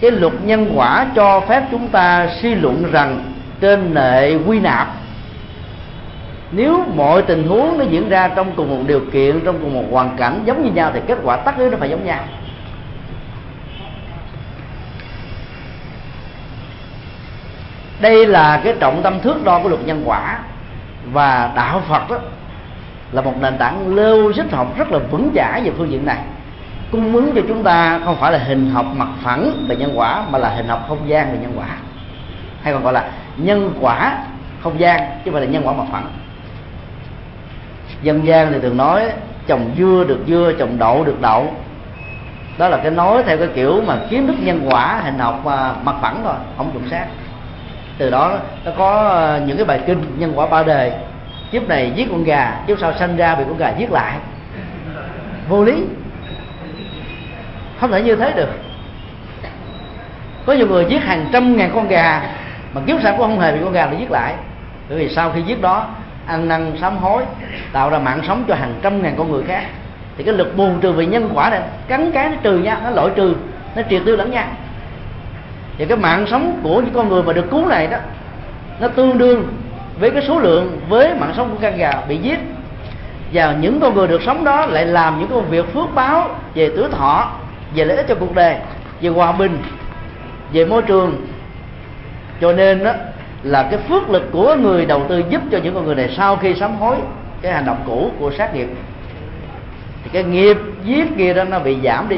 cái 0.00 0.10
luật 0.10 0.32
nhân 0.44 0.72
quả 0.74 1.06
cho 1.14 1.40
phép 1.40 1.62
chúng 1.70 1.88
ta 1.88 2.28
suy 2.42 2.54
luận 2.54 2.84
rằng 2.92 3.32
trên 3.60 3.94
nệ 3.94 4.34
quy 4.46 4.60
nạp 4.60 4.88
nếu 6.52 6.84
mọi 6.94 7.22
tình 7.22 7.48
huống 7.48 7.78
nó 7.78 7.84
diễn 7.84 8.08
ra 8.08 8.28
trong 8.28 8.52
cùng 8.56 8.70
một 8.70 8.84
điều 8.86 9.00
kiện, 9.12 9.40
trong 9.44 9.58
cùng 9.60 9.74
một 9.74 9.84
hoàn 9.90 10.16
cảnh 10.16 10.42
giống 10.44 10.64
như 10.64 10.70
nhau 10.70 10.90
thì 10.94 11.00
kết 11.06 11.18
quả 11.22 11.36
tất 11.36 11.58
yếu 11.58 11.70
nó 11.70 11.76
phải 11.76 11.90
giống 11.90 12.04
nhau. 12.04 12.20
Đây 18.00 18.26
là 18.26 18.60
cái 18.64 18.74
trọng 18.80 19.02
tâm 19.02 19.20
thước 19.20 19.44
đo 19.44 19.60
của 19.62 19.68
luật 19.68 19.86
nhân 19.86 20.02
quả 20.04 20.38
và 21.12 21.52
đạo 21.56 21.82
phật 21.88 22.10
đó 22.10 22.18
là 23.12 23.22
một 23.22 23.34
nền 23.40 23.58
tảng 23.58 23.94
logic 23.94 24.52
học 24.52 24.78
rất 24.78 24.92
là 24.92 24.98
vững 24.98 25.30
chãi 25.34 25.60
về 25.64 25.70
phương 25.78 25.90
diện 25.90 26.06
này. 26.06 26.18
Cung 26.90 27.14
ứng 27.14 27.32
cho 27.34 27.40
chúng 27.48 27.62
ta 27.62 28.00
không 28.04 28.16
phải 28.20 28.32
là 28.32 28.38
hình 28.38 28.70
học 28.70 28.86
mặt 28.96 29.08
phẳng 29.22 29.66
về 29.68 29.76
nhân 29.76 29.92
quả, 29.94 30.22
mà 30.30 30.38
là 30.38 30.48
hình 30.48 30.68
học 30.68 30.84
không 30.88 31.08
gian 31.08 31.32
về 31.32 31.38
nhân 31.42 31.52
quả, 31.56 31.66
hay 32.62 32.72
còn 32.72 32.82
gọi 32.82 32.92
là 32.92 33.10
nhân 33.36 33.72
quả 33.80 34.18
không 34.60 34.80
gian 34.80 35.00
chứ 35.00 35.06
không 35.24 35.32
phải 35.32 35.42
là 35.42 35.48
nhân 35.48 35.66
quả 35.66 35.72
mặt 35.72 35.84
phẳng 35.92 36.06
dân 38.02 38.26
gian 38.26 38.52
thì 38.52 38.58
thường 38.60 38.76
nói 38.76 39.02
trồng 39.46 39.70
dưa 39.78 40.04
được 40.08 40.18
dưa 40.26 40.52
trồng 40.58 40.78
đậu 40.78 41.04
được 41.04 41.20
đậu. 41.20 41.54
Đó 42.58 42.68
là 42.68 42.76
cái 42.76 42.90
nói 42.90 43.22
theo 43.26 43.38
cái 43.38 43.48
kiểu 43.54 43.82
mà 43.86 43.96
kiến 44.10 44.26
thức 44.26 44.36
nhân 44.40 44.66
quả, 44.70 45.00
hình 45.04 45.18
học 45.18 45.40
mà 45.44 45.72
mặt 45.82 45.96
phẳng 46.02 46.20
thôi, 46.24 46.34
không 46.56 46.70
chuẩn 46.72 46.88
xác 46.88 47.06
từ 48.00 48.10
đó 48.10 48.38
nó 48.64 48.72
có 48.78 49.08
ờ, 49.08 49.40
những 49.46 49.56
cái 49.56 49.66
bài 49.66 49.80
kinh 49.86 50.02
nhân 50.18 50.32
quả 50.34 50.46
ba 50.46 50.62
đề. 50.62 50.92
Kiếp 51.52 51.68
này 51.68 51.92
giết 51.94 52.08
con 52.10 52.24
gà, 52.24 52.60
kiếp 52.66 52.78
sau 52.78 52.92
sanh 52.92 53.16
ra 53.16 53.34
bị 53.34 53.44
con 53.48 53.58
gà 53.58 53.72
giết 53.78 53.92
lại. 53.92 54.16
Vô 55.48 55.64
lý. 55.64 55.84
Không 57.80 57.90
thể 57.90 58.02
như 58.02 58.16
thế 58.16 58.32
được. 58.32 58.48
Có 60.46 60.52
nhiều 60.52 60.66
người 60.66 60.86
giết 60.88 61.02
hàng 61.02 61.28
trăm 61.32 61.56
ngàn 61.56 61.70
con 61.74 61.88
gà, 61.88 62.22
mà 62.74 62.80
kiếp 62.86 62.96
sau 63.02 63.16
cũng 63.16 63.26
không 63.26 63.40
hề 63.40 63.52
bị 63.52 63.58
con 63.64 63.72
gà 63.72 63.86
nó 63.86 63.98
giết 63.98 64.10
lại. 64.10 64.34
Bởi 64.88 64.98
vì 64.98 65.08
sau 65.08 65.30
khi 65.30 65.42
giết 65.42 65.60
đó 65.60 65.88
ăn 66.30 66.48
năn 66.48 66.72
sám 66.80 66.96
hối, 66.96 67.22
tạo 67.72 67.90
ra 67.90 67.98
mạng 67.98 68.20
sống 68.26 68.44
cho 68.48 68.54
hàng 68.54 68.74
trăm 68.82 69.02
ngàn 69.02 69.14
con 69.18 69.32
người 69.32 69.42
khác. 69.46 69.64
Thì 70.16 70.24
cái 70.24 70.34
lực 70.34 70.56
buồn 70.56 70.80
trừ 70.80 70.92
về 70.92 71.06
nhân 71.06 71.30
quả 71.34 71.50
này, 71.50 71.60
cắn 71.88 72.12
cái 72.12 72.28
nó 72.28 72.36
trừ 72.42 72.58
nhau 72.58 72.76
nó 72.84 72.90
loại 72.90 73.08
trừ, 73.16 73.34
nó 73.76 73.82
triệt 73.90 74.02
tiêu 74.04 74.16
lẫn 74.16 74.30
nhau. 74.30 74.44
Thì 75.78 75.86
cái 75.86 75.98
mạng 75.98 76.26
sống 76.30 76.60
của 76.62 76.80
những 76.80 76.94
con 76.94 77.08
người 77.08 77.22
mà 77.22 77.32
được 77.32 77.50
cứu 77.50 77.66
này 77.66 77.86
đó, 77.86 77.98
nó 78.80 78.88
tương 78.88 79.18
đương 79.18 79.52
với 80.00 80.10
cái 80.10 80.22
số 80.28 80.38
lượng 80.38 80.80
với 80.88 81.14
mạng 81.14 81.32
sống 81.36 81.50
của 81.50 81.56
con 81.62 81.76
gà 81.76 81.92
bị 82.08 82.16
giết. 82.16 82.38
Và 83.32 83.56
những 83.60 83.80
con 83.80 83.94
người 83.94 84.08
được 84.08 84.22
sống 84.26 84.44
đó 84.44 84.66
lại 84.66 84.86
làm 84.86 85.18
những 85.18 85.28
công 85.28 85.50
việc 85.50 85.72
phước 85.74 85.94
báo 85.94 86.28
về 86.54 86.70
tuổi 86.76 86.88
thọ, 86.88 87.30
về 87.74 87.84
lợi 87.84 87.96
ích 87.96 88.06
cho 88.08 88.14
cuộc 88.14 88.34
đời, 88.34 88.56
về 89.00 89.08
hòa 89.08 89.32
bình, 89.32 89.62
về 90.52 90.64
môi 90.64 90.82
trường. 90.82 91.26
Cho 92.40 92.52
nên 92.52 92.84
đó 92.84 92.92
là 93.42 93.62
cái 93.62 93.80
phước 93.88 94.10
lực 94.10 94.28
của 94.32 94.56
người 94.56 94.86
đầu 94.86 95.02
tư 95.08 95.22
giúp 95.28 95.42
cho 95.52 95.58
những 95.58 95.74
con 95.74 95.84
người 95.84 95.94
này 95.94 96.14
sau 96.16 96.36
khi 96.36 96.54
sám 96.54 96.76
hối 96.76 96.96
cái 97.42 97.52
hành 97.52 97.66
động 97.66 97.82
cũ 97.86 98.10
của 98.18 98.30
sát 98.30 98.54
nghiệp. 98.54 98.68
Thì 100.04 100.10
cái 100.12 100.24
nghiệp 100.24 100.56
giết 100.84 101.16
kia 101.16 101.34
đó 101.34 101.44
nó 101.44 101.58
bị 101.58 101.76
giảm 101.84 102.08
đi. 102.08 102.16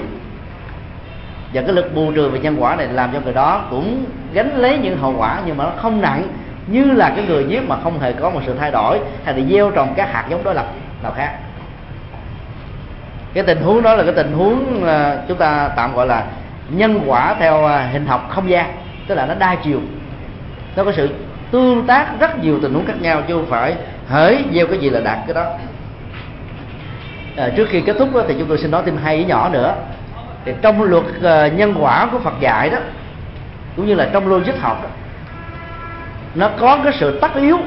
Và 1.54 1.62
cái 1.62 1.72
lực 1.72 1.94
bù 1.94 2.12
trừ 2.12 2.28
về 2.28 2.38
nhân 2.38 2.56
quả 2.58 2.76
này 2.76 2.86
làm 2.86 3.10
cho 3.12 3.20
người 3.20 3.34
đó 3.34 3.64
cũng 3.70 4.04
gánh 4.32 4.56
lấy 4.56 4.78
những 4.78 4.98
hậu 4.98 5.14
quả 5.18 5.40
nhưng 5.46 5.56
mà 5.56 5.64
nó 5.64 5.70
không 5.76 6.00
nặng, 6.00 6.22
như 6.66 6.84
là 6.84 7.12
cái 7.16 7.24
người 7.26 7.44
giết 7.48 7.68
mà 7.68 7.76
không 7.82 8.00
hề 8.00 8.12
có 8.12 8.30
một 8.30 8.40
sự 8.46 8.54
thay 8.60 8.70
đổi 8.70 9.00
hay 9.24 9.38
là 9.38 9.44
gieo 9.50 9.70
trồng 9.70 9.94
các 9.96 10.12
hạt 10.12 10.24
giống 10.28 10.44
đối 10.44 10.54
lập 10.54 10.66
nào 11.02 11.12
khác. 11.12 11.38
Cái 13.34 13.44
tình 13.44 13.62
huống 13.62 13.82
đó 13.82 13.94
là 13.94 14.02
cái 14.04 14.12
tình 14.12 14.32
huống 14.32 14.84
à, 14.84 15.16
chúng 15.28 15.38
ta 15.38 15.70
tạm 15.76 15.94
gọi 15.94 16.06
là 16.06 16.24
nhân 16.68 17.00
quả 17.06 17.34
theo 17.38 17.66
à, 17.66 17.88
hình 17.92 18.06
học 18.06 18.26
không 18.30 18.50
gian, 18.50 18.72
tức 19.06 19.14
là 19.14 19.26
nó 19.26 19.34
đa 19.34 19.54
chiều 19.54 19.80
nó 20.76 20.84
có 20.84 20.92
sự 20.92 21.08
tương 21.50 21.86
tác 21.86 22.06
rất 22.20 22.38
nhiều 22.38 22.58
tình 22.62 22.74
huống 22.74 22.86
khác 22.86 23.00
nhau 23.00 23.22
chứ 23.28 23.34
không 23.34 23.46
phải 23.46 23.74
hỡi 24.08 24.44
gieo 24.52 24.66
cái 24.66 24.78
gì 24.78 24.90
là 24.90 25.00
đạt 25.00 25.18
cái 25.26 25.34
đó. 25.34 25.44
À, 27.36 27.48
trước 27.56 27.68
khi 27.68 27.80
kết 27.80 27.96
thúc 27.98 28.14
đó, 28.14 28.22
thì 28.28 28.34
chúng 28.38 28.48
tôi 28.48 28.58
xin 28.58 28.70
nói 28.70 28.82
thêm 28.86 28.96
hai 29.04 29.16
ý 29.16 29.24
nhỏ 29.24 29.48
nữa. 29.52 29.74
Thì 30.44 30.52
trong 30.62 30.82
luật 30.82 31.04
uh, 31.04 31.58
nhân 31.58 31.74
quả 31.80 32.08
của 32.12 32.18
Phật 32.18 32.34
dạy 32.40 32.70
đó 32.70 32.78
cũng 33.76 33.86
như 33.86 33.94
là 33.94 34.08
trong 34.12 34.28
logic 34.28 34.60
học 34.60 34.82
đó, 34.82 34.88
nó 36.34 36.50
có 36.60 36.78
cái 36.84 36.92
sự 37.00 37.18
tất 37.20 37.34
yếu 37.34 37.58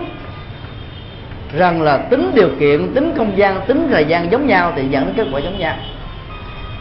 rằng 1.58 1.82
là 1.82 1.98
tính 1.98 2.32
điều 2.36 2.50
kiện 2.60 2.94
tính 2.94 3.14
không 3.18 3.38
gian 3.38 3.62
tính 3.68 3.88
thời 3.92 4.06
gian 4.06 4.32
giống 4.32 4.48
nhau 4.48 4.74
thì 4.76 4.88
dẫn 4.88 5.06
đến 5.06 5.14
kết 5.18 5.28
quả 5.34 5.40
giống 5.40 5.60
nhau. 5.60 5.76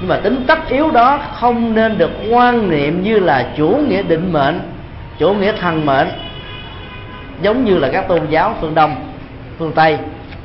Nhưng 0.01 0.09
mà 0.09 0.17
tính 0.17 0.45
tất 0.47 0.69
yếu 0.69 0.91
đó 0.91 1.21
không 1.35 1.75
nên 1.75 1.99
được 1.99 2.11
quan 2.31 2.71
niệm 2.71 3.03
như 3.03 3.19
là 3.19 3.47
chủ 3.57 3.81
nghĩa 3.89 4.03
định 4.03 4.33
mệnh 4.33 4.61
chủ 5.19 5.35
nghĩa 5.35 5.53
thân 5.61 5.87
mệnh, 5.87 6.09
giống 7.43 7.65
như 7.65 7.79
là 7.79 7.89
các 7.93 8.09
tôn 8.09 8.27
giáo 8.31 8.55
phương 8.61 8.75
đông, 8.75 8.97
phương 9.59 9.73
tây, 9.73 9.99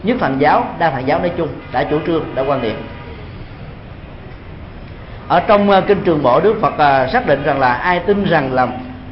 nhất 0.04 0.18
thần 0.20 0.36
giáo, 0.40 0.68
đa 0.80 0.92
thần 0.92 1.08
giáo 1.08 1.20
nói 1.20 1.32
chung, 1.38 1.48
đã 1.72 1.84
chủ 1.84 2.00
trương, 2.06 2.24
đã 2.36 2.44
quan 2.48 2.62
niệm. 2.62 2.76
Ở 5.28 5.40
trong 5.40 5.70
ờ, 5.70 5.82
kinh 5.82 6.02
trường 6.04 6.24
bộ, 6.24 6.40
đức 6.40 6.56
phật 6.62 6.74
ờ, 6.78 7.08
xác 7.08 7.28
định 7.28 7.44
rằng 7.44 7.60
là 7.60 7.74
ai 7.74 8.00
tin 8.00 8.24
rằng 8.24 8.54
là 8.54 8.68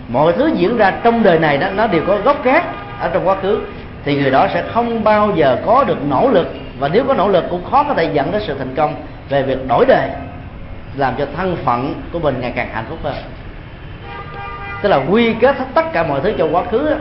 mọi 0.07 0.33
thứ 0.33 0.51
diễn 0.55 0.77
ra 0.77 0.93
trong 1.03 1.23
đời 1.23 1.39
này 1.39 1.57
đó, 1.57 1.67
nó 1.75 1.87
đều 1.87 2.01
có 2.07 2.17
gốc 2.17 2.43
gác 2.43 2.65
ở 2.99 3.09
trong 3.13 3.27
quá 3.27 3.35
khứ, 3.41 3.59
thì 4.03 4.21
người 4.21 4.31
đó 4.31 4.47
sẽ 4.53 4.63
không 4.73 5.03
bao 5.03 5.31
giờ 5.35 5.57
có 5.65 5.83
được 5.83 5.97
nỗ 6.09 6.29
lực, 6.29 6.47
và 6.79 6.87
nếu 6.87 7.03
có 7.07 7.13
nỗ 7.13 7.27
lực 7.27 7.43
cũng 7.49 7.65
khó 7.71 7.83
có 7.83 7.93
thể 7.93 8.09
dẫn 8.13 8.31
đến 8.31 8.41
sự 8.47 8.55
thành 8.57 8.75
công 8.75 8.95
về 9.29 9.43
việc 9.43 9.67
đổi 9.67 9.85
đời, 9.85 10.09
làm 10.95 11.13
cho 11.17 11.25
thân 11.37 11.57
phận 11.65 11.93
của 12.11 12.19
mình 12.19 12.35
ngày 12.41 12.53
càng 12.55 12.69
hạnh 12.73 12.85
phúc 12.89 12.99
hơn 13.03 13.15
tức 14.81 14.89
là 14.89 14.97
quy 15.09 15.33
kết 15.33 15.57
hết 15.57 15.65
tất 15.73 15.93
cả 15.93 16.03
mọi 16.03 16.21
thứ 16.21 16.33
trong 16.37 16.55
quá 16.55 16.63
khứ 16.71 16.95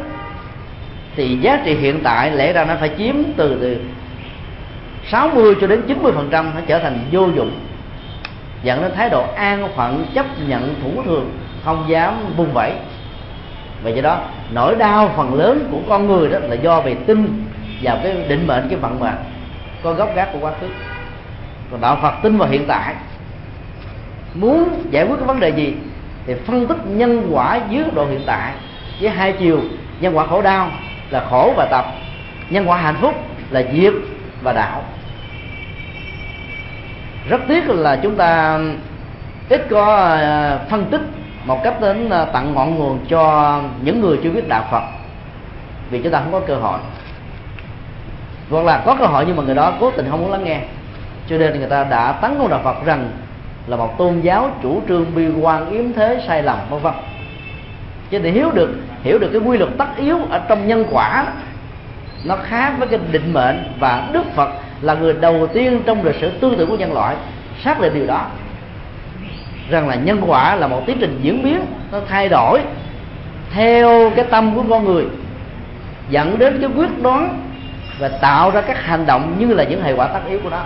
thì 1.16 1.38
giá 1.40 1.62
trị 1.64 1.74
hiện 1.74 2.00
tại 2.02 2.30
lẽ 2.30 2.52
ra 2.52 2.64
nó 2.64 2.74
phải 2.80 2.90
chiếm 2.98 3.14
từ 3.36 3.58
từ 3.60 3.76
60 5.10 5.54
cho 5.60 5.66
đến 5.66 5.82
90 5.86 6.12
phần 6.14 6.28
trăm 6.30 6.50
nó 6.54 6.60
trở 6.66 6.78
thành 6.78 6.98
vô 7.12 7.28
dụng. 7.36 7.60
Dẫn 8.62 8.82
đến 8.82 8.92
thái 8.96 9.10
độ 9.10 9.24
an 9.36 9.68
phận, 9.76 10.06
chấp 10.14 10.26
nhận, 10.46 10.74
thủ 10.82 11.02
thường, 11.02 11.30
không 11.64 11.84
dám 11.88 12.14
vung 12.36 12.52
vẩy 12.52 12.72
và 13.82 13.90
do 13.90 14.02
đó, 14.02 14.20
nỗi 14.50 14.74
đau 14.74 15.10
phần 15.16 15.34
lớn 15.34 15.68
của 15.70 15.78
con 15.88 16.06
người 16.06 16.28
đó 16.28 16.38
là 16.38 16.54
do 16.54 16.80
vì 16.80 16.94
tin 16.94 17.44
vào 17.82 17.98
cái 18.02 18.16
định 18.28 18.46
mệnh, 18.46 18.66
cái 18.68 18.78
vận 18.78 19.00
mệnh, 19.00 19.16
có 19.82 19.92
gốc 19.92 20.16
gác 20.16 20.32
của 20.32 20.38
quá 20.40 20.52
khứ. 20.60 20.66
Còn 21.70 21.80
đạo 21.80 21.98
phật 22.02 22.14
tin 22.22 22.36
vào 22.36 22.48
hiện 22.48 22.64
tại. 22.68 22.94
Muốn 24.34 24.68
giải 24.90 25.06
quyết 25.06 25.16
cái 25.16 25.26
vấn 25.26 25.40
đề 25.40 25.48
gì? 25.48 25.74
Thì 26.26 26.34
phân 26.46 26.66
tích 26.66 26.78
nhân 26.86 27.28
quả 27.32 27.60
dưới 27.70 27.84
độ 27.94 28.06
hiện 28.06 28.22
tại 28.26 28.52
với 29.00 29.10
hai 29.10 29.32
chiều. 29.32 29.60
Nhân 30.00 30.16
quả 30.16 30.26
khổ 30.26 30.42
đau 30.42 30.70
là 31.10 31.24
khổ 31.30 31.52
và 31.56 31.66
tập. 31.70 31.86
Nhân 32.50 32.68
quả 32.68 32.76
hạnh 32.76 32.96
phúc 33.00 33.14
là 33.50 33.62
diệt 33.72 33.92
và 34.42 34.52
đạo. 34.52 34.82
Rất 37.28 37.40
tiếc 37.48 37.68
là 37.68 37.96
chúng 37.96 38.16
ta 38.16 38.60
ít 39.48 39.66
có 39.70 39.96
à, 39.96 40.58
phân 40.70 40.84
tích 40.84 41.00
một 41.44 41.60
cách 41.64 41.80
đến 41.80 42.10
à, 42.10 42.24
tặng 42.24 42.54
ngọn 42.54 42.74
nguồn 42.74 42.98
cho 43.08 43.60
những 43.82 44.00
người 44.00 44.18
chưa 44.22 44.30
biết 44.30 44.48
đạo 44.48 44.64
Phật. 44.70 44.82
Vì 45.90 46.02
chúng 46.02 46.12
ta 46.12 46.20
không 46.20 46.32
có 46.32 46.40
cơ 46.40 46.56
hội. 46.56 46.78
Hoặc 48.50 48.64
là 48.64 48.82
có 48.86 48.96
cơ 48.98 49.06
hội 49.06 49.24
nhưng 49.26 49.36
mà 49.36 49.42
người 49.42 49.54
đó 49.54 49.72
cố 49.80 49.90
tình 49.90 50.06
không 50.10 50.20
muốn 50.20 50.32
lắng 50.32 50.44
nghe. 50.44 50.60
Cho 51.28 51.38
nên 51.38 51.58
người 51.58 51.68
ta 51.68 51.84
đã 51.84 52.12
tấn 52.12 52.38
công 52.38 52.48
đạo 52.48 52.60
Phật 52.64 52.84
rằng 52.84 53.10
là 53.66 53.76
một 53.76 53.98
tôn 53.98 54.20
giáo 54.20 54.50
chủ 54.62 54.82
trương 54.88 55.14
bi 55.14 55.28
quan 55.40 55.70
yếm 55.70 55.92
thế 55.92 56.24
sai 56.26 56.42
lầm, 56.42 56.58
vân 56.70 56.80
vân. 56.80 56.92
Cho 58.10 58.18
để 58.18 58.30
hiểu 58.30 58.50
được 58.50 58.70
hiểu 59.02 59.18
được 59.18 59.28
cái 59.32 59.40
quy 59.40 59.58
luật 59.58 59.70
tất 59.78 59.88
yếu 59.96 60.18
ở 60.30 60.40
trong 60.48 60.68
nhân 60.68 60.84
quả, 60.90 61.26
nó 62.24 62.36
khác 62.36 62.72
với 62.78 62.88
cái 62.88 63.00
định 63.12 63.32
mệnh 63.32 63.72
và 63.78 64.08
Đức 64.12 64.24
Phật 64.34 64.50
là 64.80 64.94
người 64.94 65.12
đầu 65.12 65.46
tiên 65.46 65.80
trong 65.86 66.04
lịch 66.04 66.16
sử 66.20 66.30
tư 66.30 66.54
tưởng 66.58 66.68
của 66.70 66.76
nhân 66.76 66.92
loại 66.92 67.16
xác 67.64 67.80
định 67.80 67.94
điều 67.94 68.06
đó. 68.06 68.26
Rằng 69.70 69.88
là 69.88 69.94
nhân 69.94 70.22
quả 70.26 70.56
là 70.56 70.66
một 70.66 70.82
tiến 70.86 70.96
trình 71.00 71.18
diễn 71.22 71.42
biến, 71.42 71.60
nó 71.92 71.98
thay 72.08 72.28
đổi 72.28 72.60
theo 73.52 74.10
cái 74.16 74.24
tâm 74.30 74.54
của 74.54 74.64
con 74.70 74.84
người, 74.84 75.04
dẫn 76.10 76.38
đến 76.38 76.58
cái 76.60 76.70
quyết 76.76 77.02
đoán 77.02 77.38
và 77.98 78.08
tạo 78.08 78.50
ra 78.50 78.60
các 78.60 78.84
hành 78.84 79.06
động 79.06 79.36
như 79.38 79.54
là 79.54 79.64
những 79.64 79.82
hệ 79.82 79.92
quả 79.92 80.06
tất 80.06 80.20
yếu 80.28 80.40
của 80.42 80.50
nó 80.50 80.62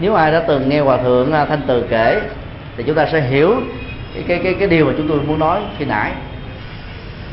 nếu 0.00 0.14
ai 0.14 0.32
đã 0.32 0.40
từng 0.40 0.68
nghe 0.68 0.80
hòa 0.80 0.96
thượng 0.96 1.32
à, 1.32 1.44
thanh 1.44 1.60
từ 1.66 1.86
kể 1.90 2.20
thì 2.76 2.84
chúng 2.86 2.96
ta 2.96 3.06
sẽ 3.12 3.20
hiểu 3.20 3.60
cái 4.14 4.24
cái 4.28 4.38
cái, 4.42 4.54
cái 4.54 4.68
điều 4.68 4.86
mà 4.86 4.92
chúng 4.96 5.08
tôi 5.08 5.20
muốn 5.20 5.38
nói 5.38 5.60
khi 5.78 5.84
nãy. 5.84 6.12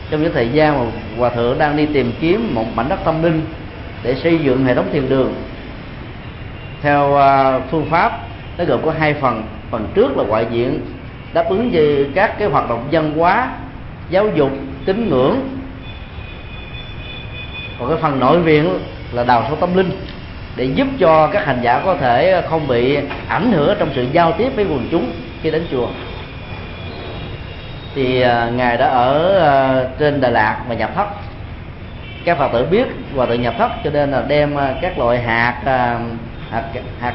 Trong 0.09 0.23
những 0.23 0.33
thời 0.33 0.49
gian 0.49 0.79
mà 0.79 0.91
hòa 1.17 1.29
thượng 1.29 1.57
đang 1.59 1.77
đi 1.77 1.85
tìm 1.85 2.11
kiếm 2.21 2.55
một 2.55 2.65
mảnh 2.75 2.89
đất 2.89 2.99
tâm 3.05 3.23
linh 3.23 3.41
để 4.03 4.15
xây 4.15 4.37
dựng 4.37 4.65
hệ 4.65 4.75
thống 4.75 4.89
thiền 4.93 5.09
đường 5.09 5.33
theo 6.81 7.11
uh, 7.11 7.63
phương 7.71 7.85
pháp 7.89 8.19
nó 8.57 8.65
gồm 8.65 8.81
có 8.85 8.93
hai 8.99 9.13
phần. 9.13 9.43
Phần 9.71 9.87
trước 9.93 10.17
là 10.17 10.23
ngoại 10.23 10.45
diện 10.51 10.81
đáp 11.33 11.49
ứng 11.49 11.69
về 11.71 12.05
các 12.15 12.39
cái 12.39 12.47
hoạt 12.47 12.69
động 12.69 12.87
văn 12.91 13.13
hóa 13.17 13.49
giáo 14.09 14.27
dục 14.35 14.51
tín 14.85 15.09
ngưỡng. 15.09 15.49
Còn 17.79 17.89
cái 17.89 17.97
phần 18.01 18.19
nội 18.19 18.41
viện 18.41 18.79
là 19.11 19.23
đào 19.23 19.43
sâu 19.47 19.55
tâm 19.55 19.77
linh 19.77 19.91
để 20.57 20.65
giúp 20.65 20.87
cho 20.99 21.29
các 21.33 21.45
hành 21.45 21.59
giả 21.61 21.81
có 21.85 21.95
thể 21.95 22.41
không 22.49 22.67
bị 22.67 22.97
ảnh 23.27 23.51
hưởng 23.51 23.75
trong 23.79 23.89
sự 23.95 24.05
giao 24.11 24.31
tiếp 24.31 24.49
với 24.55 24.65
quần 24.65 24.87
chúng 24.91 25.11
khi 25.41 25.51
đến 25.51 25.67
chùa. 25.71 25.87
Thì 27.95 28.21
à, 28.21 28.49
ngài 28.55 28.77
đã 28.77 28.87
ở 28.87 29.39
à, 29.39 29.83
trên 29.99 30.21
Đà 30.21 30.29
Lạt 30.29 30.57
và 30.67 30.75
nhập 30.75 30.91
thất. 30.95 31.07
Các 32.25 32.37
phật 32.37 32.51
tử 32.53 32.65
biết 32.65 32.87
và 33.13 33.25
tự 33.25 33.35
nhập 33.35 33.53
thất 33.57 33.71
cho 33.83 33.89
nên 33.89 34.11
là 34.11 34.23
đem 34.27 34.55
à, 34.55 34.73
các 34.81 34.99
loại 34.99 35.21
hạt 35.21 35.61
hạt 36.51 36.63
hạt 36.99 37.13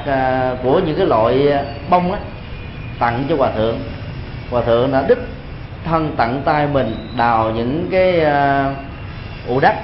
của 0.63 0.81
những 0.87 0.97
cái 0.97 1.07
loại 1.07 1.53
bông 1.91 2.13
á 2.13 2.19
tặng 2.99 3.25
cho 3.29 3.37
hòa 3.37 3.51
thượng. 3.57 3.79
Hòa 4.51 4.63
thượng 4.63 4.93
đã 4.93 5.05
đích 5.09 5.19
thân 5.85 6.15
tặng 6.17 6.43
tay 6.45 6.67
mình 6.67 6.95
đào 7.17 7.51
những 7.51 7.89
cái 7.91 8.21
uh, 8.21 8.77
ụ 9.49 9.61
đất 9.61 9.75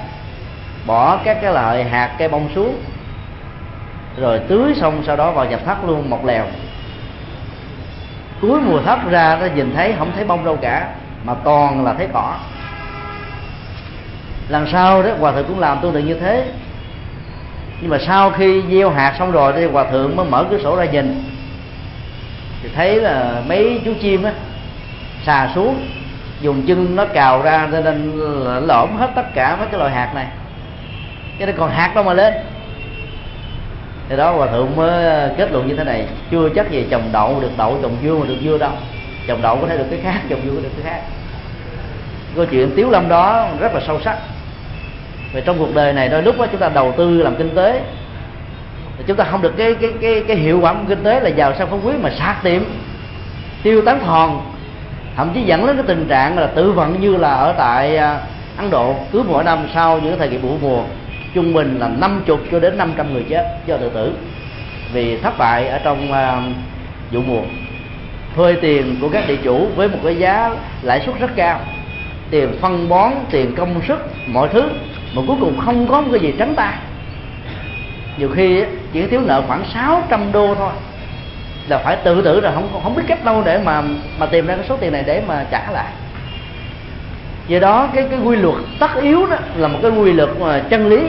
bỏ 0.85 1.19
các 1.23 1.37
cái 1.41 1.53
loại 1.53 1.83
hạt 1.83 2.15
cây 2.17 2.27
bông 2.27 2.49
xuống 2.55 2.75
rồi 4.19 4.39
tưới 4.47 4.73
xong 4.81 5.03
sau 5.05 5.15
đó 5.15 5.31
vào 5.31 5.45
nhập 5.45 5.59
thất 5.65 5.77
luôn 5.87 6.09
một 6.09 6.25
lèo. 6.25 6.45
Cuối 8.41 8.61
mùa 8.61 8.81
thấp 8.81 8.99
ra 9.09 9.37
nó 9.41 9.47
nhìn 9.55 9.73
thấy 9.75 9.93
không 9.99 10.11
thấy 10.15 10.25
bông 10.25 10.45
đâu 10.45 10.57
cả, 10.61 10.89
mà 11.23 11.33
toàn 11.33 11.85
là 11.85 11.93
thấy 11.93 12.07
cỏ. 12.13 12.35
Lần 14.49 14.67
sau 14.71 15.03
đó, 15.03 15.09
hòa 15.19 15.31
thượng 15.31 15.47
cũng 15.47 15.59
làm 15.59 15.79
tương 15.81 15.93
tự 15.93 15.99
như 15.99 16.13
thế. 16.13 16.45
Nhưng 17.81 17.89
mà 17.89 17.97
sau 17.97 18.29
khi 18.29 18.63
gieo 18.71 18.89
hạt 18.89 19.15
xong 19.19 19.31
rồi 19.31 19.53
thì 19.55 19.65
hòa 19.65 19.83
thượng 19.91 20.15
mới 20.15 20.25
mở 20.25 20.45
cửa 20.49 20.57
sổ 20.63 20.75
ra 20.75 20.85
nhìn. 20.85 21.23
Thì 22.63 22.69
thấy 22.75 22.95
là 22.95 23.41
mấy 23.47 23.81
chú 23.85 23.93
chim 24.01 24.23
á, 24.23 24.31
xà 25.25 25.49
xuống, 25.55 25.85
dùng 26.41 26.63
chân 26.67 26.95
nó 26.95 27.05
cào 27.05 27.41
ra 27.41 27.67
nên 27.71 28.11
lõm 28.67 28.97
hết 28.97 29.09
tất 29.15 29.33
cả 29.33 29.55
mấy 29.55 29.67
cái 29.71 29.79
loại 29.79 29.91
hạt 29.91 30.11
này. 30.15 30.27
Cái 31.37 31.47
nên 31.47 31.55
còn 31.57 31.69
hạt 31.71 31.91
đâu 31.95 32.03
mà 32.03 32.13
lên 32.13 32.33
thế 34.09 34.15
đó 34.15 34.31
hòa 34.31 34.47
thượng 34.47 34.75
mới 34.75 35.05
ờ, 35.05 35.33
kết 35.37 35.51
luận 35.51 35.67
như 35.67 35.75
thế 35.75 35.83
này. 35.83 36.05
Chưa 36.31 36.49
chắc 36.55 36.71
gì 36.71 36.85
trồng 36.89 37.09
đậu 37.11 37.39
được 37.41 37.51
đậu 37.57 37.79
trồng 37.81 37.97
dưa 38.03 38.15
mà 38.15 38.25
được 38.27 38.37
dưa 38.43 38.57
đâu. 38.57 38.71
Trồng 39.27 39.41
đậu 39.41 39.55
có 39.55 39.67
thể 39.67 39.77
được 39.77 39.85
cái 39.91 39.99
khác 40.03 40.19
trồng 40.29 40.39
dưa 40.45 40.51
có 40.55 40.61
được 40.61 40.69
cái 40.83 40.93
khác. 40.93 41.01
Câu 42.35 42.45
chuyện 42.45 42.71
tiếu 42.75 42.89
lâm 42.89 43.09
đó 43.09 43.47
rất 43.59 43.73
là 43.73 43.81
sâu 43.87 43.99
sắc. 44.05 44.17
Về 45.33 45.41
trong 45.41 45.59
cuộc 45.59 45.75
đời 45.75 45.93
này 45.93 46.09
đôi 46.09 46.23
lúc 46.23 46.39
đó 46.39 46.45
chúng 46.51 46.59
ta 46.59 46.69
đầu 46.69 46.93
tư 46.97 47.21
làm 47.21 47.35
kinh 47.35 47.55
tế. 47.55 47.81
Chúng 49.07 49.17
ta 49.17 49.23
không 49.23 49.41
được 49.41 49.53
cái 49.57 49.73
cái 49.73 49.91
cái 50.01 50.23
cái 50.27 50.37
hiệu 50.37 50.59
quả 50.61 50.73
của 50.73 50.79
kinh 50.87 51.03
tế 51.03 51.19
là 51.19 51.29
giàu 51.29 51.53
sang 51.57 51.67
phú 51.69 51.79
quý 51.83 51.93
mà 52.01 52.09
sát 52.09 52.35
tiệm, 52.43 52.61
tiêu 53.63 53.81
tán 53.81 53.99
thòn. 54.05 54.41
Thậm 55.15 55.31
chí 55.33 55.41
dẫn 55.41 55.67
đến 55.67 55.75
cái 55.75 55.85
tình 55.87 56.07
trạng 56.07 56.39
là 56.39 56.47
tự 56.47 56.71
vận 56.71 57.01
như 57.01 57.17
là 57.17 57.29
ở 57.29 57.53
tại 57.57 57.97
ờ, 57.97 58.17
Ấn 58.57 58.69
Độ. 58.69 58.95
Cứ 59.11 59.23
mỗi 59.27 59.43
năm 59.43 59.67
sau 59.73 59.99
những 59.99 60.19
thời 60.19 60.29
kỳ 60.29 60.37
vụ 60.37 60.57
mùa 60.61 60.83
trung 61.33 61.53
bình 61.53 61.79
là 61.79 61.87
50 61.87 62.37
cho 62.51 62.59
đến 62.59 62.77
500 62.77 63.13
người 63.13 63.25
chết 63.29 63.45
do 63.65 63.77
tự 63.77 63.89
tử. 63.89 64.13
Vì 64.93 65.17
thất 65.17 65.37
bại 65.37 65.67
ở 65.67 65.79
trong 65.83 66.11
uh, 66.11 66.53
vụ 67.11 67.21
mùa. 67.21 67.41
Thuê 68.35 68.55
tiền 68.61 68.95
của 69.01 69.09
các 69.09 69.27
địa 69.27 69.37
chủ 69.43 69.67
với 69.75 69.87
một 69.87 69.97
cái 70.03 70.15
giá 70.15 70.55
lãi 70.81 71.01
suất 71.05 71.19
rất 71.19 71.31
cao. 71.35 71.59
Tiền 72.31 72.57
phân 72.61 72.89
bón 72.89 73.11
tiền 73.31 73.55
công 73.55 73.81
sức 73.87 73.99
mọi 74.27 74.49
thứ. 74.53 74.69
Mà 75.15 75.21
cuối 75.27 75.37
cùng 75.39 75.59
không 75.59 75.87
có 75.87 76.01
một 76.01 76.07
cái 76.11 76.19
gì 76.19 76.33
trắng 76.39 76.53
tay. 76.55 76.73
Nhiều 78.17 78.29
khi 78.35 78.63
chỉ 78.93 79.07
thiếu 79.07 79.21
nợ 79.25 79.43
khoảng 79.47 79.63
600 79.73 80.31
đô 80.31 80.55
thôi. 80.55 80.71
Là 81.67 81.77
phải 81.77 81.95
tự 81.95 82.21
tử 82.21 82.41
rồi 82.41 82.51
không 82.55 82.81
không 82.83 82.95
biết 82.95 83.03
cách 83.07 83.25
đâu 83.25 83.43
để 83.45 83.59
mà 83.63 83.81
mà 84.19 84.25
tìm 84.25 84.47
ra 84.47 84.55
cái 84.55 84.65
số 84.69 84.77
tiền 84.77 84.91
này 84.91 85.03
để 85.07 85.23
mà 85.27 85.45
trả 85.51 85.71
lại 85.71 85.93
do 87.49 87.59
đó 87.59 87.87
cái 87.93 88.07
cái 88.09 88.19
quy 88.19 88.35
luật 88.35 88.55
tất 88.79 89.01
yếu 89.01 89.25
đó 89.25 89.37
là 89.55 89.67
một 89.67 89.79
cái 89.81 89.91
quy 89.91 90.13
luật 90.13 90.29
mà 90.39 90.59
chân 90.59 90.89
lý. 90.89 90.99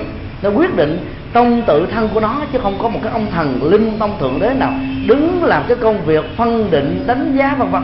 Nó 0.42 0.50
quyết 0.50 0.76
định 0.76 1.06
trong 1.32 1.62
tự 1.66 1.86
thân 1.86 2.08
của 2.14 2.20
nó 2.20 2.36
chứ 2.52 2.58
không 2.62 2.78
có 2.78 2.88
một 2.88 3.00
cái 3.02 3.12
ông 3.12 3.26
thần 3.30 3.70
linh 3.70 3.98
tông 3.98 4.18
thượng 4.20 4.40
đế 4.40 4.50
nào 4.54 4.72
đứng 5.06 5.44
làm 5.44 5.62
cái 5.68 5.76
công 5.80 6.04
việc 6.04 6.24
phân 6.36 6.70
định 6.70 7.04
đánh 7.06 7.36
giá 7.38 7.54
vân 7.58 7.70
vân. 7.70 7.82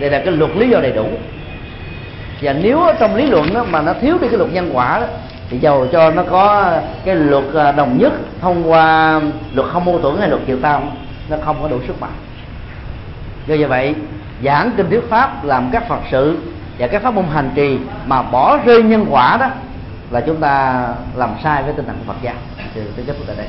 Đây 0.00 0.10
là 0.10 0.18
cái 0.18 0.32
luật 0.32 0.56
lý 0.56 0.68
do 0.68 0.80
đầy 0.80 0.92
đủ. 0.92 1.06
Và 2.42 2.52
nếu 2.52 2.80
trong 3.00 3.16
lý 3.16 3.26
luận 3.26 3.54
đó, 3.54 3.64
mà 3.70 3.82
nó 3.82 3.92
thiếu 4.00 4.18
đi 4.20 4.28
cái 4.28 4.38
luật 4.38 4.52
nhân 4.52 4.70
quả 4.72 5.00
đó, 5.00 5.06
thì 5.50 5.58
dầu 5.58 5.86
cho 5.92 6.10
nó 6.10 6.22
có 6.22 6.72
cái 7.04 7.16
luật 7.16 7.44
à, 7.54 7.72
đồng 7.72 7.98
nhất 7.98 8.12
thông 8.40 8.70
qua 8.70 9.20
luật 9.54 9.68
không 9.68 9.84
mâu 9.84 9.98
thuẫn 9.98 10.16
hay 10.18 10.28
luật 10.28 10.42
chiều 10.46 10.58
tam 10.62 10.82
nó 11.30 11.36
không 11.44 11.56
có 11.62 11.68
đủ 11.68 11.78
sức 11.86 12.00
mạnh. 12.00 12.10
Do 13.46 13.56
vậy 13.68 13.94
giảng 14.44 14.70
kinh 14.76 14.90
thuyết 14.90 15.02
pháp, 15.10 15.44
làm 15.44 15.70
các 15.72 15.88
phật 15.88 16.00
sự 16.10 16.38
và 16.78 16.86
các 16.86 17.02
pháp 17.02 17.14
môn 17.14 17.24
hành 17.32 17.50
trì 17.54 17.78
mà 18.06 18.22
bỏ 18.22 18.58
rơi 18.64 18.82
nhân 18.82 19.06
quả 19.10 19.36
đó, 19.40 19.46
là 20.10 20.20
chúng 20.20 20.40
ta 20.40 20.86
làm 21.14 21.30
sai 21.42 21.62
với 21.62 21.72
tinh 21.72 21.86
thần 21.86 21.96
của 21.98 22.12
Phật 22.12 22.18
giáo 22.22 22.34
thì 22.74 22.80
tôi 22.96 23.04
kết 23.06 23.12
thúc 23.18 23.26
tại 23.26 23.36
đây. 23.36 23.46